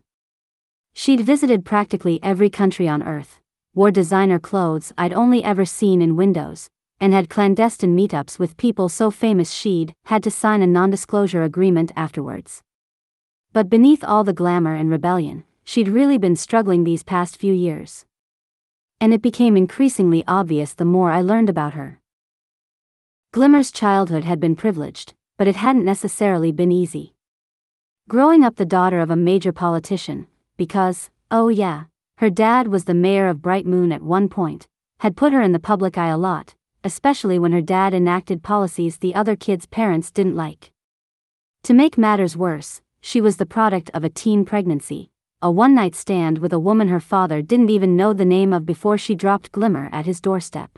She'd 0.94 1.20
visited 1.20 1.66
practically 1.66 2.22
every 2.24 2.50
country 2.50 2.88
on 2.88 3.04
Earth, 3.04 3.42
wore 3.74 3.92
designer 3.92 4.40
clothes 4.40 4.94
I'd 4.98 5.12
only 5.12 5.44
ever 5.44 5.66
seen 5.66 6.02
in 6.02 6.16
windows, 6.16 6.70
and 7.00 7.14
had 7.14 7.30
clandestine 7.30 7.95
meetups 7.95 8.38
with 8.39 8.58
people 8.58 8.89
so 8.89 9.10
famous 9.10 9.52
she'd 9.52 9.93
had 10.06 10.22
to 10.24 10.32
sign 10.32 10.62
a 10.62 10.68
non-disclosure 10.68 11.43
agreement 11.43 11.91
afterwards. 11.95 12.62
But 13.54 13.70
beneath 13.70 14.04
all 14.04 14.24
the 14.24 14.34
glamour 14.34 14.76
and 14.76 14.89
rebellion, 14.89 15.43
she'd 15.64 15.88
really 15.88 16.18
been 16.18 16.36
struggling 16.36 16.84
these 16.84 17.04
past 17.04 17.38
few 17.38 17.54
years. 17.54 18.06
And 19.00 19.14
it 19.14 19.22
became 19.22 19.56
increasingly 19.56 20.24
obvious 20.28 20.74
the 20.74 20.86
more 20.86 21.12
I 21.12 21.22
learned 21.22 21.50
about 21.50 21.74
her. 21.74 22.00
Glimmer's 23.32 23.72
childhood 23.72 24.24
had 24.24 24.39
been 24.39 24.56
privileged, 24.56 25.14
but 25.38 25.47
it 25.47 25.56
hadn't 25.56 25.86
necessarily 25.86 26.52
been 26.52 26.72
easy. 26.72 27.14
Growing 28.10 28.43
up 28.43 28.56
the 28.56 28.66
daughter 28.66 29.00
of 29.00 29.12
a 29.12 29.16
major 29.16 29.52
politician, 29.52 30.28
because, 30.58 31.10
oh 31.32 31.47
yeah, 31.47 31.84
her 32.18 32.30
dad 32.30 32.68
was 32.68 32.84
the 32.84 32.93
mayor 32.93 33.28
of 33.28 33.41
Bright 33.41 33.66
Moon 33.66 33.91
at 33.91 34.02
one 34.02 34.28
point, 34.28 34.68
had 35.00 35.16
put 35.16 35.32
her 35.32 35.41
in 35.41 35.54
the 35.54 35.60
public 35.60 35.97
eye 35.97 36.10
a 36.10 36.18
lot, 36.18 36.56
especially 36.84 37.40
when 37.40 37.52
her 37.52 37.62
dad 37.62 37.94
enacted 37.94 38.44
policies 38.44 38.98
the 38.98 39.16
other 39.16 39.36
kids' 39.36 39.66
parents 39.66 40.12
didn't 40.12 40.36
like. 40.36 40.72
To 41.64 41.74
make 41.74 41.98
matters 41.98 42.38
worse, 42.38 42.82
she 43.02 43.22
was 43.22 43.38
the 43.38 43.46
product 43.46 43.90
of 43.94 44.04
a 44.04 44.10
teen 44.10 44.46
pregnancy, 44.46 45.12
a 45.42 45.51
one 45.51 45.74
night 45.76 45.96
stand 45.96 46.38
with 46.38 46.54
a 46.54 46.60
woman 46.60 46.88
her 46.88 47.00
father 47.00 47.42
didn't 47.42 47.70
even 47.70 47.96
know 47.96 48.14
the 48.14 48.26
name 48.26 48.54
of 48.54 48.66
before 48.66 48.97
she 48.97 49.16
dropped 49.16 49.51
Glimmer 49.51 49.89
at 49.92 50.06
his 50.06 50.22
doorstep. 50.22 50.78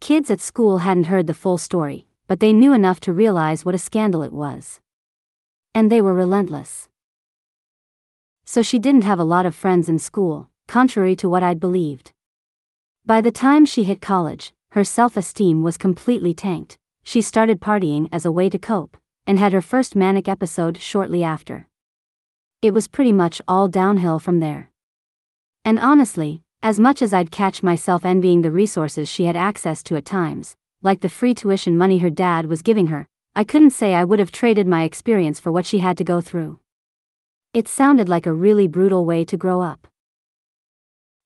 Kids 0.00 0.30
at 0.30 0.40
school 0.40 0.78
hadn't 0.78 1.04
heard 1.04 1.26
the 1.26 1.34
full 1.34 1.58
story, 1.58 2.06
but 2.26 2.40
they 2.40 2.52
knew 2.52 2.72
enough 2.72 3.00
to 3.00 3.12
realize 3.12 3.64
what 3.64 3.74
a 3.74 3.78
scandal 3.78 4.22
it 4.22 4.32
was. 4.32 4.80
And 5.74 5.90
they 5.90 6.00
were 6.00 6.14
relentless 6.14 6.88
so 8.48 8.62
she 8.62 8.78
didn't 8.78 9.04
have 9.04 9.18
a 9.18 9.24
lot 9.24 9.44
of 9.44 9.54
friends 9.54 9.90
in 9.90 9.98
school, 9.98 10.48
contrary 10.66 11.14
to 11.14 11.28
what 11.28 11.42
I'd 11.42 11.60
believed. 11.60 12.12
By 13.04 13.20
the 13.20 13.30
time 13.30 13.66
she 13.66 13.84
hit 13.84 14.00
college, 14.00 14.54
her 14.72 14.84
self 14.84 15.16
esteem 15.16 15.62
was 15.62 15.76
completely 15.76 16.34
tanked. 16.34 16.76
She 17.04 17.22
started 17.22 17.60
partying 17.60 18.08
as 18.12 18.26
a 18.26 18.32
way 18.32 18.50
to 18.50 18.58
cope, 18.58 18.96
and 19.26 19.38
had 19.38 19.52
her 19.52 19.62
first 19.62 19.96
manic 19.96 20.28
episode 20.28 20.78
shortly 20.78 21.24
after. 21.24 21.66
It 22.60 22.74
was 22.74 22.88
pretty 22.88 23.12
much 23.12 23.40
all 23.48 23.68
downhill 23.68 24.18
from 24.18 24.40
there. 24.40 24.70
And 25.64 25.78
honestly, 25.78 26.42
as 26.62 26.80
much 26.80 27.02
as 27.02 27.14
I'd 27.14 27.30
catch 27.30 27.62
myself 27.62 28.04
envying 28.04 28.42
the 28.42 28.50
resources 28.50 29.08
she 29.08 29.24
had 29.24 29.36
access 29.36 29.82
to 29.84 29.96
at 29.96 30.04
times, 30.04 30.56
like 30.82 31.00
the 31.00 31.08
free 31.08 31.34
tuition 31.34 31.78
money 31.78 31.98
her 31.98 32.10
dad 32.10 32.46
was 32.46 32.62
giving 32.62 32.88
her, 32.88 33.06
I 33.34 33.44
couldn't 33.44 33.70
say 33.70 33.94
I 33.94 34.04
would 34.04 34.18
have 34.18 34.32
traded 34.32 34.66
my 34.66 34.82
experience 34.82 35.38
for 35.38 35.52
what 35.52 35.66
she 35.66 35.78
had 35.78 35.96
to 35.98 36.04
go 36.04 36.20
through. 36.20 36.58
It 37.54 37.68
sounded 37.68 38.08
like 38.08 38.26
a 38.26 38.32
really 38.32 38.66
brutal 38.66 39.04
way 39.04 39.24
to 39.24 39.36
grow 39.36 39.62
up. 39.62 39.86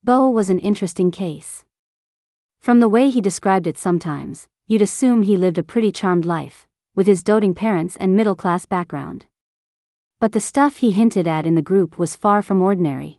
Bow 0.05 0.29
was 0.29 0.51
an 0.51 0.59
interesting 0.59 1.11
case. 1.11 1.65
From 2.63 2.79
the 2.79 2.89
way 2.89 3.11
he 3.11 3.21
described 3.21 3.67
it 3.67 3.77
sometimes, 3.77 4.47
you'd 4.69 4.83
assume 4.83 5.23
he 5.23 5.37
lived 5.37 5.59
a 5.59 5.65
pretty 5.65 5.91
charmed 5.91 6.25
life, 6.25 6.69
with 6.95 7.09
his 7.09 7.25
doting 7.25 7.57
parents 7.57 7.97
and 7.97 8.15
middle 8.15 8.37
class 8.37 8.67
background. 8.67 9.27
But 10.21 10.31
the 10.31 10.39
stuff 10.39 10.77
he 10.77 10.93
hinted 10.93 11.27
at 11.27 11.45
in 11.45 11.57
the 11.57 11.61
group 11.61 11.99
was 11.99 12.15
far 12.15 12.41
from 12.41 12.63
ordinary. 12.63 13.19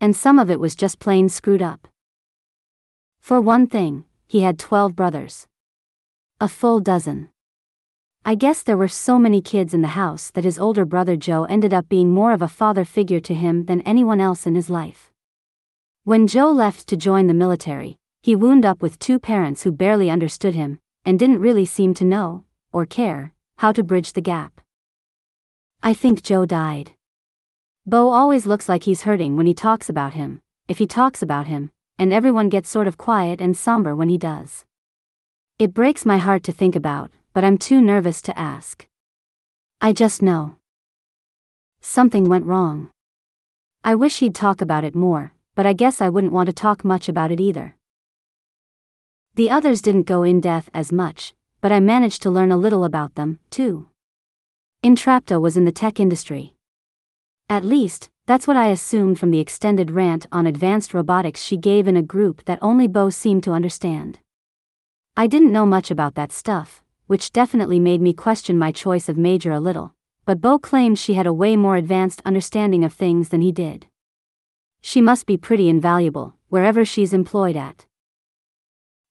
And 0.00 0.16
some 0.16 0.36
of 0.40 0.50
it 0.50 0.58
was 0.58 0.74
just 0.74 0.98
plain 0.98 1.28
screwed 1.28 1.62
up. 1.62 1.86
For 3.20 3.40
one 3.40 3.68
thing, 3.68 4.04
he 4.26 4.40
had 4.40 4.58
12 4.58 4.96
brothers. 4.96 5.46
A 6.40 6.48
full 6.48 6.80
dozen. 6.80 7.28
I 8.24 8.34
guess 8.34 8.64
there 8.64 8.76
were 8.76 8.88
so 8.88 9.16
many 9.16 9.40
kids 9.40 9.74
in 9.74 9.82
the 9.82 9.94
house 9.94 10.28
that 10.32 10.42
his 10.42 10.58
older 10.58 10.84
brother 10.84 11.14
Joe 11.14 11.44
ended 11.44 11.72
up 11.72 11.88
being 11.88 12.10
more 12.10 12.32
of 12.32 12.42
a 12.42 12.48
father 12.48 12.84
figure 12.84 13.20
to 13.20 13.32
him 13.34 13.66
than 13.66 13.80
anyone 13.82 14.20
else 14.20 14.44
in 14.44 14.56
his 14.56 14.68
life. 14.68 15.12
When 16.02 16.26
Joe 16.26 16.50
left 16.50 16.88
to 16.88 16.96
join 16.96 17.28
the 17.28 17.34
military, 17.34 17.99
he 18.22 18.36
wound 18.36 18.66
up 18.66 18.82
with 18.82 18.98
two 18.98 19.18
parents 19.18 19.62
who 19.62 19.72
barely 19.72 20.10
understood 20.10 20.54
him, 20.54 20.78
and 21.04 21.18
didn't 21.18 21.40
really 21.40 21.64
seem 21.64 21.94
to 21.94 22.04
know, 22.04 22.44
or 22.72 22.84
care, 22.84 23.32
how 23.58 23.72
to 23.72 23.82
bridge 23.82 24.12
the 24.12 24.20
gap. 24.20 24.60
I 25.82 25.94
think 25.94 26.22
Joe 26.22 26.44
died. 26.44 26.92
Bow 27.86 28.10
always 28.10 28.44
looks 28.44 28.68
like 28.68 28.84
he's 28.84 29.02
hurting 29.02 29.36
when 29.36 29.46
he 29.46 29.54
talks 29.54 29.88
about 29.88 30.12
him, 30.12 30.42
if 30.68 30.76
he 30.78 30.86
talks 30.86 31.22
about 31.22 31.46
him, 31.46 31.70
and 31.98 32.12
everyone 32.12 32.50
gets 32.50 32.68
sort 32.68 32.86
of 32.86 32.98
quiet 32.98 33.40
and 33.40 33.56
somber 33.56 33.96
when 33.96 34.10
he 34.10 34.18
does. 34.18 34.64
It 35.58 35.72
breaks 35.72 36.04
my 36.04 36.18
heart 36.18 36.42
to 36.44 36.52
think 36.52 36.76
about, 36.76 37.10
but 37.32 37.44
I'm 37.44 37.56
too 37.56 37.80
nervous 37.80 38.20
to 38.22 38.38
ask. 38.38 38.86
I 39.80 39.94
just 39.94 40.20
know. 40.20 40.56
Something 41.80 42.28
went 42.28 42.44
wrong. 42.44 42.90
I 43.82 43.94
wish 43.94 44.18
he'd 44.18 44.34
talk 44.34 44.60
about 44.60 44.84
it 44.84 44.94
more, 44.94 45.32
but 45.54 45.64
I 45.64 45.72
guess 45.72 46.02
I 46.02 46.10
wouldn't 46.10 46.34
want 46.34 46.48
to 46.48 46.52
talk 46.52 46.84
much 46.84 47.08
about 47.08 47.30
it 47.30 47.40
either. 47.40 47.76
The 49.34 49.50
others 49.50 49.80
didn't 49.80 50.02
go 50.02 50.22
in 50.22 50.40
depth 50.40 50.70
as 50.74 50.90
much, 50.90 51.34
but 51.60 51.70
I 51.70 51.80
managed 51.80 52.22
to 52.22 52.30
learn 52.30 52.50
a 52.50 52.56
little 52.56 52.84
about 52.84 53.14
them, 53.14 53.38
too. 53.50 53.88
Entrapta 54.82 55.40
was 55.40 55.56
in 55.56 55.64
the 55.64 55.72
tech 55.72 56.00
industry. 56.00 56.54
At 57.48 57.64
least, 57.64 58.10
that's 58.26 58.46
what 58.46 58.56
I 58.56 58.68
assumed 58.68 59.18
from 59.18 59.30
the 59.30 59.40
extended 59.40 59.90
rant 59.90 60.26
on 60.30 60.46
advanced 60.46 60.94
robotics 60.94 61.42
she 61.42 61.56
gave 61.56 61.86
in 61.86 61.96
a 61.96 62.02
group 62.02 62.44
that 62.44 62.58
only 62.62 62.86
Bow 62.86 63.10
seemed 63.10 63.42
to 63.44 63.52
understand. 63.52 64.18
I 65.16 65.26
didn't 65.26 65.52
know 65.52 65.66
much 65.66 65.90
about 65.90 66.14
that 66.14 66.32
stuff, 66.32 66.82
which 67.06 67.32
definitely 67.32 67.80
made 67.80 68.00
me 68.00 68.12
question 68.12 68.56
my 68.58 68.72
choice 68.72 69.08
of 69.08 69.16
major 69.16 69.52
a 69.52 69.60
little, 69.60 69.94
but 70.24 70.40
Bow 70.40 70.58
claimed 70.58 70.98
she 70.98 71.14
had 71.14 71.26
a 71.26 71.32
way 71.32 71.56
more 71.56 71.76
advanced 71.76 72.22
understanding 72.24 72.84
of 72.84 72.92
things 72.92 73.30
than 73.30 73.40
he 73.40 73.52
did. 73.52 73.86
She 74.80 75.00
must 75.00 75.26
be 75.26 75.36
pretty 75.36 75.68
invaluable, 75.68 76.34
wherever 76.48 76.84
she's 76.84 77.12
employed 77.12 77.56
at. 77.56 77.86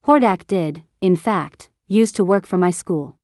Hordak 0.06 0.48
did, 0.48 0.84
in 1.02 1.16
fact, 1.16 1.70
used 1.88 2.16
to 2.16 2.24
work 2.24 2.46
for 2.46 2.58
my 2.58 2.72
school. 2.72 3.18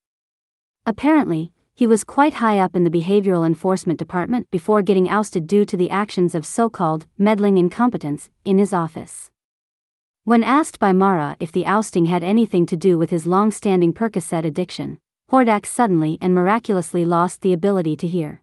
Apparently, 0.85 1.51
he 1.73 1.87
was 1.87 2.03
quite 2.03 2.35
high 2.35 2.59
up 2.59 2.75
in 2.75 2.83
the 2.83 2.89
behavioral 2.89 3.45
enforcement 3.45 3.99
department 3.99 4.49
before 4.51 4.81
getting 4.81 5.09
ousted 5.09 5.47
due 5.47 5.65
to 5.65 5.75
the 5.75 5.89
actions 5.89 6.35
of 6.35 6.45
so 6.45 6.69
called 6.69 7.05
meddling 7.17 7.57
incompetence 7.57 8.29
in 8.45 8.57
his 8.57 8.71
office. 8.71 9.29
When 10.23 10.43
asked 10.43 10.79
by 10.79 10.91
Mara 10.91 11.37
if 11.39 11.51
the 11.51 11.65
ousting 11.65 12.05
had 12.05 12.23
anything 12.23 12.65
to 12.67 12.77
do 12.77 12.97
with 12.97 13.09
his 13.09 13.27
long 13.27 13.51
standing 13.51 13.93
Percocet 13.93 14.45
addiction, 14.45 14.99
Hordak 15.31 15.65
suddenly 15.65 16.17
and 16.21 16.33
miraculously 16.33 17.03
lost 17.03 17.41
the 17.41 17.53
ability 17.53 17.95
to 17.97 18.07
hear. 18.07 18.41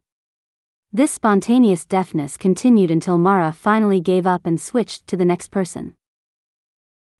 This 0.92 1.10
spontaneous 1.10 1.84
deafness 1.84 2.36
continued 2.36 2.90
until 2.90 3.18
Mara 3.18 3.52
finally 3.52 4.00
gave 4.00 4.26
up 4.26 4.46
and 4.46 4.60
switched 4.60 5.06
to 5.06 5.16
the 5.16 5.24
next 5.24 5.50
person. 5.50 5.94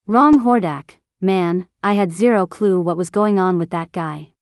Wrong 0.06 0.40
Hordak, 0.40 0.96
man, 1.22 1.68
I 1.84 1.94
had 1.94 2.12
zero 2.12 2.46
clue 2.46 2.80
what 2.80 2.96
was 2.96 3.08
going 3.08 3.38
on 3.38 3.56
with 3.56 3.70
that 3.70 3.92
guy. 3.92 4.32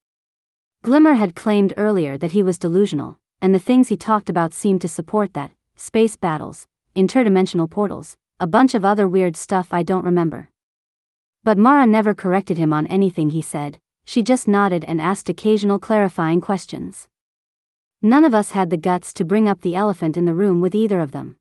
Glimmer 0.82 1.14
had 1.14 1.36
claimed 1.36 1.74
earlier 1.76 2.16
that 2.16 2.32
he 2.32 2.42
was 2.42 2.58
delusional, 2.58 3.18
and 3.42 3.54
the 3.54 3.58
things 3.58 3.88
he 3.88 3.98
talked 3.98 4.30
about 4.30 4.54
seemed 4.54 4.80
to 4.80 4.88
support 4.88 5.34
that 5.34 5.50
space 5.76 6.16
battles, 6.16 6.66
interdimensional 6.96 7.70
portals, 7.70 8.16
a 8.38 8.46
bunch 8.46 8.74
of 8.74 8.84
other 8.84 9.06
weird 9.06 9.36
stuff 9.36 9.68
I 9.72 9.82
don't 9.82 10.06
remember. 10.06 10.48
But 11.44 11.58
Mara 11.58 11.86
never 11.86 12.14
corrected 12.14 12.56
him 12.56 12.72
on 12.72 12.86
anything 12.86 13.30
he 13.30 13.42
said, 13.42 13.78
she 14.06 14.22
just 14.22 14.48
nodded 14.48 14.84
and 14.86 15.00
asked 15.02 15.28
occasional 15.28 15.78
clarifying 15.78 16.40
questions. 16.40 17.08
None 18.00 18.24
of 18.24 18.34
us 18.34 18.52
had 18.52 18.70
the 18.70 18.78
guts 18.78 19.12
to 19.14 19.24
bring 19.26 19.46
up 19.46 19.60
the 19.60 19.76
elephant 19.76 20.16
in 20.16 20.24
the 20.24 20.34
room 20.34 20.62
with 20.62 20.74
either 20.74 21.00
of 21.00 21.12
them. 21.12 21.36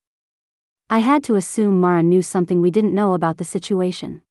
I 0.90 1.00
had 1.00 1.24
to 1.26 1.36
assume 1.36 1.80
Mara 1.80 2.04
knew 2.04 2.22
something 2.22 2.60
we 2.60 2.72
didn't 2.72 2.94
know 2.94 3.14
about 3.14 3.38
the 3.38 3.46
situation. 3.46 4.22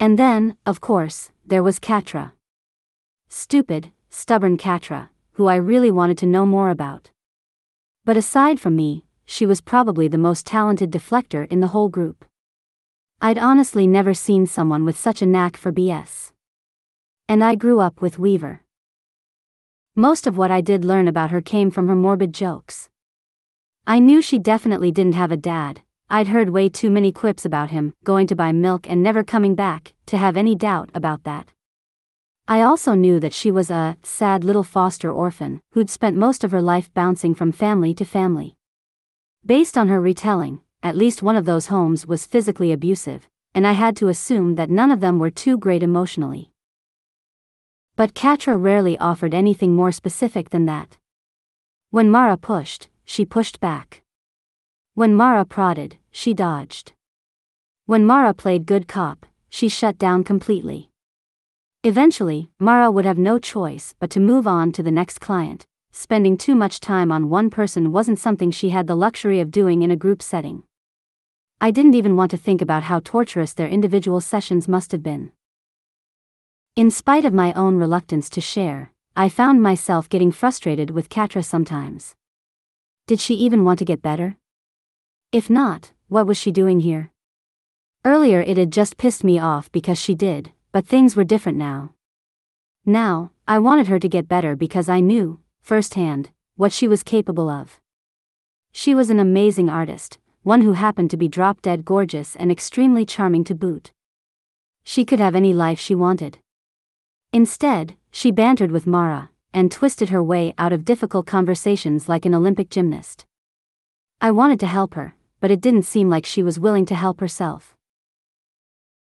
And 0.00 0.18
then, 0.18 0.56
of 0.64 0.80
course, 0.80 1.30
there 1.44 1.62
was 1.62 1.78
Catra. 1.78 2.32
Stupid, 3.28 3.92
stubborn 4.08 4.56
Catra, 4.56 5.10
who 5.32 5.46
I 5.46 5.56
really 5.56 5.90
wanted 5.90 6.16
to 6.18 6.26
know 6.26 6.46
more 6.46 6.70
about. 6.70 7.10
But 8.06 8.16
aside 8.16 8.58
from 8.58 8.76
me, 8.76 9.04
she 9.26 9.44
was 9.44 9.60
probably 9.60 10.08
the 10.08 10.16
most 10.16 10.46
talented 10.46 10.90
deflector 10.90 11.46
in 11.52 11.60
the 11.60 11.68
whole 11.68 11.90
group. 11.90 12.24
I'd 13.20 13.36
honestly 13.36 13.86
never 13.86 14.14
seen 14.14 14.46
someone 14.46 14.86
with 14.86 14.98
such 14.98 15.20
a 15.20 15.26
knack 15.26 15.58
for 15.58 15.70
BS. 15.70 16.32
And 17.28 17.44
I 17.44 17.54
grew 17.54 17.80
up 17.80 18.00
with 18.00 18.18
Weaver. 18.18 18.62
Most 19.94 20.26
of 20.26 20.38
what 20.38 20.50
I 20.50 20.62
did 20.62 20.82
learn 20.82 21.08
about 21.08 21.30
her 21.30 21.42
came 21.42 21.70
from 21.70 21.88
her 21.88 21.94
morbid 21.94 22.32
jokes. 22.32 22.88
I 23.86 23.98
knew 23.98 24.22
she 24.22 24.38
definitely 24.38 24.92
didn't 24.92 25.20
have 25.20 25.30
a 25.30 25.36
dad, 25.36 25.82
I'd 26.12 26.26
heard 26.26 26.50
way 26.50 26.68
too 26.68 26.90
many 26.90 27.12
quips 27.12 27.44
about 27.44 27.70
him, 27.70 27.94
going 28.02 28.26
to 28.26 28.34
buy 28.34 28.50
milk 28.50 28.90
and 28.90 29.00
never 29.00 29.22
coming 29.22 29.54
back, 29.54 29.94
to 30.06 30.18
have 30.18 30.36
any 30.36 30.56
doubt 30.56 30.90
about 30.92 31.22
that. 31.22 31.52
I 32.48 32.62
also 32.62 32.94
knew 32.94 33.20
that 33.20 33.32
she 33.32 33.52
was 33.52 33.70
a 33.70 33.96
sad 34.02 34.42
little 34.42 34.64
foster 34.64 35.12
orphan 35.12 35.60
who'd 35.70 35.88
spent 35.88 36.16
most 36.16 36.42
of 36.42 36.50
her 36.50 36.60
life 36.60 36.92
bouncing 36.94 37.32
from 37.32 37.52
family 37.52 37.94
to 37.94 38.04
family. 38.04 38.56
Based 39.46 39.78
on 39.78 39.86
her 39.86 40.00
retelling, 40.00 40.62
at 40.82 40.96
least 40.96 41.22
one 41.22 41.36
of 41.36 41.44
those 41.44 41.68
homes 41.68 42.08
was 42.08 42.26
physically 42.26 42.72
abusive, 42.72 43.28
and 43.54 43.64
I 43.64 43.72
had 43.72 43.94
to 43.98 44.08
assume 44.08 44.56
that 44.56 44.68
none 44.68 44.90
of 44.90 44.98
them 44.98 45.20
were 45.20 45.30
too 45.30 45.56
great 45.56 45.84
emotionally. 45.84 46.50
But 47.94 48.14
Catra 48.14 48.60
rarely 48.60 48.98
offered 48.98 49.32
anything 49.32 49.76
more 49.76 49.92
specific 49.92 50.50
than 50.50 50.66
that. 50.66 50.96
When 51.90 52.10
Mara 52.10 52.36
pushed, 52.36 52.88
she 53.04 53.24
pushed 53.24 53.60
back. 53.60 54.02
When 54.94 55.14
Mara 55.14 55.44
prodded, 55.44 55.98
she 56.12 56.34
dodged. 56.34 56.92
When 57.86 58.06
Mara 58.06 58.34
played 58.34 58.66
good 58.66 58.86
cop, 58.86 59.26
she 59.48 59.68
shut 59.68 59.98
down 59.98 60.24
completely. 60.24 60.90
Eventually, 61.82 62.50
Mara 62.58 62.90
would 62.90 63.04
have 63.04 63.18
no 63.18 63.38
choice 63.38 63.94
but 63.98 64.10
to 64.10 64.20
move 64.20 64.46
on 64.46 64.70
to 64.72 64.82
the 64.82 64.90
next 64.90 65.18
client. 65.18 65.66
Spending 65.92 66.36
too 66.36 66.54
much 66.54 66.78
time 66.78 67.10
on 67.10 67.28
one 67.28 67.50
person 67.50 67.90
wasn't 67.90 68.18
something 68.18 68.50
she 68.50 68.68
had 68.70 68.86
the 68.86 68.94
luxury 68.94 69.40
of 69.40 69.50
doing 69.50 69.82
in 69.82 69.90
a 69.90 69.96
group 69.96 70.22
setting. 70.22 70.62
I 71.60 71.70
didn't 71.70 71.94
even 71.94 72.16
want 72.16 72.30
to 72.30 72.36
think 72.36 72.62
about 72.62 72.84
how 72.84 73.00
torturous 73.00 73.52
their 73.54 73.66
individual 73.68 74.20
sessions 74.20 74.68
must 74.68 74.92
have 74.92 75.02
been. 75.02 75.32
In 76.76 76.90
spite 76.90 77.24
of 77.24 77.34
my 77.34 77.52
own 77.54 77.76
reluctance 77.76 78.30
to 78.30 78.40
share, 78.40 78.92
I 79.16 79.28
found 79.28 79.62
myself 79.62 80.08
getting 80.08 80.30
frustrated 80.30 80.90
with 80.90 81.08
Catra 81.08 81.44
sometimes. 81.44 82.14
Did 83.06 83.20
she 83.20 83.34
even 83.34 83.64
want 83.64 83.80
to 83.80 83.84
get 83.84 84.00
better? 84.00 84.36
If 85.32 85.50
not, 85.50 85.92
what 86.10 86.26
was 86.26 86.36
she 86.36 86.50
doing 86.50 86.80
here? 86.80 87.12
Earlier 88.04 88.40
it 88.40 88.56
had 88.56 88.72
just 88.72 88.96
pissed 88.96 89.22
me 89.22 89.38
off 89.38 89.70
because 89.70 89.96
she 89.96 90.16
did, 90.16 90.50
but 90.72 90.84
things 90.84 91.14
were 91.14 91.22
different 91.22 91.56
now. 91.56 91.94
Now, 92.84 93.30
I 93.46 93.60
wanted 93.60 93.86
her 93.86 94.00
to 94.00 94.08
get 94.08 94.26
better 94.26 94.56
because 94.56 94.88
I 94.88 94.98
knew, 94.98 95.38
firsthand, 95.62 96.30
what 96.56 96.72
she 96.72 96.88
was 96.88 97.04
capable 97.04 97.48
of. 97.48 97.78
She 98.72 98.92
was 98.92 99.08
an 99.08 99.20
amazing 99.20 99.68
artist, 99.68 100.18
one 100.42 100.62
who 100.62 100.72
happened 100.72 101.10
to 101.10 101.16
be 101.16 101.28
drop 101.28 101.62
dead 101.62 101.84
gorgeous 101.84 102.34
and 102.34 102.50
extremely 102.50 103.06
charming 103.06 103.44
to 103.44 103.54
boot. 103.54 103.92
She 104.82 105.04
could 105.04 105.20
have 105.20 105.36
any 105.36 105.54
life 105.54 105.78
she 105.78 105.94
wanted. 105.94 106.38
Instead, 107.32 107.96
she 108.10 108.32
bantered 108.32 108.72
with 108.72 108.84
Mara, 108.84 109.30
and 109.54 109.70
twisted 109.70 110.08
her 110.08 110.24
way 110.24 110.54
out 110.58 110.72
of 110.72 110.84
difficult 110.84 111.26
conversations 111.26 112.08
like 112.08 112.26
an 112.26 112.34
Olympic 112.34 112.68
gymnast. 112.68 113.26
I 114.20 114.32
wanted 114.32 114.58
to 114.60 114.66
help 114.66 114.94
her, 114.94 115.14
but 115.40 115.50
it 115.50 115.60
didn't 115.60 115.82
seem 115.82 116.08
like 116.08 116.26
she 116.26 116.42
was 116.42 116.60
willing 116.60 116.86
to 116.86 116.94
help 116.94 117.20
herself. 117.20 117.74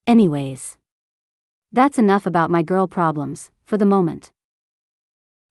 Anyways. 0.07 0.77
That's 1.72 1.98
enough 1.98 2.26
about 2.26 2.52
my 2.52 2.64
girl 2.64 2.88
problems, 2.88 3.52
for 3.64 3.77
the 3.77 3.85
moment. 3.85 4.31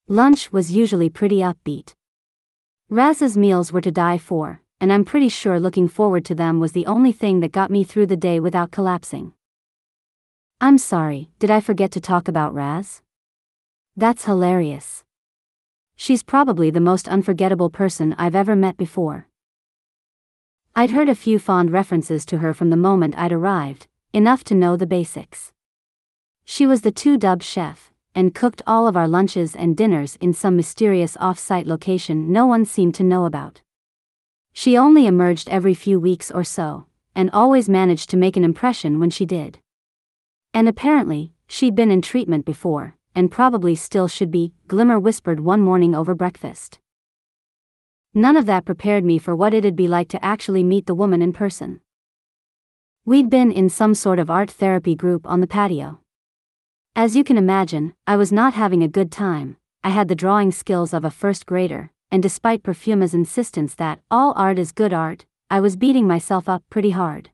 Lunch 0.06 0.52
was 0.52 0.72
usually 0.72 1.08
pretty 1.08 1.38
upbeat. 1.38 1.94
Razz's 2.88 3.36
meals 3.36 3.72
were 3.72 3.80
to 3.80 3.92
die 3.92 4.18
for, 4.18 4.60
and 4.80 4.92
I'm 4.92 5.04
pretty 5.04 5.28
sure 5.28 5.60
looking 5.60 5.88
forward 5.88 6.24
to 6.26 6.34
them 6.34 6.60
was 6.60 6.72
the 6.72 6.86
only 6.86 7.12
thing 7.12 7.40
that 7.40 7.52
got 7.52 7.70
me 7.70 7.84
through 7.84 8.06
the 8.06 8.16
day 8.16 8.40
without 8.40 8.70
collapsing. 8.70 9.32
I'm 10.60 10.76
sorry, 10.76 11.30
did 11.38 11.50
I 11.50 11.60
forget 11.60 11.90
to 11.92 12.00
talk 12.00 12.28
about 12.28 12.52
Razz? 12.52 13.00
That's 13.96 14.24
hilarious. 14.24 15.04
She's 15.96 16.22
probably 16.22 16.70
the 16.70 16.80
most 16.80 17.08
unforgettable 17.08 17.70
person 17.70 18.14
I've 18.18 18.34
ever 18.36 18.56
met 18.56 18.76
before. 18.76 19.29
I'd 20.76 20.92
heard 20.92 21.08
a 21.08 21.14
few 21.14 21.38
fond 21.38 21.72
references 21.72 22.24
to 22.26 22.38
her 22.38 22.54
from 22.54 22.70
the 22.70 22.76
moment 22.76 23.18
I'd 23.18 23.32
arrived, 23.32 23.86
enough 24.12 24.44
to 24.44 24.54
know 24.54 24.76
the 24.76 24.86
basics. 24.86 25.52
She 26.44 26.66
was 26.66 26.82
the 26.82 26.92
two 26.92 27.16
dub 27.16 27.42
chef, 27.42 27.92
and 28.14 28.34
cooked 28.34 28.62
all 28.66 28.88
of 28.88 28.96
our 28.96 29.06
lunches 29.06 29.54
and 29.54 29.76
dinners 29.76 30.16
in 30.20 30.32
some 30.32 30.56
mysterious 30.56 31.16
off 31.20 31.38
site 31.38 31.66
location 31.66 32.32
no 32.32 32.46
one 32.46 32.64
seemed 32.64 32.94
to 32.96 33.04
know 33.04 33.24
about. 33.24 33.62
She 34.52 34.76
only 34.76 35.06
emerged 35.06 35.48
every 35.48 35.74
few 35.74 36.00
weeks 36.00 36.30
or 36.30 36.44
so, 36.44 36.86
and 37.14 37.30
always 37.30 37.68
managed 37.68 38.10
to 38.10 38.16
make 38.16 38.36
an 38.36 38.44
impression 38.44 38.98
when 38.98 39.10
she 39.10 39.24
did. 39.24 39.58
And 40.52 40.68
apparently, 40.68 41.32
she'd 41.46 41.76
been 41.76 41.92
in 41.92 42.02
treatment 42.02 42.44
before, 42.44 42.96
and 43.14 43.30
probably 43.30 43.76
still 43.76 44.08
should 44.08 44.30
be, 44.30 44.54
Glimmer 44.66 44.98
whispered 44.98 45.40
one 45.40 45.60
morning 45.60 45.94
over 45.94 46.14
breakfast. 46.14 46.79
None 48.12 48.36
of 48.36 48.46
that 48.46 48.64
prepared 48.64 49.04
me 49.04 49.18
for 49.18 49.36
what 49.36 49.54
it'd 49.54 49.76
be 49.76 49.86
like 49.86 50.08
to 50.08 50.24
actually 50.24 50.64
meet 50.64 50.86
the 50.86 50.96
woman 50.96 51.22
in 51.22 51.32
person. 51.32 51.80
We'd 53.04 53.30
been 53.30 53.52
in 53.52 53.68
some 53.68 53.94
sort 53.94 54.18
of 54.18 54.28
art 54.28 54.50
therapy 54.50 54.96
group 54.96 55.28
on 55.28 55.40
the 55.40 55.46
patio. 55.46 56.00
As 56.96 57.14
you 57.14 57.22
can 57.22 57.38
imagine, 57.38 57.94
I 58.08 58.16
was 58.16 58.32
not 58.32 58.54
having 58.54 58.82
a 58.82 58.88
good 58.88 59.12
time, 59.12 59.58
I 59.84 59.90
had 59.90 60.08
the 60.08 60.16
drawing 60.16 60.50
skills 60.50 60.92
of 60.92 61.04
a 61.04 61.10
first 61.10 61.46
grader, 61.46 61.92
and 62.10 62.20
despite 62.20 62.64
Perfuma's 62.64 63.14
insistence 63.14 63.76
that 63.76 64.00
all 64.10 64.32
art 64.36 64.58
is 64.58 64.72
good 64.72 64.92
art, 64.92 65.24
I 65.48 65.60
was 65.60 65.76
beating 65.76 66.08
myself 66.08 66.48
up 66.48 66.64
pretty 66.68 66.90
hard. 66.90 67.30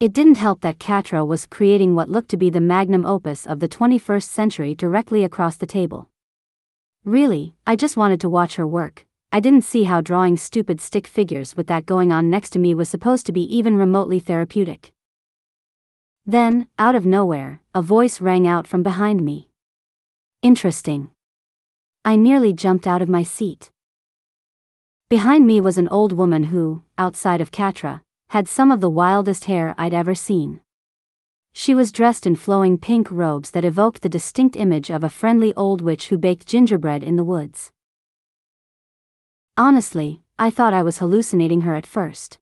It 0.00 0.12
didn't 0.12 0.36
help 0.36 0.60
that 0.60 0.78
Catra 0.78 1.26
was 1.26 1.46
creating 1.46 1.94
what 1.94 2.10
looked 2.10 2.28
to 2.30 2.36
be 2.36 2.50
the 2.50 2.60
magnum 2.60 3.06
opus 3.06 3.46
of 3.46 3.60
the 3.60 3.68
21st 3.68 4.28
century 4.28 4.74
directly 4.74 5.24
across 5.24 5.56
the 5.56 5.66
table. 5.66 6.10
Really, 7.04 7.54
I 7.66 7.74
just 7.74 7.96
wanted 7.96 8.20
to 8.20 8.28
watch 8.28 8.56
her 8.56 8.66
work. 8.66 9.06
I 9.32 9.38
didn't 9.38 9.62
see 9.62 9.84
how 9.84 10.00
drawing 10.00 10.36
stupid 10.36 10.80
stick 10.80 11.06
figures 11.06 11.56
with 11.56 11.68
that 11.68 11.86
going 11.86 12.10
on 12.10 12.30
next 12.30 12.50
to 12.50 12.58
me 12.58 12.74
was 12.74 12.88
supposed 12.88 13.26
to 13.26 13.32
be 13.32 13.42
even 13.42 13.76
remotely 13.76 14.18
therapeutic. 14.18 14.92
Then, 16.26 16.66
out 16.80 16.96
of 16.96 17.06
nowhere, 17.06 17.60
a 17.72 17.80
voice 17.80 18.20
rang 18.20 18.48
out 18.48 18.66
from 18.66 18.82
behind 18.82 19.24
me. 19.24 19.48
Interesting. 20.42 21.10
I 22.04 22.16
nearly 22.16 22.52
jumped 22.52 22.88
out 22.88 23.02
of 23.02 23.08
my 23.08 23.22
seat. 23.22 23.70
Behind 25.08 25.46
me 25.46 25.60
was 25.60 25.78
an 25.78 25.88
old 25.88 26.12
woman 26.12 26.44
who, 26.44 26.82
outside 26.98 27.40
of 27.40 27.52
Catra, 27.52 28.00
had 28.30 28.48
some 28.48 28.72
of 28.72 28.80
the 28.80 28.90
wildest 28.90 29.44
hair 29.44 29.76
I'd 29.78 29.94
ever 29.94 30.14
seen. 30.16 30.60
She 31.52 31.74
was 31.74 31.92
dressed 31.92 32.26
in 32.26 32.34
flowing 32.34 32.78
pink 32.78 33.08
robes 33.12 33.52
that 33.52 33.64
evoked 33.64 34.02
the 34.02 34.08
distinct 34.08 34.56
image 34.56 34.90
of 34.90 35.04
a 35.04 35.08
friendly 35.08 35.54
old 35.54 35.82
witch 35.82 36.08
who 36.08 36.18
baked 36.18 36.46
gingerbread 36.46 37.04
in 37.04 37.14
the 37.14 37.24
woods. 37.24 37.70
Honestly, 39.60 40.22
I 40.38 40.48
thought 40.48 40.72
I 40.72 40.82
was 40.82 40.96
hallucinating 40.96 41.60
her 41.60 41.74
at 41.74 41.84
first. 41.84 42.38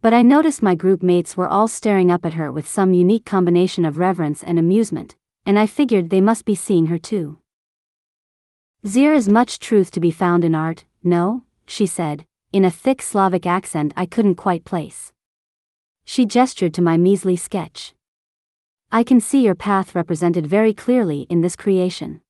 But 0.00 0.14
I 0.14 0.22
noticed 0.22 0.62
my 0.62 0.76
group 0.76 1.02
mates 1.02 1.36
were 1.36 1.48
all 1.48 1.66
staring 1.66 2.08
up 2.08 2.24
at 2.24 2.34
her 2.34 2.52
with 2.52 2.68
some 2.68 2.94
unique 2.94 3.26
combination 3.26 3.84
of 3.84 3.98
reverence 3.98 4.44
and 4.44 4.56
amusement, 4.56 5.16
and 5.44 5.58
I 5.58 5.66
figured 5.66 6.08
they 6.08 6.20
must 6.20 6.44
be 6.44 6.54
seeing 6.54 6.86
her 6.86 6.98
too. 6.98 7.38
There 8.80 9.12
is 9.12 9.28
much 9.28 9.58
truth 9.58 9.90
to 9.90 9.98
be 9.98 10.12
found 10.12 10.44
in 10.44 10.54
art, 10.54 10.84
no? 11.02 11.42
she 11.66 11.84
said, 11.84 12.24
in 12.52 12.64
a 12.64 12.70
thick 12.70 13.02
Slavic 13.02 13.44
accent 13.44 13.92
I 13.96 14.06
couldn't 14.06 14.36
quite 14.36 14.64
place. 14.64 15.12
She 16.04 16.26
gestured 16.26 16.74
to 16.74 16.80
my 16.80 16.96
measly 16.96 17.34
sketch. 17.34 17.92
I 18.92 19.02
can 19.02 19.20
see 19.20 19.42
your 19.42 19.56
path 19.56 19.96
represented 19.96 20.46
very 20.46 20.74
clearly 20.74 21.22
in 21.22 21.40
this 21.40 21.56
creation. 21.56 22.20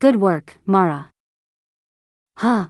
Good 0.00 0.16
work, 0.16 0.58
Mara. 0.66 1.12
Huh. 2.36 2.66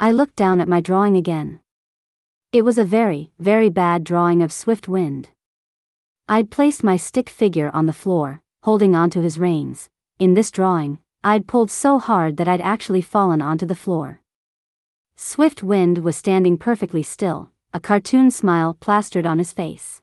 I 0.00 0.12
looked 0.12 0.36
down 0.36 0.60
at 0.60 0.68
my 0.68 0.80
drawing 0.80 1.16
again. 1.16 1.58
It 2.52 2.62
was 2.62 2.78
a 2.78 2.84
very, 2.84 3.32
very 3.40 3.68
bad 3.68 4.04
drawing 4.04 4.42
of 4.42 4.52
Swift 4.52 4.86
Wind. 4.86 5.30
I'd 6.28 6.52
placed 6.52 6.84
my 6.84 6.96
stick 6.96 7.28
figure 7.28 7.72
on 7.74 7.86
the 7.86 7.92
floor, 7.92 8.40
holding 8.62 8.94
onto 8.94 9.20
his 9.20 9.40
reins. 9.40 9.88
In 10.20 10.34
this 10.34 10.52
drawing, 10.52 11.00
I'd 11.24 11.48
pulled 11.48 11.72
so 11.72 11.98
hard 11.98 12.36
that 12.36 12.46
I'd 12.46 12.60
actually 12.60 13.02
fallen 13.02 13.42
onto 13.42 13.66
the 13.66 13.74
floor. 13.74 14.20
Swift 15.16 15.64
Wind 15.64 15.98
was 15.98 16.16
standing 16.16 16.56
perfectly 16.58 17.02
still, 17.02 17.50
a 17.74 17.80
cartoon 17.80 18.30
smile 18.30 18.74
plastered 18.74 19.26
on 19.26 19.38
his 19.38 19.52
face. 19.52 20.00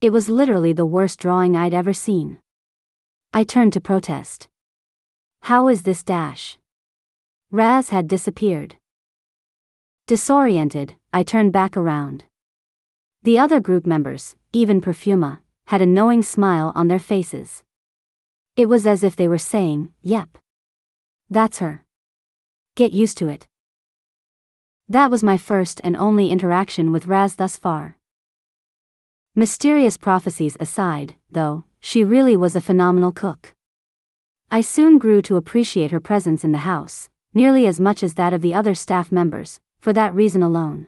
It 0.00 0.10
was 0.10 0.28
literally 0.28 0.72
the 0.72 0.84
worst 0.84 1.20
drawing 1.20 1.54
I'd 1.54 1.72
ever 1.72 1.92
seen. 1.92 2.38
I 3.32 3.44
turned 3.44 3.74
to 3.74 3.80
protest. 3.80 4.48
How 5.42 5.68
is 5.68 5.82
this 5.82 6.02
dash? 6.02 6.58
Razz 7.54 7.90
had 7.90 8.08
disappeared. 8.08 8.78
Disoriented, 10.08 10.96
I 11.12 11.22
turned 11.22 11.52
back 11.52 11.76
around. 11.76 12.24
The 13.22 13.38
other 13.38 13.60
group 13.60 13.86
members, 13.86 14.34
even 14.52 14.80
Perfuma, 14.80 15.38
had 15.68 15.80
a 15.80 15.86
knowing 15.86 16.24
smile 16.24 16.72
on 16.74 16.88
their 16.88 16.98
faces. 16.98 17.62
It 18.56 18.68
was 18.68 18.88
as 18.88 19.04
if 19.04 19.14
they 19.14 19.28
were 19.28 19.38
saying, 19.38 19.92
Yep. 20.02 20.36
That's 21.30 21.60
her. 21.60 21.84
Get 22.74 22.92
used 22.92 23.18
to 23.18 23.28
it. 23.28 23.46
That 24.88 25.12
was 25.12 25.22
my 25.22 25.36
first 25.38 25.80
and 25.84 25.96
only 25.96 26.30
interaction 26.30 26.90
with 26.90 27.06
Razz 27.06 27.36
thus 27.36 27.56
far. 27.56 27.98
Mysterious 29.36 29.96
prophecies 29.96 30.56
aside, 30.58 31.14
though, 31.30 31.62
she 31.78 32.02
really 32.02 32.36
was 32.36 32.56
a 32.56 32.60
phenomenal 32.60 33.12
cook. 33.12 33.54
I 34.50 34.60
soon 34.60 34.98
grew 34.98 35.22
to 35.22 35.36
appreciate 35.36 35.92
her 35.92 36.00
presence 36.00 36.42
in 36.42 36.50
the 36.50 36.66
house, 36.66 37.08
nearly 37.34 37.66
as 37.66 37.80
much 37.80 38.02
as 38.02 38.14
that 38.14 38.32
of 38.32 38.40
the 38.40 38.54
other 38.54 38.74
staff 38.74 39.12
members, 39.12 39.60
for 39.80 39.92
that 39.92 40.14
reason 40.14 40.42
alone. 40.42 40.86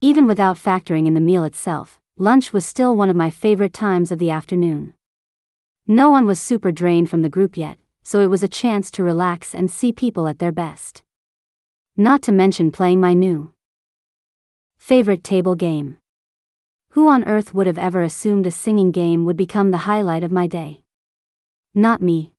Even 0.00 0.26
without 0.26 0.56
factoring 0.56 1.06
in 1.06 1.14
the 1.14 1.20
meal 1.20 1.44
itself, 1.44 2.00
lunch 2.16 2.52
was 2.52 2.66
still 2.66 2.96
one 2.96 3.08
of 3.08 3.14
my 3.14 3.30
favorite 3.30 3.72
times 3.72 4.10
of 4.10 4.18
the 4.18 4.30
afternoon. 4.30 4.94
No 5.86 6.10
one 6.10 6.26
was 6.26 6.40
super 6.40 6.72
drained 6.72 7.10
from 7.10 7.22
the 7.22 7.28
group 7.28 7.56
yet, 7.56 7.78
so 8.02 8.20
it 8.20 8.26
was 8.26 8.42
a 8.42 8.48
chance 8.48 8.90
to 8.92 9.04
relax 9.04 9.54
and 9.54 9.70
see 9.70 9.92
people 9.92 10.26
at 10.26 10.38
their 10.38 10.50
best. 10.50 11.02
Not 11.96 12.22
to 12.22 12.32
mention 12.32 12.72
playing 12.72 13.00
my 13.00 13.14
new 13.14 13.52
favorite 14.78 15.22
table 15.22 15.54
game. 15.54 15.98
Who 16.90 17.08
on 17.08 17.24
earth 17.24 17.54
would 17.54 17.66
have 17.66 17.78
ever 17.78 18.02
assumed 18.02 18.46
a 18.46 18.50
singing 18.50 18.90
game 18.90 19.24
would 19.24 19.36
become 19.36 19.70
the 19.70 19.86
highlight 19.88 20.24
of 20.24 20.32
my 20.32 20.46
day? 20.46 20.82
Not 21.74 22.02
me. 22.02 22.31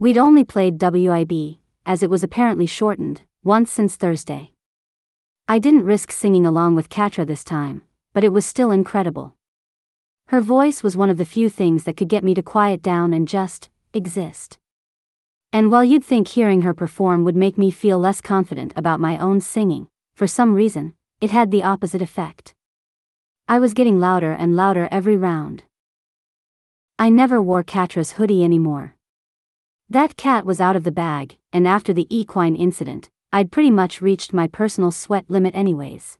We'd 0.00 0.16
only 0.16 0.44
played 0.44 0.78
WIB, 0.80 1.58
as 1.84 2.02
it 2.02 2.08
was 2.08 2.24
apparently 2.24 2.64
shortened, 2.64 3.20
once 3.44 3.70
since 3.70 3.96
Thursday. 3.96 4.52
I 5.46 5.58
didn't 5.58 5.84
risk 5.84 6.10
singing 6.10 6.46
along 6.46 6.74
with 6.74 6.88
Catra 6.88 7.26
this 7.26 7.44
time, 7.44 7.82
but 8.14 8.24
it 8.24 8.32
was 8.32 8.46
still 8.46 8.70
incredible. 8.70 9.34
Her 10.28 10.40
voice 10.40 10.82
was 10.82 10.96
one 10.96 11.10
of 11.10 11.18
the 11.18 11.26
few 11.26 11.50
things 11.50 11.84
that 11.84 11.98
could 11.98 12.08
get 12.08 12.24
me 12.24 12.32
to 12.32 12.42
quiet 12.42 12.80
down 12.80 13.12
and 13.12 13.28
just 13.28 13.68
exist. 13.92 14.56
And 15.52 15.70
while 15.70 15.84
you'd 15.84 16.02
think 16.02 16.28
hearing 16.28 16.62
her 16.62 16.72
perform 16.72 17.22
would 17.24 17.36
make 17.36 17.58
me 17.58 17.70
feel 17.70 17.98
less 17.98 18.22
confident 18.22 18.72
about 18.76 19.00
my 19.00 19.18
own 19.18 19.42
singing, 19.42 19.88
for 20.14 20.26
some 20.26 20.54
reason, 20.54 20.94
it 21.20 21.30
had 21.30 21.50
the 21.50 21.62
opposite 21.62 22.00
effect. 22.00 22.54
I 23.46 23.58
was 23.58 23.74
getting 23.74 24.00
louder 24.00 24.32
and 24.32 24.56
louder 24.56 24.88
every 24.90 25.18
round. 25.18 25.64
I 26.98 27.10
never 27.10 27.42
wore 27.42 27.62
Catra's 27.62 28.12
hoodie 28.12 28.42
anymore. 28.42 28.94
That 29.90 30.16
cat 30.16 30.46
was 30.46 30.60
out 30.60 30.76
of 30.76 30.84
the 30.84 30.92
bag, 30.92 31.36
and 31.52 31.66
after 31.66 31.92
the 31.92 32.06
equine 32.16 32.54
incident, 32.54 33.10
I'd 33.32 33.50
pretty 33.50 33.72
much 33.72 34.00
reached 34.00 34.32
my 34.32 34.46
personal 34.46 34.92
sweat 34.92 35.24
limit 35.28 35.56
anyways. 35.56 36.16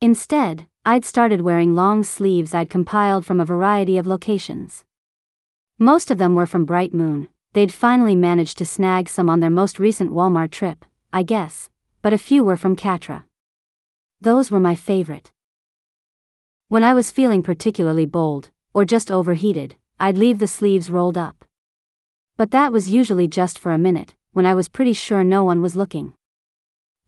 Instead, 0.00 0.68
I'd 0.84 1.04
started 1.04 1.40
wearing 1.40 1.74
long 1.74 2.04
sleeves 2.04 2.54
I'd 2.54 2.70
compiled 2.70 3.26
from 3.26 3.40
a 3.40 3.44
variety 3.44 3.98
of 3.98 4.06
locations. 4.06 4.84
Most 5.80 6.12
of 6.12 6.18
them 6.18 6.36
were 6.36 6.46
from 6.46 6.64
Bright 6.64 6.94
Moon, 6.94 7.26
they'd 7.52 7.74
finally 7.74 8.14
managed 8.14 8.58
to 8.58 8.64
snag 8.64 9.08
some 9.08 9.28
on 9.28 9.40
their 9.40 9.50
most 9.50 9.80
recent 9.80 10.12
Walmart 10.12 10.52
trip, 10.52 10.84
I 11.12 11.24
guess, 11.24 11.68
but 12.00 12.12
a 12.12 12.18
few 12.18 12.44
were 12.44 12.56
from 12.56 12.76
Catra. 12.76 13.24
Those 14.20 14.52
were 14.52 14.60
my 14.60 14.76
favorite. 14.76 15.32
When 16.68 16.84
I 16.84 16.94
was 16.94 17.10
feeling 17.10 17.42
particularly 17.42 18.06
bold, 18.06 18.50
or 18.72 18.84
just 18.84 19.10
overheated, 19.10 19.74
I'd 19.98 20.16
leave 20.16 20.38
the 20.38 20.46
sleeves 20.46 20.90
rolled 20.90 21.18
up. 21.18 21.44
But 22.38 22.52
that 22.52 22.72
was 22.72 22.88
usually 22.88 23.26
just 23.26 23.58
for 23.58 23.72
a 23.72 23.78
minute, 23.78 24.14
when 24.32 24.46
I 24.46 24.54
was 24.54 24.68
pretty 24.68 24.92
sure 24.92 25.24
no 25.24 25.42
one 25.42 25.60
was 25.60 25.74
looking. 25.74 26.14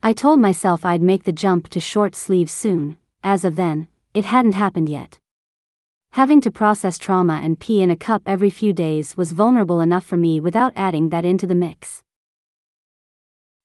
I 0.02 0.12
told 0.12 0.40
myself 0.40 0.84
I'd 0.84 1.02
make 1.02 1.22
the 1.22 1.30
jump 1.30 1.68
to 1.68 1.78
short 1.78 2.16
sleeves 2.16 2.52
soon, 2.52 2.96
as 3.22 3.44
of 3.44 3.54
then, 3.54 3.86
it 4.12 4.24
hadn't 4.24 4.54
happened 4.54 4.88
yet. 4.88 5.20
Having 6.14 6.40
to 6.40 6.50
process 6.50 6.98
trauma 6.98 7.40
and 7.44 7.60
pee 7.60 7.80
in 7.80 7.92
a 7.92 7.96
cup 7.96 8.22
every 8.26 8.50
few 8.50 8.72
days 8.72 9.16
was 9.16 9.30
vulnerable 9.30 9.80
enough 9.80 10.04
for 10.04 10.16
me 10.16 10.40
without 10.40 10.72
adding 10.74 11.10
that 11.10 11.24
into 11.24 11.46
the 11.46 11.54
mix. 11.54 12.02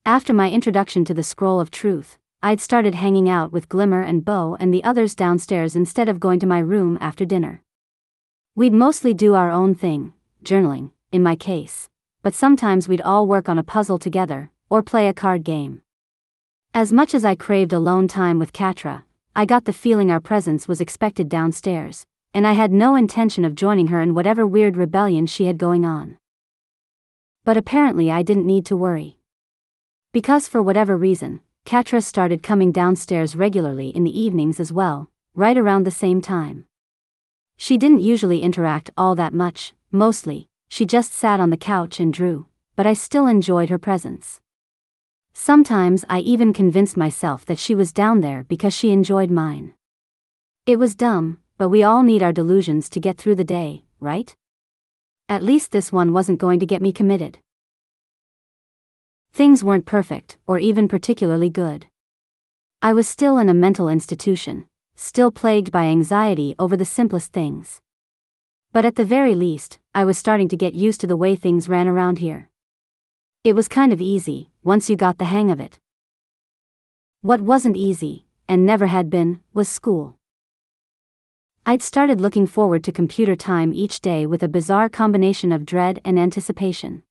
After 0.06 0.34
my 0.34 0.52
introduction 0.52 1.04
to 1.06 1.16
the 1.16 1.24
Scroll 1.24 1.60
of 1.60 1.72
Truth, 1.72 2.20
I'd 2.44 2.62
started 2.62 2.94
hanging 2.94 3.28
out 3.28 3.52
with 3.52 3.70
Glimmer 3.70 4.04
and 4.04 4.24
Bow 4.24 4.56
and 4.60 4.72
the 4.72 4.84
others 4.84 5.16
downstairs 5.16 5.76
instead 5.76 6.10
of 6.10 6.20
going 6.20 6.40
to 6.42 6.46
my 6.46 6.60
room 6.60 7.00
after 7.02 7.26
dinner. 7.26 7.64
We'd 8.54 8.72
mostly 8.72 9.16
do 9.16 9.34
our 9.34 9.50
own 9.50 9.74
thing, 9.74 10.14
journaling, 10.44 10.92
in 11.12 11.24
my 11.24 11.36
case, 11.36 11.90
but 12.22 12.34
sometimes 12.34 12.88
we'd 12.88 13.02
all 13.02 13.28
work 13.28 13.48
on 13.48 13.60
a 13.60 13.64
puzzle 13.64 14.00
together, 14.00 14.50
or 14.70 14.82
play 14.82 15.08
a 15.08 15.14
card 15.14 15.44
game. 15.44 15.82
As 16.74 16.92
much 16.92 17.14
as 17.14 17.24
I 17.24 17.36
craved 17.36 17.72
alone 17.72 18.08
time 18.08 18.40
with 18.40 18.52
Catra, 18.52 19.04
I 19.36 19.46
got 19.46 19.66
the 19.66 19.74
feeling 19.74 20.12
our 20.12 20.20
presence 20.20 20.68
was 20.68 20.82
expected 20.82 21.30
downstairs, 21.30 22.06
and 22.34 22.46
I 22.48 22.54
had 22.54 22.72
no 22.72 22.96
intention 22.96 23.46
of 23.46 23.56
joining 23.56 23.88
her 23.88 24.02
in 24.02 24.14
whatever 24.14 24.46
weird 24.46 24.76
rebellion 24.76 25.26
she 25.26 25.46
had 25.46 25.58
going 25.58 25.86
on. 25.86 26.18
But 27.44 27.58
apparently 27.58 28.12
I 28.12 28.24
didn't 28.24 28.46
need 28.46 28.66
to 28.66 28.76
worry. 28.76 29.18
Because 30.12 30.48
for 30.48 30.62
whatever 30.62 30.98
reason, 30.98 31.42
Catra 31.66 32.04
started 32.04 32.44
coming 32.44 32.72
downstairs 32.72 33.36
regularly 33.36 33.90
in 33.90 34.04
the 34.04 34.20
evenings 34.20 34.60
as 34.60 34.74
well, 34.74 35.10
right 35.34 35.58
around 35.58 35.84
the 35.84 35.92
same 35.92 36.22
time. 36.22 36.66
She 37.58 37.78
didn't 37.78 38.02
usually 38.02 38.42
interact 38.42 38.92
all 38.98 39.16
that 39.16 39.34
much, 39.34 39.74
mostly, 39.92 40.50
she 40.76 40.86
just 40.86 41.14
sat 41.14 41.40
on 41.40 41.52
the 41.52 41.66
couch 41.74 42.02
and 42.02 42.12
drew, 42.12 42.48
but 42.76 42.86
I 42.86 42.92
still 42.92 43.28
enjoyed 43.28 43.70
her 43.70 43.78
presence. 43.78 44.42
Sometimes 45.34 46.04
I 46.10 46.20
even 46.20 46.52
convinced 46.52 46.98
myself 46.98 47.46
that 47.46 47.60
she 47.60 47.74
was 47.74 47.94
down 47.94 48.20
there 48.20 48.44
because 48.50 48.74
she 48.74 48.92
enjoyed 48.92 49.32
mine. 49.32 49.74
It 50.66 50.78
was 50.78 50.94
dumb, 50.94 51.38
but 51.58 51.70
we 51.70 51.82
all 51.82 52.04
need 52.04 52.22
our 52.22 52.34
delusions 52.34 52.90
to 52.90 53.00
get 53.00 53.18
through 53.18 53.36
the 53.36 53.46
day, 53.46 53.86
right? 54.02 54.36
At 55.30 55.44
least 55.44 55.72
this 55.72 55.94
one 55.94 56.12
wasn't 56.12 56.40
going 56.40 56.60
to 56.60 56.66
get 56.66 56.82
me 56.82 56.92
committed. 56.92 57.38
Things 59.32 59.64
weren't 59.64 59.86
perfect, 59.86 60.38
or 60.46 60.60
even 60.60 60.90
particularly 60.90 61.50
good. 61.50 61.86
I 62.82 62.92
was 62.92 63.08
still 63.08 63.38
in 63.38 63.48
a 63.48 63.54
mental 63.54 63.88
institution, 63.88 64.66
still 64.98 65.32
plagued 65.32 65.72
by 65.72 65.86
anxiety 65.86 66.54
over 66.60 66.76
the 66.76 66.84
simplest 66.84 67.32
things. 67.32 67.80
But 68.76 68.84
at 68.84 68.96
the 68.96 69.06
very 69.06 69.36
least, 69.36 69.80
I 69.94 70.04
was 70.04 70.18
starting 70.18 70.50
to 70.50 70.58
get 70.58 70.74
used 70.74 71.00
to 71.00 71.08
the 71.08 71.16
way 71.16 71.38
things 71.38 71.70
ran 71.70 71.88
around 71.88 72.20
here. 72.20 72.50
It 73.42 73.56
was 73.56 73.70
kind 73.70 73.94
of 73.94 74.02
easy, 74.02 74.50
once 74.66 74.90
you 74.90 74.98
got 74.98 75.18
the 75.18 75.32
hang 75.32 75.50
of 75.50 75.62
it. 75.62 75.80
What 77.22 77.40
wasn't 77.40 77.78
easy, 77.78 78.26
and 78.50 78.66
never 78.66 78.88
had 78.88 79.10
been, 79.10 79.40
was 79.54 79.70
school. 79.70 80.18
I'd 81.66 81.82
started 81.82 82.20
looking 82.20 82.48
forward 82.48 82.84
to 82.84 82.92
computer 82.92 83.38
time 83.38 83.72
each 83.74 84.02
day 84.02 84.26
with 84.26 84.44
a 84.44 84.50
bizarre 84.50 84.90
combination 84.90 85.54
of 85.54 85.66
dread 85.66 86.02
and 86.04 86.20
anticipation. 86.20 87.04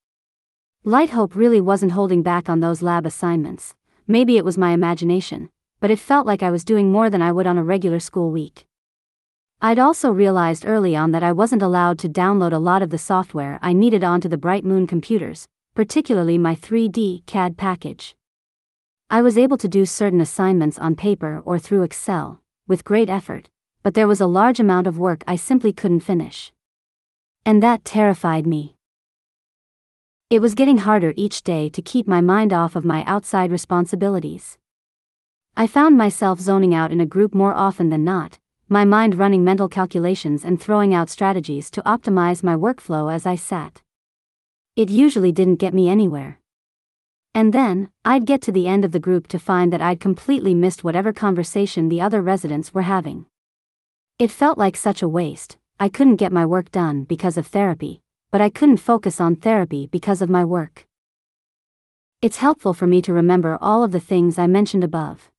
Light 0.85 1.17
Hope 1.17 1.35
really 1.35 1.63
wasn't 1.63 1.93
holding 1.93 2.23
back 2.23 2.51
on 2.51 2.61
those 2.61 2.83
lab 2.83 3.07
assignments, 3.07 3.75
maybe 4.07 4.37
it 4.37 4.45
was 4.45 4.59
my 4.59 4.73
imagination, 4.73 5.49
but 5.81 5.91
it 5.91 5.99
felt 5.99 6.27
like 6.27 6.43
I 6.43 6.51
was 6.51 6.63
doing 6.63 6.93
more 6.93 7.09
than 7.09 7.23
I 7.23 7.33
would 7.33 7.47
on 7.47 7.57
a 7.57 7.65
regular 7.65 8.01
school 8.01 8.31
week. 8.31 8.67
I'd 9.65 9.79
also 9.79 10.11
realized 10.11 10.67
early 10.67 10.95
on 10.95 11.13
that 11.13 11.23
I 11.23 11.33
wasn't 11.33 11.63
allowed 11.63 11.99
to 12.01 12.07
download 12.07 12.53
a 12.53 12.59
lot 12.59 12.83
of 12.83 12.91
the 12.91 12.99
software 12.99 13.59
I 13.63 13.73
needed 13.73 14.05
onto 14.05 14.29
the 14.29 14.37
Bright 14.37 14.63
Moon 14.63 14.87
computers, 14.87 15.49
particularly 15.75 16.37
my 16.37 16.55
3D 16.55 17.25
CAD 17.25 17.57
package. 17.57 18.15
I 19.09 19.23
was 19.23 19.39
able 19.39 19.57
to 19.57 19.67
do 19.67 19.87
certain 19.87 20.21
assignments 20.21 20.79
on 20.79 20.97
paper 20.97 21.41
or 21.47 21.59
through 21.59 21.83
Excel, 21.83 22.43
with 22.69 22.85
great 22.85 23.09
effort, 23.09 23.49
but 23.83 23.95
there 23.95 24.07
was 24.07 24.21
a 24.21 24.27
large 24.27 24.61
amount 24.61 24.87
of 24.87 24.99
work 24.99 25.25
I 25.27 25.37
simply 25.37 25.73
couldn't 25.73 26.01
finish. 26.01 26.53
And 27.47 27.63
that 27.63 27.87
terrified 27.87 28.47
me. 28.47 28.77
It 30.29 30.43
was 30.43 30.55
getting 30.55 30.77
harder 30.77 31.15
each 31.17 31.43
day 31.43 31.71
to 31.71 31.81
keep 31.81 32.07
my 32.07 32.21
mind 32.21 32.53
off 32.53 32.77
of 32.77 32.85
my 32.85 33.03
outside 33.07 33.51
responsibilities. 33.51 34.59
I 35.57 35.67
found 35.67 35.97
myself 35.97 36.39
zoning 36.39 36.75
out 36.75 36.93
in 36.93 37.01
a 37.01 37.07
group 37.07 37.35
more 37.35 37.55
often 37.55 37.89
than 37.89 38.05
not, 38.05 38.39
my 38.69 38.85
mind 38.85 39.19
running 39.19 39.45
mental 39.45 39.69
calculations 39.69 40.45
and 40.45 40.61
throwing 40.61 40.95
out 40.95 41.11
strategies 41.11 41.71
to 41.71 41.83
optimize 41.83 42.43
my 42.43 42.55
workflow 42.55 43.13
as 43.13 43.27
I 43.27 43.37
sat. 43.37 43.83
It 44.75 44.89
usually 44.89 45.33
didn't 45.33 45.57
get 45.57 45.75
me 45.75 45.89
anywhere. 45.89 46.41
And 47.35 47.53
then, 47.53 47.91
I'd 48.05 48.27
get 48.27 48.41
to 48.43 48.53
the 48.53 48.67
end 48.67 48.85
of 48.85 48.93
the 48.93 49.01
group 49.01 49.29
to 49.29 49.39
find 49.39 49.73
that 49.73 49.83
I'd 49.83 50.01
completely 50.01 50.55
missed 50.55 50.85
whatever 50.85 51.13
conversation 51.13 51.89
the 51.89 52.01
other 52.01 52.23
residents 52.23 52.73
were 52.73 52.83
having. 52.83 53.27
It 54.19 54.31
felt 54.31 54.57
like 54.57 54.77
such 54.77 55.03
a 55.03 55.09
waste, 55.09 55.59
I 55.79 55.89
couldn't 55.89 56.17
get 56.17 56.33
my 56.33 56.47
work 56.47 56.71
done 56.71 57.05
because 57.05 57.37
of 57.37 57.49
therapy, 57.49 58.01
but 58.31 58.41
I 58.41 58.49
couldn't 58.49 58.77
focus 58.79 59.21
on 59.21 59.37
therapy 59.37 59.89
because 59.89 60.23
of 60.23 60.31
my 60.31 60.45
work. 60.45 60.87
It's 62.23 62.39
helpful 62.39 62.73
for 62.73 62.87
me 62.87 63.03
to 63.03 63.13
remember 63.13 63.59
all 63.61 63.85
of 63.85 63.93
the 63.93 64.01
things 64.01 64.39
I 64.39 64.47
mentioned 64.47 64.85
above. 64.85 65.31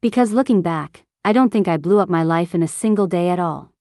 Because 0.00 0.32
looking 0.32 0.62
back, 0.62 1.04
I 1.24 1.32
don't 1.32 1.50
think 1.50 1.68
I 1.68 1.76
blew 1.76 2.00
up 2.00 2.08
my 2.08 2.24
life 2.24 2.52
in 2.52 2.64
a 2.64 2.68
single 2.68 3.06
day 3.06 3.28
at 3.28 3.38
all. 3.38 3.72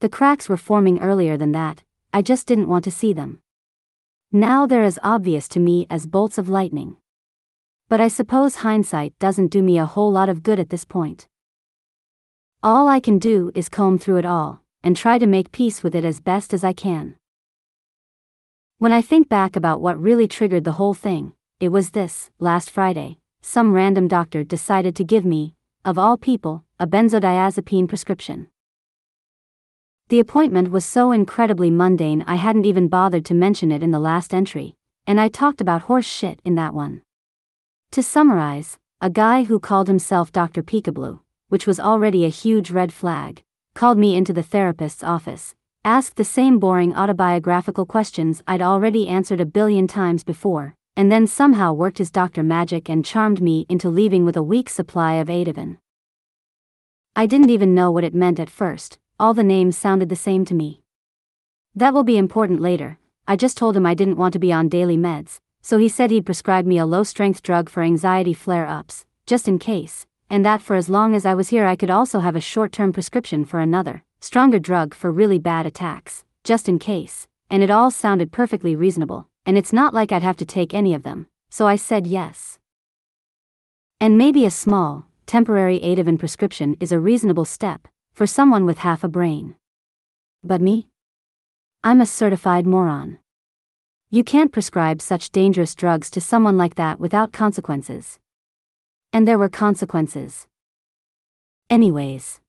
The 0.00 0.08
cracks 0.08 0.48
were 0.48 0.56
forming 0.56 1.00
earlier 1.00 1.36
than 1.36 1.50
that, 1.52 1.82
I 2.12 2.22
just 2.22 2.46
didn't 2.46 2.68
want 2.68 2.84
to 2.84 2.92
see 2.92 3.12
them. 3.12 3.40
Now 4.30 4.64
they're 4.64 4.84
as 4.84 4.98
obvious 5.02 5.48
to 5.48 5.60
me 5.60 5.86
as 5.90 6.06
bolts 6.06 6.38
of 6.38 6.48
lightning. 6.48 6.96
But 7.88 8.00
I 8.00 8.06
suppose 8.06 8.56
hindsight 8.56 9.18
doesn't 9.18 9.48
do 9.48 9.62
me 9.62 9.78
a 9.78 9.86
whole 9.86 10.12
lot 10.12 10.28
of 10.28 10.44
good 10.44 10.60
at 10.60 10.70
this 10.70 10.84
point. 10.84 11.26
All 12.62 12.86
I 12.86 13.00
can 13.00 13.18
do 13.18 13.50
is 13.54 13.68
comb 13.68 13.98
through 13.98 14.18
it 14.18 14.24
all, 14.24 14.62
and 14.82 14.96
try 14.96 15.18
to 15.18 15.26
make 15.26 15.50
peace 15.50 15.82
with 15.82 15.94
it 15.94 16.04
as 16.04 16.20
best 16.20 16.54
as 16.54 16.62
I 16.62 16.72
can. 16.72 17.16
When 18.78 18.92
I 18.92 19.02
think 19.02 19.28
back 19.28 19.56
about 19.56 19.80
what 19.80 20.00
really 20.00 20.28
triggered 20.28 20.64
the 20.64 20.72
whole 20.72 20.94
thing, 20.94 21.32
it 21.58 21.70
was 21.70 21.90
this 21.90 22.30
last 22.38 22.70
Friday 22.70 23.18
some 23.42 23.74
random 23.74 24.08
doctor 24.08 24.42
decided 24.42 24.96
to 24.96 25.04
give 25.04 25.24
me, 25.24 25.54
of 25.84 25.98
all 25.98 26.16
people, 26.16 26.64
a 26.80 26.86
benzodiazepine 26.86 27.86
prescription. 27.86 28.48
The 30.08 30.18
appointment 30.18 30.70
was 30.70 30.84
so 30.84 31.12
incredibly 31.12 31.70
mundane 31.70 32.24
I 32.26 32.36
hadn't 32.36 32.64
even 32.64 32.88
bothered 32.88 33.26
to 33.26 33.34
mention 33.34 33.70
it 33.70 33.82
in 33.82 33.90
the 33.90 33.98
last 33.98 34.32
entry, 34.32 34.76
and 35.06 35.20
I 35.20 35.28
talked 35.28 35.60
about 35.60 35.82
horse 35.82 36.06
shit 36.06 36.40
in 36.42 36.54
that 36.54 36.72
one. 36.72 37.02
To 37.92 38.02
summarize, 38.02 38.78
a 39.02 39.10
guy 39.10 39.44
who 39.44 39.60
called 39.60 39.88
himself 39.88 40.32
Dr. 40.32 40.62
Peekaboo, 40.62 41.20
which 41.48 41.66
was 41.66 41.78
already 41.78 42.24
a 42.24 42.30
huge 42.30 42.70
red 42.70 42.90
flag, 42.90 43.42
called 43.74 43.98
me 43.98 44.16
into 44.16 44.32
the 44.32 44.42
therapist's 44.42 45.04
office, 45.04 45.54
asked 45.84 46.16
the 46.16 46.24
same 46.24 46.58
boring 46.58 46.94
autobiographical 46.94 47.84
questions 47.84 48.42
I'd 48.46 48.62
already 48.62 49.06
answered 49.06 49.40
a 49.40 49.46
billion 49.46 49.86
times 49.86 50.24
before, 50.24 50.76
and 50.96 51.10
then 51.10 51.26
somehow 51.26 51.72
worked 51.72 51.98
his 51.98 52.10
doctor 52.10 52.42
magic 52.42 52.88
and 52.88 53.04
charmed 53.04 53.42
me 53.42 53.66
into 53.68 53.88
leaving 53.88 54.24
with 54.24 54.36
a 54.36 54.42
week's 54.42 54.74
supply 54.74 55.14
of 55.14 55.28
Ativan. 55.28 55.78
I 57.16 57.26
didn't 57.26 57.50
even 57.50 57.74
know 57.74 57.90
what 57.90 58.04
it 58.04 58.14
meant 58.14 58.38
at 58.38 58.50
first, 58.50 58.98
all 59.18 59.34
the 59.34 59.42
names 59.42 59.76
sounded 59.76 60.08
the 60.08 60.16
same 60.16 60.44
to 60.46 60.54
me. 60.54 60.82
That 61.74 61.92
will 61.92 62.04
be 62.04 62.16
important 62.16 62.60
later, 62.60 62.98
I 63.26 63.34
just 63.34 63.56
told 63.56 63.76
him 63.76 63.86
I 63.86 63.94
didn't 63.94 64.18
want 64.18 64.32
to 64.34 64.38
be 64.38 64.52
on 64.52 64.68
daily 64.68 64.96
meds, 64.96 65.40
so 65.62 65.78
he 65.78 65.88
said 65.88 66.10
he'd 66.10 66.26
prescribe 66.26 66.66
me 66.66 66.78
a 66.78 66.86
low 66.86 67.02
strength 67.02 67.42
drug 67.42 67.68
for 67.68 67.82
anxiety 67.82 68.34
flare 68.34 68.66
ups, 68.66 69.04
just 69.26 69.48
in 69.48 69.58
case, 69.58 70.06
and 70.30 70.44
that 70.44 70.62
for 70.62 70.76
as 70.76 70.88
long 70.88 71.14
as 71.14 71.26
I 71.26 71.34
was 71.34 71.48
here 71.48 71.66
I 71.66 71.76
could 71.76 71.90
also 71.90 72.20
have 72.20 72.36
a 72.36 72.40
short 72.40 72.70
term 72.70 72.92
prescription 72.92 73.44
for 73.44 73.58
another, 73.58 74.04
stronger 74.20 74.60
drug 74.60 74.94
for 74.94 75.10
really 75.10 75.38
bad 75.38 75.66
attacks, 75.66 76.24
just 76.44 76.68
in 76.68 76.78
case, 76.78 77.26
and 77.50 77.62
it 77.62 77.70
all 77.70 77.90
sounded 77.90 78.30
perfectly 78.30 78.76
reasonable 78.76 79.28
and 79.46 79.58
it's 79.58 79.72
not 79.72 79.94
like 79.94 80.12
I'd 80.12 80.22
have 80.22 80.36
to 80.38 80.44
take 80.44 80.74
any 80.74 80.94
of 80.94 81.02
them, 81.02 81.26
so 81.50 81.66
I 81.66 81.76
said 81.76 82.06
yes. 82.06 82.58
And 84.00 84.18
maybe 84.18 84.44
a 84.44 84.50
small, 84.50 85.06
temporary 85.26 85.80
Ativan 85.80 86.18
prescription 86.18 86.76
is 86.80 86.92
a 86.92 87.00
reasonable 87.00 87.44
step, 87.44 87.88
for 88.14 88.26
someone 88.26 88.66
with 88.66 88.78
half 88.78 89.04
a 89.04 89.08
brain. 89.08 89.56
But 90.42 90.60
me? 90.60 90.88
I'm 91.82 92.00
a 92.00 92.06
certified 92.06 92.66
moron. 92.66 93.18
You 94.10 94.24
can't 94.24 94.52
prescribe 94.52 95.02
such 95.02 95.30
dangerous 95.30 95.74
drugs 95.74 96.10
to 96.10 96.20
someone 96.20 96.56
like 96.56 96.76
that 96.76 97.00
without 97.00 97.32
consequences. 97.32 98.18
And 99.12 99.26
there 99.26 99.38
were 99.38 99.48
consequences. 99.48 100.46
Anyways. 101.68 102.40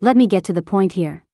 Let 0.00 0.16
me 0.16 0.26
get 0.26 0.44
to 0.44 0.52
the 0.52 0.62
point 0.62 0.92
here. 0.92 1.24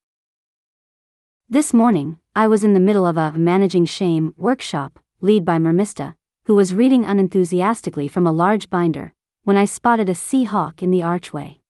This 1.48 1.73
morning, 1.73 2.18
I 2.35 2.48
was 2.48 2.64
in 2.64 2.74
the 2.74 2.81
middle 2.81 3.06
of 3.06 3.16
a 3.16 3.31
Managing 3.31 3.85
Shame 3.85 4.35
workshop, 4.36 4.98
lead 5.20 5.44
by 5.44 5.59
Mermista, 5.59 6.16
who 6.47 6.56
was 6.56 6.74
reading 6.74 7.05
unenthusiastically 7.05 8.09
from 8.09 8.27
a 8.27 8.32
large 8.32 8.68
binder, 8.68 9.14
when 9.44 9.56
I 9.56 9.64
spotted 9.64 10.09
a 10.09 10.14
sea 10.16 10.43
hawk 10.43 10.82
in 10.82 10.90
the 10.90 11.05
archway. 11.05 11.60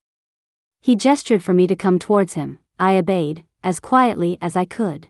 He 0.81 0.97
gestured 0.97 1.43
for 1.43 1.53
me 1.53 1.67
to 1.67 1.77
come 1.77 1.99
towards 1.99 2.33
him, 2.33 2.59
I 2.79 2.97
obeyed, 2.97 3.45
as 3.63 3.79
quietly 3.79 4.39
as 4.41 4.57
I 4.57 4.65
could. 4.65 5.09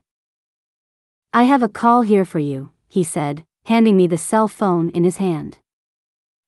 I 1.32 1.44
have 1.44 1.62
a 1.62 1.68
call 1.68 2.02
here 2.02 2.24
for 2.24 2.40
you, 2.40 2.70
he 2.88 3.04
said, 3.04 3.44
handing 3.66 3.96
me 3.96 4.08
the 4.08 4.18
cell 4.18 4.48
phone 4.48 4.90
in 4.90 5.04
his 5.04 5.18
hand. 5.18 5.58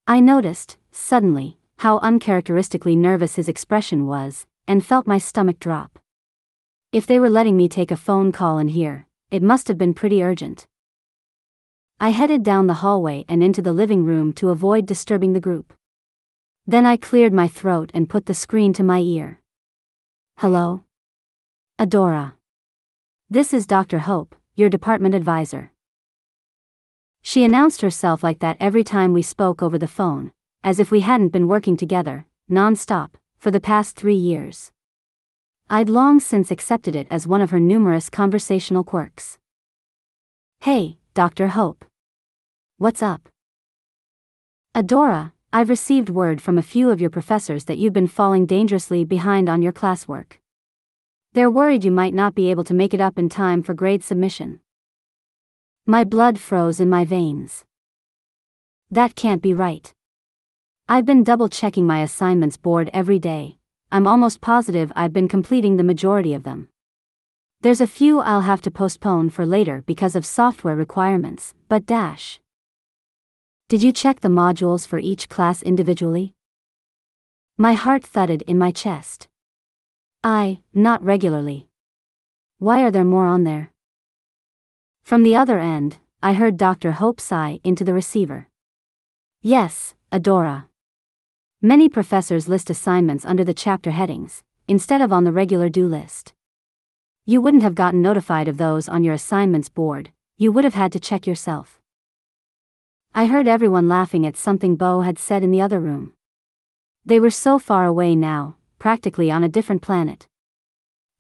I 0.09 0.19
noticed, 0.19 0.77
suddenly, 0.91 1.61
how 1.79 1.99
uncharacteristically 1.99 2.97
nervous 2.97 3.37
his 3.37 3.49
expression 3.49 4.09
was, 4.09 4.45
and 4.67 4.85
felt 4.85 5.07
my 5.07 5.19
stomach 5.19 5.61
drop. 5.61 6.01
If 6.91 7.07
they 7.07 7.21
were 7.21 7.29
letting 7.29 7.55
me 7.55 7.69
take 7.69 7.91
a 7.91 7.99
phone 7.99 8.33
call 8.33 8.57
in 8.57 8.69
here, 8.69 9.07
it 9.31 9.43
must 9.43 9.69
have 9.69 9.77
been 9.77 9.93
pretty 9.93 10.23
urgent. 10.23 10.67
I 12.01 12.11
headed 12.11 12.43
down 12.43 12.67
the 12.67 12.81
hallway 12.81 13.27
and 13.29 13.43
into 13.43 13.61
the 13.61 13.75
living 13.75 14.07
room 14.07 14.33
to 14.35 14.49
avoid 14.49 14.87
disturbing 14.87 15.35
the 15.35 15.41
group. 15.41 15.75
Then 16.67 16.87
I 16.87 16.97
cleared 16.97 17.35
my 17.35 17.47
throat 17.47 17.91
and 17.93 18.09
put 18.09 18.25
the 18.25 18.33
screen 18.33 18.73
to 18.73 18.83
my 18.83 19.01
ear. 19.01 19.43
Hello? 20.39 20.85
Adora. 21.79 22.33
This 23.29 23.53
is 23.53 23.67
Dr. 23.67 23.99
Hope, 23.99 24.35
your 24.55 24.71
department 24.71 25.15
advisor. 25.15 25.73
She 27.21 27.45
announced 27.45 27.83
herself 27.83 28.23
like 28.23 28.39
that 28.39 28.57
every 28.61 28.83
time 28.83 29.13
we 29.13 29.21
spoke 29.21 29.63
over 29.63 29.77
the 29.77 29.87
phone, 29.87 30.33
as 30.65 30.81
if 30.81 30.91
we 30.91 31.01
hadn't 31.01 31.35
been 31.37 31.49
working 31.49 31.77
together, 31.77 32.25
non-stop, 32.49 33.19
for 33.37 33.51
the 33.51 33.61
past 33.61 33.95
three 33.95 34.15
years. 34.15 34.73
I'd 35.71 35.91
long 35.91 36.19
since 36.19 36.51
accepted 36.51 36.97
it 36.97 37.07
as 37.11 37.27
one 37.27 37.43
of 37.43 37.51
her 37.51 37.61
numerous 37.61 38.09
conversational 38.09 38.85
quirks. 38.85 39.37
Hey, 40.61 40.97
Dr. 41.13 41.49
Hope. 41.49 41.85
What's 42.79 43.03
up? 43.03 43.29
Adora, 44.75 45.33
I've 45.53 45.69
received 45.69 46.09
word 46.09 46.41
from 46.41 46.57
a 46.57 46.63
few 46.63 46.89
of 46.89 47.03
your 47.03 47.11
professors 47.11 47.65
that 47.65 47.77
you've 47.77 47.93
been 47.93 48.07
falling 48.07 48.47
dangerously 48.47 49.05
behind 49.05 49.51
on 49.51 49.61
your 49.61 49.75
classwork. 49.75 50.39
They're 51.35 51.51
worried 51.51 51.85
you 51.85 51.91
might 51.91 52.15
not 52.15 52.35
be 52.35 52.51
able 52.51 52.65
to 52.65 52.73
make 52.73 52.95
it 52.95 53.01
up 53.03 53.19
in 53.19 53.29
time 53.29 53.63
for 53.63 53.75
grade 53.75 54.03
submission. 54.03 54.61
My 55.85 56.03
blood 56.03 56.39
froze 56.39 56.81
in 56.81 56.89
my 56.89 57.05
veins. 57.05 57.67
That 58.91 59.15
can't 59.17 59.43
be 59.43 59.53
right. 59.53 59.93
I've 60.89 61.05
been 61.05 61.25
double 61.25 61.51
checking 61.51 61.87
my 61.87 62.01
assignments 62.01 62.57
board 62.57 62.89
every 62.95 63.19
day, 63.19 63.58
I'm 63.91 64.07
almost 64.07 64.43
positive 64.43 64.93
I've 64.95 65.15
been 65.15 65.29
completing 65.29 65.77
the 65.77 65.83
majority 65.83 66.35
of 66.35 66.43
them. 66.43 66.69
There's 67.63 67.81
a 67.81 67.87
few 67.87 68.21
I'll 68.21 68.43
have 68.43 68.61
to 68.63 68.71
postpone 68.71 69.31
for 69.31 69.47
later 69.47 69.83
because 69.87 70.15
of 70.15 70.27
software 70.27 70.77
requirements, 70.77 71.55
but 71.69 71.87
dash. 71.87 72.39
Did 73.69 73.83
you 73.83 73.93
check 73.93 74.21
the 74.21 74.29
modules 74.29 74.87
for 74.87 74.99
each 74.99 75.31
class 75.31 75.63
individually? 75.63 76.35
My 77.57 77.73
heart 77.73 78.05
thudded 78.05 78.43
in 78.43 78.59
my 78.59 78.71
chest. 78.71 79.27
I, 80.23 80.61
not 80.75 81.03
regularly. 81.03 81.69
Why 82.59 82.83
are 82.83 82.91
there 82.91 83.05
more 83.05 83.27
on 83.27 83.45
there? 83.45 83.73
From 85.03 85.23
the 85.23 85.35
other 85.35 85.59
end, 85.59 85.97
I 86.23 86.35
heard 86.35 86.59
Dr. 86.59 86.93
Hope 86.93 87.21
sigh 87.21 87.59
into 87.65 87.85
the 87.85 87.95
receiver. 87.95 88.49
Yes, 89.41 89.95
Adora. 90.13 90.68
Many 91.61 91.89
professors 91.89 92.49
list 92.49 92.71
assignments 92.71 93.25
under 93.25 93.43
the 93.43 93.53
chapter 93.53 93.91
headings, 93.91 94.45
instead 94.69 95.01
of 95.01 95.13
on 95.13 95.25
the 95.25 95.33
regular 95.33 95.69
do 95.69 95.89
list. 95.89 96.33
You 97.27 97.41
wouldn't 97.41 97.65
have 97.65 97.75
gotten 97.75 98.01
notified 98.01 98.47
of 98.47 98.59
those 98.59 98.89
on 98.89 99.03
your 99.03 99.15
assignments 99.15 99.69
board, 99.69 100.13
you 100.37 100.53
would 100.53 100.63
have 100.63 100.75
had 100.75 100.93
to 100.93 101.01
check 101.01 101.27
yourself. 101.27 101.81
I 103.13 103.27
heard 103.27 103.49
everyone 103.49 103.89
laughing 103.89 104.25
at 104.25 104.37
something 104.37 104.77
Bow 104.77 105.01
had 105.01 105.19
said 105.19 105.43
in 105.43 105.51
the 105.51 105.61
other 105.61 105.81
room. 105.81 106.13
They 107.05 107.19
were 107.19 107.29
so 107.29 107.59
far 107.59 107.87
away 107.87 108.15
now, 108.15 108.55
practically 108.79 109.29
on 109.29 109.43
a 109.43 109.49
different 109.49 109.83
planet. 109.83 110.29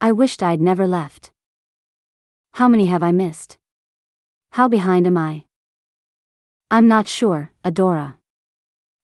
I 0.00 0.12
wished 0.12 0.40
I'd 0.40 0.60
never 0.60 0.86
left. 0.86 1.32
How 2.52 2.68
many 2.68 2.86
have 2.86 3.02
I 3.02 3.10
missed? 3.10 3.58
How 4.52 4.68
behind 4.68 5.08
am 5.08 5.18
I? 5.18 5.46
I'm 6.70 6.86
not 6.86 7.08
sure, 7.08 7.50
Adora. 7.64 8.14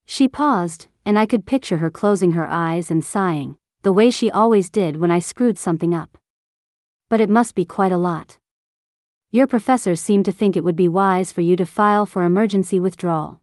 She 0.07 0.29
paused, 0.29 0.87
and 1.05 1.19
I 1.19 1.27
could 1.27 1.47
picture 1.47 1.79
her 1.79 1.91
closing 1.91 2.33
her 2.33 2.47
eyes 2.49 2.91
and 2.91 3.05
sighing, 3.05 3.57
the 3.83 3.93
way 3.93 4.11
she 4.11 4.31
always 4.31 4.71
did 4.71 4.97
when 4.97 5.11
I 5.11 5.19
screwed 5.19 5.59
something 5.59 5.95
up. 5.95 6.17
But 7.11 7.21
it 7.21 7.29
must 7.29 7.55
be 7.55 7.65
quite 7.65 7.93
a 7.93 7.99
lot. 7.99 8.39
Your 9.31 9.47
professors 9.47 10.01
seem 10.01 10.23
to 10.23 10.33
think 10.33 10.57
it 10.57 10.65
would 10.65 10.77
be 10.77 10.89
wise 10.89 11.33
for 11.33 11.43
you 11.43 11.57
to 11.57 11.67
file 11.67 12.07
for 12.07 12.23
emergency 12.23 12.81
withdrawal. 12.81 13.41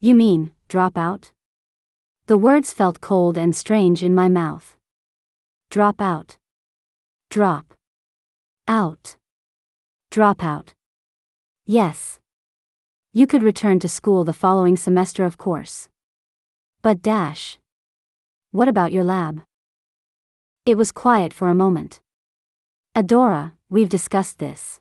You 0.00 0.14
mean, 0.14 0.52
drop 0.68 0.96
out? 0.96 1.32
The 2.26 2.38
words 2.38 2.72
felt 2.72 3.02
cold 3.02 3.36
and 3.36 3.54
strange 3.54 4.02
in 4.02 4.14
my 4.14 4.28
mouth. 4.28 4.76
Drop 5.70 6.00
out. 6.00 6.38
Drop. 7.28 7.74
Out. 8.66 9.16
Drop 10.10 10.42
out. 10.42 10.72
Yes. 11.66 12.18
You 13.12 13.26
could 13.26 13.42
return 13.42 13.78
to 13.80 13.88
school 13.88 14.24
the 14.24 14.32
following 14.32 14.76
semester, 14.76 15.24
of 15.26 15.36
course. 15.36 15.89
But 16.82 17.02
Dash. 17.02 17.58
What 18.52 18.66
about 18.66 18.90
your 18.90 19.04
lab? 19.04 19.42
It 20.64 20.78
was 20.78 20.92
quiet 20.92 21.34
for 21.34 21.48
a 21.48 21.54
moment. 21.54 22.00
Adora, 22.96 23.52
we've 23.68 23.90
discussed 23.90 24.38
this. 24.38 24.80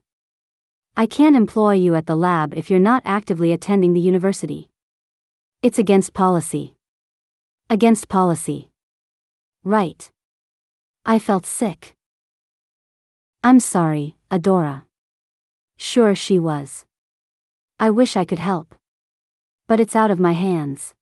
I 0.96 1.06
can't 1.06 1.36
employ 1.36 1.74
you 1.74 1.96
at 1.96 2.06
the 2.06 2.16
lab 2.16 2.54
if 2.56 2.70
you're 2.70 2.80
not 2.80 3.02
actively 3.04 3.52
attending 3.52 3.92
the 3.94 4.00
university. 4.00 4.70
It's 5.62 5.78
against 5.78 6.14
policy. 6.14 6.74
Against 7.70 8.08
policy. 8.08 8.70
Right. 9.66 10.10
I 11.06 11.20
felt 11.20 11.46
sick. 11.46 11.96
I'm 13.44 13.60
sorry, 13.60 14.16
Adora. 14.32 14.84
Sure 15.78 16.16
she 16.16 16.40
was. 16.40 16.86
I 17.78 17.90
wish 17.90 18.16
I 18.16 18.24
could 18.24 18.40
help. 18.40 18.74
But 19.68 19.82
it's 19.82 19.98
out 19.98 20.12
of 20.12 20.20
my 20.20 20.32
hands. 20.32 20.94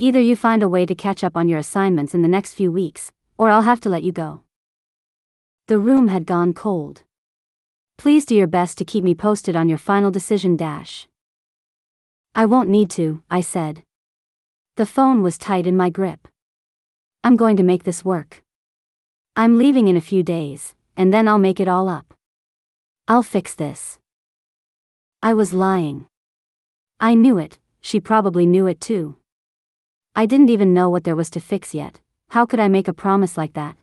Either 0.00 0.20
you 0.20 0.34
find 0.34 0.60
a 0.60 0.68
way 0.68 0.84
to 0.84 0.94
catch 0.94 1.22
up 1.22 1.36
on 1.36 1.48
your 1.48 1.60
assignments 1.60 2.14
in 2.14 2.22
the 2.22 2.28
next 2.28 2.54
few 2.54 2.72
weeks, 2.72 3.12
or 3.38 3.48
I'll 3.48 3.62
have 3.62 3.80
to 3.82 3.88
let 3.88 4.02
you 4.02 4.10
go. 4.10 4.42
The 5.68 5.78
room 5.78 6.08
had 6.08 6.26
gone 6.26 6.52
cold. 6.52 7.02
Please 7.96 8.26
do 8.26 8.34
your 8.34 8.48
best 8.48 8.76
to 8.78 8.84
keep 8.84 9.04
me 9.04 9.14
posted 9.14 9.54
on 9.54 9.68
your 9.68 9.78
final 9.78 10.10
decision 10.10 10.56
dash. 10.56 11.06
I 12.34 12.44
won't 12.44 12.68
need 12.68 12.90
to, 12.90 13.22
I 13.30 13.40
said. 13.40 13.84
The 14.74 14.84
phone 14.84 15.22
was 15.22 15.38
tight 15.38 15.64
in 15.64 15.76
my 15.76 15.90
grip. 15.90 16.26
I'm 17.22 17.36
going 17.36 17.56
to 17.56 17.62
make 17.62 17.84
this 17.84 18.04
work. 18.04 18.42
I'm 19.36 19.58
leaving 19.58 19.86
in 19.86 19.96
a 19.96 20.00
few 20.00 20.24
days, 20.24 20.74
and 20.96 21.14
then 21.14 21.28
I'll 21.28 21.38
make 21.38 21.60
it 21.60 21.68
all 21.68 21.88
up. 21.88 22.14
I'll 23.06 23.22
fix 23.22 23.54
this. 23.54 24.00
I 25.22 25.34
was 25.34 25.54
lying. 25.54 26.06
I 26.98 27.14
knew 27.14 27.38
it, 27.38 27.58
she 27.80 28.00
probably 28.00 28.44
knew 28.44 28.66
it 28.66 28.80
too. 28.80 29.16
I 30.16 30.26
didn't 30.26 30.50
even 30.50 30.72
know 30.72 30.90
what 30.90 31.02
there 31.02 31.16
was 31.16 31.28
to 31.30 31.40
fix 31.40 31.74
yet, 31.74 31.98
how 32.28 32.46
could 32.46 32.60
I 32.60 32.68
make 32.68 32.86
a 32.86 32.92
promise 32.92 33.36
like 33.36 33.54
that? 33.54 33.76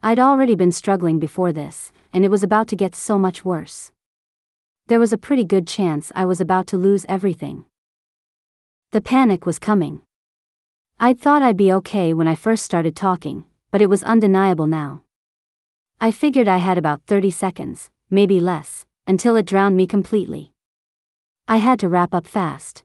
I'd 0.00 0.20
already 0.20 0.54
been 0.54 0.70
struggling 0.70 1.18
before 1.18 1.52
this, 1.52 1.90
and 2.12 2.24
it 2.24 2.30
was 2.30 2.44
about 2.44 2.68
to 2.68 2.76
get 2.76 2.94
so 2.94 3.18
much 3.18 3.44
worse. 3.44 3.90
There 4.86 5.00
was 5.00 5.12
a 5.12 5.18
pretty 5.18 5.44
good 5.44 5.66
chance 5.66 6.12
I 6.14 6.24
was 6.24 6.40
about 6.40 6.68
to 6.68 6.76
lose 6.76 7.04
everything. 7.08 7.64
The 8.92 9.00
panic 9.00 9.44
was 9.44 9.58
coming. 9.58 10.02
I'd 11.00 11.20
thought 11.20 11.42
I'd 11.42 11.56
be 11.56 11.72
okay 11.72 12.14
when 12.14 12.28
I 12.28 12.36
first 12.36 12.64
started 12.64 12.94
talking, 12.94 13.44
but 13.72 13.82
it 13.82 13.90
was 13.90 14.04
undeniable 14.04 14.68
now. 14.68 15.02
I 16.00 16.12
figured 16.12 16.46
I 16.46 16.58
had 16.58 16.78
about 16.78 17.02
30 17.08 17.32
seconds, 17.32 17.90
maybe 18.08 18.38
less, 18.38 18.86
until 19.04 19.34
it 19.34 19.46
drowned 19.46 19.76
me 19.76 19.88
completely. 19.88 20.52
I 21.48 21.56
had 21.56 21.80
to 21.80 21.88
wrap 21.88 22.14
up 22.14 22.28
fast. 22.28 22.84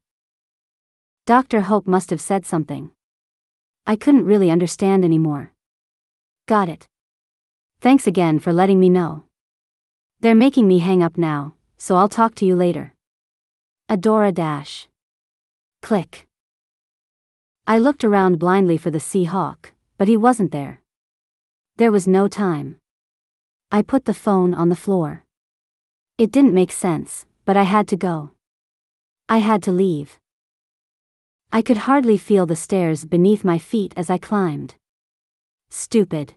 Dr. 1.29 1.61
Hope 1.61 1.85
must 1.85 2.09
have 2.09 2.19
said 2.19 2.43
something. 2.43 2.89
I 3.85 3.95
couldn't 3.95 4.25
really 4.25 4.49
understand 4.49 5.05
anymore. 5.05 5.53
Got 6.47 6.69
it. 6.69 6.87
Thanks 7.81 8.07
again 8.07 8.39
for 8.39 8.51
letting 8.51 8.79
me 8.79 8.89
know. 8.89 9.25
They're 10.21 10.33
making 10.33 10.67
me 10.67 10.79
hang 10.79 11.03
up 11.03 11.19
now, 11.19 11.53
so 11.77 11.97
I'll 11.97 12.09
talk 12.09 12.33
to 12.33 12.47
you 12.47 12.55
later. 12.55 12.95
Adora 13.87 14.33
Dash. 14.33 14.87
Click. 15.83 16.25
I 17.67 17.77
looked 17.77 18.03
around 18.03 18.39
blindly 18.39 18.77
for 18.79 18.89
the 18.89 18.97
Seahawk, 18.97 19.73
but 19.99 20.07
he 20.07 20.17
wasn't 20.17 20.51
there. 20.51 20.81
There 21.77 21.91
was 21.91 22.07
no 22.07 22.27
time. 22.27 22.77
I 23.71 23.83
put 23.83 24.05
the 24.05 24.15
phone 24.15 24.55
on 24.55 24.69
the 24.69 24.83
floor. 24.85 25.25
It 26.17 26.31
didn't 26.31 26.55
make 26.55 26.71
sense, 26.71 27.27
but 27.45 27.55
I 27.55 27.65
had 27.75 27.87
to 27.89 27.95
go. 27.95 28.31
I 29.29 29.37
had 29.37 29.61
to 29.61 29.71
leave. 29.71 30.18
I 31.51 31.63
could 31.63 31.77
hardly 31.77 32.17
feel 32.17 32.45
the 32.45 32.55
stairs 32.55 33.05
beneath 33.05 33.43
my 33.43 33.57
feet 33.57 33.93
as 33.97 34.11
I 34.11 34.19
climbed. 34.19 34.75
Stupid. 35.71 36.35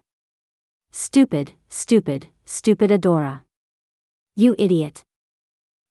Stupid, 0.91 1.53
stupid, 1.69 2.27
stupid 2.45 2.89
Adora. 2.89 3.41
You 4.35 4.55
idiot. 4.57 5.03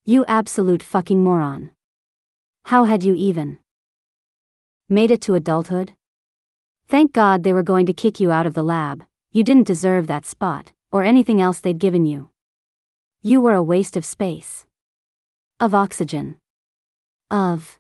You 0.05 0.25
absolute 0.27 0.83
fucking 0.83 1.23
moron. 1.23 1.71
How 2.65 2.85
had 2.85 3.05
you 3.05 3.15
even 3.15 3.59
made 4.89 5.13
it 5.13 5.21
to 5.23 5.35
adulthood? 5.35 5.93
Thank 6.89 7.13
God 7.13 7.45
they 7.45 7.53
were 7.53 7.63
going 7.63 7.87
to 7.87 7.93
kick 7.93 8.19
you 8.19 8.33
out 8.33 8.47
of 8.47 8.55
the 8.55 8.65
lab, 8.65 9.05
you 9.31 9.45
didn't 9.45 9.69
deserve 9.69 10.09
that 10.09 10.27
spot, 10.27 10.73
or 10.91 11.05
anything 11.05 11.41
else 11.41 11.61
they'd 11.61 11.79
given 11.79 12.05
you. 12.05 12.31
You 13.23 13.41
were 13.41 13.55
a 13.55 13.63
waste 13.63 13.97
of 13.97 14.05
space. 14.05 14.67
Of 15.61 15.75
oxygen. 15.75 16.39
Of. 17.31 17.79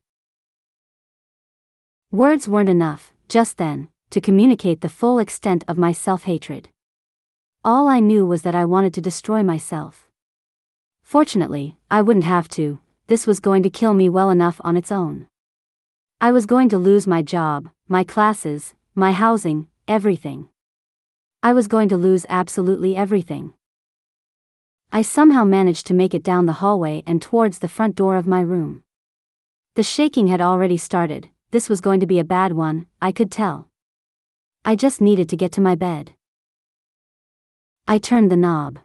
Words 2.13 2.47
weren't 2.47 2.69
enough, 2.69 3.11
just 3.27 3.57
then, 3.57 3.89
to 4.11 4.21
communicate 4.21 4.83
the 4.83 4.91
full 4.91 5.19
extent 5.19 5.65
of 5.67 5.79
my 5.79 5.93
self 5.93 6.25
hatred. 6.25 6.69
All 7.65 7.89
I 7.89 8.01
knew 8.01 8.27
was 8.27 8.43
that 8.43 8.55
I 8.55 8.67
wanted 8.67 8.93
to 8.95 9.01
destroy 9.01 9.43
myself. 9.43 10.07
Fortunately, 11.03 11.79
I 11.91 12.03
wouldn't 12.03 12.27
have 12.27 12.51
to, 12.51 12.81
this 13.07 13.27
was 13.27 13.41
going 13.41 13.63
to 13.63 13.71
kill 13.71 13.95
me 13.95 14.11
well 14.11 14.29
enough 14.29 14.61
on 14.63 14.77
its 14.77 14.93
own. 14.93 15.27
I 16.21 16.33
was 16.33 16.45
going 16.45 16.69
to 16.69 16.77
lose 16.77 17.07
my 17.07 17.23
job, 17.23 17.71
my 17.89 18.05
classes, 18.05 18.75
my 18.95 19.13
housing, 19.13 19.69
everything. 19.89 20.51
I 21.43 21.55
was 21.55 21.67
going 21.67 21.89
to 21.89 21.97
lose 21.97 22.27
absolutely 22.29 22.95
everything. 22.95 23.55
I 24.93 25.01
somehow 25.01 25.45
managed 25.45 25.87
to 25.87 25.95
make 25.95 26.13
it 26.13 26.23
down 26.23 26.45
the 26.45 26.61
hallway 26.61 27.05
and 27.07 27.23
towards 27.23 27.61
the 27.61 27.69
front 27.69 27.97
door 27.97 28.17
of 28.17 28.27
my 28.27 28.43
room. 28.43 28.83
The 29.77 29.83
shaking 29.83 30.27
had 30.27 30.43
already 30.43 30.77
started, 30.77 31.31
this 31.53 31.69
was 31.69 31.83
going 31.83 32.01
to 32.01 32.07
be 32.07 32.19
a 32.19 32.25
bad 32.25 32.55
one, 32.55 32.87
I 33.01 33.13
could 33.13 33.31
tell. 33.31 33.69
I 34.65 34.75
just 34.75 35.03
needed 35.03 35.29
to 35.29 35.37
get 35.37 35.53
to 35.53 35.61
my 35.61 35.75
bed. 35.75 36.15
I 37.87 37.99
turned 37.99 38.31
the 38.31 38.37
knob. 38.37 38.79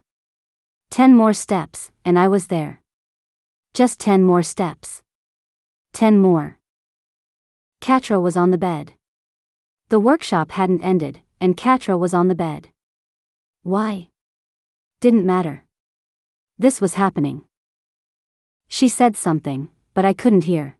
Ten 0.90 1.16
more 1.16 1.32
steps, 1.32 1.90
and 2.04 2.18
I 2.18 2.28
was 2.28 2.48
there. 2.48 2.82
Just 3.72 3.98
ten 3.98 4.22
more 4.22 4.42
steps. 4.42 5.02
Ten 5.94 6.18
more. 6.18 6.58
Catra 7.80 8.20
was 8.20 8.36
on 8.36 8.50
the 8.50 8.58
bed. 8.58 8.92
The 9.88 10.00
workshop 10.00 10.50
hadn't 10.50 10.84
ended, 10.84 11.20
and 11.40 11.56
Catra 11.56 11.98
was 11.98 12.12
on 12.12 12.28
the 12.28 12.34
bed. 12.34 12.68
Why? 13.62 14.08
Didn't 15.00 15.24
matter. 15.24 15.64
This 16.58 16.80
was 16.80 16.94
happening. 16.94 17.44
She 18.68 18.88
said 18.88 19.16
something, 19.16 19.70
but 19.94 20.04
I 20.04 20.12
couldn't 20.12 20.44
hear. 20.44 20.77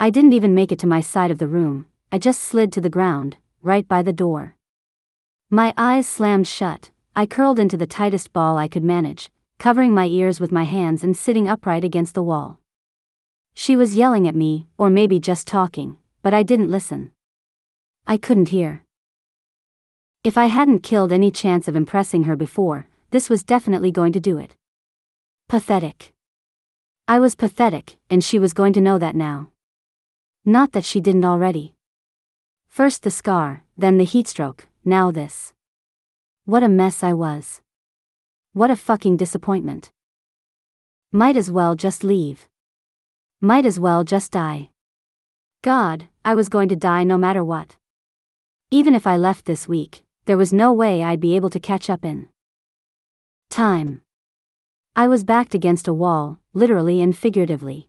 I 0.00 0.10
didn't 0.10 0.32
even 0.32 0.54
make 0.54 0.72
it 0.72 0.78
to 0.80 0.88
my 0.88 1.00
side 1.00 1.30
of 1.30 1.38
the 1.38 1.46
room, 1.46 1.86
I 2.10 2.18
just 2.18 2.40
slid 2.40 2.72
to 2.72 2.80
the 2.80 2.90
ground, 2.90 3.36
right 3.62 3.86
by 3.86 4.02
the 4.02 4.12
door. 4.12 4.56
My 5.50 5.72
eyes 5.76 6.08
slammed 6.08 6.48
shut, 6.48 6.90
I 7.14 7.26
curled 7.26 7.60
into 7.60 7.76
the 7.76 7.86
tightest 7.86 8.32
ball 8.32 8.58
I 8.58 8.66
could 8.66 8.82
manage, 8.82 9.30
covering 9.58 9.92
my 9.92 10.06
ears 10.06 10.40
with 10.40 10.50
my 10.50 10.64
hands 10.64 11.04
and 11.04 11.16
sitting 11.16 11.48
upright 11.48 11.84
against 11.84 12.14
the 12.14 12.24
wall. 12.24 12.58
She 13.54 13.76
was 13.76 13.94
yelling 13.94 14.26
at 14.26 14.34
me, 14.34 14.66
or 14.76 14.90
maybe 14.90 15.20
just 15.20 15.46
talking, 15.46 15.96
but 16.22 16.34
I 16.34 16.42
didn't 16.42 16.72
listen. 16.72 17.12
I 18.04 18.16
couldn't 18.16 18.48
hear. 18.48 18.84
If 20.24 20.36
I 20.36 20.46
hadn't 20.46 20.82
killed 20.82 21.12
any 21.12 21.30
chance 21.30 21.68
of 21.68 21.76
impressing 21.76 22.24
her 22.24 22.34
before, 22.34 22.88
this 23.12 23.30
was 23.30 23.44
definitely 23.44 23.92
going 23.92 24.12
to 24.12 24.20
do 24.20 24.38
it. 24.38 24.56
Pathetic. 25.48 26.12
I 27.06 27.20
was 27.20 27.36
pathetic, 27.36 27.96
and 28.10 28.24
she 28.24 28.40
was 28.40 28.52
going 28.52 28.72
to 28.72 28.80
know 28.80 28.98
that 28.98 29.14
now. 29.14 29.50
Not 30.46 30.72
that 30.72 30.84
she 30.84 31.00
didn't 31.00 31.24
already. 31.24 31.74
First 32.68 33.02
the 33.02 33.10
scar, 33.10 33.64
then 33.78 33.96
the 33.96 34.04
heatstroke, 34.04 34.66
now 34.84 35.10
this. 35.10 35.54
What 36.44 36.62
a 36.62 36.68
mess 36.68 37.02
I 37.02 37.14
was. 37.14 37.62
What 38.52 38.70
a 38.70 38.76
fucking 38.76 39.16
disappointment. 39.16 39.90
Might 41.10 41.38
as 41.38 41.50
well 41.50 41.74
just 41.74 42.04
leave. 42.04 42.46
Might 43.40 43.64
as 43.64 43.80
well 43.80 44.04
just 44.04 44.32
die. 44.32 44.68
God, 45.62 46.08
I 46.26 46.34
was 46.34 46.50
going 46.50 46.68
to 46.68 46.76
die 46.76 47.04
no 47.04 47.16
matter 47.16 47.42
what. 47.42 47.76
Even 48.70 48.94
if 48.94 49.06
I 49.06 49.16
left 49.16 49.46
this 49.46 49.66
week, 49.66 50.04
there 50.26 50.36
was 50.36 50.52
no 50.52 50.74
way 50.74 51.02
I'd 51.02 51.20
be 51.20 51.36
able 51.36 51.50
to 51.50 51.60
catch 51.60 51.88
up 51.88 52.04
in 52.04 52.28
time. 53.48 54.02
I 54.94 55.08
was 55.08 55.24
backed 55.24 55.54
against 55.54 55.88
a 55.88 55.94
wall, 55.94 56.38
literally 56.52 57.00
and 57.00 57.16
figuratively. 57.16 57.88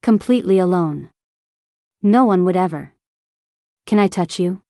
Completely 0.00 0.60
alone. 0.60 1.10
No 2.02 2.24
one 2.24 2.44
would 2.44 2.56
ever. 2.56 2.92
Can 3.86 3.98
I 3.98 4.08
touch 4.08 4.38
you? 4.38 4.62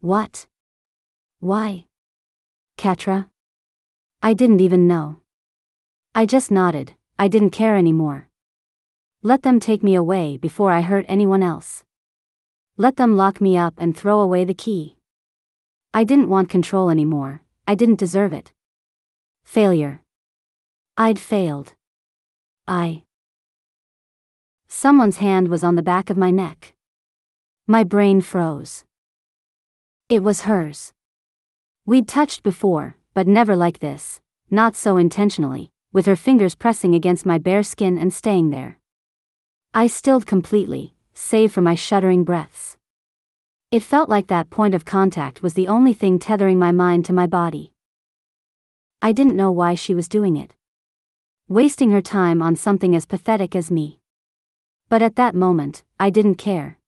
What? 0.00 0.46
Why? 1.40 1.86
Catra? 2.76 3.28
I 4.22 4.34
didn't 4.34 4.60
even 4.60 4.88
know. 4.88 5.20
I 6.14 6.26
just 6.26 6.50
nodded, 6.50 6.94
I 7.18 7.28
didn't 7.28 7.50
care 7.50 7.76
anymore. 7.76 8.28
Let 9.22 9.42
them 9.42 9.60
take 9.60 9.82
me 9.82 9.94
away 9.94 10.36
before 10.36 10.70
I 10.70 10.80
hurt 10.80 11.06
anyone 11.08 11.42
else. 11.42 11.84
Let 12.76 12.96
them 12.96 13.16
lock 13.16 13.40
me 13.40 13.56
up 13.56 13.74
and 13.78 13.96
throw 13.96 14.20
away 14.20 14.44
the 14.44 14.54
key. 14.54 14.96
I 15.92 16.04
didn't 16.04 16.28
want 16.28 16.48
control 16.48 16.90
anymore, 16.90 17.42
I 17.66 17.74
didn't 17.74 18.00
deserve 18.00 18.32
it. 18.32 18.52
Failure. 19.44 20.02
I'd 20.96 21.18
failed. 21.18 21.74
I. 22.66 23.03
Someone's 24.68 25.18
hand 25.18 25.48
was 25.48 25.62
on 25.62 25.76
the 25.76 25.82
back 25.82 26.10
of 26.10 26.16
my 26.16 26.30
neck. 26.30 26.74
My 27.66 27.84
brain 27.84 28.20
froze. 28.20 28.84
It 30.08 30.22
was 30.22 30.42
hers. 30.42 30.92
We'd 31.86 32.08
touched 32.08 32.42
before, 32.42 32.96
but 33.14 33.26
never 33.26 33.56
like 33.56 33.78
this, 33.78 34.20
not 34.50 34.76
so 34.76 34.96
intentionally, 34.96 35.70
with 35.92 36.06
her 36.06 36.16
fingers 36.16 36.54
pressing 36.54 36.94
against 36.94 37.24
my 37.24 37.38
bare 37.38 37.62
skin 37.62 37.96
and 37.96 38.12
staying 38.12 38.50
there. 38.50 38.78
I 39.72 39.86
stilled 39.86 40.26
completely, 40.26 40.94
save 41.14 41.52
for 41.52 41.60
my 41.60 41.74
shuddering 41.74 42.24
breaths. 42.24 42.76
It 43.70 43.82
felt 43.82 44.08
like 44.08 44.28
that 44.28 44.50
point 44.50 44.74
of 44.74 44.84
contact 44.84 45.42
was 45.42 45.54
the 45.54 45.68
only 45.68 45.92
thing 45.92 46.18
tethering 46.18 46.58
my 46.58 46.70
mind 46.70 47.04
to 47.06 47.12
my 47.12 47.26
body. 47.26 47.72
I 49.02 49.12
didn't 49.12 49.36
know 49.36 49.50
why 49.50 49.74
she 49.74 49.94
was 49.94 50.08
doing 50.08 50.36
it. 50.36 50.54
Wasting 51.48 51.90
her 51.90 52.02
time 52.02 52.40
on 52.40 52.56
something 52.56 52.94
as 52.94 53.04
pathetic 53.04 53.56
as 53.56 53.70
me. 53.70 54.00
But 54.94 55.02
at 55.02 55.16
that 55.16 55.34
moment, 55.34 55.82
I 55.98 56.08
didn't 56.10 56.36
care. 56.36 56.78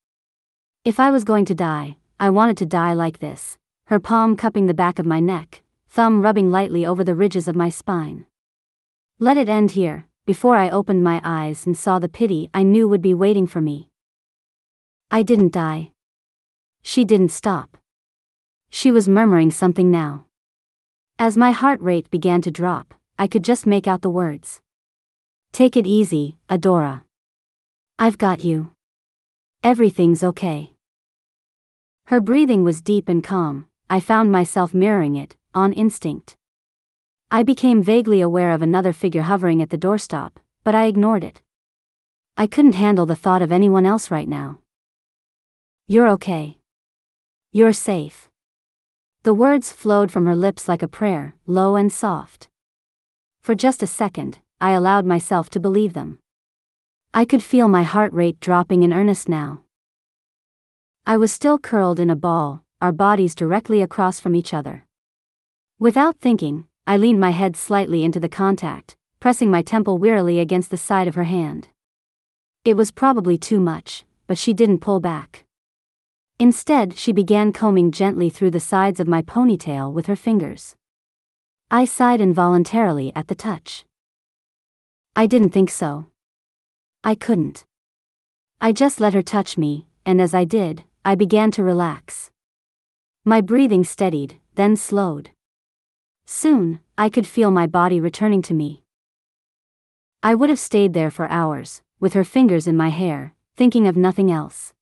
If 0.85 1.01
I 1.01 1.11
was 1.11 1.25
going 1.25 1.45
to 1.47 1.57
die, 1.57 1.97
I 2.21 2.31
wanted 2.31 2.57
to 2.59 2.65
die 2.65 2.93
like 2.93 3.19
this, 3.19 3.59
her 3.87 3.99
palm 3.99 4.37
cupping 4.37 4.67
the 4.67 4.81
back 4.83 5.01
of 5.01 5.07
my 5.07 5.19
neck, 5.19 5.65
thumb 5.89 6.23
rubbing 6.23 6.53
lightly 6.53 6.87
over 6.87 7.03
the 7.03 7.17
ridges 7.17 7.49
of 7.49 7.57
my 7.57 7.69
spine. 7.69 8.25
Let 9.19 9.37
it 9.37 9.49
end 9.49 9.73
here, 9.73 10.07
before 10.25 10.55
I 10.55 10.71
opened 10.71 11.03
my 11.03 11.21
eyes 11.25 11.67
and 11.67 11.77
saw 11.77 11.99
the 11.99 12.09
pity 12.09 12.49
I 12.55 12.63
knew 12.63 12.87
would 12.87 13.03
be 13.03 13.13
waiting 13.13 13.49
for 13.49 13.61
me. 13.61 13.89
I 15.11 15.25
didn't 15.25 15.53
die. 15.53 15.91
She 16.83 17.05
didn't 17.05 17.31
stop. 17.31 17.77
She 18.71 18.93
was 18.93 19.09
murmuring 19.09 19.51
something 19.51 19.91
now. 19.91 20.27
As 21.19 21.37
my 21.37 21.51
heart 21.51 21.81
rate 21.81 22.09
began 22.13 22.41
to 22.43 22.53
drop, 22.53 22.95
I 23.19 23.27
could 23.27 23.43
just 23.43 23.67
make 23.67 23.89
out 23.89 24.03
the 24.03 24.17
words. 24.21 24.61
Take 25.51 25.77
it 25.77 25.89
easy, 25.89 26.37
Adora. 26.49 27.03
I've 27.99 28.19
got 28.19 28.45
you. 28.45 28.73
Everything's 29.63 30.23
okay. 30.23 30.73
Her 32.09 32.21
breathing 32.21 32.63
was 32.63 32.83
deep 32.83 33.09
and 33.09 33.25
calm, 33.25 33.69
I 33.89 34.01
found 34.01 34.31
myself 34.31 34.75
mirroring 34.75 35.17
it, 35.17 35.35
on 35.55 35.73
instinct. 35.73 36.37
I 37.31 37.43
became 37.43 37.83
vaguely 37.83 38.21
aware 38.21 38.53
of 38.53 38.61
another 38.61 38.93
figure 38.93 39.23
hovering 39.23 39.63
at 39.63 39.71
the 39.71 39.79
doorstop, 39.79 40.33
but 40.63 40.75
I 40.75 40.85
ignored 40.85 41.25
it. 41.25 41.41
I 42.37 42.47
couldn't 42.47 42.75
handle 42.75 43.07
the 43.07 43.17
thought 43.17 43.41
of 43.41 43.51
anyone 43.51 43.87
else 43.87 44.11
right 44.11 44.29
now. 44.29 44.59
You're 45.89 46.09
okay. 46.11 46.59
You're 47.51 47.73
safe. 47.73 48.29
The 49.23 49.33
words 49.33 49.73
flowed 49.73 50.13
from 50.13 50.27
her 50.27 50.37
lips 50.37 50.69
like 50.69 50.83
a 50.83 50.89
prayer, 50.89 51.35
low 51.47 51.77
and 51.77 51.91
soft. 51.91 52.49
For 53.41 53.55
just 53.55 53.83
a 53.83 53.87
second, 53.87 54.41
I 54.61 54.73
allowed 54.73 55.07
myself 55.07 55.49
to 55.51 55.61
believe 55.61 55.95
them. 55.95 56.19
I 57.19 57.25
could 57.25 57.43
feel 57.43 57.67
my 57.67 57.83
heart 57.83 58.13
rate 58.13 58.41
dropping 58.41 58.83
in 58.83 58.93
earnest 58.93 59.27
now. 59.27 59.63
I 61.07 61.17
was 61.17 61.33
still 61.33 61.59
curled 61.59 61.99
in 61.99 62.11
a 62.11 62.15
ball, 62.15 62.63
our 62.83 62.93
bodies 62.93 63.35
directly 63.35 63.81
across 63.81 64.21
from 64.21 64.35
each 64.35 64.53
other. 64.53 64.85
Without 65.79 66.19
thinking, 66.19 66.67
I 66.87 66.99
leaned 66.99 67.19
my 67.19 67.31
head 67.31 67.57
slightly 67.57 68.05
into 68.05 68.21
the 68.21 68.29
contact, 68.29 68.97
pressing 69.19 69.51
my 69.51 69.63
temple 69.63 69.97
wearily 69.97 70.41
against 70.41 70.71
the 70.71 70.77
side 70.77 71.09
of 71.09 71.15
her 71.15 71.25
hand. 71.25 71.69
It 72.67 72.77
was 72.77 72.91
probably 72.91 73.39
too 73.39 73.61
much, 73.61 74.05
but 74.27 74.37
she 74.37 74.53
didn't 74.53 74.81
pull 74.81 75.01
back. 75.01 75.47
Instead, 76.39 76.99
she 76.99 77.13
began 77.13 77.51
combing 77.51 77.93
gently 77.93 78.29
through 78.29 78.51
the 78.51 78.61
sides 78.61 79.01
of 79.01 79.09
my 79.09 79.23
ponytail 79.23 79.91
with 79.91 80.05
her 80.05 80.17
fingers. 80.17 80.77
I 81.71 81.87
sighed 81.87 82.21
involuntarily 82.21 83.11
at 83.17 83.29
the 83.29 83.35
touch. 83.35 83.87
I 85.17 85.27
didn't 85.27 85.55
think 85.55 85.71
so. 85.71 86.09
I 87.05 87.15
couldn't. 87.15 87.65
I 88.61 88.73
just 88.73 89.01
let 89.01 89.15
her 89.15 89.23
touch 89.23 89.57
me, 89.57 89.87
and 90.05 90.21
as 90.21 90.35
I 90.35 90.45
did, 90.45 90.85
I 91.05 91.15
began 91.15 91.51
to 91.53 91.63
relax. 91.63 92.31
My 93.25 93.41
breathing 93.41 93.85
steadied, 93.85 94.41
then 94.55 94.77
slowed. 94.77 95.31
Soon, 96.27 96.81
I 96.99 97.09
could 97.09 97.27
feel 97.27 97.51
my 97.51 97.67
body 97.67 98.01
returning 98.01 98.43
to 98.43 98.55
me. 98.55 98.83
I 100.23 100.35
would 100.35 100.51
have 100.51 100.59
stayed 100.59 100.93
there 100.93 101.11
for 101.11 101.31
hours, 101.31 101.83
with 102.01 102.15
her 102.15 102.25
fingers 102.25 102.67
in 102.67 102.77
my 102.77 102.89
hair, 102.89 103.35
thinking 103.57 103.87
of 103.87 103.97
nothing 103.97 104.31
else. 104.33 104.73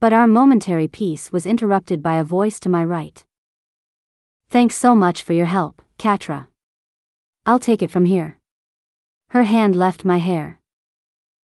But 0.00 0.12
our 0.12 0.26
momentary 0.26 0.88
peace 0.88 1.32
was 1.32 1.46
interrupted 1.46 2.02
by 2.02 2.16
a 2.16 2.24
voice 2.24 2.60
to 2.60 2.68
my 2.68 2.84
right. 2.84 3.24
Thanks 4.50 4.76
so 4.76 4.94
much 4.94 5.22
for 5.22 5.32
your 5.32 5.46
help, 5.46 5.82
Catra. 5.98 6.48
I'll 7.46 7.58
take 7.58 7.82
it 7.82 7.90
from 7.90 8.04
here. 8.04 8.38
Her 9.30 9.44
hand 9.44 9.74
left 9.74 10.04
my 10.04 10.18
hair. 10.18 10.59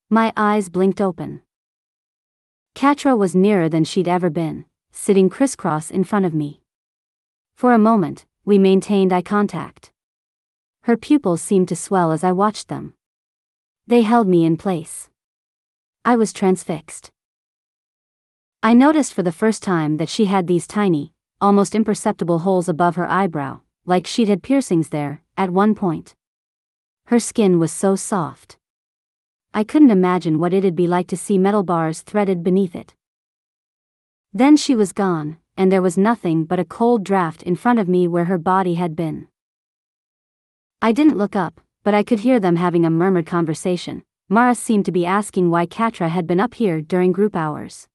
My 0.09 0.33
eyes 0.37 0.69
blinked 0.69 1.01
open. 1.01 1.43
Catra 2.77 3.19
was 3.19 3.35
nearer 3.35 3.69
than 3.69 3.83
she'd 3.83 4.07
ever 4.07 4.31
been, 4.31 4.65
sitting 4.93 5.29
crisscross 5.29 5.91
in 5.91 6.05
front 6.05 6.25
of 6.25 6.33
me. 6.33 6.61
For 7.57 7.73
a 7.73 7.79
moment, 7.79 8.25
we 8.45 8.57
maintained 8.57 9.13
eye 9.13 9.23
contact. 9.23 9.91
Her 10.83 10.97
pupils 10.97 11.43
seemed 11.43 11.67
to 11.71 11.75
swell 11.75 12.13
as 12.13 12.23
I 12.23 12.31
watched 12.31 12.69
them. 12.69 12.95
They 13.89 14.03
held 14.03 14.29
me 14.29 14.45
in 14.45 14.57
place. 14.57 15.11
I 16.05 16.15
was 16.15 16.33
transfixed. 16.33 17.11
I 18.63 18.75
noticed 18.75 19.13
for 19.13 19.25
the 19.25 19.33
first 19.33 19.61
time 19.61 19.97
that 19.97 20.09
she 20.09 20.27
had 20.27 20.47
these 20.47 20.69
tiny, 20.69 21.15
almost 21.41 21.75
imperceptible 21.75 22.41
holes 22.41 22.69
above 22.69 22.95
her 22.95 23.11
eyebrow, 23.11 23.63
like 23.85 24.07
she'd 24.07 24.29
had 24.29 24.45
piercings 24.45 24.91
there, 24.91 25.23
at 25.37 25.51
one 25.51 25.75
point. 25.75 26.15
Her 27.07 27.19
skin 27.19 27.59
was 27.59 27.73
so 27.73 27.97
soft. 27.97 28.57
I 29.57 29.65
couldn't 29.65 29.91
imagine 29.91 30.39
what 30.39 30.53
it'd 30.53 30.77
be 30.77 30.87
like 30.87 31.07
to 31.07 31.17
see 31.17 31.39
metal 31.39 31.63
bars 31.63 32.03
threaded 32.03 32.45
beneath 32.45 32.77
it. 32.77 32.93
Then 34.31 34.55
she 34.55 34.75
was 34.75 34.93
gone, 34.93 35.39
and 35.57 35.73
there 35.73 35.81
was 35.81 35.97
nothing 35.97 36.45
but 36.45 36.59
a 36.59 36.65
cold 36.67 37.05
draft 37.05 37.43
in 37.43 37.57
front 37.57 37.79
of 37.79 37.89
me 37.89 38.07
where 38.07 38.27
her 38.27 38.37
body 38.37 38.75
had 38.75 38.95
been. 38.95 39.29
I 40.83 40.93
didn't 40.93 41.17
look 41.17 41.35
up, 41.35 41.63
but 41.85 41.95
I 41.95 42.03
could 42.03 42.21
hear 42.21 42.39
them 42.39 42.57
having 42.57 42.85
a 42.85 42.91
murmured 42.91 43.25
conversation. 43.25 44.03
Mara 44.29 44.55
seemed 44.55 44.85
to 44.85 44.93
be 44.93 45.07
asking 45.07 45.51
why 45.51 45.65
Catra 45.65 46.11
had 46.11 46.27
been 46.27 46.39
up 46.39 46.53
here 46.53 46.83
during 46.83 47.11
group 47.11 47.35
hours. 47.35 47.89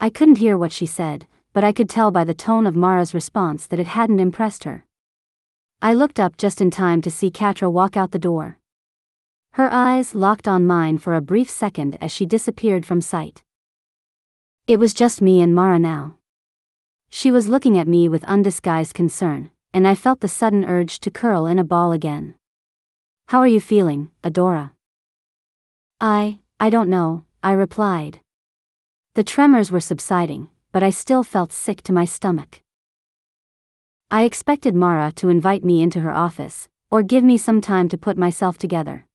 I 0.00 0.08
couldn't 0.08 0.38
hear 0.38 0.56
what 0.56 0.72
she 0.72 0.86
said, 0.86 1.26
but 1.52 1.64
I 1.64 1.72
could 1.72 1.90
tell 1.90 2.10
by 2.10 2.24
the 2.24 2.32
tone 2.32 2.66
of 2.66 2.74
Mara's 2.74 3.12
response 3.12 3.66
that 3.66 3.78
it 3.78 3.88
hadn't 3.88 4.20
impressed 4.20 4.64
her. 4.64 4.86
I 5.82 5.92
looked 5.92 6.18
up 6.18 6.38
just 6.38 6.62
in 6.62 6.70
time 6.70 7.02
to 7.02 7.10
see 7.10 7.30
Catra 7.30 7.70
walk 7.70 7.94
out 7.94 8.12
the 8.12 8.18
door. 8.18 8.56
Her 9.56 9.70
eyes 9.70 10.14
locked 10.14 10.48
on 10.48 10.66
mine 10.66 10.96
for 10.96 11.14
a 11.14 11.20
brief 11.20 11.50
second 11.50 11.98
as 12.00 12.10
she 12.10 12.24
disappeared 12.24 12.86
from 12.86 13.02
sight. 13.02 13.42
It 14.66 14.78
was 14.78 14.94
just 14.94 15.20
me 15.20 15.42
and 15.42 15.54
Mara 15.54 15.78
now. 15.78 16.16
She 17.10 17.30
was 17.30 17.48
looking 17.48 17.76
at 17.76 17.86
me 17.86 18.08
with 18.08 18.24
undisguised 18.24 18.94
concern, 18.94 19.50
and 19.74 19.86
I 19.86 19.94
felt 19.94 20.20
the 20.20 20.28
sudden 20.28 20.64
urge 20.64 21.00
to 21.00 21.10
curl 21.10 21.44
in 21.44 21.58
a 21.58 21.64
ball 21.64 21.92
again. 21.92 22.34
How 23.28 23.40
are 23.40 23.46
you 23.46 23.60
feeling, 23.60 24.10
Adora? 24.24 24.70
I, 26.00 26.38
I 26.58 26.70
don't 26.70 26.88
know, 26.88 27.26
I 27.42 27.52
replied. 27.52 28.20
The 29.16 29.24
tremors 29.24 29.70
were 29.70 29.80
subsiding, 29.80 30.48
but 30.72 30.82
I 30.82 30.88
still 30.88 31.22
felt 31.22 31.52
sick 31.52 31.82
to 31.82 31.92
my 31.92 32.06
stomach. 32.06 32.62
I 34.10 34.22
expected 34.22 34.74
Mara 34.74 35.12
to 35.16 35.28
invite 35.28 35.62
me 35.62 35.82
into 35.82 36.00
her 36.00 36.12
office, 36.12 36.70
or 36.90 37.02
give 37.02 37.22
me 37.22 37.36
some 37.36 37.60
time 37.60 37.90
to 37.90 37.98
put 37.98 38.16
myself 38.16 38.56
together. 38.56 39.06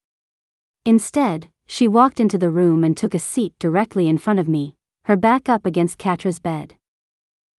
Instead, 0.88 1.50
she 1.68 1.86
walked 1.86 2.18
into 2.18 2.38
the 2.38 2.50
room 2.50 2.82
and 2.82 2.96
took 2.96 3.14
a 3.14 3.20
seat 3.20 3.54
directly 3.60 4.08
in 4.08 4.18
front 4.18 4.40
of 4.40 4.48
me, 4.48 4.74
her 5.04 5.18
back 5.18 5.50
up 5.50 5.66
against 5.66 5.98
Catra's 5.98 6.40
bed. 6.40 6.76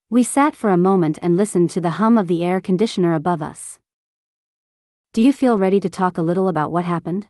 We 0.08 0.22
sat 0.22 0.56
for 0.56 0.70
a 0.70 0.78
moment 0.78 1.18
and 1.20 1.36
listened 1.36 1.68
to 1.72 1.80
the 1.82 2.00
hum 2.00 2.16
of 2.16 2.26
the 2.26 2.42
air 2.42 2.58
conditioner 2.62 3.12
above 3.12 3.42
us. 3.42 3.78
Do 5.12 5.20
you 5.20 5.34
feel 5.34 5.58
ready 5.58 5.78
to 5.78 5.90
talk 5.90 6.16
a 6.16 6.22
little 6.22 6.48
about 6.48 6.72
what 6.72 6.86
happened? 6.86 7.26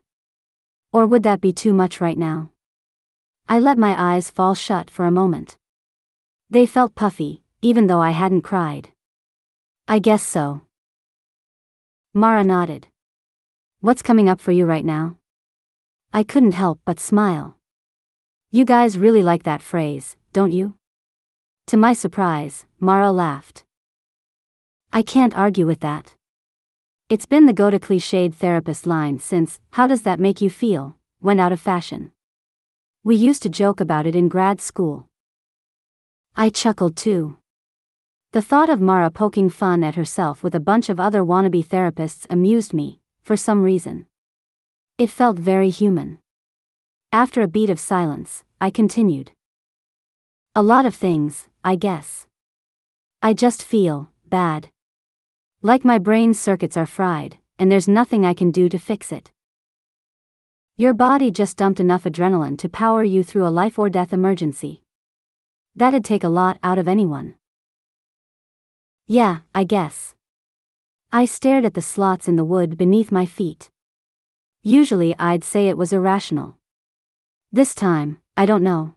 Or 0.92 1.04
would 1.04 1.24
that 1.24 1.40
be 1.40 1.52
too 1.52 1.72
much 1.72 2.00
right 2.00 2.16
now? 2.16 2.52
I 3.48 3.58
let 3.58 3.76
my 3.76 3.96
eyes 4.00 4.30
fall 4.30 4.54
shut 4.54 4.90
for 4.90 5.04
a 5.04 5.10
moment. 5.10 5.56
They 6.48 6.64
felt 6.64 6.94
puffy, 6.94 7.42
even 7.60 7.88
though 7.88 8.00
I 8.00 8.12
hadn't 8.12 8.42
cried. 8.42 8.92
I 9.88 9.98
guess 9.98 10.22
so. 10.22 10.60
Mara 12.14 12.44
nodded. 12.44 12.86
What's 13.80 14.02
coming 14.02 14.28
up 14.28 14.40
for 14.40 14.52
you 14.52 14.64
right 14.64 14.84
now? 14.84 15.17
I 16.12 16.22
couldn't 16.22 16.52
help 16.52 16.80
but 16.86 16.98
smile. 16.98 17.56
You 18.50 18.64
guys 18.64 18.96
really 18.96 19.22
like 19.22 19.42
that 19.42 19.60
phrase, 19.60 20.16
don't 20.32 20.52
you? 20.52 20.74
To 21.66 21.76
my 21.76 21.92
surprise, 21.92 22.64
Mara 22.80 23.12
laughed. 23.12 23.64
I 24.90 25.02
can't 25.02 25.36
argue 25.36 25.66
with 25.66 25.80
that. 25.80 26.14
It's 27.10 27.26
been 27.26 27.44
the 27.44 27.52
go 27.52 27.70
to 27.70 27.78
cliched 27.78 28.34
therapist 28.34 28.86
line 28.86 29.18
since, 29.18 29.60
how 29.72 29.86
does 29.86 30.02
that 30.02 30.18
make 30.18 30.40
you 30.40 30.48
feel, 30.48 30.96
went 31.20 31.40
out 31.40 31.52
of 31.52 31.60
fashion. 31.60 32.12
We 33.04 33.14
used 33.14 33.42
to 33.42 33.50
joke 33.50 33.78
about 33.78 34.06
it 34.06 34.16
in 34.16 34.28
grad 34.28 34.62
school. 34.62 35.08
I 36.34 36.48
chuckled 36.48 36.96
too. 36.96 37.36
The 38.32 38.42
thought 38.42 38.70
of 38.70 38.80
Mara 38.80 39.10
poking 39.10 39.50
fun 39.50 39.84
at 39.84 39.94
herself 39.94 40.42
with 40.42 40.54
a 40.54 40.60
bunch 40.60 40.88
of 40.88 40.98
other 40.98 41.22
wannabe 41.22 41.66
therapists 41.66 42.26
amused 42.30 42.72
me, 42.72 43.00
for 43.22 43.36
some 43.36 43.62
reason. 43.62 44.06
It 44.98 45.10
felt 45.10 45.38
very 45.38 45.70
human. 45.70 46.18
After 47.12 47.40
a 47.40 47.46
beat 47.46 47.70
of 47.70 47.78
silence, 47.78 48.42
I 48.60 48.70
continued. 48.70 49.30
A 50.56 50.62
lot 50.62 50.86
of 50.86 50.94
things, 50.96 51.46
I 51.62 51.76
guess. 51.76 52.26
I 53.22 53.32
just 53.32 53.62
feel 53.62 54.10
bad. 54.26 54.70
Like 55.62 55.84
my 55.84 55.98
brain 55.98 56.34
circuits 56.34 56.76
are 56.76 56.84
fried, 56.84 57.38
and 57.60 57.70
there's 57.70 57.86
nothing 57.86 58.26
I 58.26 58.34
can 58.34 58.50
do 58.50 58.68
to 58.68 58.76
fix 58.76 59.12
it. 59.12 59.30
Your 60.76 60.94
body 60.94 61.30
just 61.30 61.56
dumped 61.56 61.78
enough 61.78 62.02
adrenaline 62.02 62.58
to 62.58 62.68
power 62.68 63.04
you 63.04 63.22
through 63.22 63.46
a 63.46 63.54
life 63.62 63.78
or 63.78 63.88
death 63.88 64.12
emergency. 64.12 64.82
That'd 65.76 66.04
take 66.04 66.24
a 66.24 66.28
lot 66.28 66.58
out 66.64 66.78
of 66.78 66.88
anyone. 66.88 67.36
Yeah, 69.06 69.38
I 69.54 69.62
guess. 69.62 70.16
I 71.12 71.24
stared 71.24 71.64
at 71.64 71.74
the 71.74 71.82
slots 71.82 72.26
in 72.26 72.34
the 72.34 72.44
wood 72.44 72.76
beneath 72.76 73.12
my 73.12 73.26
feet. 73.26 73.70
Usually 74.62 75.14
I'd 75.18 75.44
say 75.44 75.68
it 75.68 75.78
was 75.78 75.92
irrational. 75.92 76.56
This 77.52 77.74
time, 77.74 78.18
I 78.36 78.44
don't 78.44 78.62
know. 78.62 78.94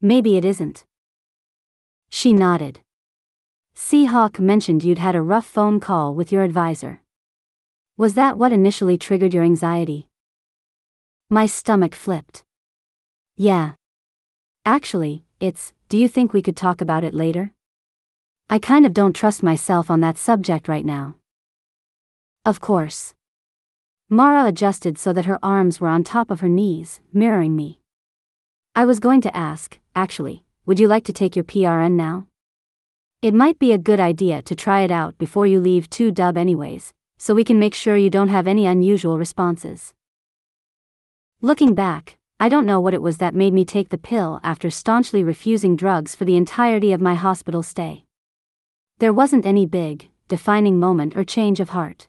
Maybe 0.00 0.36
it 0.36 0.44
isn't. 0.44 0.84
She 2.10 2.32
nodded. 2.32 2.80
Seahawk 3.76 4.38
mentioned 4.38 4.82
you'd 4.82 4.98
had 4.98 5.14
a 5.14 5.22
rough 5.22 5.46
phone 5.46 5.80
call 5.80 6.14
with 6.14 6.32
your 6.32 6.42
advisor. 6.42 7.00
Was 7.96 8.14
that 8.14 8.36
what 8.36 8.52
initially 8.52 8.98
triggered 8.98 9.32
your 9.32 9.44
anxiety? 9.44 10.08
My 11.30 11.46
stomach 11.46 11.94
flipped. 11.94 12.44
Yeah. 13.36 13.72
Actually, 14.64 15.24
it's, 15.40 15.72
do 15.88 15.96
you 15.96 16.08
think 16.08 16.32
we 16.32 16.42
could 16.42 16.56
talk 16.56 16.80
about 16.80 17.04
it 17.04 17.14
later? 17.14 17.52
I 18.50 18.58
kind 18.58 18.84
of 18.84 18.92
don't 18.92 19.14
trust 19.14 19.42
myself 19.42 19.90
on 19.90 20.00
that 20.00 20.18
subject 20.18 20.68
right 20.68 20.84
now. 20.84 21.16
Of 22.44 22.60
course. 22.60 23.14
Mara 24.12 24.44
adjusted 24.44 24.98
so 24.98 25.14
that 25.14 25.24
her 25.24 25.38
arms 25.42 25.80
were 25.80 25.88
on 25.88 26.04
top 26.04 26.30
of 26.30 26.40
her 26.40 26.48
knees, 26.48 27.00
mirroring 27.14 27.56
me. 27.56 27.78
I 28.76 28.84
was 28.84 29.00
going 29.00 29.22
to 29.22 29.34
ask, 29.34 29.78
actually, 29.96 30.44
would 30.66 30.78
you 30.78 30.86
like 30.86 31.04
to 31.04 31.14
take 31.14 31.34
your 31.34 31.46
PRN 31.46 31.92
now? 31.92 32.26
It 33.22 33.32
might 33.32 33.58
be 33.58 33.72
a 33.72 33.78
good 33.78 34.00
idea 34.00 34.42
to 34.42 34.54
try 34.54 34.82
it 34.82 34.90
out 34.90 35.16
before 35.16 35.46
you 35.46 35.60
leave 35.60 35.88
2-dub 35.88 36.36
anyways, 36.36 36.92
so 37.16 37.34
we 37.34 37.42
can 37.42 37.58
make 37.58 37.72
sure 37.74 37.96
you 37.96 38.10
don't 38.10 38.28
have 38.28 38.46
any 38.46 38.66
unusual 38.66 39.16
responses. 39.16 39.94
Looking 41.40 41.74
back, 41.74 42.18
I 42.38 42.50
don't 42.50 42.66
know 42.66 42.80
what 42.80 42.92
it 42.92 43.00
was 43.00 43.16
that 43.16 43.34
made 43.34 43.54
me 43.54 43.64
take 43.64 43.88
the 43.88 43.96
pill 43.96 44.40
after 44.44 44.68
staunchly 44.68 45.24
refusing 45.24 45.74
drugs 45.74 46.14
for 46.14 46.26
the 46.26 46.36
entirety 46.36 46.92
of 46.92 47.00
my 47.00 47.14
hospital 47.14 47.62
stay. 47.62 48.04
There 48.98 49.14
wasn't 49.14 49.46
any 49.46 49.64
big, 49.64 50.10
defining 50.28 50.78
moment 50.78 51.16
or 51.16 51.24
change 51.24 51.60
of 51.60 51.70
heart. 51.70 52.08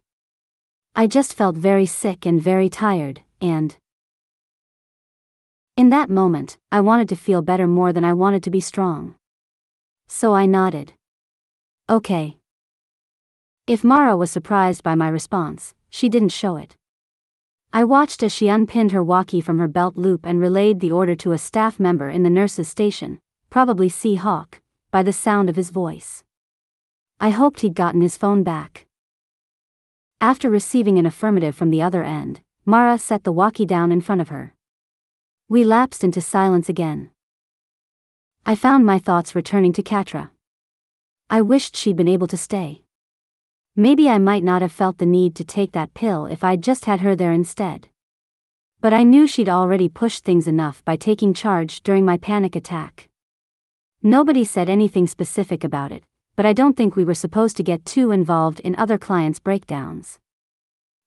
I 0.95 1.07
just 1.07 1.33
felt 1.33 1.55
very 1.55 1.87
sick 1.87 2.23
and 2.27 2.39
very 2.39 2.69
tired, 2.69 3.21
and. 3.41 3.75
In 5.75 5.89
that 5.89 6.07
moment, 6.07 6.59
I 6.71 6.81
wanted 6.81 7.09
to 7.09 7.15
feel 7.15 7.41
better 7.41 7.65
more 7.65 7.91
than 7.91 8.05
I 8.05 8.13
wanted 8.13 8.43
to 8.43 8.51
be 8.51 8.59
strong. 8.59 9.15
So 10.07 10.35
I 10.35 10.45
nodded. 10.45 10.93
Okay. 11.89 12.37
If 13.65 13.83
Mara 13.83 14.15
was 14.15 14.29
surprised 14.29 14.83
by 14.83 14.93
my 14.93 15.09
response, 15.09 15.73
she 15.89 16.09
didn't 16.09 16.29
show 16.29 16.57
it. 16.57 16.75
I 17.73 17.83
watched 17.85 18.21
as 18.21 18.31
she 18.31 18.47
unpinned 18.47 18.91
her 18.91 19.03
walkie 19.03 19.41
from 19.41 19.57
her 19.57 19.67
belt 19.67 19.97
loop 19.97 20.27
and 20.27 20.39
relayed 20.39 20.79
the 20.79 20.91
order 20.91 21.15
to 21.15 21.31
a 21.31 21.39
staff 21.39 21.79
member 21.79 22.07
in 22.07 22.21
the 22.21 22.29
nurse's 22.29 22.67
station, 22.67 23.19
probably 23.49 23.89
Sea 23.89 24.13
Hawk, 24.13 24.61
by 24.91 25.01
the 25.01 25.11
sound 25.11 25.49
of 25.49 25.55
his 25.55 25.71
voice. 25.71 26.23
I 27.19 27.31
hoped 27.31 27.61
he'd 27.61 27.73
gotten 27.73 28.01
his 28.01 28.15
phone 28.15 28.43
back. 28.43 28.85
After 30.23 30.49
receiving 30.49 30.97
an 30.97 31.05
affirmative 31.05 31.53
from 31.53 31.69
the 31.69 31.81
other 31.81 32.01
end, 32.01 32.39
Mara 32.65 32.97
set 32.97 33.25
the 33.25 33.33
walkie 33.33 33.65
down 33.65 33.91
in 33.91 33.99
front 33.99 34.21
of 34.21 34.29
her. 34.29 34.53
We 35.49 35.65
lapsed 35.65 36.01
into 36.01 36.21
silence 36.21 36.69
again. 36.69 37.09
I 38.45 38.55
found 38.55 38.85
my 38.85 38.99
thoughts 38.99 39.35
returning 39.35 39.73
to 39.73 39.83
Catra. 39.83 40.29
I 41.29 41.41
wished 41.41 41.75
she'd 41.75 41.97
been 41.97 42.07
able 42.07 42.27
to 42.27 42.37
stay. 42.37 42.83
Maybe 43.75 44.07
I 44.07 44.17
might 44.17 44.45
not 44.45 44.61
have 44.61 44.71
felt 44.71 44.97
the 44.97 45.05
need 45.05 45.35
to 45.35 45.43
take 45.43 45.73
that 45.73 45.93
pill 45.93 46.25
if 46.25 46.41
I'd 46.41 46.63
just 46.63 46.85
had 46.85 47.01
her 47.01 47.17
there 47.17 47.33
instead. 47.33 47.89
But 48.79 48.93
I 48.93 49.03
knew 49.03 49.27
she'd 49.27 49.49
already 49.49 49.89
pushed 49.89 50.23
things 50.23 50.47
enough 50.47 50.85
by 50.85 50.95
taking 50.95 51.33
charge 51.33 51.83
during 51.83 52.05
my 52.05 52.15
panic 52.15 52.55
attack. 52.55 53.09
Nobody 54.01 54.45
said 54.45 54.69
anything 54.69 55.05
specific 55.05 55.65
about 55.65 55.91
it, 55.91 56.05
but 56.35 56.45
I 56.45 56.53
don't 56.53 56.75
think 56.75 56.95
we 56.95 57.05
were 57.05 57.13
supposed 57.13 57.57
to 57.57 57.63
get 57.63 57.85
too 57.85 58.11
involved 58.11 58.59
in 58.61 58.75
other 58.75 58.97
clients' 58.97 59.39
breakdowns. 59.39 60.19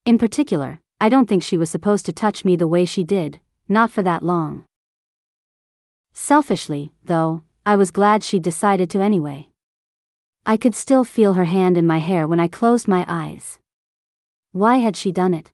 In 0.05 0.19
particular, 0.19 0.81
I 1.01 1.09
don't 1.09 1.29
think 1.29 1.43
she 1.43 1.59
was 1.59 1.69
supposed 1.69 2.07
to 2.07 2.13
touch 2.13 2.45
me 2.45 2.57
the 2.57 2.69
way 2.69 2.85
she 2.85 3.03
did, 3.03 3.41
not 3.69 3.91
for 3.91 4.03
that 4.03 4.23
long. 4.23 4.65
Selfishly, 6.13 6.93
though, 7.05 7.43
I 7.67 7.77
was 7.77 7.91
glad 7.91 8.23
she'd 8.23 8.43
decided 8.43 8.89
to 8.91 9.01
anyway. 9.01 9.49
I 10.47 10.57
could 10.57 10.75
still 10.75 11.03
feel 11.03 11.35
her 11.35 11.45
hand 11.45 11.77
in 11.77 11.87
my 11.87 11.99
hair 11.99 12.29
when 12.29 12.39
I 12.39 12.47
closed 12.47 12.87
my 12.87 13.05
eyes. 13.09 13.59
Why 14.53 14.77
had 14.77 14.97
she 14.97 15.11
done 15.11 15.35
it? 15.35 15.51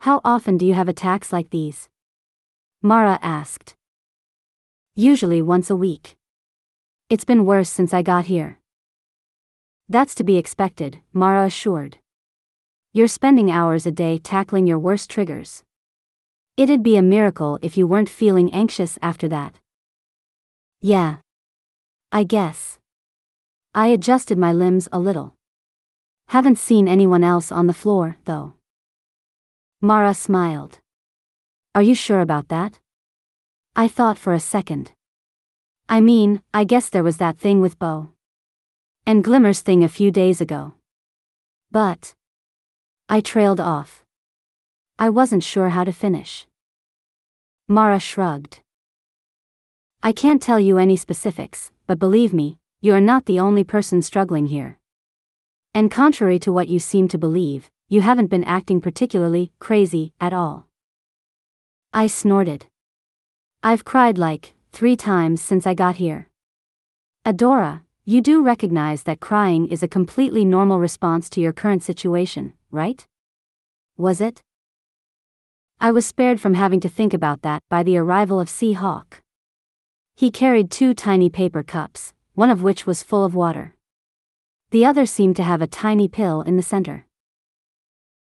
How 0.00 0.20
often 0.24 0.58
do 0.58 0.66
you 0.66 0.74
have 0.74 0.88
attacks 0.88 1.32
like 1.32 1.50
these? 1.50 1.88
Mara 2.82 3.20
asked. 3.22 3.76
Usually 4.96 5.40
once 5.40 5.70
a 5.70 5.76
week. 5.76 6.16
It's 7.08 7.24
been 7.24 7.46
worse 7.46 7.70
since 7.70 7.94
I 7.94 8.02
got 8.02 8.24
here. 8.24 8.58
That's 9.92 10.14
to 10.14 10.24
be 10.24 10.38
expected, 10.38 11.00
Mara 11.12 11.44
assured. 11.44 11.98
You're 12.94 13.08
spending 13.18 13.50
hours 13.50 13.84
a 13.84 13.92
day 13.92 14.16
tackling 14.16 14.66
your 14.66 14.78
worst 14.78 15.10
triggers. 15.10 15.64
It'd 16.56 16.82
be 16.82 16.96
a 16.96 17.02
miracle 17.02 17.58
if 17.60 17.76
you 17.76 17.86
weren't 17.86 18.08
feeling 18.08 18.54
anxious 18.54 18.98
after 19.02 19.28
that. 19.28 19.54
Yeah. 20.80 21.16
I 22.10 22.24
guess. 22.24 22.78
I 23.74 23.88
adjusted 23.88 24.38
my 24.38 24.50
limbs 24.50 24.88
a 24.90 24.98
little. 24.98 25.34
Haven't 26.28 26.58
seen 26.58 26.88
anyone 26.88 27.22
else 27.22 27.52
on 27.52 27.66
the 27.66 27.74
floor, 27.74 28.16
though. 28.24 28.54
Mara 29.82 30.14
smiled. 30.14 30.78
Are 31.74 31.82
you 31.82 31.94
sure 31.94 32.22
about 32.22 32.48
that? 32.48 32.78
I 33.76 33.88
thought 33.88 34.16
for 34.16 34.32
a 34.32 34.40
second. 34.40 34.92
I 35.86 36.00
mean, 36.00 36.40
I 36.54 36.64
guess 36.64 36.88
there 36.88 37.04
was 37.04 37.18
that 37.18 37.36
thing 37.36 37.60
with 37.60 37.78
Bow. 37.78 38.08
And 39.04 39.24
Glimmer's 39.24 39.60
thing 39.60 39.82
a 39.82 39.88
few 39.88 40.10
days 40.10 40.40
ago. 40.40 40.74
But. 41.70 42.14
I 43.08 43.20
trailed 43.20 43.60
off. 43.60 44.04
I 44.98 45.10
wasn't 45.10 45.42
sure 45.42 45.70
how 45.70 45.84
to 45.84 45.92
finish. 45.92 46.46
Mara 47.66 47.98
shrugged. 47.98 48.60
I 50.02 50.12
can't 50.12 50.40
tell 50.40 50.60
you 50.60 50.78
any 50.78 50.96
specifics, 50.96 51.70
but 51.86 51.98
believe 51.98 52.32
me, 52.32 52.58
you 52.80 52.94
are 52.94 53.00
not 53.00 53.26
the 53.26 53.40
only 53.40 53.64
person 53.64 54.02
struggling 54.02 54.46
here. 54.46 54.78
And 55.74 55.90
contrary 55.90 56.38
to 56.40 56.52
what 56.52 56.68
you 56.68 56.78
seem 56.78 57.08
to 57.08 57.18
believe, 57.18 57.70
you 57.88 58.00
haven't 58.02 58.26
been 58.28 58.44
acting 58.44 58.80
particularly 58.80 59.52
crazy 59.58 60.12
at 60.20 60.32
all. 60.32 60.68
I 61.92 62.06
snorted. 62.06 62.66
I've 63.62 63.84
cried 63.84 64.18
like, 64.18 64.54
three 64.70 64.96
times 64.96 65.42
since 65.42 65.66
I 65.66 65.74
got 65.74 65.96
here. 65.96 66.28
Adora, 67.26 67.82
you 68.04 68.20
do 68.20 68.42
recognize 68.42 69.04
that 69.04 69.20
crying 69.20 69.68
is 69.68 69.84
a 69.84 69.88
completely 69.88 70.44
normal 70.44 70.80
response 70.80 71.30
to 71.30 71.40
your 71.40 71.52
current 71.52 71.84
situation, 71.84 72.52
right? 72.72 73.06
Was 73.96 74.20
it? 74.20 74.42
I 75.80 75.92
was 75.92 76.04
spared 76.04 76.40
from 76.40 76.54
having 76.54 76.80
to 76.80 76.88
think 76.88 77.14
about 77.14 77.42
that 77.42 77.62
by 77.68 77.84
the 77.84 77.96
arrival 77.96 78.40
of 78.40 78.48
Seahawk. 78.48 79.20
He 80.16 80.32
carried 80.32 80.68
two 80.68 80.94
tiny 80.94 81.30
paper 81.30 81.62
cups, 81.62 82.12
one 82.34 82.50
of 82.50 82.62
which 82.62 82.86
was 82.86 83.04
full 83.04 83.24
of 83.24 83.36
water. 83.36 83.76
The 84.72 84.84
other 84.84 85.06
seemed 85.06 85.36
to 85.36 85.44
have 85.44 85.62
a 85.62 85.68
tiny 85.68 86.08
pill 86.08 86.42
in 86.42 86.56
the 86.56 86.62
center. 86.62 87.06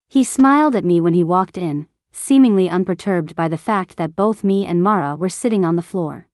He 0.09 0.25
smiled 0.25 0.77
at 0.77 0.85
me 0.85 1.01
when 1.01 1.15
he 1.15 1.25
walked 1.25 1.57
in, 1.57 1.89
seemingly 2.13 2.69
unperturbed 2.69 3.35
by 3.35 3.49
the 3.49 3.57
fact 3.57 3.97
that 3.97 4.15
both 4.15 4.45
me 4.45 4.67
and 4.67 4.83
Mara 4.83 5.17
were 5.17 5.31
sitting 5.31 5.65
on 5.65 5.77
the 5.77 5.83
floor. 5.83 6.29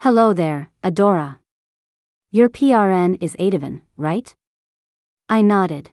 Hello 0.00 0.32
there, 0.32 0.70
Adora. 0.82 1.38
Your 2.34 2.48
PRN 2.48 3.18
is 3.20 3.36
Ativan, 3.36 3.82
right? 3.98 4.34
I 5.28 5.42
nodded. 5.42 5.90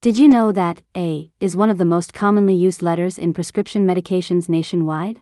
Did 0.00 0.18
you 0.18 0.28
know 0.28 0.52
that 0.52 0.82
A 0.96 1.32
is 1.40 1.56
one 1.56 1.68
of 1.68 1.78
the 1.78 1.84
most 1.84 2.14
commonly 2.14 2.54
used 2.54 2.80
letters 2.80 3.18
in 3.18 3.34
prescription 3.34 3.84
medications 3.88 4.48
nationwide? 4.48 5.20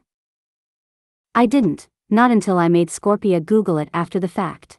I 1.34 1.46
didn't, 1.46 1.88
not 2.10 2.30
until 2.30 2.58
I 2.58 2.68
made 2.68 2.90
Scorpia 2.90 3.42
Google 3.42 3.78
it 3.78 3.88
after 3.94 4.20
the 4.20 4.28
fact. 4.28 4.78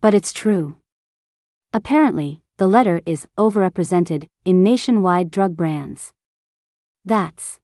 But 0.00 0.14
it's 0.14 0.32
true. 0.32 0.78
Apparently, 1.72 2.42
the 2.56 2.66
letter 2.66 3.02
is 3.06 3.28
overrepresented 3.38 4.28
in 4.44 4.64
nationwide 4.64 5.30
drug 5.30 5.54
brands. 5.54 6.12
That's 7.04 7.60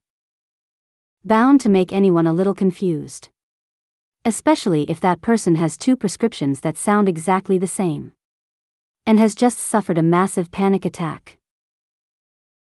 bound 1.25 1.59
to 1.59 1.67
make 1.67 1.91
anyone 1.91 2.27
a 2.27 2.31
little 2.31 2.55
confused 2.55 3.27
especially 4.25 4.83
if 4.83 4.99
that 4.99 5.21
person 5.21 5.55
has 5.55 5.77
two 5.77 5.95
prescriptions 5.95 6.61
that 6.61 6.77
sound 6.77 7.07
exactly 7.07 7.57
the 7.57 7.67
same. 7.67 8.11
And 9.05 9.19
has 9.19 9.35
just 9.35 9.59
suffered 9.59 9.97
a 9.97 10.03
massive 10.03 10.51
panic 10.51 10.85
attack. 10.85 11.37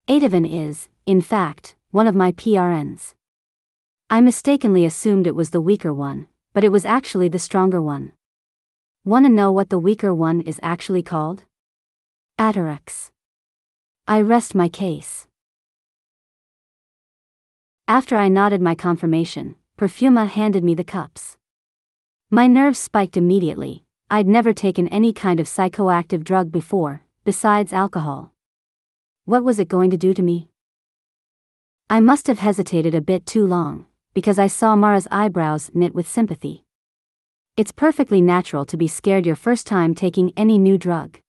Ativan 0.08 0.46
is, 0.46 0.88
in 1.06 1.20
fact, 1.20 1.74
one 1.90 2.06
of 2.06 2.14
my 2.14 2.32
PRNs. 2.32 3.14
I 4.10 4.20
mistakenly 4.20 4.84
assumed 4.84 5.26
it 5.26 5.34
was 5.34 5.50
the 5.50 5.60
weaker 5.60 5.92
one, 5.92 6.28
but 6.52 6.64
it 6.64 6.72
was 6.72 6.84
actually 6.84 7.28
the 7.28 7.38
stronger 7.38 7.80
one. 7.80 8.12
Wanna 9.04 9.30
know 9.30 9.50
what 9.50 9.70
the 9.70 9.78
weaker 9.78 10.14
one 10.14 10.42
is 10.42 10.60
actually 10.62 11.02
called? 11.02 11.44
Atarax. 12.38 13.10
I 14.06 14.20
rest 14.20 14.54
my 14.54 14.68
case. 14.68 15.26
After 17.86 18.16
I 18.16 18.28
nodded 18.28 18.60
my 18.60 18.74
confirmation, 18.74 19.56
Perfuma 19.78 20.28
handed 20.28 20.62
me 20.62 20.74
the 20.74 20.84
cups. 20.84 21.37
My 22.30 22.46
nerves 22.46 22.78
spiked 22.78 23.16
immediately. 23.16 23.84
I'd 24.10 24.26
never 24.26 24.52
taken 24.52 24.86
any 24.88 25.14
kind 25.14 25.40
of 25.40 25.46
psychoactive 25.46 26.24
drug 26.24 26.52
before, 26.52 27.00
besides 27.24 27.72
alcohol. 27.72 28.34
What 29.24 29.44
was 29.44 29.58
it 29.58 29.68
going 29.68 29.88
to 29.92 29.96
do 29.96 30.12
to 30.12 30.20
me? 30.20 30.50
I 31.88 32.00
must 32.00 32.26
have 32.26 32.38
hesitated 32.38 32.94
a 32.94 33.00
bit 33.00 33.24
too 33.24 33.46
long, 33.46 33.86
because 34.12 34.38
I 34.38 34.46
saw 34.46 34.76
Mara's 34.76 35.08
eyebrows 35.10 35.70
knit 35.72 35.94
with 35.94 36.06
sympathy. 36.06 36.64
It's 37.56 37.72
perfectly 37.72 38.20
natural 38.20 38.66
to 38.66 38.76
be 38.76 38.88
scared 38.88 39.24
your 39.24 39.34
first 39.34 39.66
time 39.66 39.94
taking 39.94 40.34
any 40.36 40.58
new 40.58 40.76
drug. 40.76 41.20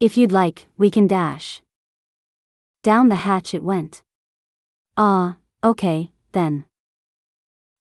If 0.00 0.16
you'd 0.16 0.32
like, 0.32 0.66
we 0.78 0.90
can 0.90 1.06
dash. 1.06 1.60
Down 2.82 3.10
the 3.10 3.16
hatch 3.16 3.52
it 3.52 3.62
went. 3.62 4.02
Ah, 4.96 5.36
okay, 5.62 6.10
then. 6.32 6.64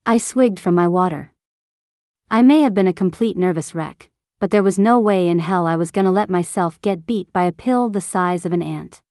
I 0.05 0.17
swigged 0.17 0.59
from 0.59 0.75
my 0.75 0.89
water. 0.89 1.31
I 2.29 2.41
may 2.41 2.61
have 2.61 2.73
been 2.73 2.87
a 2.87 2.93
complete 2.93 3.37
nervous 3.37 3.75
wreck, 3.75 4.09
but 4.39 4.49
there 4.49 4.63
was 4.63 4.79
no 4.79 4.99
way 4.99 5.27
in 5.27 5.39
hell 5.39 5.67
I 5.67 5.75
was 5.75 5.91
gonna 5.91 6.11
let 6.11 6.29
myself 6.29 6.81
get 6.81 7.05
beat 7.05 7.31
by 7.31 7.43
a 7.43 7.51
pill 7.51 7.89
the 7.89 8.01
size 8.01 8.45
of 8.45 8.53
an 8.53 8.63
ant. 8.63 9.01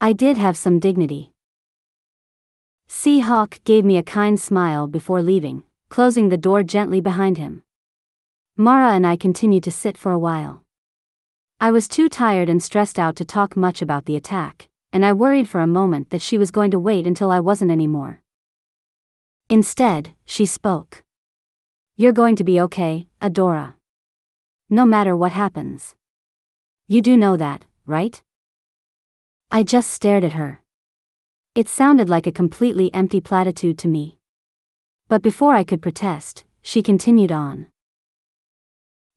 I 0.00 0.12
did 0.12 0.38
have 0.38 0.56
some 0.56 0.78
dignity. 0.78 1.32
Seahawk 2.88 3.62
gave 3.64 3.84
me 3.84 3.96
a 3.96 4.02
kind 4.02 4.40
smile 4.40 4.86
before 4.86 5.22
leaving, 5.22 5.64
closing 5.88 6.28
the 6.28 6.36
door 6.36 6.62
gently 6.62 7.00
behind 7.00 7.36
him. 7.36 7.62
Mara 8.56 8.92
and 8.92 9.06
I 9.06 9.16
continued 9.16 9.64
to 9.64 9.70
sit 9.70 9.98
for 9.98 10.12
a 10.12 10.18
while. 10.18 10.62
I 11.60 11.70
was 11.72 11.88
too 11.88 12.08
tired 12.08 12.48
and 12.48 12.62
stressed 12.62 12.98
out 12.98 13.16
to 13.16 13.24
talk 13.24 13.56
much 13.56 13.82
about 13.82 14.06
the 14.06 14.16
attack, 14.16 14.68
and 14.92 15.04
I 15.04 15.12
worried 15.12 15.48
for 15.48 15.60
a 15.60 15.66
moment 15.66 16.10
that 16.10 16.22
she 16.22 16.38
was 16.38 16.50
going 16.50 16.70
to 16.70 16.78
wait 16.78 17.06
until 17.06 17.30
I 17.30 17.40
wasn't 17.40 17.70
anymore. 17.70 18.22
Instead, 19.48 20.14
she 20.24 20.46
spoke. 20.46 21.02
You're 22.00 22.12
going 22.12 22.36
to 22.36 22.44
be 22.44 22.58
okay, 22.62 23.08
Adora. 23.20 23.74
No 24.70 24.86
matter 24.86 25.14
what 25.14 25.32
happens. 25.32 25.94
You 26.88 27.02
do 27.02 27.14
know 27.14 27.36
that, 27.36 27.66
right? 27.84 28.22
I 29.50 29.62
just 29.64 29.90
stared 29.90 30.24
at 30.24 30.32
her. 30.32 30.62
It 31.54 31.68
sounded 31.68 32.08
like 32.08 32.26
a 32.26 32.32
completely 32.32 32.88
empty 32.94 33.20
platitude 33.20 33.76
to 33.80 33.88
me. 33.88 34.16
But 35.08 35.20
before 35.20 35.54
I 35.54 35.62
could 35.62 35.82
protest, 35.82 36.44
she 36.62 36.82
continued 36.82 37.32
on. 37.32 37.66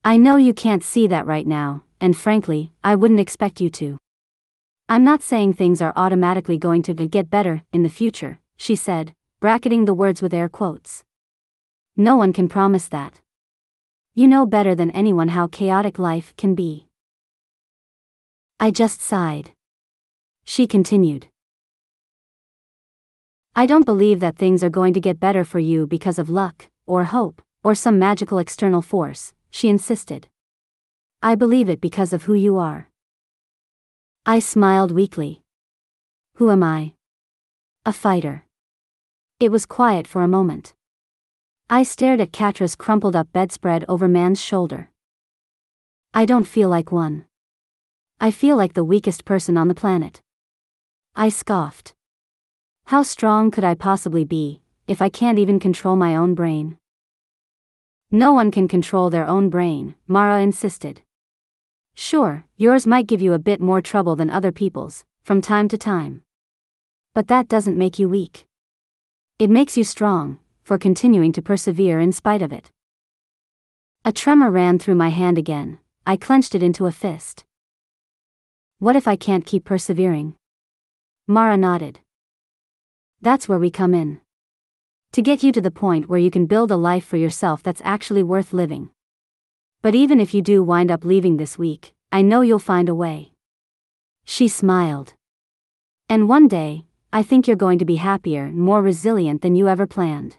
I 0.03 0.17
know 0.17 0.35
you 0.35 0.53
can't 0.53 0.83
see 0.83 1.07
that 1.07 1.25
right 1.25 1.47
now, 1.47 1.85
and 2.01 2.17
frankly, 2.17 2.73
I 2.83 2.95
wouldn't 2.95 3.21
expect 3.21 3.61
you 3.61 3.69
to. 3.79 3.97
I'm 4.89 5.05
not 5.05 5.21
saying 5.23 5.53
things 5.53 5.81
are 5.81 5.93
automatically 5.95 6.57
going 6.57 6.83
to 6.83 6.93
get 6.93 7.29
better 7.29 7.63
in 7.71 7.83
the 7.83 7.97
future, 8.01 8.41
she 8.57 8.75
said, 8.75 9.13
bracketing 9.39 9.85
the 9.85 9.93
words 9.93 10.21
with 10.21 10.33
air 10.33 10.49
quotes. 10.49 11.05
No 11.95 12.15
one 12.15 12.33
can 12.33 12.49
promise 12.49 12.87
that. 12.87 13.21
You 14.15 14.27
know 14.27 14.47
better 14.47 14.73
than 14.73 14.89
anyone 14.91 15.27
how 15.29 15.45
chaotic 15.47 15.99
life 15.99 16.33
can 16.37 16.55
be. 16.55 16.87
I 18.59 18.71
just 18.71 18.99
sighed. 18.99 19.51
She 20.43 20.65
continued. 20.65 21.27
I 23.55 23.67
don't 23.67 23.85
believe 23.85 24.21
that 24.21 24.37
things 24.37 24.63
are 24.63 24.69
going 24.69 24.95
to 24.95 24.99
get 24.99 25.19
better 25.19 25.45
for 25.45 25.59
you 25.59 25.85
because 25.85 26.17
of 26.17 26.31
luck, 26.31 26.67
or 26.87 27.03
hope, 27.03 27.43
or 27.63 27.75
some 27.75 27.99
magical 27.99 28.39
external 28.39 28.81
force, 28.81 29.31
she 29.51 29.69
insisted. 29.69 30.27
I 31.21 31.35
believe 31.35 31.69
it 31.69 31.79
because 31.79 32.11
of 32.11 32.23
who 32.23 32.33
you 32.33 32.57
are. 32.57 32.89
I 34.25 34.39
smiled 34.39 34.91
weakly. 34.91 35.43
Who 36.37 36.49
am 36.49 36.63
I? 36.63 36.93
A 37.85 37.93
fighter. 37.93 38.45
It 39.39 39.51
was 39.51 39.67
quiet 39.67 40.07
for 40.07 40.23
a 40.23 40.27
moment. 40.27 40.73
I 41.75 41.81
stared 41.81 42.21
at 42.21 42.31
Catra's 42.31 42.75
crumpled 42.75 43.15
up 43.15 43.29
bedspread 43.33 43.83
over 43.89 44.07
Man's 44.07 44.39
shoulder. 44.39 44.91
I 46.13 46.23
don't 46.23 46.43
feel 46.43 46.69
like 46.69 46.91
one. 46.91 47.25
I 48.19 48.29
feel 48.29 48.55
like 48.55 48.73
the 48.73 48.83
weakest 48.83 49.25
person 49.25 49.57
on 49.57 49.69
the 49.69 49.73
planet. 49.73 50.21
I 51.15 51.29
scoffed. 51.29 51.95
How 52.85 53.01
strong 53.01 53.49
could 53.49 53.63
I 53.63 53.73
possibly 53.73 54.23
be, 54.23 54.61
if 54.87 55.01
I 55.01 55.09
can't 55.09 55.39
even 55.39 55.59
control 55.59 55.95
my 55.95 56.15
own 56.15 56.35
brain? 56.35 56.77
No 58.11 58.33
one 58.33 58.51
can 58.51 58.67
control 58.67 59.09
their 59.09 59.25
own 59.25 59.49
brain, 59.49 59.95
Mara 60.07 60.41
insisted. 60.41 61.01
Sure, 61.95 62.45
yours 62.55 62.85
might 62.85 63.07
give 63.07 63.19
you 63.23 63.33
a 63.33 63.39
bit 63.39 63.59
more 63.59 63.81
trouble 63.81 64.15
than 64.15 64.29
other 64.29 64.51
people's, 64.51 65.05
from 65.23 65.41
time 65.41 65.67
to 65.69 65.77
time. 65.79 66.21
But 67.15 67.29
that 67.29 67.47
doesn't 67.47 67.79
make 67.79 67.97
you 67.97 68.07
weak. 68.07 68.45
It 69.39 69.49
makes 69.49 69.75
you 69.75 69.83
strong, 69.83 70.37
for 70.63 70.77
continuing 70.77 71.31
to 71.33 71.41
persevere 71.41 71.99
in 71.99 72.11
spite 72.11 72.41
of 72.41 72.51
it. 72.51 72.71
A 74.05 74.11
tremor 74.11 74.49
ran 74.49 74.79
through 74.79 74.95
my 74.95 75.09
hand 75.09 75.37
again, 75.37 75.79
I 76.05 76.17
clenched 76.17 76.55
it 76.55 76.63
into 76.63 76.85
a 76.85 76.91
fist. 76.91 77.45
What 78.79 78.95
if 78.95 79.07
I 79.07 79.15
can't 79.15 79.45
keep 79.45 79.63
persevering? 79.63 80.35
Mara 81.27 81.55
nodded. 81.55 81.99
That's 83.21 83.47
where 83.47 83.59
we 83.59 83.71
come 83.71 83.93
in. 83.93 84.19
To 85.13 85.21
get 85.21 85.43
you 85.43 85.53
to 85.53 85.61
the 85.61 85.71
point 85.71 86.09
where 86.09 86.19
you 86.19 86.29
can 86.29 86.47
build 86.47 86.71
a 86.71 86.75
life 86.75 87.05
for 87.05 87.15
yourself 87.15 87.63
that's 87.63 87.81
actually 87.85 88.23
worth 88.23 88.51
living. 88.51 88.89
But 89.81 89.95
even 89.95 90.19
if 90.19 90.33
you 90.33 90.41
do 90.41 90.63
wind 90.63 90.91
up 90.91 91.05
leaving 91.05 91.37
this 91.37 91.57
week, 91.57 91.93
I 92.11 92.21
know 92.21 92.41
you'll 92.41 92.59
find 92.59 92.89
a 92.89 92.95
way. 92.95 93.31
She 94.25 94.49
smiled. 94.49 95.13
And 96.09 96.27
one 96.27 96.49
day, 96.49 96.83
I 97.13 97.23
think 97.23 97.47
you're 97.47 97.55
going 97.55 97.79
to 97.79 97.85
be 97.85 97.95
happier 97.95 98.45
and 98.45 98.57
more 98.57 98.81
resilient 98.81 99.41
than 99.41 99.55
you 99.55 99.69
ever 99.69 99.87
planned. 99.87 100.35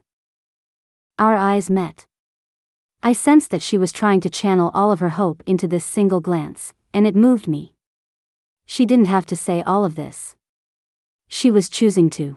Our 1.16 1.36
eyes 1.36 1.70
met. 1.70 2.07
I 3.01 3.12
sensed 3.12 3.51
that 3.51 3.62
she 3.62 3.78
was 3.78 3.93
trying 3.93 4.20
to 4.23 4.31
channel 4.31 4.73
all 4.74 4.91
of 4.91 4.99
her 4.99 5.11
hope 5.11 5.45
into 5.47 5.69
this 5.69 5.85
single 5.85 6.20
glance, 6.20 6.73
and 6.93 7.07
it 7.07 7.15
moved 7.15 7.47
me. 7.47 7.73
She 8.66 8.85
didn't 8.85 9.05
have 9.05 9.24
to 9.27 9.36
say 9.36 9.62
all 9.62 9.85
of 9.85 9.95
this. 9.95 10.35
She 11.28 11.53
was 11.53 11.69
choosing 11.69 12.11
to. 12.11 12.36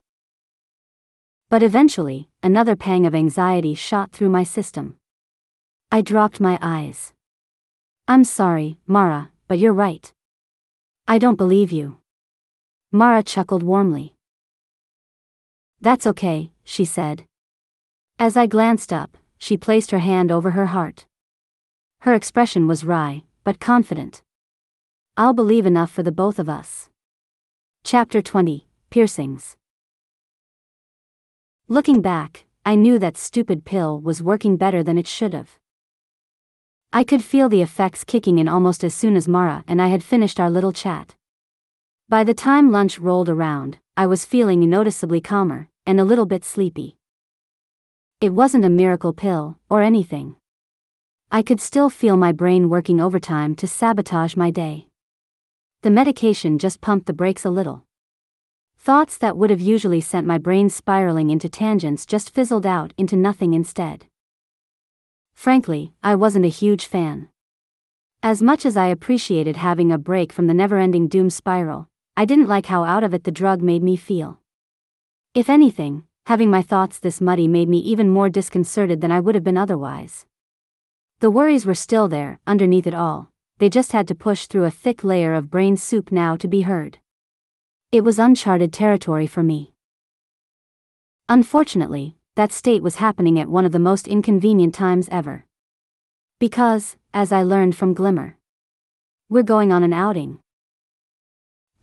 But 1.49 1.64
eventually, 1.64 2.30
another 2.44 2.76
pang 2.76 3.08
of 3.08 3.16
anxiety 3.16 3.74
shot 3.74 4.12
through 4.12 4.30
my 4.30 4.44
system. 4.44 4.98
I 5.91 6.02
dropped 6.02 6.40
my 6.40 6.60
eyes. 6.62 7.14
I'm 8.08 8.24
sorry, 8.24 8.78
Mara, 8.86 9.32
but 9.48 9.58
you're 9.58 9.74
right. 9.74 10.14
I 11.08 11.18
don't 11.18 11.36
believe 11.36 11.72
you. 11.72 11.98
Mara 12.91 13.24
chuckled 13.24 13.64
warmly. 13.64 14.14
That's 15.82 16.06
okay, 16.06 16.52
she 16.64 16.86
said. 16.86 17.27
As 18.19 18.35
I 18.35 18.48
glanced 18.48 18.91
up, 18.91 19.15
she 19.38 19.57
placed 19.57 19.91
her 19.91 19.99
hand 19.99 20.31
over 20.31 20.52
her 20.52 20.65
heart. 20.68 21.06
Her 21.99 22.15
expression 22.15 22.68
was 22.68 22.84
wry, 22.84 23.22
but 23.44 23.60
confident. 23.60 24.23
I'll 25.15 25.34
believe 25.34 25.68
enough 25.68 25.91
for 25.91 26.02
the 26.02 26.11
both 26.11 26.39
of 26.39 26.49
us. 26.49 26.89
Chapter 27.84 28.23
20 28.23 28.65
Piercings. 28.89 29.56
Looking 31.68 32.02
back, 32.02 32.45
I 32.65 32.73
knew 32.73 32.98
that 32.98 33.18
stupid 33.18 33.65
pill 33.65 34.02
was 34.02 34.23
working 34.23 34.57
better 34.57 34.81
than 34.81 34.98
it 34.98 35.06
should 35.06 35.35
have. 35.35 35.60
I 36.91 37.03
could 37.03 37.23
feel 37.23 37.49
the 37.49 37.61
effects 37.61 38.03
kicking 38.03 38.39
in 38.39 38.48
almost 38.48 38.84
as 38.84 38.95
soon 38.95 39.15
as 39.15 39.27
Mara 39.27 39.64
and 39.68 39.80
I 39.80 39.89
had 39.89 40.03
finished 40.03 40.39
our 40.39 40.49
little 40.49 40.73
chat. 40.73 41.14
By 42.10 42.23
the 42.23 42.34
time 42.34 42.72
lunch 42.72 42.98
rolled 42.98 43.30
around, 43.30 43.77
I 43.95 44.07
was 44.07 44.26
feeling 44.26 44.68
noticeably 44.68 45.22
calmer 45.22 45.69
and 45.85 45.99
a 45.99 46.06
little 46.06 46.26
bit 46.26 46.44
sleepy. 46.44 46.97
It 48.19 48.34
wasn't 48.34 48.65
a 48.65 48.69
miracle 48.69 49.14
pill, 49.14 49.60
or 49.69 49.84
anything. 49.84 50.38
I 51.31 51.44
could 51.44 51.61
still 51.61 51.88
feel 51.88 52.18
my 52.18 52.31
brain 52.31 52.68
working 52.68 52.99
overtime 52.99 53.53
to 53.57 53.68
sabotage 53.68 54.35
my 54.35 54.49
day. 54.49 54.88
The 55.84 55.91
medication 55.91 56.57
just 56.57 56.81
pumped 56.81 57.06
the 57.06 57.14
brakes 57.14 57.45
a 57.45 57.52
little. 57.52 57.85
Thoughts 58.80 59.19
that 59.19 59.38
would 59.38 59.52
have 59.52 59.61
usually 59.61 60.02
sent 60.02 60.26
my 60.26 60.39
brain 60.39 60.72
spiraling 60.72 61.30
into 61.30 61.48
tangents 61.48 62.07
just 62.07 62.34
fizzled 62.34 62.65
out 62.65 62.91
into 62.98 63.15
nothing 63.15 63.53
instead. 63.53 64.07
Frankly, 65.35 65.94
I 66.02 66.15
wasn't 66.15 66.45
a 66.45 66.60
huge 66.61 66.88
fan. 66.88 67.30
As 68.23 68.41
much 68.41 68.65
as 68.65 68.76
I 68.76 68.88
appreciated 68.88 69.57
having 69.57 69.91
a 69.91 69.99
break 69.99 70.34
from 70.34 70.48
the 70.48 70.56
never 70.56 70.80
ending 70.80 71.07
doom 71.07 71.30
spiral, 71.30 71.88
I 72.15 72.26
didn't 72.26 72.48
like 72.48 72.65
how 72.65 72.84
out 72.84 73.03
of 73.03 73.14
it 73.14 73.26
the 73.26 73.31
drug 73.31 73.61
made 73.61 73.84
me 73.84 73.95
feel. 73.95 74.39
If 75.35 75.52
anything, 75.52 76.06
Having 76.28 76.49
my 76.49 76.62
thoughts 76.62 76.99
this 76.99 77.22
muddy 77.22 77.48
made 77.48 77.70
me 77.70 77.78
even 77.78 78.10
more 78.10 78.28
disconcerted 78.28 78.99
than 78.99 79.14
I 79.14 79.22
would 79.22 79.34
have 79.34 79.45
been 79.45 79.58
otherwise. 79.58 80.26
The 81.22 81.32
worries 81.32 81.66
were 81.66 81.74
still 81.74 82.10
there, 82.10 82.41
underneath 82.45 82.86
it 82.86 82.94
all, 82.94 83.30
they 83.60 83.70
just 83.70 83.94
had 83.94 84.10
to 84.10 84.14
push 84.14 84.45
through 84.45 84.66
a 84.66 84.70
thick 84.70 85.06
layer 85.06 85.34
of 85.34 85.49
brain 85.49 85.78
soup 85.78 86.12
now 86.12 86.36
to 86.36 86.49
be 86.49 86.64
heard. 86.64 86.99
It 87.94 88.04
was 88.04 88.20
uncharted 88.20 88.74
territory 88.74 89.26
for 89.26 89.41
me. 89.41 89.72
Unfortunately, 91.30 92.18
that 92.36 92.52
state 92.52 92.84
was 92.84 92.98
happening 92.98 93.40
at 93.40 93.48
one 93.48 93.64
of 93.64 93.72
the 93.72 93.80
most 93.80 94.06
inconvenient 94.06 94.76
times 94.76 95.08
ever. 95.10 95.45
Because, 96.40 96.98
as 97.14 97.32
I 97.32 97.44
learned 97.44 97.78
from 97.78 97.94
Glimmer, 97.94 98.36
we're 99.30 99.44
going 99.44 99.72
on 99.72 99.82
an 99.82 99.94
outing. 99.94 100.40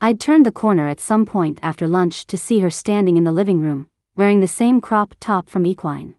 I'd 0.02 0.20
turned 0.20 0.44
the 0.44 0.52
corner 0.52 0.86
at 0.86 1.00
some 1.00 1.24
point 1.24 1.60
after 1.62 1.88
lunch 1.88 2.26
to 2.26 2.36
see 2.36 2.58
her 2.58 2.68
standing 2.68 3.16
in 3.16 3.24
the 3.24 3.32
living 3.32 3.62
room, 3.62 3.88
wearing 4.16 4.40
the 4.40 4.48
same 4.48 4.80
crop 4.80 5.14
top 5.18 5.48
from 5.48 5.66
Equine. 5.66 6.14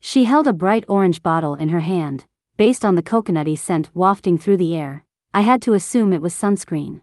She 0.00 0.24
held 0.24 0.46
a 0.46 0.52
bright 0.52 0.84
orange 0.88 1.22
bottle 1.22 1.54
in 1.54 1.68
her 1.68 1.80
hand, 1.80 2.24
based 2.56 2.84
on 2.84 2.94
the 2.94 3.02
coconutty 3.02 3.56
scent 3.56 3.90
wafting 3.94 4.38
through 4.38 4.56
the 4.56 4.76
air, 4.76 5.04
I 5.32 5.42
had 5.42 5.62
to 5.62 5.74
assume 5.74 6.12
it 6.12 6.22
was 6.22 6.34
sunscreen. 6.34 7.02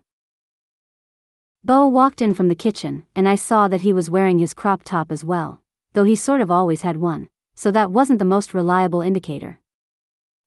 Bow 1.64 1.88
walked 1.88 2.22
in 2.22 2.34
from 2.34 2.50
the 2.50 2.56
kitchen, 2.56 3.06
and 3.16 3.30
I 3.30 3.36
saw 3.36 3.68
that 3.70 3.82
he 3.82 3.94
was 3.94 4.10
wearing 4.10 4.40
his 4.40 4.54
crop 4.54 4.84
top 4.84 5.12
as 5.12 5.24
well, 5.24 5.62
though 5.94 6.04
he 6.04 6.16
sort 6.16 6.42
of 6.42 6.52
always 6.52 6.82
had 6.82 6.98
one, 6.98 7.30
so 7.56 7.72
that 7.72 7.92
wasn't 7.92 8.20
the 8.20 8.26
most 8.26 8.54
reliable 8.54 9.02
indicator. 9.02 9.60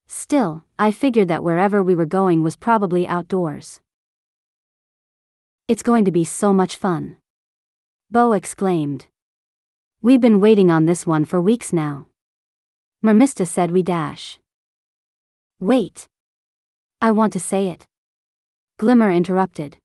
Still, 0.09 0.65
I 0.79 0.91
figured 0.91 1.29
that 1.29 1.43
wherever 1.43 1.83
we 1.83 1.95
were 1.95 2.07
going 2.07 2.43
was 2.43 2.57
probably 2.57 3.09
outdoors. 3.09 3.81
It's 5.69 5.83
going 5.83 6.05
to 6.05 6.13
be 6.13 6.25
so 6.25 6.53
much 6.53 6.77
fun. 6.77 7.17
Bow 8.11 8.33
exclaimed. 8.33 9.07
We've 10.03 10.21
been 10.21 10.41
waiting 10.41 10.71
on 10.71 10.87
this 10.87 11.07
one 11.07 11.25
for 11.25 11.41
weeks 11.41 11.73
now. 11.73 12.07
Mermista 13.05 13.47
said 13.47 13.71
we 13.71 13.83
dash. 13.83 14.39
Wait. 15.59 16.07
I 17.01 17.11
want 17.13 17.33
to 17.33 17.41
say 17.41 17.69
it. 17.69 17.87
Glimmer 18.79 19.11
interrupted. 19.11 19.79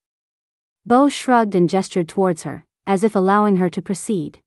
Bow 0.86 1.08
shrugged 1.08 1.56
and 1.56 1.70
gestured 1.70 2.10
towards 2.10 2.44
her, 2.44 2.66
as 2.86 3.04
if 3.04 3.16
allowing 3.16 3.58
her 3.58 3.70
to 3.70 3.82
proceed. 3.82 4.40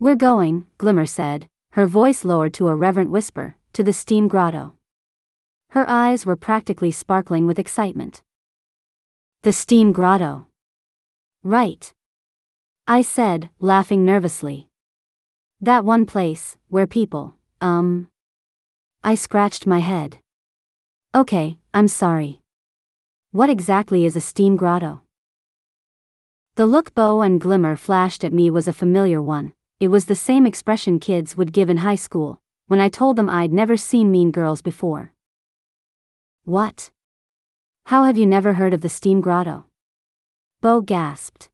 We're 0.00 0.16
going, 0.16 0.66
Glimmer 0.78 1.06
said, 1.06 1.48
her 1.72 1.86
voice 1.86 2.24
lowered 2.24 2.54
to 2.54 2.68
a 2.68 2.74
reverent 2.74 3.10
whisper, 3.10 3.56
to 3.72 3.82
the 3.82 3.92
steam 3.92 4.28
grotto. 4.28 4.74
Her 5.70 5.88
eyes 5.88 6.26
were 6.26 6.36
practically 6.36 6.90
sparkling 6.90 7.46
with 7.46 7.58
excitement. 7.58 8.22
The 9.42 9.52
steam 9.52 9.92
grotto. 9.92 10.46
Right. 11.42 11.92
I 12.86 13.00
said, 13.00 13.48
laughing 13.60 14.04
nervously. 14.04 14.68
That 15.58 15.86
one 15.86 16.04
place, 16.04 16.58
where 16.68 16.86
people, 16.86 17.34
um. 17.62 18.08
I 19.02 19.14
scratched 19.14 19.66
my 19.66 19.78
head. 19.78 20.18
Okay, 21.14 21.56
I'm 21.72 21.88
sorry. 21.88 22.40
What 23.30 23.48
exactly 23.48 24.04
is 24.04 24.16
a 24.16 24.20
steam 24.20 24.56
grotto? 24.56 25.00
The 26.56 26.66
look 26.66 26.94
Bow 26.94 27.22
and 27.22 27.40
Glimmer 27.40 27.74
flashed 27.74 28.22
at 28.22 28.34
me 28.34 28.50
was 28.50 28.68
a 28.68 28.72
familiar 28.74 29.22
one. 29.22 29.54
It 29.80 29.88
was 29.88 30.04
the 30.04 30.14
same 30.14 30.44
expression 30.44 31.00
kids 31.00 31.38
would 31.38 31.54
give 31.54 31.70
in 31.70 31.78
high 31.78 31.96
school, 31.96 32.38
when 32.66 32.80
I 32.80 32.90
told 32.90 33.16
them 33.16 33.30
I'd 33.30 33.52
never 33.52 33.78
seen 33.78 34.10
Mean 34.10 34.30
Girls 34.30 34.60
before. 34.60 35.14
What? 36.44 36.90
How 37.86 38.04
have 38.04 38.18
you 38.18 38.26
never 38.26 38.52
heard 38.52 38.74
of 38.74 38.82
the 38.82 38.90
steam 38.90 39.22
grotto? 39.22 39.64
Bow 40.60 40.82
gasped. 40.82 41.48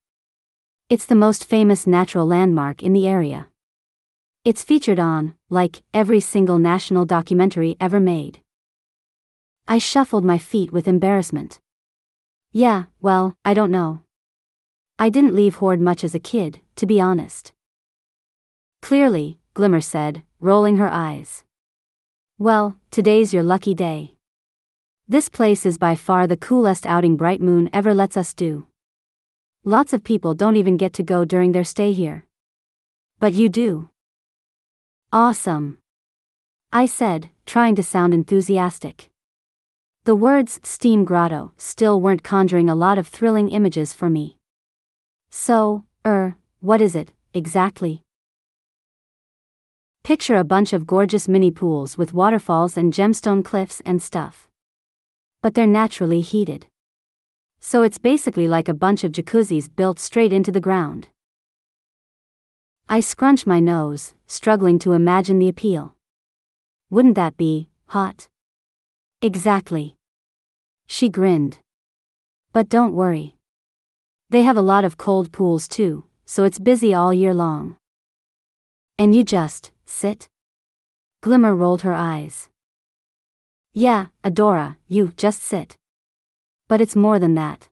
It's 0.91 1.07
the 1.07 1.15
most 1.15 1.45
famous 1.45 1.87
natural 1.87 2.27
landmark 2.27 2.83
in 2.83 2.93
the 2.93 3.07
area. 3.07 3.47
It's 4.45 4.65
featured 4.65 4.99
on, 4.99 5.35
like, 5.49 5.85
every 5.95 6.19
single 6.19 6.59
national 6.59 7.05
documentary 7.05 7.77
ever 7.79 8.01
made. 8.01 8.41
I 9.69 9.79
shuffled 9.79 10.25
my 10.25 10.37
feet 10.37 10.73
with 10.73 10.89
embarrassment. 10.89 11.61
Yeah, 12.51 12.87
well, 13.01 13.37
I 13.45 13.55
don't 13.55 13.71
know. 13.71 14.03
I 14.99 15.11
didn't 15.11 15.37
leave 15.37 15.55
Horde 15.55 15.81
much 15.81 16.03
as 16.03 16.17
a 16.17 16.19
kid, 16.19 16.61
to 16.75 16.87
be 16.87 17.01
honest. 17.01 17.53
Clearly, 18.83 19.39
Glimmer 19.55 19.81
said, 19.81 20.25
rolling 20.41 20.79
her 20.79 20.91
eyes. 20.91 21.45
Well, 22.37 22.75
today's 22.91 23.33
your 23.33 23.45
lucky 23.45 23.75
day. 23.75 24.17
This 25.07 25.29
place 25.29 25.65
is 25.65 25.79
by 25.79 25.95
far 25.95 26.27
the 26.27 26.37
coolest 26.37 26.85
outing 26.85 27.17
Bright 27.17 27.41
Moon 27.41 27.71
ever 27.73 27.95
lets 27.95 28.17
us 28.17 28.35
do. 28.35 28.67
Lots 29.65 29.93
of 29.93 30.03
people 30.03 30.33
don't 30.33 30.57
even 30.57 30.79
get 30.79 30.95
to 30.95 31.03
go 31.03 31.27
during 31.27 31.53
their 31.53 31.65
stay 31.65 31.93
here. 31.93 32.25
But 33.19 33.35
you 33.35 33.51
do. 33.51 33.91
Awesome. 35.13 35.77
I 36.73 36.87
said, 36.87 37.29
trying 37.45 37.75
to 37.75 37.83
sound 37.83 38.15
enthusiastic. 38.15 39.11
The 40.05 40.17
words 40.17 40.61
steam 40.63 41.05
grotto 41.05 41.53
still 41.59 42.01
weren't 42.01 42.23
conjuring 42.23 42.71
a 42.71 42.75
lot 42.75 42.97
of 42.97 43.07
thrilling 43.07 43.51
images 43.51 43.93
for 43.93 44.09
me. 44.09 44.39
So, 45.31 45.85
er, 46.07 46.37
what 46.61 46.81
is 46.81 46.97
it, 46.97 47.13
exactly? 47.35 48.03
Picture 50.05 50.37
a 50.37 50.45
bunch 50.45 50.73
of 50.73 50.87
gorgeous 50.87 51.29
mini 51.29 51.51
pools 51.51 51.99
with 51.99 52.15
waterfalls 52.15 52.79
and 52.79 52.95
gemstone 52.95 53.45
cliffs 53.45 53.83
and 53.85 54.03
stuff. 54.03 54.49
But 55.43 55.53
they're 55.53 55.67
naturally 55.67 56.23
heated. 56.23 56.67
So 57.61 57.83
it's 57.83 57.99
basically 57.99 58.49
like 58.49 58.69
a 58.69 58.75
bunch 58.75 59.05
of 59.05 59.13
jacuzzis 59.13 59.69
built 59.75 59.99
straight 59.99 60.33
into 60.33 60.51
the 60.51 60.61
ground. 60.61 61.09
I 62.89 63.01
scrunch 63.01 63.47
my 63.47 63.61
nose, 63.61 64.15
struggling 64.27 64.79
to 64.81 64.95
imagine 64.95 65.39
the 65.39 65.49
appeal. 65.49 65.95
Wouldn't 66.89 67.15
that 67.15 67.37
be 67.37 67.69
hot? 67.87 68.29
Exactly. 69.23 69.97
She 70.87 71.09
grinned. 71.09 71.59
But 72.53 72.69
don't 72.69 72.95
worry. 72.95 73.37
They 74.31 74.43
have 74.43 74.57
a 74.57 74.63
lot 74.63 74.85
of 74.85 74.97
cold 74.97 75.31
pools 75.31 75.69
too, 75.69 76.05
so 76.25 76.45
it's 76.45 76.59
busy 76.59 76.95
all 76.95 77.15
year 77.15 77.35
long. 77.35 77.77
And 78.99 79.15
you 79.15 79.23
just 79.23 79.71
sit? 79.85 80.29
Glimmer 81.21 81.55
rolled 81.55 81.83
her 81.83 81.95
eyes. 81.95 82.49
Yeah, 83.73 84.07
Adora, 84.25 84.77
you 84.89 85.13
just 85.17 85.43
sit. 85.43 85.77
But 86.71 86.81
it's 86.81 86.95
more 86.95 87.19
than 87.19 87.35
that. 87.35 87.67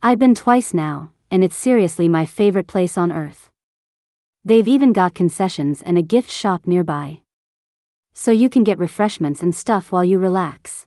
I've 0.00 0.20
been 0.20 0.36
twice 0.36 0.72
now, 0.72 1.10
and 1.28 1.42
it's 1.42 1.56
seriously 1.56 2.08
my 2.08 2.24
favorite 2.24 2.68
place 2.68 2.96
on 2.96 3.10
earth. 3.10 3.50
They've 4.44 4.68
even 4.68 4.92
got 4.92 5.12
concessions 5.12 5.82
and 5.82 5.98
a 5.98 6.02
gift 6.02 6.30
shop 6.30 6.68
nearby. 6.68 7.22
So 8.14 8.30
you 8.30 8.48
can 8.48 8.62
get 8.62 8.78
refreshments 8.78 9.42
and 9.42 9.52
stuff 9.52 9.90
while 9.90 10.04
you 10.04 10.20
relax. 10.20 10.86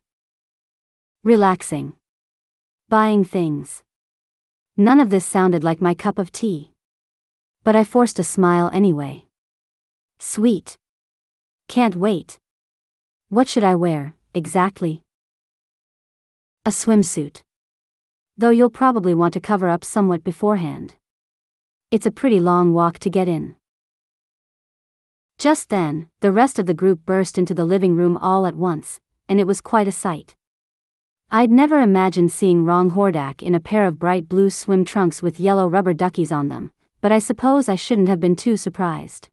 Relaxing. 1.26 1.92
Buying 2.88 3.26
things. 3.26 3.84
None 4.78 5.02
of 5.02 5.10
this 5.10 5.26
sounded 5.26 5.62
like 5.62 5.82
my 5.82 5.94
cup 5.94 6.20
of 6.20 6.32
tea. 6.32 6.72
But 7.66 7.76
I 7.76 7.84
forced 7.84 8.18
a 8.20 8.24
smile 8.24 8.70
anyway. 8.72 9.26
Sweet. 10.20 10.78
Can't 11.68 11.98
wait. 11.98 12.40
What 13.28 13.50
should 13.50 13.66
I 13.66 13.76
wear, 13.76 14.16
exactly? 14.34 15.04
A 16.70 16.72
swimsuit. 16.72 17.42
Though 18.38 18.52
you'll 18.52 18.70
probably 18.70 19.16
want 19.16 19.34
to 19.34 19.40
cover 19.40 19.70
up 19.70 19.84
somewhat 19.84 20.24
beforehand. 20.24 20.94
It's 21.90 22.06
a 22.06 22.12
pretty 22.12 22.40
long 22.40 22.76
walk 22.76 23.00
to 23.00 23.10
get 23.10 23.28
in. 23.28 23.56
Just 25.40 25.70
then, 25.70 26.10
the 26.20 26.32
rest 26.32 26.60
of 26.60 26.68
the 26.68 26.76
group 26.76 27.08
burst 27.08 27.40
into 27.40 27.56
the 27.56 27.66
living 27.66 27.96
room 27.96 28.18
all 28.18 28.46
at 28.46 28.54
once, 28.54 29.00
and 29.28 29.40
it 29.40 29.48
was 29.48 29.62
quite 29.62 29.88
a 29.88 29.92
sight. 29.92 30.36
I'd 31.32 31.50
never 31.50 31.82
imagined 31.82 32.32
seeing 32.32 32.66
Wrong 32.66 32.92
Hordak 32.92 33.42
in 33.42 33.56
a 33.56 33.60
pair 33.60 33.88
of 33.88 33.98
bright 33.98 34.30
blue 34.30 34.52
swim 34.52 34.86
trunks 34.86 35.24
with 35.24 35.40
yellow 35.40 35.68
rubber 35.68 35.96
duckies 35.96 36.32
on 36.32 36.50
them, 36.50 36.72
but 37.02 37.12
I 37.12 37.18
suppose 37.18 37.68
I 37.68 37.78
shouldn't 37.78 38.10
have 38.10 38.20
been 38.20 38.36
too 38.36 38.58
surprised. 38.58 39.28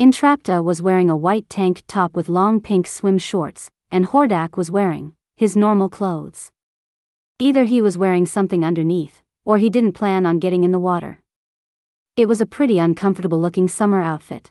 Entrapta 0.00 0.62
was 0.62 0.80
wearing 0.80 1.10
a 1.10 1.16
white 1.16 1.48
tank 1.48 1.82
top 1.88 2.14
with 2.14 2.28
long 2.28 2.60
pink 2.60 2.86
swim 2.86 3.18
shorts, 3.18 3.68
and 3.90 4.06
Hordak 4.06 4.56
was 4.56 4.70
wearing 4.70 5.16
his 5.36 5.54
normal 5.54 5.90
clothes. 5.90 6.50
Either 7.38 7.64
he 7.64 7.82
was 7.82 7.98
wearing 7.98 8.24
something 8.24 8.64
underneath, 8.64 9.22
or 9.44 9.58
he 9.58 9.68
didn't 9.68 9.92
plan 9.92 10.24
on 10.24 10.38
getting 10.38 10.64
in 10.64 10.72
the 10.72 10.78
water. 10.78 11.20
It 12.16 12.26
was 12.26 12.40
a 12.40 12.46
pretty 12.46 12.78
uncomfortable 12.78 13.38
looking 13.38 13.68
summer 13.68 14.00
outfit. 14.00 14.50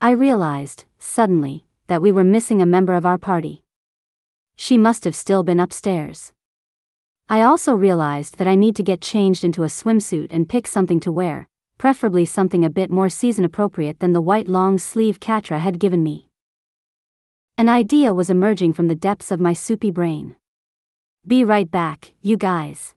I 0.00 0.12
realized, 0.12 0.84
suddenly, 1.00 1.64
that 1.88 2.00
we 2.00 2.12
were 2.12 2.22
missing 2.22 2.62
a 2.62 2.66
member 2.66 2.94
of 2.94 3.04
our 3.04 3.18
party. 3.18 3.64
She 4.54 4.78
must 4.78 5.02
have 5.02 5.16
still 5.16 5.42
been 5.42 5.58
upstairs. 5.58 6.32
I 7.28 7.42
also 7.42 7.74
realized 7.74 8.38
that 8.38 8.46
I 8.46 8.54
need 8.54 8.76
to 8.76 8.84
get 8.84 9.00
changed 9.00 9.42
into 9.42 9.64
a 9.64 9.66
swimsuit 9.66 10.28
and 10.30 10.48
pick 10.48 10.68
something 10.68 11.00
to 11.00 11.10
wear, 11.10 11.48
preferably 11.76 12.24
something 12.24 12.64
a 12.64 12.70
bit 12.70 12.90
more 12.90 13.08
season 13.08 13.44
appropriate 13.44 13.98
than 13.98 14.12
the 14.12 14.20
white 14.20 14.46
long 14.46 14.78
sleeve 14.78 15.18
Catra 15.18 15.58
had 15.58 15.80
given 15.80 16.04
me. 16.04 16.29
An 17.60 17.68
idea 17.68 18.14
was 18.14 18.30
emerging 18.30 18.72
from 18.72 18.88
the 18.88 18.94
depths 18.94 19.30
of 19.30 19.38
my 19.38 19.52
soupy 19.52 19.90
brain. 19.90 20.34
Be 21.26 21.44
right 21.44 21.70
back, 21.70 22.14
you 22.22 22.38
guys. 22.38 22.94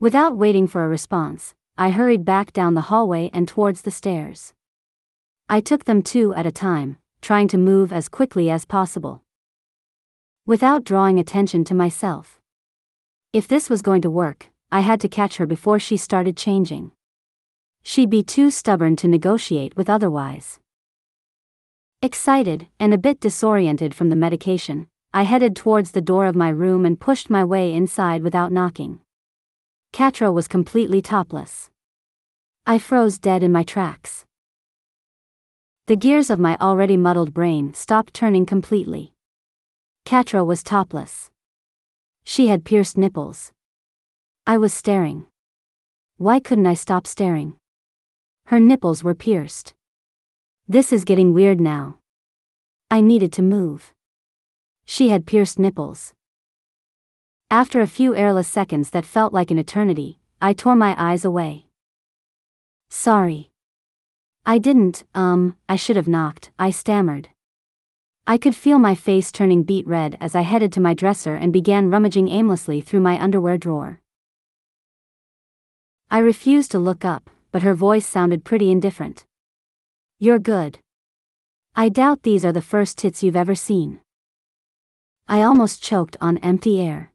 Without 0.00 0.36
waiting 0.36 0.66
for 0.66 0.84
a 0.84 0.88
response, 0.88 1.54
I 1.78 1.90
hurried 1.90 2.24
back 2.24 2.52
down 2.52 2.74
the 2.74 2.88
hallway 2.90 3.30
and 3.32 3.46
towards 3.46 3.82
the 3.82 3.92
stairs. 3.92 4.52
I 5.48 5.60
took 5.60 5.84
them 5.84 6.02
two 6.02 6.34
at 6.34 6.44
a 6.44 6.50
time, 6.50 6.98
trying 7.22 7.46
to 7.54 7.56
move 7.56 7.92
as 7.92 8.08
quickly 8.08 8.50
as 8.50 8.64
possible. 8.64 9.22
Without 10.44 10.82
drawing 10.82 11.20
attention 11.20 11.62
to 11.66 11.72
myself. 11.74 12.40
If 13.32 13.46
this 13.46 13.70
was 13.70 13.80
going 13.80 14.02
to 14.02 14.10
work, 14.10 14.48
I 14.72 14.80
had 14.80 15.00
to 15.02 15.08
catch 15.08 15.36
her 15.36 15.46
before 15.46 15.78
she 15.78 15.96
started 15.96 16.36
changing. 16.36 16.90
She'd 17.84 18.10
be 18.10 18.24
too 18.24 18.50
stubborn 18.50 18.96
to 18.96 19.06
negotiate 19.06 19.76
with 19.76 19.88
otherwise. 19.88 20.59
Excited, 22.02 22.66
and 22.78 22.94
a 22.94 22.98
bit 22.98 23.20
disoriented 23.20 23.94
from 23.94 24.08
the 24.08 24.16
medication, 24.16 24.88
I 25.12 25.24
headed 25.24 25.54
towards 25.54 25.90
the 25.90 26.00
door 26.00 26.24
of 26.24 26.34
my 26.34 26.48
room 26.48 26.86
and 26.86 26.98
pushed 26.98 27.28
my 27.28 27.44
way 27.44 27.74
inside 27.74 28.22
without 28.22 28.50
knocking. 28.50 29.00
Catra 29.92 30.32
was 30.32 30.48
completely 30.48 31.02
topless. 31.02 31.68
I 32.64 32.78
froze 32.78 33.18
dead 33.18 33.42
in 33.42 33.52
my 33.52 33.64
tracks. 33.64 34.24
The 35.88 35.96
gears 35.96 36.30
of 36.30 36.38
my 36.38 36.56
already 36.58 36.96
muddled 36.96 37.34
brain 37.34 37.74
stopped 37.74 38.14
turning 38.14 38.46
completely. 38.46 39.12
Catra 40.06 40.42
was 40.42 40.62
topless. 40.62 41.30
She 42.24 42.46
had 42.46 42.64
pierced 42.64 42.96
nipples. 42.96 43.52
I 44.46 44.56
was 44.56 44.72
staring. 44.72 45.26
Why 46.16 46.40
couldn't 46.40 46.66
I 46.66 46.74
stop 46.74 47.06
staring? 47.06 47.56
Her 48.46 48.58
nipples 48.58 49.04
were 49.04 49.14
pierced. 49.14 49.74
This 50.70 50.92
is 50.92 51.02
getting 51.02 51.34
weird 51.34 51.60
now. 51.60 51.98
I 52.92 53.00
needed 53.00 53.32
to 53.32 53.42
move. 53.42 53.92
She 54.84 55.08
had 55.08 55.26
pierced 55.26 55.58
nipples. 55.58 56.14
After 57.50 57.80
a 57.80 57.88
few 57.88 58.14
airless 58.14 58.46
seconds 58.46 58.90
that 58.90 59.04
felt 59.04 59.32
like 59.32 59.50
an 59.50 59.58
eternity, 59.58 60.20
I 60.40 60.52
tore 60.52 60.76
my 60.76 60.94
eyes 60.96 61.24
away. 61.24 61.66
Sorry. 62.88 63.50
I 64.46 64.58
didn't, 64.58 65.02
um, 65.12 65.56
I 65.68 65.74
should 65.74 65.96
have 65.96 66.06
knocked, 66.06 66.52
I 66.56 66.70
stammered. 66.70 67.30
I 68.28 68.38
could 68.38 68.54
feel 68.54 68.78
my 68.78 68.94
face 68.94 69.32
turning 69.32 69.64
beet 69.64 69.88
red 69.88 70.16
as 70.20 70.36
I 70.36 70.42
headed 70.42 70.72
to 70.74 70.80
my 70.80 70.94
dresser 70.94 71.34
and 71.34 71.52
began 71.52 71.90
rummaging 71.90 72.28
aimlessly 72.28 72.80
through 72.80 73.00
my 73.00 73.20
underwear 73.20 73.58
drawer. 73.58 74.00
I 76.12 76.20
refused 76.20 76.70
to 76.70 76.78
look 76.78 77.04
up, 77.04 77.28
but 77.50 77.62
her 77.62 77.74
voice 77.74 78.06
sounded 78.06 78.44
pretty 78.44 78.70
indifferent. 78.70 79.26
You're 80.22 80.38
good. 80.38 80.80
I 81.74 81.88
doubt 81.88 82.24
these 82.24 82.44
are 82.44 82.52
the 82.52 82.60
first 82.60 82.98
tits 82.98 83.22
you've 83.22 83.36
ever 83.36 83.54
seen. 83.54 84.00
I 85.26 85.40
almost 85.40 85.82
choked 85.82 86.14
on 86.20 86.36
empty 86.38 86.78
air. 86.78 87.10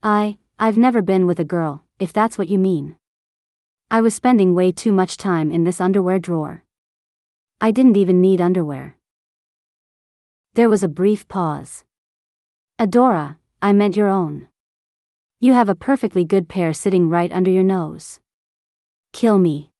I, 0.00 0.38
I've 0.56 0.78
never 0.78 1.02
been 1.02 1.26
with 1.26 1.40
a 1.40 1.44
girl, 1.44 1.82
if 1.98 2.12
that's 2.12 2.38
what 2.38 2.46
you 2.46 2.56
mean. 2.56 2.94
I 3.90 4.00
was 4.00 4.14
spending 4.14 4.54
way 4.54 4.70
too 4.70 4.92
much 4.92 5.16
time 5.16 5.50
in 5.50 5.64
this 5.64 5.80
underwear 5.80 6.20
drawer. 6.20 6.62
I 7.60 7.72
didn't 7.72 7.96
even 7.96 8.20
need 8.20 8.40
underwear. 8.40 8.96
There 10.54 10.68
was 10.68 10.84
a 10.84 10.88
brief 10.88 11.26
pause. 11.26 11.82
Adora, 12.78 13.38
I 13.60 13.72
meant 13.72 13.96
your 13.96 14.08
own. 14.08 14.46
You 15.40 15.52
have 15.54 15.68
a 15.68 15.74
perfectly 15.74 16.24
good 16.24 16.48
pair 16.48 16.72
sitting 16.74 17.08
right 17.08 17.32
under 17.32 17.50
your 17.50 17.64
nose. 17.64 18.20
Kill 19.12 19.36
me. 19.36 19.72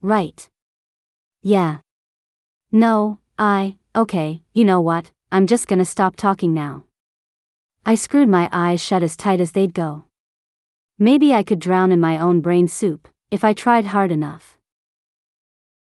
Right. 0.00 0.48
Yeah. 1.46 1.78
No, 2.72 3.20
I, 3.38 3.76
okay, 3.94 4.42
you 4.52 4.64
know 4.64 4.80
what, 4.80 5.12
I'm 5.30 5.46
just 5.46 5.68
gonna 5.68 5.84
stop 5.84 6.16
talking 6.16 6.52
now. 6.52 6.86
I 7.84 7.94
screwed 7.94 8.28
my 8.28 8.48
eyes 8.50 8.82
shut 8.82 9.04
as 9.04 9.16
tight 9.16 9.40
as 9.40 9.52
they'd 9.52 9.72
go. 9.72 10.06
Maybe 10.98 11.32
I 11.32 11.44
could 11.44 11.60
drown 11.60 11.92
in 11.92 12.00
my 12.00 12.18
own 12.18 12.40
brain 12.40 12.66
soup, 12.66 13.06
if 13.30 13.44
I 13.44 13.52
tried 13.52 13.86
hard 13.86 14.10
enough. 14.10 14.58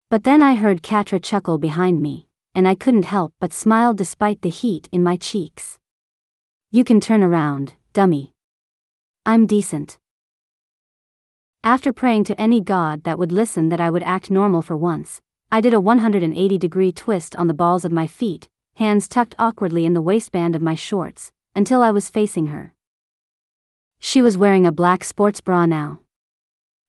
But 0.10 0.24
then 0.24 0.42
I 0.42 0.56
heard 0.56 0.82
Catra 0.82 1.22
chuckle 1.22 1.60
behind 1.60 2.02
me, 2.02 2.28
and 2.56 2.68
I 2.68 2.74
couldn't 2.74 3.06
help 3.06 3.36
but 3.40 3.54
smile 3.54 3.94
despite 3.94 4.42
the 4.42 4.50
heat 4.50 4.90
in 4.92 5.04
my 5.04 5.16
cheeks. 5.16 5.78
You 6.72 6.84
can 6.84 7.00
turn 7.00 7.22
around, 7.22 7.74
dummy. 7.94 8.34
I'm 9.28 9.46
decent. 9.46 10.00
After 11.64 11.94
praying 11.94 12.24
to 12.24 12.42
any 12.42 12.62
god 12.62 13.04
that 13.04 13.20
would 13.20 13.32
listen 13.32 13.70
that 13.70 13.80
I 13.80 13.92
would 13.92 14.02
act 14.02 14.32
normal 14.32 14.64
for 14.64 14.76
once, 14.76 15.22
I 15.54 15.60
did 15.60 15.74
a 15.74 15.82
180 15.82 16.58
degree 16.58 16.94
twist 16.94 17.36
on 17.36 17.48
the 17.48 17.54
balls 17.54 17.84
of 17.84 17.92
my 17.92 18.08
feet, 18.08 18.48
hands 18.76 19.10
tucked 19.10 19.36
awkwardly 19.38 19.86
in 19.86 19.94
the 19.94 20.02
waistband 20.02 20.56
of 20.56 20.62
my 20.62 20.76
shorts, 20.76 21.34
until 21.54 21.84
I 21.84 21.92
was 21.92 22.10
facing 22.10 22.48
her. 22.48 22.74
She 24.00 24.22
was 24.22 24.38
wearing 24.38 24.66
a 24.66 24.72
black 24.72 25.04
sports 25.04 25.42
bra 25.42 25.66
now. 25.66 26.00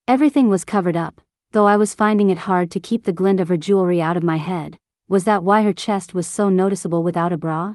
Everything 0.06 0.48
was 0.48 0.64
covered 0.64 0.96
up, 0.96 1.20
though 1.50 1.66
I 1.66 1.76
was 1.76 1.96
finding 1.96 2.30
it 2.30 2.46
hard 2.46 2.70
to 2.70 2.78
keep 2.78 3.02
the 3.02 3.12
glint 3.12 3.40
of 3.40 3.48
her 3.48 3.56
jewelry 3.56 4.00
out 4.00 4.16
of 4.16 4.22
my 4.22 4.36
head. 4.36 4.78
Was 5.08 5.24
that 5.24 5.42
why 5.42 5.62
her 5.62 5.72
chest 5.72 6.14
was 6.14 6.28
so 6.28 6.48
noticeable 6.48 7.02
without 7.02 7.32
a 7.32 7.36
bra? 7.36 7.74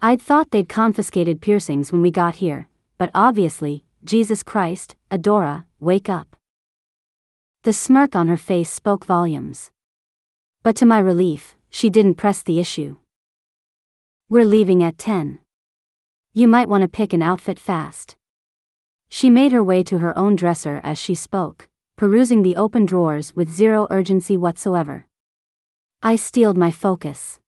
I'd 0.00 0.22
thought 0.22 0.52
they'd 0.52 0.70
confiscated 0.70 1.42
piercings 1.42 1.92
when 1.92 2.00
we 2.00 2.10
got 2.10 2.36
here, 2.36 2.66
but 2.96 3.10
obviously, 3.14 3.84
Jesus 4.04 4.42
Christ, 4.42 4.96
Adora, 5.10 5.64
wake 5.80 6.08
up. 6.08 6.34
The 7.64 7.74
smirk 7.74 8.16
on 8.16 8.28
her 8.28 8.38
face 8.38 8.70
spoke 8.70 9.04
volumes. 9.04 9.70
But 10.64 10.76
to 10.76 10.86
my 10.86 11.00
relief, 11.00 11.56
she 11.70 11.90
didn't 11.90 12.14
press 12.14 12.40
the 12.42 12.60
issue. 12.60 12.96
We're 14.28 14.44
leaving 14.44 14.82
at 14.84 14.96
10. 14.96 15.40
You 16.34 16.46
might 16.46 16.68
want 16.68 16.82
to 16.82 16.88
pick 16.88 17.12
an 17.12 17.20
outfit 17.20 17.58
fast. 17.58 18.14
She 19.08 19.28
made 19.28 19.50
her 19.50 19.62
way 19.62 19.82
to 19.82 19.98
her 19.98 20.16
own 20.16 20.36
dresser 20.36 20.80
as 20.84 20.98
she 20.98 21.16
spoke, 21.16 21.68
perusing 21.96 22.42
the 22.42 22.54
open 22.54 22.86
drawers 22.86 23.34
with 23.34 23.50
zero 23.50 23.88
urgency 23.90 24.36
whatsoever. 24.36 25.06
I 26.00 26.16
steeled 26.16 26.56
my 26.56 26.70
focus. 26.70 27.40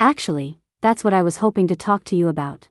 Actually, 0.00 0.58
that's 0.82 1.04
what 1.04 1.14
I 1.14 1.22
was 1.22 1.38
hoping 1.38 1.68
to 1.68 1.76
talk 1.76 2.04
to 2.04 2.16
you 2.16 2.28
about. 2.28 2.68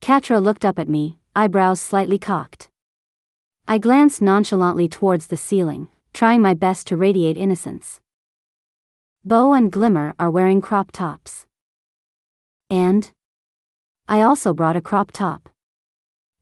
Catra 0.00 0.42
looked 0.42 0.64
up 0.64 0.78
at 0.78 0.88
me, 0.88 1.18
eyebrows 1.36 1.80
slightly 1.80 2.18
cocked. 2.18 2.70
I 3.68 3.78
glanced 3.78 4.22
nonchalantly 4.22 4.88
towards 4.88 5.28
the 5.28 5.36
ceiling, 5.36 5.88
trying 6.12 6.42
my 6.42 6.54
best 6.54 6.86
to 6.88 6.96
radiate 6.96 7.36
innocence. 7.36 8.00
Bow 9.24 9.52
and 9.52 9.70
Glimmer 9.70 10.14
are 10.18 10.32
wearing 10.32 10.60
crop 10.60 10.90
tops. 10.90 11.46
And? 12.68 13.12
I 14.08 14.20
also 14.20 14.52
brought 14.52 14.74
a 14.74 14.80
crop 14.80 15.12
top. 15.12 15.48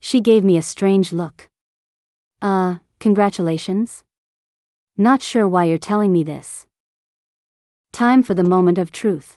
She 0.00 0.22
gave 0.22 0.44
me 0.44 0.56
a 0.56 0.62
strange 0.62 1.12
look. 1.12 1.50
Uh, 2.40 2.76
congratulations? 2.98 4.02
Not 4.96 5.20
sure 5.20 5.46
why 5.46 5.64
you're 5.66 5.76
telling 5.76 6.10
me 6.10 6.24
this. 6.24 6.66
Time 7.92 8.22
for 8.22 8.32
the 8.32 8.42
moment 8.42 8.78
of 8.78 8.90
truth. 8.90 9.36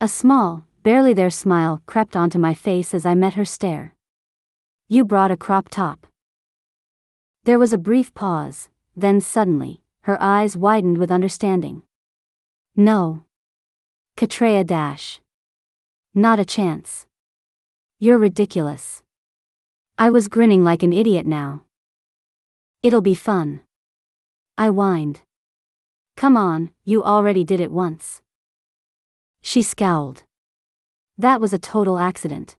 A 0.00 0.08
small, 0.08 0.64
barely 0.82 1.12
there 1.12 1.28
smile 1.28 1.82
crept 1.84 2.16
onto 2.16 2.38
my 2.38 2.54
face 2.54 2.94
as 2.94 3.04
I 3.04 3.14
met 3.14 3.34
her 3.34 3.44
stare. 3.44 3.94
You 4.88 5.04
brought 5.04 5.30
a 5.30 5.36
crop 5.36 5.68
top. 5.68 6.06
There 7.44 7.58
was 7.58 7.74
a 7.74 7.78
brief 7.78 8.14
pause, 8.14 8.70
then 8.96 9.20
suddenly, 9.20 9.82
her 10.04 10.16
eyes 10.18 10.56
widened 10.56 10.96
with 10.96 11.10
understanding. 11.10 11.82
No. 12.78 13.24
Katreya 14.16 14.64
Dash. 14.64 15.20
Not 16.14 16.38
a 16.38 16.44
chance. 16.44 17.06
You're 17.98 18.18
ridiculous. 18.18 19.02
I 19.98 20.10
was 20.10 20.28
grinning 20.28 20.62
like 20.62 20.84
an 20.84 20.92
idiot 20.92 21.26
now, 21.26 21.64
It'll 22.80 23.00
be 23.00 23.16
fun. 23.16 23.62
I 24.56 24.68
whined. 24.68 25.22
Come 26.16 26.36
on, 26.36 26.70
you 26.84 27.02
already 27.02 27.42
did 27.42 27.58
it 27.58 27.72
once. 27.72 28.22
She 29.42 29.62
scowled. 29.62 30.22
That 31.18 31.40
was 31.40 31.52
a 31.52 31.58
total 31.58 31.98
accident. 31.98 32.56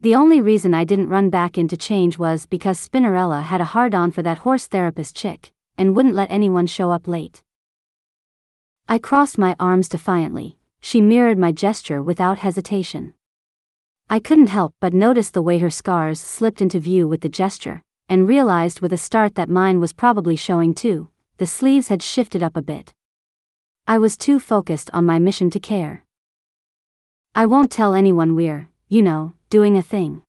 The 0.00 0.16
only 0.16 0.40
reason 0.40 0.74
I 0.74 0.82
didn't 0.82 1.08
run 1.08 1.30
back 1.30 1.56
in 1.56 1.68
to 1.68 1.76
change 1.76 2.18
was 2.18 2.46
because 2.46 2.88
Spinnerella 2.88 3.44
had 3.44 3.60
a 3.60 3.72
hard 3.76 3.94
on 3.94 4.10
for 4.10 4.22
that 4.22 4.38
horse 4.38 4.66
therapist 4.66 5.14
chick, 5.14 5.52
and 5.78 5.94
wouldn't 5.94 6.16
let 6.16 6.32
anyone 6.32 6.66
show 6.66 6.90
up 6.90 7.06
late. 7.06 7.44
I 8.92 8.98
crossed 8.98 9.38
my 9.38 9.54
arms 9.60 9.88
defiantly, 9.88 10.58
she 10.80 11.00
mirrored 11.00 11.38
my 11.38 11.52
gesture 11.52 12.02
without 12.02 12.38
hesitation. 12.38 13.14
I 14.08 14.18
couldn't 14.18 14.48
help 14.48 14.74
but 14.80 14.92
notice 14.92 15.30
the 15.30 15.42
way 15.42 15.58
her 15.58 15.70
scars 15.70 16.18
slipped 16.18 16.60
into 16.60 16.80
view 16.80 17.06
with 17.06 17.20
the 17.20 17.28
gesture, 17.28 17.84
and 18.08 18.26
realized 18.26 18.80
with 18.80 18.92
a 18.92 18.98
start 18.98 19.36
that 19.36 19.48
mine 19.48 19.78
was 19.78 19.92
probably 19.92 20.34
showing 20.34 20.74
too, 20.74 21.08
the 21.36 21.46
sleeves 21.46 21.86
had 21.86 22.02
shifted 22.02 22.42
up 22.42 22.56
a 22.56 22.62
bit. 22.62 22.92
I 23.86 23.98
was 23.98 24.16
too 24.16 24.40
focused 24.40 24.90
on 24.92 25.06
my 25.06 25.20
mission 25.20 25.50
to 25.50 25.60
care. 25.60 26.04
I 27.32 27.46
won't 27.46 27.70
tell 27.70 27.94
anyone 27.94 28.34
we're, 28.34 28.70
you 28.88 29.02
know, 29.02 29.34
doing 29.50 29.76
a 29.76 29.82
thing. 29.82 30.22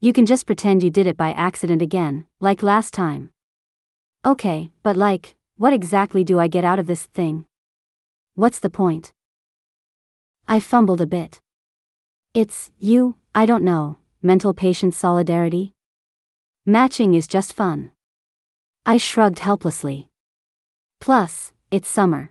You 0.00 0.14
can 0.14 0.24
just 0.24 0.46
pretend 0.46 0.82
you 0.82 0.88
did 0.88 1.06
it 1.06 1.18
by 1.18 1.32
accident 1.32 1.82
again, 1.82 2.24
like 2.40 2.62
last 2.62 2.94
time. 2.94 3.32
Okay, 4.24 4.70
but 4.82 4.96
like, 4.96 5.36
what 5.58 5.74
exactly 5.74 6.24
do 6.24 6.40
I 6.40 6.48
get 6.48 6.64
out 6.64 6.78
of 6.78 6.86
this 6.86 7.04
thing? 7.04 7.44
What's 8.36 8.58
the 8.58 8.68
point? 8.68 9.14
I 10.46 10.60
fumbled 10.60 11.00
a 11.00 11.06
bit. 11.06 11.40
It's, 12.34 12.70
you, 12.78 13.16
I 13.34 13.46
don't 13.46 13.64
know, 13.64 13.96
mental 14.20 14.52
patient 14.52 14.94
solidarity? 14.94 15.72
Matching 16.66 17.14
is 17.14 17.26
just 17.26 17.54
fun. 17.54 17.92
I 18.84 18.98
shrugged 18.98 19.38
helplessly. 19.38 20.10
Plus, 21.00 21.54
it's 21.70 21.88
summer. 21.88 22.30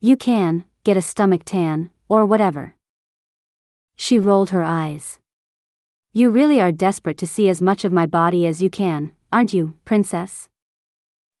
You 0.00 0.16
can, 0.16 0.64
get 0.84 0.96
a 0.96 1.02
stomach 1.02 1.42
tan, 1.44 1.90
or 2.08 2.24
whatever. 2.24 2.76
She 3.96 4.20
rolled 4.20 4.50
her 4.50 4.62
eyes. 4.62 5.18
You 6.12 6.30
really 6.30 6.60
are 6.60 6.70
desperate 6.70 7.18
to 7.18 7.26
see 7.26 7.48
as 7.48 7.60
much 7.60 7.84
of 7.84 7.92
my 7.92 8.06
body 8.06 8.46
as 8.46 8.62
you 8.62 8.70
can, 8.70 9.10
aren't 9.32 9.52
you, 9.52 9.74
princess? 9.84 10.48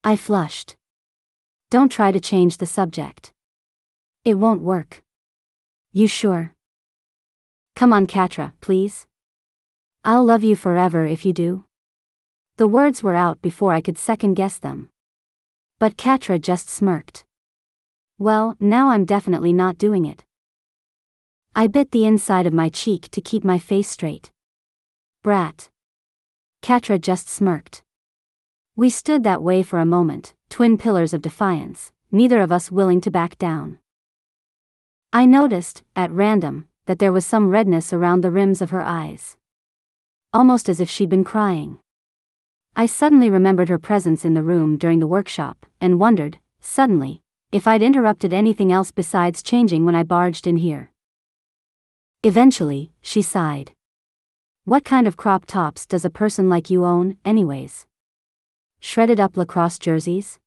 I 0.02 0.16
flushed. 0.16 0.74
Don't 1.70 1.92
try 1.92 2.10
to 2.10 2.18
change 2.18 2.56
the 2.56 2.66
subject. 2.66 3.32
It 4.22 4.34
won't 4.34 4.60
work. 4.60 5.02
You 5.92 6.06
sure? 6.06 6.54
Come 7.74 7.92
on, 7.94 8.06
Catra, 8.06 8.52
please. 8.60 9.06
I'll 10.04 10.24
love 10.24 10.44
you 10.44 10.56
forever 10.56 11.06
if 11.06 11.24
you 11.24 11.32
do. 11.32 11.64
The 12.58 12.68
words 12.68 13.02
were 13.02 13.14
out 13.14 13.40
before 13.40 13.72
I 13.72 13.80
could 13.80 13.96
second 13.96 14.34
guess 14.34 14.58
them. 14.58 14.90
But 15.78 15.96
Catra 15.96 16.38
just 16.38 16.68
smirked. 16.68 17.24
Well, 18.18 18.56
now 18.60 18.90
I'm 18.90 19.06
definitely 19.06 19.54
not 19.54 19.78
doing 19.78 20.04
it. 20.04 20.22
I 21.56 21.66
bit 21.66 21.90
the 21.90 22.04
inside 22.04 22.46
of 22.46 22.52
my 22.52 22.68
cheek 22.68 23.10
to 23.12 23.22
keep 23.22 23.42
my 23.42 23.58
face 23.58 23.88
straight. 23.88 24.30
Brat. 25.22 25.70
Catra 26.62 27.00
just 27.00 27.30
smirked. 27.30 27.82
We 28.76 28.90
stood 28.90 29.24
that 29.24 29.42
way 29.42 29.62
for 29.62 29.78
a 29.78 29.86
moment, 29.86 30.34
twin 30.50 30.76
pillars 30.76 31.14
of 31.14 31.22
defiance, 31.22 31.92
neither 32.12 32.42
of 32.42 32.52
us 32.52 32.70
willing 32.70 33.00
to 33.00 33.10
back 33.10 33.38
down. 33.38 33.78
I 35.12 35.26
noticed, 35.26 35.82
at 35.96 36.12
random, 36.12 36.68
that 36.86 37.00
there 37.00 37.12
was 37.12 37.26
some 37.26 37.50
redness 37.50 37.92
around 37.92 38.20
the 38.20 38.30
rims 38.30 38.62
of 38.62 38.70
her 38.70 38.82
eyes. 38.82 39.36
Almost 40.32 40.68
as 40.68 40.78
if 40.78 40.88
she'd 40.88 41.08
been 41.08 41.24
crying. 41.24 41.80
I 42.76 42.86
suddenly 42.86 43.28
remembered 43.28 43.68
her 43.68 43.78
presence 43.78 44.24
in 44.24 44.34
the 44.34 44.44
room 44.44 44.76
during 44.76 45.00
the 45.00 45.08
workshop, 45.08 45.66
and 45.80 45.98
wondered, 45.98 46.38
suddenly, 46.60 47.22
if 47.50 47.66
I'd 47.66 47.82
interrupted 47.82 48.32
anything 48.32 48.70
else 48.70 48.92
besides 48.92 49.42
changing 49.42 49.84
when 49.84 49.96
I 49.96 50.04
barged 50.04 50.46
in 50.46 50.58
here. 50.58 50.92
Eventually, 52.22 52.92
she 53.02 53.20
sighed. 53.20 53.72
What 54.64 54.84
kind 54.84 55.08
of 55.08 55.16
crop 55.16 55.44
tops 55.44 55.86
does 55.86 56.04
a 56.04 56.10
person 56.10 56.48
like 56.48 56.70
you 56.70 56.84
own, 56.84 57.16
anyways? 57.24 57.84
Shredded 58.78 59.18
up 59.18 59.36
lacrosse 59.36 59.80
jerseys? 59.80 60.38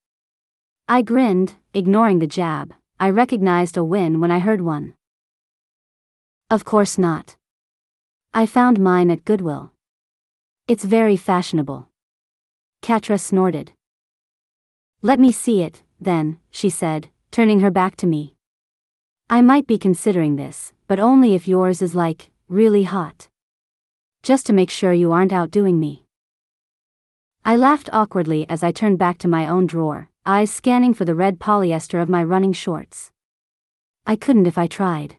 I 0.87 1.01
grinned, 1.01 1.55
ignoring 1.73 2.19
the 2.19 2.27
jab. 2.27 2.73
I 2.99 3.09
recognized 3.09 3.77
a 3.77 3.83
win 3.83 4.19
when 4.19 4.31
I 4.31 4.39
heard 4.39 4.61
one. 4.61 4.93
Of 6.49 6.65
course 6.65 6.97
not. 6.97 7.35
I 8.33 8.45
found 8.45 8.79
mine 8.79 9.11
at 9.11 9.25
Goodwill. 9.25 9.71
It's 10.67 10.83
very 10.83 11.17
fashionable. 11.17 11.89
Catra 12.81 13.19
snorted. 13.19 13.71
Let 15.01 15.19
me 15.19 15.31
see 15.31 15.61
it, 15.61 15.83
then, 15.99 16.39
she 16.49 16.69
said, 16.69 17.09
turning 17.31 17.59
her 17.59 17.71
back 17.71 17.95
to 17.97 18.07
me. 18.07 18.35
I 19.29 19.41
might 19.41 19.67
be 19.67 19.77
considering 19.77 20.35
this, 20.35 20.73
but 20.87 20.99
only 20.99 21.33
if 21.33 21.47
yours 21.47 21.81
is 21.81 21.95
like, 21.95 22.29
really 22.47 22.83
hot. 22.83 23.27
Just 24.21 24.45
to 24.45 24.53
make 24.53 24.69
sure 24.69 24.93
you 24.93 25.11
aren't 25.11 25.33
outdoing 25.33 25.79
me. 25.79 26.05
I 27.43 27.57
laughed 27.57 27.89
awkwardly 27.91 28.47
as 28.47 28.63
I 28.63 28.71
turned 28.71 28.99
back 28.99 29.17
to 29.19 29.27
my 29.27 29.47
own 29.47 29.65
drawer, 29.65 30.09
eyes 30.25 30.49
scanning 30.49 30.93
for 30.93 31.03
the 31.03 31.15
red 31.15 31.37
polyester 31.37 32.01
of 32.01 32.07
my 32.07 32.23
running 32.23 32.53
shorts. 32.53 33.11
I 34.05 34.15
couldn't 34.15 34.47
if 34.47 34.57
I 34.57 34.67
tried. 34.67 35.17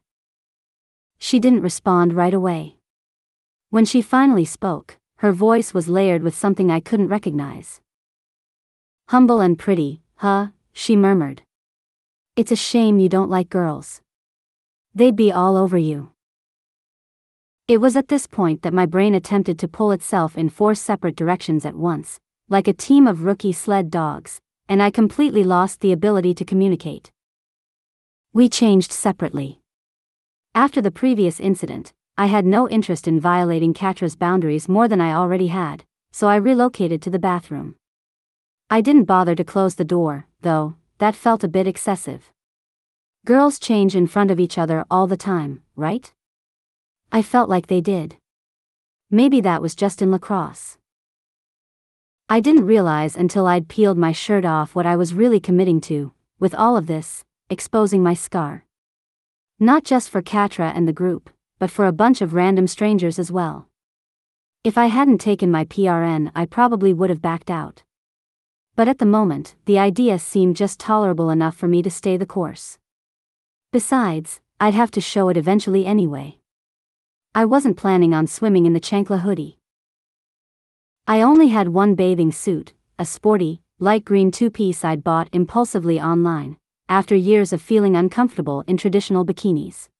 She 1.18 1.38
didn't 1.38 1.60
respond 1.60 2.14
right 2.14 2.32
away. 2.32 2.76
When 3.68 3.84
she 3.84 4.00
finally 4.00 4.46
spoke, 4.46 4.96
her 5.16 5.32
voice 5.32 5.74
was 5.74 5.88
layered 5.88 6.22
with 6.22 6.34
something 6.34 6.70
I 6.70 6.80
couldn't 6.80 7.08
recognize. 7.08 7.82
Humble 9.08 9.40
and 9.40 9.58
pretty, 9.58 10.00
huh? 10.16 10.48
she 10.72 10.96
murmured. 10.96 11.42
It's 12.34 12.52
a 12.52 12.56
shame 12.56 12.98
you 12.98 13.10
don't 13.10 13.30
like 13.30 13.50
girls. 13.50 14.00
They'd 14.94 15.16
be 15.16 15.30
all 15.30 15.58
over 15.58 15.76
you. 15.76 16.12
It 17.68 17.78
was 17.78 17.94
at 17.94 18.08
this 18.08 18.26
point 18.26 18.62
that 18.62 18.72
my 18.72 18.86
brain 18.86 19.14
attempted 19.14 19.58
to 19.58 19.68
pull 19.68 19.92
itself 19.92 20.38
in 20.38 20.48
four 20.48 20.74
separate 20.74 21.16
directions 21.16 21.66
at 21.66 21.74
once, 21.74 22.20
like 22.48 22.68
a 22.68 22.72
team 22.72 23.06
of 23.06 23.24
rookie 23.24 23.52
sled 23.52 23.90
dogs, 23.90 24.40
and 24.68 24.82
I 24.82 24.90
completely 24.90 25.44
lost 25.44 25.80
the 25.80 25.92
ability 25.92 26.34
to 26.34 26.44
communicate. 26.44 27.12
We 28.32 28.48
changed 28.48 28.92
separately. 28.92 29.60
After 30.54 30.80
the 30.80 30.90
previous 30.90 31.40
incident, 31.40 31.92
I 32.16 32.26
had 32.26 32.46
no 32.46 32.68
interest 32.68 33.08
in 33.08 33.20
violating 33.20 33.74
Catra's 33.74 34.16
boundaries 34.16 34.68
more 34.68 34.88
than 34.88 35.00
I 35.00 35.12
already 35.12 35.48
had, 35.48 35.84
so 36.12 36.28
I 36.28 36.36
relocated 36.36 37.02
to 37.02 37.10
the 37.10 37.18
bathroom. 37.18 37.74
I 38.70 38.80
didn't 38.80 39.04
bother 39.04 39.34
to 39.34 39.44
close 39.44 39.74
the 39.74 39.84
door, 39.84 40.26
though, 40.40 40.76
that 40.98 41.14
felt 41.14 41.44
a 41.44 41.48
bit 41.48 41.66
excessive. 41.66 42.30
Girls 43.24 43.58
change 43.58 43.96
in 43.96 44.06
front 44.06 44.30
of 44.30 44.38
each 44.38 44.58
other 44.58 44.84
all 44.90 45.06
the 45.06 45.16
time, 45.16 45.62
right? 45.76 46.12
I 47.10 47.22
felt 47.22 47.48
like 47.48 47.66
they 47.66 47.80
did. 47.80 48.16
Maybe 49.10 49.40
that 49.40 49.62
was 49.62 49.74
just 49.74 50.02
in 50.02 50.10
lacrosse. 50.10 50.78
I 52.26 52.40
didn't 52.40 52.64
realize 52.64 53.16
until 53.16 53.46
I'd 53.46 53.68
peeled 53.68 53.98
my 53.98 54.12
shirt 54.12 54.46
off 54.46 54.74
what 54.74 54.86
I 54.86 54.96
was 54.96 55.12
really 55.12 55.40
committing 55.40 55.78
to, 55.82 56.14
with 56.38 56.54
all 56.54 56.74
of 56.74 56.86
this, 56.86 57.22
exposing 57.50 58.02
my 58.02 58.14
scar. 58.14 58.64
Not 59.60 59.84
just 59.84 60.08
for 60.08 60.22
Catra 60.22 60.72
and 60.74 60.88
the 60.88 60.92
group, 60.92 61.28
but 61.58 61.70
for 61.70 61.86
a 61.86 61.92
bunch 61.92 62.22
of 62.22 62.32
random 62.32 62.66
strangers 62.66 63.18
as 63.18 63.30
well. 63.30 63.68
If 64.64 64.78
I 64.78 64.86
hadn't 64.86 65.20
taken 65.20 65.50
my 65.50 65.66
PRN, 65.66 66.32
I 66.34 66.46
probably 66.46 66.94
would 66.94 67.10
have 67.10 67.20
backed 67.20 67.50
out. 67.50 67.82
But 68.74 68.88
at 68.88 68.98
the 68.98 69.06
moment, 69.06 69.54
the 69.66 69.78
idea 69.78 70.18
seemed 70.18 70.56
just 70.56 70.80
tolerable 70.80 71.28
enough 71.28 71.54
for 71.54 71.68
me 71.68 71.82
to 71.82 71.90
stay 71.90 72.16
the 72.16 72.24
course. 72.24 72.78
Besides, 73.70 74.40
I'd 74.58 74.72
have 74.72 74.90
to 74.92 75.00
show 75.02 75.28
it 75.28 75.36
eventually 75.36 75.84
anyway. 75.84 76.38
I 77.34 77.44
wasn't 77.44 77.76
planning 77.76 78.14
on 78.14 78.26
swimming 78.26 78.64
in 78.64 78.72
the 78.72 78.80
Chankla 78.80 79.20
hoodie. 79.20 79.58
I 81.06 81.20
only 81.20 81.48
had 81.48 81.68
one 81.68 81.94
bathing 81.96 82.32
suit, 82.32 82.72
a 82.98 83.04
sporty, 83.04 83.60
light 83.78 84.06
green 84.06 84.30
two 84.30 84.50
piece 84.50 84.86
I'd 84.86 85.04
bought 85.04 85.28
impulsively 85.34 86.00
online, 86.00 86.56
after 86.88 87.14
years 87.14 87.52
of 87.52 87.60
feeling 87.60 87.94
uncomfortable 87.94 88.64
in 88.66 88.78
traditional 88.78 89.22
bikinis. 89.26 89.90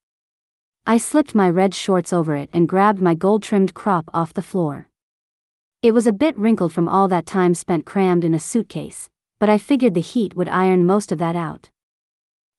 I 0.87 0.97
slipped 0.97 1.35
my 1.35 1.47
red 1.47 1.75
shorts 1.75 2.11
over 2.11 2.35
it 2.35 2.49
and 2.53 2.67
grabbed 2.67 3.03
my 3.03 3.13
gold 3.13 3.43
trimmed 3.43 3.75
crop 3.75 4.09
off 4.15 4.33
the 4.33 4.41
floor. 4.41 4.89
It 5.83 5.91
was 5.91 6.07
a 6.07 6.11
bit 6.11 6.35
wrinkled 6.39 6.73
from 6.73 6.89
all 6.89 7.07
that 7.09 7.27
time 7.27 7.53
spent 7.53 7.85
crammed 7.85 8.23
in 8.23 8.33
a 8.33 8.39
suitcase, 8.39 9.07
but 9.39 9.47
I 9.47 9.59
figured 9.59 9.93
the 9.93 10.01
heat 10.01 10.35
would 10.35 10.49
iron 10.49 10.87
most 10.87 11.11
of 11.11 11.19
that 11.19 11.35
out. 11.35 11.69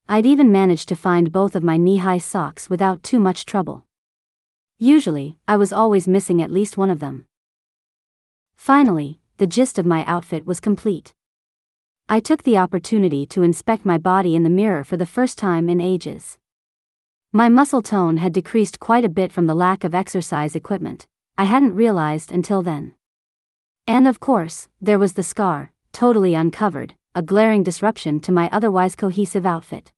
I'd 0.09 0.25
even 0.25 0.53
managed 0.53 0.89
to 0.91 0.95
find 0.95 1.33
both 1.33 1.57
of 1.57 1.65
my 1.65 1.77
knee-high 1.77 2.19
socks 2.19 2.71
without 2.71 3.03
too 3.03 3.19
much 3.19 3.45
trouble. 3.45 3.87
Usually, 4.79 5.37
I 5.49 5.57
was 5.57 5.73
always 5.73 6.07
missing 6.07 6.41
at 6.41 6.53
least 6.53 6.77
one 6.77 6.91
of 6.91 7.01
them. 7.01 7.27
Finally, 8.57 9.21
the 9.37 9.47
gist 9.47 9.79
of 9.79 9.87
my 9.87 10.05
outfit 10.07 10.47
was 10.47 10.61
complete. 10.61 11.15
I 12.09 12.21
took 12.21 12.43
the 12.43 12.59
opportunity 12.59 13.27
to 13.27 13.43
inspect 13.43 13.85
my 13.85 13.99
body 13.99 14.35
in 14.35 14.43
the 14.43 14.51
mirror 14.51 14.85
for 14.85 14.97
the 14.97 15.07
first 15.07 15.39
time 15.39 15.69
in 15.69 15.81
ages. 15.81 16.39
My 17.33 17.49
muscle 17.49 17.83
tone 17.83 18.17
had 18.17 18.33
decreased 18.33 18.81
quite 18.81 19.05
a 19.05 19.09
bit 19.09 19.33
from 19.33 19.47
the 19.47 19.55
lack 19.55 19.85
of 19.85 19.95
exercise 19.95 20.55
equipment, 20.55 21.07
I 21.39 21.45
hadn't 21.45 21.75
realized 21.75 22.33
until 22.33 22.63
then. 22.63 22.95
And 23.87 24.09
of 24.09 24.21
course, 24.21 24.69
there 24.81 24.99
was 24.99 25.13
the 25.13 25.23
scar, 25.23 25.73
totally 25.93 26.35
uncovered, 26.35 26.95
a 27.15 27.23
glaring 27.23 27.63
disruption 27.63 28.21
to 28.21 28.33
my 28.33 28.49
otherwise 28.51 28.97
cohesive 28.97 29.47
outfit. 29.47 29.93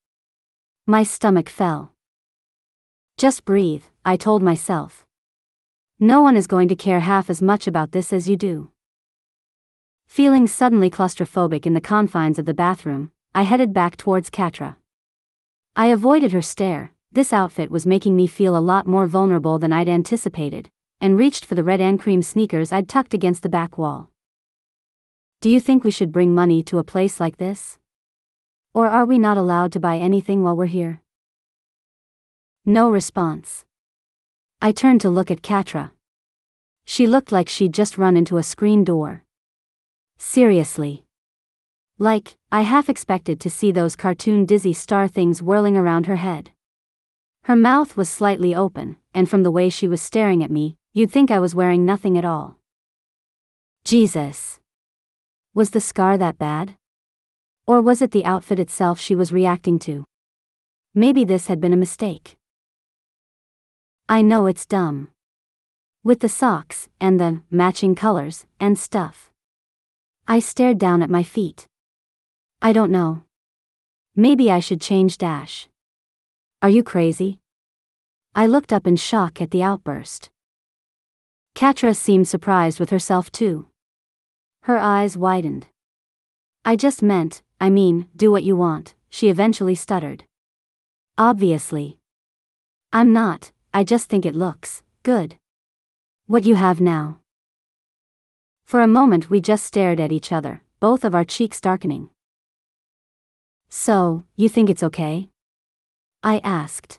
My 0.87 1.03
stomach 1.03 1.49
fell. 1.49 1.93
Just 3.17 3.45
breathe, 3.45 3.85
I 4.05 4.17
told 4.17 4.43
myself. 4.43 5.08
No 6.01 6.23
one 6.23 6.37
is 6.37 6.47
going 6.47 6.69
to 6.69 6.77
care 6.77 7.01
half 7.01 7.29
as 7.29 7.43
much 7.43 7.67
about 7.67 7.91
this 7.91 8.13
as 8.13 8.29
you 8.29 8.37
do. 8.37 8.71
Feeling 10.07 10.47
suddenly 10.47 10.91
claustrophobic 10.91 11.67
in 11.67 11.75
the 11.75 11.81
confines 11.81 12.39
of 12.39 12.47
the 12.47 12.55
bathroom, 12.55 13.11
I 13.35 13.43
headed 13.43 13.73
back 13.73 13.97
towards 13.97 14.31
Catra. 14.31 14.77
I 15.75 15.87
avoided 15.87 16.31
her 16.31 16.43
stare, 16.43 16.93
this 17.11 17.33
outfit 17.33 17.69
was 17.69 17.85
making 17.85 18.15
me 18.15 18.29
feel 18.29 18.57
a 18.57 18.61
lot 18.61 18.87
more 18.87 19.09
vulnerable 19.09 19.59
than 19.59 19.73
I'd 19.73 19.89
anticipated, 19.89 20.71
and 21.01 21.19
reached 21.19 21.45
for 21.45 21.57
the 21.57 21.65
red 21.65 21.81
and 21.81 21.99
cream 21.99 22.23
sneakers 22.23 22.71
I'd 22.71 22.89
tucked 22.89 23.13
against 23.13 23.43
the 23.43 23.49
back 23.49 23.77
wall. 23.77 24.11
Do 25.41 25.51
you 25.51 25.59
think 25.59 25.83
we 25.83 25.91
should 25.91 26.13
bring 26.13 26.33
money 26.33 26.63
to 26.65 26.79
a 26.79 26.85
place 26.85 27.19
like 27.19 27.39
this? 27.39 27.77
Or 28.73 28.87
are 28.87 29.05
we 29.05 29.19
not 29.19 29.37
allowed 29.37 29.73
to 29.73 29.81
buy 29.81 29.99
anything 29.99 30.45
while 30.45 30.57
we're 30.57 30.67
here? 30.67 31.03
No 32.65 32.89
response. 32.89 33.65
I 34.61 34.73
turned 34.73 35.01
to 35.03 35.09
look 35.09 35.31
at 35.31 35.41
Catra. 35.41 35.93
She 36.85 37.07
looked 37.07 37.31
like 37.31 37.49
she'd 37.49 37.73
just 37.73 37.97
run 37.97 38.17
into 38.17 38.39
a 38.39 38.43
screen 38.43 38.83
door. 38.83 39.23
Seriously. 40.19 41.05
Like, 41.97 42.37
I 42.51 42.63
half 42.63 42.89
expected 42.89 43.39
to 43.41 43.51
see 43.51 43.71
those 43.71 43.95
cartoon 43.95 44.47
dizzy 44.47 44.73
star 44.73 45.07
things 45.07 45.41
whirling 45.41 45.77
around 45.77 46.07
her 46.07 46.17
head. 46.17 46.51
Her 47.45 47.55
mouth 47.55 47.97
was 47.97 48.09
slightly 48.09 48.53
open, 48.53 48.97
and 49.15 49.31
from 49.31 49.45
the 49.45 49.53
way 49.53 49.69
she 49.71 49.87
was 49.87 50.03
staring 50.03 50.43
at 50.43 50.51
me, 50.51 50.77
you'd 50.93 51.13
think 51.13 51.31
I 51.31 51.39
was 51.39 51.55
wearing 51.55 51.85
nothing 51.85 52.19
at 52.19 52.25
all. 52.25 52.59
Jesus. 53.85 54.59
Was 55.55 55.71
the 55.71 55.81
scar 55.81 56.19
that 56.19 56.37
bad? 56.37 56.77
Or 57.65 57.81
was 57.81 58.03
it 58.03 58.11
the 58.11 58.25
outfit 58.25 58.59
itself 58.59 58.99
she 58.99 59.15
was 59.15 59.33
reacting 59.33 59.79
to? 59.81 60.05
Maybe 60.97 61.23
this 61.23 61.47
had 61.47 61.61
been 61.61 61.73
a 61.73 61.77
mistake. 61.77 62.38
I 64.11 64.23
know 64.23 64.47
it's 64.47 64.65
dumb. 64.65 65.09
With 66.03 66.21
the 66.21 66.31
socks, 66.31 66.89
and 66.99 67.21
the 67.21 67.43
matching 67.51 67.95
colors, 67.95 68.47
and 68.59 68.79
stuff. 68.79 69.31
I 70.27 70.39
stared 70.39 70.79
down 70.79 71.03
at 71.03 71.11
my 71.11 71.23
feet. 71.23 71.69
I 72.63 72.73
don't 72.73 72.91
know. 72.91 73.25
Maybe 74.17 74.51
I 74.51 74.61
should 74.61 74.81
change 74.81 75.19
Dash. 75.19 75.69
Are 76.63 76.71
you 76.71 76.83
crazy? 76.83 77.41
I 78.35 78.47
looked 78.47 78.73
up 78.73 78.87
in 78.87 78.97
shock 78.97 79.43
at 79.43 79.51
the 79.51 79.63
outburst. 79.63 80.31
Catra 81.55 81.95
seemed 81.95 82.29
surprised 82.29 82.81
with 82.81 82.89
herself 82.89 83.31
too. 83.31 83.67
Her 84.63 84.79
eyes 84.79 85.19
widened. 85.19 85.67
I 86.65 86.77
just 86.77 87.03
meant, 87.03 87.43
I 87.61 87.69
mean, 87.69 88.09
do 88.17 88.31
what 88.31 88.43
you 88.43 88.57
want, 88.57 88.95
she 89.11 89.29
eventually 89.29 89.75
stuttered. 89.75 90.25
Obviously. 91.19 91.99
I'm 92.91 93.13
not, 93.13 93.53
I 93.73 93.85
just 93.85 94.09
think 94.09 94.25
it 94.25 94.35
looks 94.35 94.83
good. 95.03 95.37
What 96.27 96.45
you 96.45 96.55
have 96.55 96.81
now. 96.81 97.21
For 98.65 98.81
a 98.81 98.89
moment 98.89 99.31
we 99.31 99.41
just 99.41 99.65
stared 99.65 100.01
at 100.01 100.13
each 100.13 100.33
other, 100.33 100.63
both 100.81 101.05
of 101.05 101.15
our 101.15 101.25
cheeks 101.25 101.61
darkening. 101.61 102.11
So, 103.69 104.25
you 104.37 104.49
think 104.49 104.71
it's 104.71 104.83
okay? 104.83 105.29
I 106.23 106.39
asked. 106.43 106.99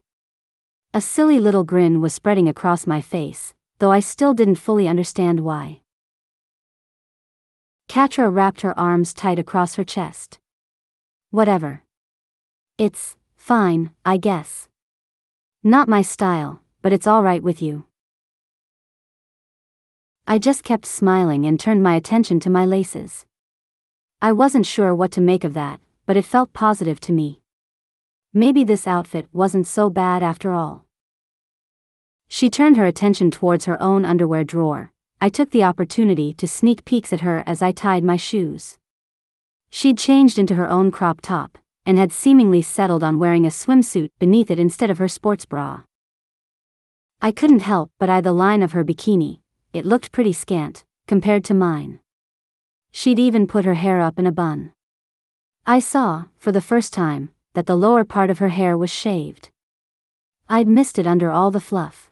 A 0.93 1.01
silly 1.01 1.39
little 1.39 1.63
grin 1.63 2.01
was 2.01 2.13
spreading 2.13 2.47
across 2.47 2.87
my 2.87 3.01
face, 3.01 3.53
though 3.79 3.91
I 3.91 3.99
still 3.99 4.33
didn't 4.33 4.55
fully 4.55 4.87
understand 4.87 5.39
why. 5.41 5.81
Catra 7.87 8.33
wrapped 8.33 8.61
her 8.61 8.77
arms 8.79 9.13
tight 9.13 9.39
across 9.39 9.75
her 9.75 9.83
chest. 9.83 10.39
Whatever. 11.31 11.83
It's 12.77 13.15
fine, 13.35 13.91
I 14.05 14.17
guess. 14.17 14.68
Not 15.64 15.90
my 15.90 16.02
style, 16.02 16.61
but 16.81 16.94
it's 16.94 17.06
alright 17.06 17.44
with 17.44 17.61
you. 17.61 17.84
I 20.26 20.38
just 20.40 20.64
kept 20.64 20.86
smiling 20.86 21.45
and 21.45 21.60
turned 21.60 21.84
my 21.84 21.95
attention 21.95 22.40
to 22.41 22.49
my 22.49 22.65
laces. 22.65 23.26
I 24.22 24.31
wasn't 24.31 24.65
sure 24.65 24.95
what 24.95 25.11
to 25.11 25.22
make 25.22 25.44
of 25.44 25.53
that, 25.56 25.81
but 26.06 26.15
it 26.15 26.23
felt 26.23 26.53
positive 26.53 27.02
to 27.02 27.11
me. 27.11 27.41
Maybe 28.34 28.64
this 28.64 28.88
outfit 28.88 29.27
wasn't 29.34 29.68
so 29.68 29.90
bad 29.90 30.23
after 30.23 30.53
all. 30.53 30.86
She 32.30 32.49
turned 32.49 32.77
her 32.77 32.86
attention 32.86 33.30
towards 33.30 33.65
her 33.65 33.81
own 33.81 34.06
underwear 34.06 34.45
drawer. 34.45 34.94
I 35.19 35.27
took 35.27 35.52
the 35.52 35.65
opportunity 35.65 36.34
to 36.36 36.48
sneak 36.48 36.86
peeks 36.86 37.11
at 37.11 37.19
her 37.19 37.44
as 37.45 37.61
I 37.61 37.73
tied 37.73 38.06
my 38.06 38.15
shoes. 38.15 38.77
She'd 39.72 39.98
changed 39.98 40.40
into 40.40 40.56
her 40.56 40.69
own 40.69 40.90
crop 40.90 41.19
top, 41.19 41.57
and 41.89 41.97
had 41.97 42.13
seemingly 42.13 42.61
settled 42.61 43.03
on 43.03 43.17
wearing 43.17 43.47
a 43.47 43.49
swimsuit 43.49 44.11
beneath 44.19 44.51
it 44.51 44.59
instead 44.59 44.91
of 44.91 44.99
her 44.99 45.07
sports 45.07 45.43
bra. 45.43 45.81
I 47.19 47.31
couldn't 47.31 47.61
help 47.61 47.89
but 47.97 48.11
eye 48.11 48.21
the 48.21 48.31
line 48.31 48.61
of 48.61 48.73
her 48.73 48.85
bikini, 48.85 49.39
it 49.73 49.87
looked 49.87 50.11
pretty 50.11 50.31
scant, 50.31 50.85
compared 51.07 51.43
to 51.45 51.55
mine. 51.55 51.99
She'd 52.91 53.17
even 53.17 53.47
put 53.47 53.65
her 53.65 53.73
hair 53.73 54.01
up 54.01 54.19
in 54.19 54.27
a 54.27 54.31
bun. 54.31 54.71
I 55.65 55.79
saw, 55.79 56.25
for 56.37 56.51
the 56.51 56.61
first 56.61 56.93
time, 56.93 57.31
that 57.55 57.65
the 57.65 57.75
lower 57.75 58.05
part 58.05 58.29
of 58.29 58.37
her 58.37 58.49
hair 58.49 58.77
was 58.77 58.91
shaved. 58.91 59.49
I'd 60.47 60.67
missed 60.67 60.99
it 60.99 61.07
under 61.07 61.31
all 61.31 61.49
the 61.49 61.59
fluff. 61.59 62.11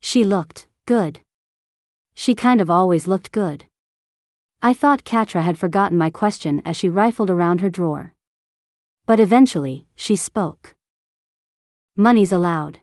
She 0.00 0.24
looked 0.24 0.66
good. 0.84 1.20
She 2.12 2.34
kind 2.34 2.60
of 2.60 2.70
always 2.70 3.06
looked 3.06 3.30
good. 3.30 3.66
I 4.60 4.74
thought 4.74 5.04
Catra 5.04 5.44
had 5.44 5.60
forgotten 5.60 5.96
my 5.96 6.10
question 6.10 6.60
as 6.64 6.76
she 6.76 6.88
rifled 6.88 7.30
around 7.30 7.60
her 7.60 7.70
drawer. 7.70 8.14
But 9.08 9.20
eventually, 9.20 9.86
she 9.96 10.16
spoke. 10.16 10.74
Money's 11.96 12.30
allowed. 12.30 12.80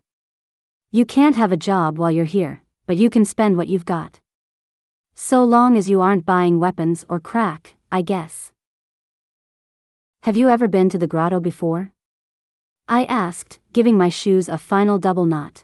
You 0.89 1.05
can't 1.05 1.35
have 1.35 1.51
a 1.51 1.65
job 1.71 1.99
while 1.99 2.09
you're 2.09 2.25
here, 2.25 2.63
but 2.87 2.97
you 2.97 3.11
can 3.11 3.25
spend 3.25 3.57
what 3.57 3.67
you've 3.67 3.85
got. 3.85 4.19
So 5.13 5.43
long 5.43 5.77
as 5.77 5.87
you 5.87 6.01
aren't 6.01 6.25
buying 6.25 6.59
weapons 6.59 7.05
or 7.07 7.19
crack, 7.19 7.75
I 7.91 8.01
guess. 8.01 8.51
Have 10.23 10.35
you 10.35 10.49
ever 10.49 10.67
been 10.67 10.89
to 10.89 10.97
the 10.97 11.05
grotto 11.05 11.39
before? 11.39 11.91
I 12.87 13.03
asked, 13.03 13.59
giving 13.71 13.95
my 13.95 14.09
shoes 14.09 14.49
a 14.49 14.57
final 14.57 14.97
double 14.97 15.27
knot. 15.27 15.63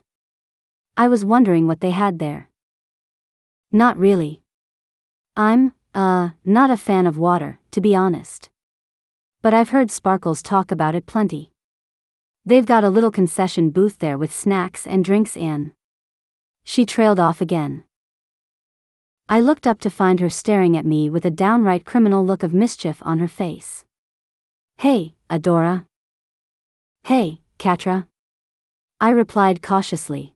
I 0.95 1.07
was 1.07 1.25
wondering 1.25 1.65
what 1.65 1.79
they 1.79 1.89
had 1.89 2.19
there. 2.19 2.51
Not 3.71 3.97
really. 3.97 4.43
I'm, 5.35 5.73
uh, 5.95 6.29
not 6.45 6.69
a 6.69 6.77
fan 6.77 7.07
of 7.07 7.17
water, 7.17 7.57
to 7.71 7.81
be 7.81 7.95
honest. 7.95 8.51
But 9.43 9.55
I've 9.55 9.69
heard 9.69 9.89
Sparkles 9.89 10.43
talk 10.43 10.72
about 10.72 10.93
it 10.93 11.07
plenty. 11.07 11.51
They've 12.45 12.65
got 12.65 12.84
a 12.84 12.89
little 12.89 13.09
concession 13.09 13.72
booth 13.72 13.97
there 13.97 14.18
with 14.18 14.31
snacks 14.31 14.85
and 14.85 15.03
drinks 15.03 15.35
in. 15.35 15.73
She 16.63 16.85
trailed 16.85 17.19
off 17.19 17.41
again. 17.41 17.84
I 19.27 19.39
looked 19.39 19.65
up 19.65 19.80
to 19.80 19.89
find 19.89 20.19
her 20.19 20.30
staring 20.30 20.77
at 20.77 20.85
me 20.85 21.09
with 21.09 21.26
a 21.26 21.31
downright 21.31 21.85
criminal 21.85 22.23
look 22.23 22.43
of 22.43 22.53
mischief 22.53 22.97
on 23.01 23.18
her 23.18 23.27
face. 23.27 23.84
Hey, 24.77 25.15
Adora. 25.30 25.85
Hey, 27.03 27.41
Catra. 27.57 28.05
I 28.99 29.09
replied 29.09 29.63
cautiously. 29.63 30.35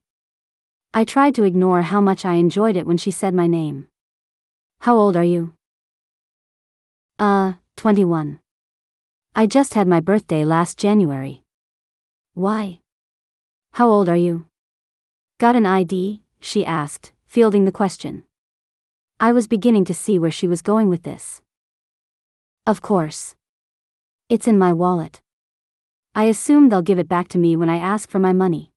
I 0.96 1.04
tried 1.04 1.36
to 1.36 1.44
ignore 1.44 1.84
how 1.84 2.02
much 2.02 2.26
I 2.26 2.36
enjoyed 2.36 2.76
it 2.76 2.88
when 2.88 2.98
she 2.98 3.12
said 3.12 3.36
my 3.36 3.46
name. 3.46 3.88
How 4.80 4.96
old 4.96 5.16
are 5.16 5.24
you? 5.24 5.54
Uh, 7.20 7.54
21. 7.76 8.40
I 9.38 9.48
just 9.48 9.74
had 9.74 9.86
my 9.86 10.00
birthday 10.00 10.46
last 10.46 10.78
January. 10.78 11.44
Why? 12.36 12.80
How 13.74 13.90
old 13.90 14.08
are 14.08 14.16
you? 14.16 14.46
Got 15.40 15.58
an 15.58 15.66
ID? 15.66 16.22
she 16.40 16.66
asked, 16.66 17.12
fielding 17.28 17.66
the 17.66 17.72
question. 17.74 18.24
I 19.20 19.34
was 19.34 19.50
beginning 19.50 19.84
to 19.86 19.94
see 19.94 20.18
where 20.18 20.32
she 20.32 20.48
was 20.48 20.62
going 20.62 20.88
with 20.88 21.04
this. 21.04 21.42
Of 22.66 22.82
course. 22.82 23.36
It's 24.30 24.48
in 24.48 24.58
my 24.58 24.72
wallet. 24.72 25.20
I 26.16 26.24
assume 26.32 26.70
they'll 26.70 26.82
give 26.82 26.98
it 26.98 27.10
back 27.10 27.28
to 27.30 27.38
me 27.38 27.58
when 27.58 27.70
I 27.70 27.76
ask 27.76 28.10
for 28.10 28.20
my 28.20 28.32
money. 28.32 28.72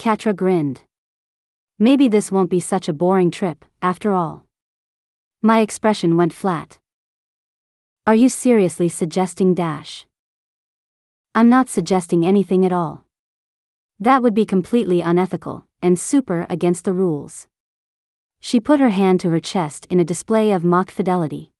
Catra 0.00 0.34
grinned. 0.34 0.80
Maybe 1.78 2.08
this 2.08 2.32
won't 2.32 2.50
be 2.50 2.58
such 2.58 2.88
a 2.88 2.92
boring 2.92 3.30
trip, 3.30 3.64
after 3.80 4.10
all. 4.10 4.46
My 5.42 5.60
expression 5.60 6.16
went 6.16 6.32
flat. 6.32 6.79
Are 8.10 8.16
you 8.16 8.28
seriously 8.28 8.88
suggesting 8.88 9.54
Dash? 9.54 10.04
I'm 11.32 11.48
not 11.48 11.68
suggesting 11.68 12.26
anything 12.26 12.66
at 12.66 12.72
all. 12.72 13.04
That 14.00 14.20
would 14.20 14.34
be 14.34 14.44
completely 14.44 15.00
unethical, 15.00 15.64
and 15.80 15.96
super 15.96 16.44
against 16.50 16.84
the 16.84 16.92
rules. 16.92 17.46
She 18.40 18.58
put 18.58 18.80
her 18.80 18.88
hand 18.88 19.20
to 19.20 19.30
her 19.30 19.38
chest 19.38 19.86
in 19.90 20.00
a 20.00 20.10
display 20.12 20.50
of 20.50 20.64
mock 20.64 20.90
fidelity. 20.90 21.52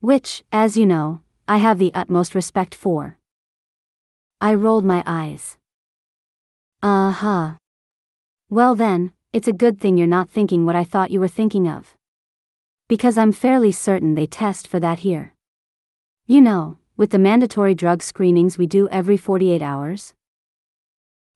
Which, 0.00 0.42
as 0.50 0.78
you 0.78 0.86
know, 0.86 1.20
I 1.46 1.58
have 1.58 1.78
the 1.78 1.92
utmost 1.92 2.34
respect 2.34 2.74
for. 2.74 3.18
I 4.40 4.54
rolled 4.54 4.86
my 4.86 5.02
eyes. 5.04 5.58
Uh 6.82 7.10
huh. 7.10 7.56
Well 8.48 8.74
then, 8.74 9.12
it's 9.34 9.48
a 9.48 9.60
good 9.64 9.78
thing 9.78 9.98
you're 9.98 10.06
not 10.06 10.30
thinking 10.30 10.64
what 10.64 10.76
I 10.76 10.84
thought 10.84 11.10
you 11.10 11.20
were 11.20 11.28
thinking 11.28 11.68
of. 11.68 11.94
Because 12.88 13.18
I'm 13.18 13.32
fairly 13.32 13.70
certain 13.70 14.14
they 14.14 14.26
test 14.26 14.66
for 14.66 14.80
that 14.80 15.00
here. 15.00 15.34
You 16.30 16.42
know, 16.42 16.76
with 16.98 17.08
the 17.08 17.18
mandatory 17.18 17.74
drug 17.74 18.02
screenings 18.02 18.58
we 18.58 18.66
do 18.66 18.86
every 18.90 19.16
48 19.16 19.62
hours? 19.62 20.12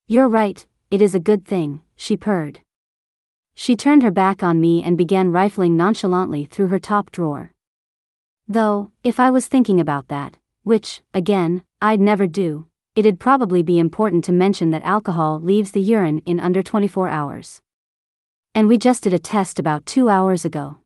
You're 0.07 0.29
right, 0.29 0.67
it 0.91 1.01
is 1.01 1.15
a 1.15 1.19
good 1.19 1.47
thing, 1.47 1.81
she 1.97 2.15
purred. 2.15 2.61
She 3.55 3.75
turned 3.75 4.03
her 4.03 4.11
back 4.11 4.43
on 4.43 4.61
me 4.61 4.83
and 4.83 4.99
began 4.99 5.33
rifling 5.33 5.79
nonchalantly 5.79 6.45
through 6.45 6.67
her 6.67 6.79
top 6.79 7.11
drawer. 7.11 7.53
Though, 8.47 8.93
if 9.03 9.19
I 9.19 9.31
was 9.31 9.47
thinking 9.47 9.81
about 9.81 10.09
that, 10.09 10.37
which, 10.63 11.01
again, 11.15 11.63
I'd 11.81 11.99
never 11.99 12.27
do, 12.27 12.67
it'd 12.95 13.19
probably 13.19 13.63
be 13.63 13.79
important 13.79 14.25
to 14.25 14.33
mention 14.33 14.73
that 14.73 14.85
alcohol 14.85 15.41
leaves 15.41 15.71
the 15.71 15.81
urine 15.81 16.19
in 16.27 16.39
under 16.39 16.63
24 16.63 17.09
hours. 17.09 17.63
And 18.55 18.69
we 18.69 18.77
just 18.77 19.05
did 19.05 19.15
a 19.15 19.19
test 19.19 19.59
about 19.59 19.87
two 19.87 20.11
hours 20.11 20.45
ago. 20.45 20.81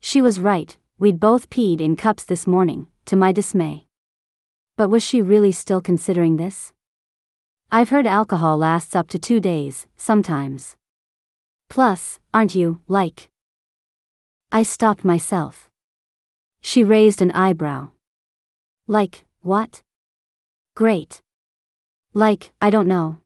She 0.00 0.22
was 0.22 0.40
right, 0.40 0.74
we'd 1.00 1.18
both 1.18 1.48
peed 1.48 1.80
in 1.80 1.96
cups 1.96 2.24
this 2.24 2.46
morning, 2.46 2.86
to 3.06 3.16
my 3.16 3.32
dismay. 3.32 3.86
But 4.76 4.90
was 4.90 5.02
she 5.02 5.22
really 5.22 5.50
still 5.50 5.80
considering 5.80 6.36
this? 6.36 6.74
I've 7.72 7.88
heard 7.88 8.06
alcohol 8.06 8.58
lasts 8.58 8.94
up 8.94 9.08
to 9.08 9.18
two 9.18 9.40
days, 9.40 9.86
sometimes. 9.96 10.76
Plus, 11.70 12.18
aren't 12.34 12.54
you, 12.54 12.82
like? 12.86 13.30
I 14.52 14.62
stopped 14.62 15.02
myself. 15.02 15.70
She 16.60 16.84
raised 16.84 17.22
an 17.22 17.30
eyebrow. 17.30 17.92
Like, 18.86 19.24
what? 19.40 19.82
Great. 20.74 21.22
Like, 22.12 22.52
I 22.60 22.68
don't 22.68 22.88
know. 22.88 23.20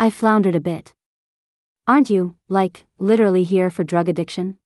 I 0.00 0.10
floundered 0.10 0.56
a 0.56 0.60
bit. 0.60 0.94
Aren't 1.86 2.10
you, 2.10 2.34
like, 2.48 2.86
literally 2.98 3.44
here 3.44 3.70
for 3.70 3.84
drug 3.84 4.08
addiction? 4.08 4.58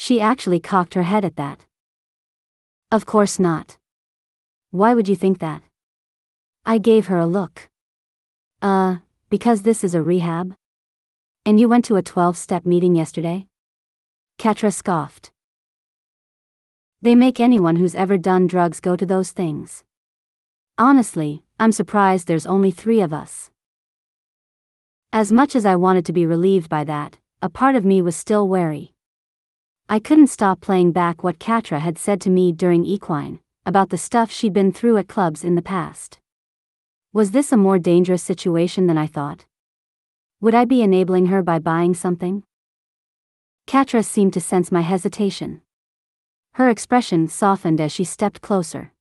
She 0.00 0.20
actually 0.20 0.60
cocked 0.60 0.94
her 0.94 1.02
head 1.02 1.24
at 1.24 1.34
that. 1.34 1.66
Of 2.92 3.04
course 3.04 3.40
not. 3.40 3.78
Why 4.70 4.94
would 4.94 5.08
you 5.08 5.16
think 5.16 5.40
that? 5.40 5.62
I 6.64 6.78
gave 6.78 7.08
her 7.08 7.18
a 7.18 7.26
look. 7.26 7.68
Uh, 8.62 8.98
because 9.28 9.62
this 9.62 9.82
is 9.82 9.96
a 9.96 10.02
rehab? 10.02 10.54
And 11.44 11.58
you 11.58 11.68
went 11.68 11.84
to 11.86 11.96
a 11.96 12.02
12 12.02 12.36
step 12.36 12.64
meeting 12.64 12.94
yesterday? 12.94 13.48
Catra 14.38 14.72
scoffed. 14.72 15.32
They 17.02 17.16
make 17.16 17.40
anyone 17.40 17.74
who's 17.74 17.96
ever 17.96 18.16
done 18.16 18.46
drugs 18.46 18.78
go 18.78 18.94
to 18.94 19.04
those 19.04 19.32
things. 19.32 19.82
Honestly, 20.78 21.42
I'm 21.58 21.72
surprised 21.72 22.28
there's 22.28 22.46
only 22.46 22.70
three 22.70 23.00
of 23.00 23.12
us. 23.12 23.50
As 25.12 25.32
much 25.32 25.56
as 25.56 25.66
I 25.66 25.74
wanted 25.74 26.06
to 26.06 26.12
be 26.12 26.24
relieved 26.24 26.68
by 26.68 26.84
that, 26.84 27.18
a 27.42 27.50
part 27.50 27.74
of 27.74 27.84
me 27.84 28.00
was 28.00 28.14
still 28.14 28.46
wary. 28.46 28.94
I 29.90 29.98
couldn't 29.98 30.26
stop 30.26 30.60
playing 30.60 30.92
back 30.92 31.24
what 31.24 31.38
Catra 31.38 31.80
had 31.80 31.96
said 31.96 32.20
to 32.20 32.28
me 32.28 32.52
during 32.52 32.84
equine, 32.84 33.40
about 33.64 33.88
the 33.88 33.96
stuff 33.96 34.30
she'd 34.30 34.52
been 34.52 34.70
through 34.70 34.98
at 34.98 35.08
clubs 35.08 35.42
in 35.42 35.54
the 35.54 35.62
past. 35.62 36.18
Was 37.14 37.30
this 37.30 37.52
a 37.52 37.56
more 37.56 37.78
dangerous 37.78 38.22
situation 38.22 38.86
than 38.86 38.98
I 38.98 39.06
thought? 39.06 39.46
Would 40.42 40.54
I 40.54 40.66
be 40.66 40.82
enabling 40.82 41.26
her 41.28 41.42
by 41.42 41.58
buying 41.58 41.94
something? 41.94 42.42
Catra 43.66 44.04
seemed 44.04 44.34
to 44.34 44.42
sense 44.42 44.70
my 44.70 44.82
hesitation. 44.82 45.62
Her 46.52 46.68
expression 46.68 47.26
softened 47.26 47.80
as 47.80 47.90
she 47.90 48.04
stepped 48.04 48.42
closer. 48.42 48.92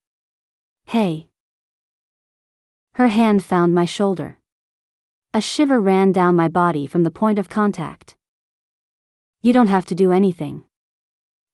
Hey. 0.85 1.27
Her 2.93 3.09
hand 3.09 3.43
found 3.43 3.75
my 3.75 3.83
shoulder. 3.83 4.37
A 5.33 5.41
shiver 5.41 5.81
ran 5.81 6.13
down 6.13 6.37
my 6.37 6.47
body 6.47 6.87
from 6.87 7.03
the 7.03 7.11
point 7.11 7.39
of 7.39 7.49
contact. 7.49 8.15
You 9.41 9.51
don't 9.51 9.67
have 9.67 9.85
to 9.87 9.95
do 9.95 10.13
anything. 10.13 10.63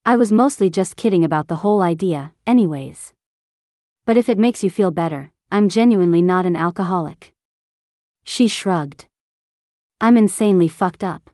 I 0.06 0.18
was 0.18 0.34
mostly 0.34 0.70
just 0.70 0.98
kidding 0.98 1.24
about 1.24 1.48
the 1.48 1.56
whole 1.56 1.82
idea, 1.82 2.34
anyways. 2.46 3.14
But 4.06 4.18
if 4.18 4.28
it 4.28 4.38
makes 4.38 4.62
you 4.62 4.70
feel 4.70 4.92
better, 4.92 5.32
I'm 5.50 5.70
genuinely 5.70 6.22
not 6.22 6.46
an 6.46 6.58
alcoholic. 6.58 7.32
She 8.26 8.50
shrugged. 8.50 9.06
I'm 10.02 10.18
insanely 10.18 10.68
fucked 10.68 11.06
up. 11.06 11.30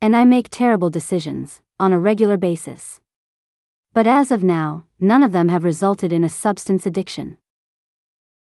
And 0.00 0.16
I 0.16 0.24
make 0.24 0.48
terrible 0.50 0.90
decisions, 0.90 1.60
on 1.78 1.92
a 1.92 2.00
regular 2.00 2.36
basis. 2.36 3.00
But 3.92 4.08
as 4.08 4.32
of 4.32 4.42
now, 4.42 4.84
none 4.98 5.22
of 5.22 5.30
them 5.30 5.48
have 5.48 5.62
resulted 5.62 6.12
in 6.12 6.24
a 6.24 6.28
substance 6.28 6.84
addiction. 6.84 7.38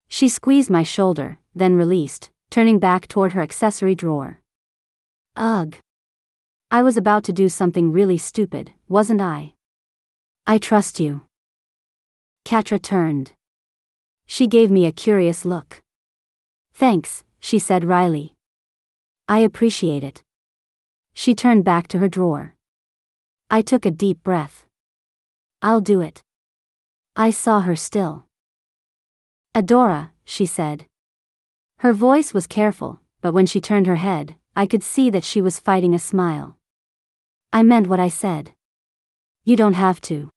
She 0.09 0.29
squeezed 0.29 0.71
my 0.71 0.85
shoulder, 0.85 1.39
then 1.57 1.75
released, 1.75 2.31
turning 2.51 2.79
back 2.79 3.09
toward 3.09 3.33
her 3.33 3.43
accessory 3.43 3.97
drawer. 3.97 4.41
Ugh. 5.35 5.75
I 6.71 6.85
was 6.85 6.97
about 6.97 7.25
to 7.25 7.33
do 7.33 7.49
something 7.49 7.91
really 7.91 8.19
stupid, 8.19 8.75
wasn't 8.89 9.21
I? 9.21 9.55
I 10.47 10.59
trust 10.59 10.99
you. 10.99 11.23
Catra 12.45 12.81
turned. 12.81 13.33
She 14.27 14.47
gave 14.47 14.71
me 14.71 14.87
a 14.87 14.93
curious 14.93 15.45
look. 15.45 15.83
Thanks, 16.73 17.25
she 17.39 17.59
said 17.59 17.85
wryly. 17.85 18.35
I 19.29 19.41
appreciate 19.41 20.03
it. 20.03 20.23
She 21.13 21.35
turned 21.35 21.65
back 21.65 21.89
to 21.89 21.99
her 21.99 22.09
drawer. 22.09 22.55
I 23.51 23.63
took 23.63 23.85
a 23.85 23.91
deep 23.91 24.23
breath. 24.23 24.65
I'll 25.61 25.81
do 25.81 26.01
it. 26.01 26.23
I 27.17 27.31
saw 27.31 27.61
her 27.61 27.77
still. 27.77 28.27
Adora, 29.55 30.11
she 30.25 30.47
said. 30.47 30.87
Her 31.79 31.93
voice 31.93 32.33
was 32.33 32.47
careful, 32.47 33.01
but 33.21 33.35
when 33.35 33.47
she 33.47 33.61
turned 33.61 33.87
her 33.87 33.97
head, 33.97 34.37
I 34.55 34.67
could 34.67 34.83
see 34.83 35.11
that 35.11 35.25
she 35.25 35.43
was 35.43 35.59
fighting 35.61 35.95
a 35.95 35.99
smile. 35.99 36.57
I 37.53 37.63
meant 37.63 37.87
what 37.89 38.01
I 38.01 38.09
said. 38.09 38.53
You 39.49 39.57
don't 39.57 39.81
have 39.87 40.03
to. 40.03 40.29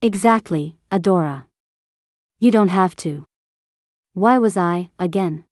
Exactly, 0.00 0.76
Adora. 0.92 1.46
You 2.38 2.52
don't 2.52 2.68
have 2.68 2.94
to. 3.02 3.24
Why 4.12 4.38
was 4.38 4.56
I, 4.56 4.90
again? 5.00 5.42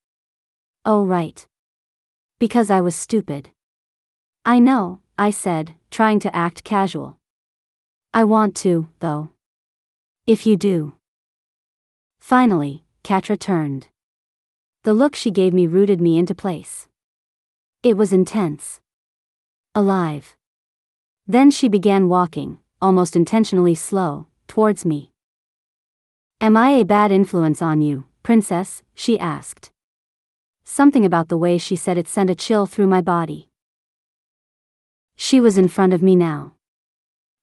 Oh, 0.84 1.04
right. 1.04 1.44
Because 2.38 2.70
I 2.70 2.80
was 2.82 2.94
stupid. 2.94 3.50
I 4.44 4.60
know, 4.60 5.00
I 5.18 5.30
said, 5.30 5.74
trying 5.90 6.20
to 6.20 6.36
act 6.36 6.62
casual. 6.62 7.18
I 8.14 8.22
want 8.22 8.54
to, 8.58 8.88
though. 9.00 9.30
If 10.24 10.46
you 10.46 10.56
do. 10.56 10.94
Finally, 12.20 12.84
Catra 13.02 13.36
turned. 13.36 13.88
The 14.84 14.94
look 14.94 15.16
she 15.16 15.32
gave 15.32 15.52
me 15.52 15.66
rooted 15.66 16.00
me 16.00 16.16
into 16.16 16.32
place. 16.32 16.86
It 17.82 17.96
was 17.96 18.12
intense 18.12 18.80
alive. 19.74 20.35
Then 21.28 21.50
she 21.50 21.68
began 21.68 22.08
walking, 22.08 22.58
almost 22.80 23.16
intentionally 23.16 23.74
slow, 23.74 24.28
towards 24.46 24.84
me. 24.84 25.10
Am 26.40 26.56
I 26.56 26.70
a 26.70 26.84
bad 26.84 27.10
influence 27.10 27.60
on 27.60 27.80
you, 27.80 28.04
princess? 28.22 28.84
she 28.94 29.18
asked. 29.18 29.70
Something 30.64 31.04
about 31.04 31.28
the 31.28 31.38
way 31.38 31.58
she 31.58 31.74
said 31.74 31.98
it 31.98 32.06
sent 32.06 32.30
a 32.30 32.34
chill 32.36 32.66
through 32.66 32.86
my 32.86 33.00
body. 33.00 33.48
She 35.16 35.40
was 35.40 35.58
in 35.58 35.66
front 35.66 35.92
of 35.92 36.02
me 36.02 36.14
now. 36.14 36.52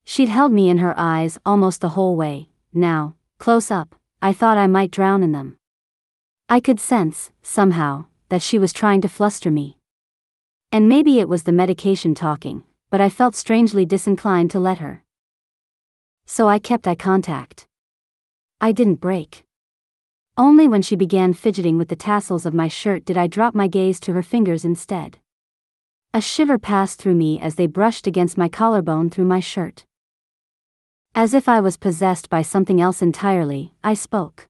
She'd 0.05 0.29
held 0.29 0.53
me 0.53 0.69
in 0.69 0.77
her 0.77 0.93
eyes 0.95 1.37
almost 1.45 1.81
the 1.81 1.89
whole 1.89 2.15
way, 2.15 2.49
now, 2.73 3.15
close 3.37 3.69
up, 3.69 3.95
I 4.21 4.31
thought 4.31 4.57
I 4.57 4.67
might 4.67 4.91
drown 4.91 5.23
in 5.23 5.33
them. 5.33 5.57
I 6.47 6.59
could 6.59 6.79
sense, 6.79 7.31
somehow, 7.41 8.05
that 8.29 8.41
she 8.41 8.57
was 8.57 8.71
trying 8.71 9.01
to 9.01 9.09
fluster 9.09 9.51
me. 9.51 9.77
And 10.71 10.87
maybe 10.87 11.19
it 11.19 11.27
was 11.27 11.43
the 11.43 11.51
medication 11.51 12.15
talking, 12.15 12.63
but 12.93 13.01
I 13.01 13.09
felt 13.09 13.35
strangely 13.35 13.87
disinclined 13.87 14.51
to 14.51 14.59
let 14.59 14.77
her. 14.77 15.03
So 16.27 16.47
I 16.47 16.59
kept 16.59 16.87
eye 16.87 16.93
contact. 16.93 17.65
I 18.61 18.71
didn't 18.71 19.01
break. 19.01 19.45
Only 20.37 20.67
when 20.67 20.83
she 20.83 20.95
began 20.95 21.33
fidgeting 21.33 21.79
with 21.79 21.87
the 21.87 21.95
tassels 21.95 22.45
of 22.45 22.53
my 22.53 22.67
shirt 22.67 23.03
did 23.03 23.17
I 23.17 23.25
drop 23.25 23.55
my 23.55 23.67
gaze 23.67 23.99
to 24.01 24.13
her 24.13 24.21
fingers 24.21 24.63
instead. 24.63 25.17
A 26.13 26.21
shiver 26.21 26.59
passed 26.59 26.99
through 26.99 27.15
me 27.15 27.39
as 27.39 27.55
they 27.55 27.65
brushed 27.65 28.05
against 28.05 28.37
my 28.37 28.47
collarbone 28.47 29.09
through 29.09 29.25
my 29.25 29.39
shirt. 29.39 29.85
As 31.15 31.33
if 31.33 31.49
I 31.49 31.61
was 31.61 31.77
possessed 31.77 32.29
by 32.29 32.43
something 32.43 32.79
else 32.79 33.01
entirely, 33.01 33.73
I 33.83 33.95
spoke. 33.95 34.47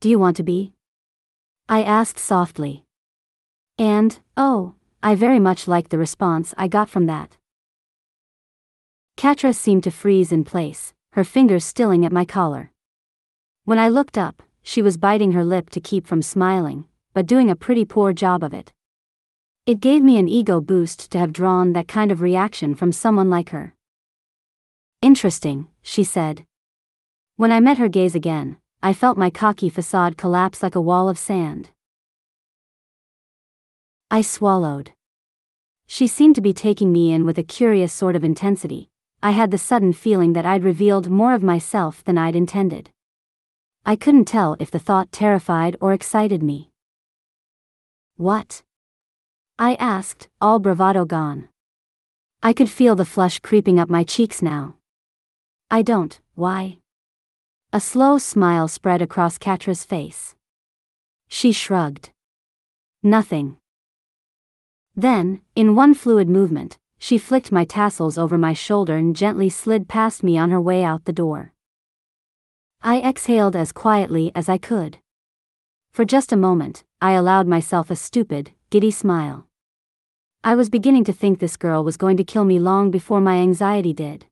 Do 0.00 0.08
you 0.08 0.18
want 0.18 0.36
to 0.38 0.42
be? 0.42 0.72
I 1.68 1.84
asked 1.84 2.18
softly. 2.18 2.82
And, 3.78 4.18
oh, 4.36 4.74
I 5.04 5.14
very 5.14 5.38
much 5.38 5.68
liked 5.68 5.92
the 5.92 5.98
response 5.98 6.52
I 6.58 6.66
got 6.66 6.90
from 6.90 7.06
that. 7.06 7.36
Catra 9.16 9.54
seemed 9.54 9.84
to 9.84 9.90
freeze 9.90 10.32
in 10.32 10.44
place, 10.44 10.92
her 11.12 11.24
fingers 11.24 11.64
stilling 11.64 12.04
at 12.04 12.12
my 12.12 12.24
collar. 12.24 12.72
When 13.64 13.78
I 13.78 13.88
looked 13.88 14.18
up, 14.18 14.42
she 14.62 14.82
was 14.82 14.96
biting 14.96 15.32
her 15.32 15.44
lip 15.44 15.70
to 15.70 15.80
keep 15.80 16.06
from 16.06 16.20
smiling, 16.20 16.86
but 17.14 17.26
doing 17.26 17.48
a 17.48 17.56
pretty 17.56 17.84
poor 17.84 18.12
job 18.12 18.42
of 18.42 18.52
it. 18.52 18.72
It 19.66 19.80
gave 19.80 20.02
me 20.02 20.18
an 20.18 20.28
ego 20.28 20.60
boost 20.60 21.10
to 21.12 21.18
have 21.18 21.32
drawn 21.32 21.72
that 21.72 21.88
kind 21.88 22.12
of 22.12 22.20
reaction 22.20 22.74
from 22.74 22.92
someone 22.92 23.30
like 23.30 23.50
her. 23.50 23.74
Interesting, 25.00 25.68
she 25.80 26.04
said. 26.04 26.44
When 27.36 27.52
I 27.52 27.60
met 27.60 27.78
her 27.78 27.88
gaze 27.88 28.14
again, 28.14 28.58
I 28.82 28.92
felt 28.92 29.16
my 29.16 29.30
cocky 29.30 29.70
facade 29.70 30.18
collapse 30.18 30.62
like 30.62 30.74
a 30.74 30.80
wall 30.80 31.08
of 31.08 31.18
sand. 31.18 31.70
I 34.10 34.20
swallowed. 34.20 34.92
She 35.86 36.06
seemed 36.06 36.34
to 36.34 36.42
be 36.42 36.52
taking 36.52 36.92
me 36.92 37.12
in 37.12 37.24
with 37.24 37.38
a 37.38 37.42
curious 37.42 37.92
sort 37.92 38.16
of 38.16 38.24
intensity. 38.24 38.90
I 39.24 39.30
had 39.30 39.50
the 39.50 39.56
sudden 39.56 39.94
feeling 39.94 40.34
that 40.34 40.44
I'd 40.44 40.62
revealed 40.62 41.08
more 41.08 41.32
of 41.32 41.42
myself 41.42 42.04
than 42.04 42.18
I'd 42.18 42.36
intended. 42.36 42.90
I 43.86 43.96
couldn't 43.96 44.26
tell 44.26 44.54
if 44.60 44.70
the 44.70 44.78
thought 44.78 45.12
terrified 45.12 45.78
or 45.80 45.94
excited 45.94 46.42
me. 46.42 46.70
What? 48.16 48.62
I 49.58 49.76
asked, 49.76 50.28
all 50.42 50.58
bravado 50.58 51.06
gone. 51.06 51.48
I 52.42 52.52
could 52.52 52.68
feel 52.68 52.96
the 52.96 53.06
flush 53.06 53.38
creeping 53.38 53.78
up 53.78 53.88
my 53.88 54.04
cheeks 54.04 54.42
now. 54.42 54.76
I 55.70 55.80
don't, 55.80 56.20
why? 56.34 56.80
A 57.72 57.80
slow 57.80 58.18
smile 58.18 58.68
spread 58.68 59.00
across 59.00 59.38
Catra's 59.38 59.86
face. 59.86 60.34
She 61.28 61.50
shrugged. 61.50 62.10
Nothing. 63.02 63.56
Then, 64.94 65.40
in 65.56 65.74
one 65.74 65.94
fluid 65.94 66.28
movement, 66.28 66.76
she 67.04 67.18
flicked 67.18 67.52
my 67.52 67.66
tassels 67.66 68.16
over 68.16 68.38
my 68.38 68.54
shoulder 68.54 68.96
and 68.96 69.14
gently 69.14 69.50
slid 69.50 69.86
past 69.86 70.22
me 70.22 70.38
on 70.38 70.48
her 70.48 70.58
way 70.58 70.82
out 70.82 71.04
the 71.04 71.12
door. 71.12 71.52
I 72.80 72.98
exhaled 73.02 73.54
as 73.54 73.72
quietly 73.72 74.32
as 74.34 74.48
I 74.48 74.56
could. 74.56 74.96
For 75.92 76.06
just 76.06 76.32
a 76.32 76.44
moment, 76.48 76.82
I 77.02 77.12
allowed 77.12 77.46
myself 77.46 77.90
a 77.90 77.94
stupid, 77.94 78.52
giddy 78.70 78.90
smile. 78.90 79.46
I 80.42 80.54
was 80.54 80.70
beginning 80.70 81.04
to 81.04 81.12
think 81.12 81.40
this 81.40 81.58
girl 81.58 81.84
was 81.84 81.98
going 81.98 82.16
to 82.16 82.24
kill 82.24 82.46
me 82.46 82.58
long 82.58 82.90
before 82.90 83.20
my 83.20 83.36
anxiety 83.36 83.92
did. 83.92 84.22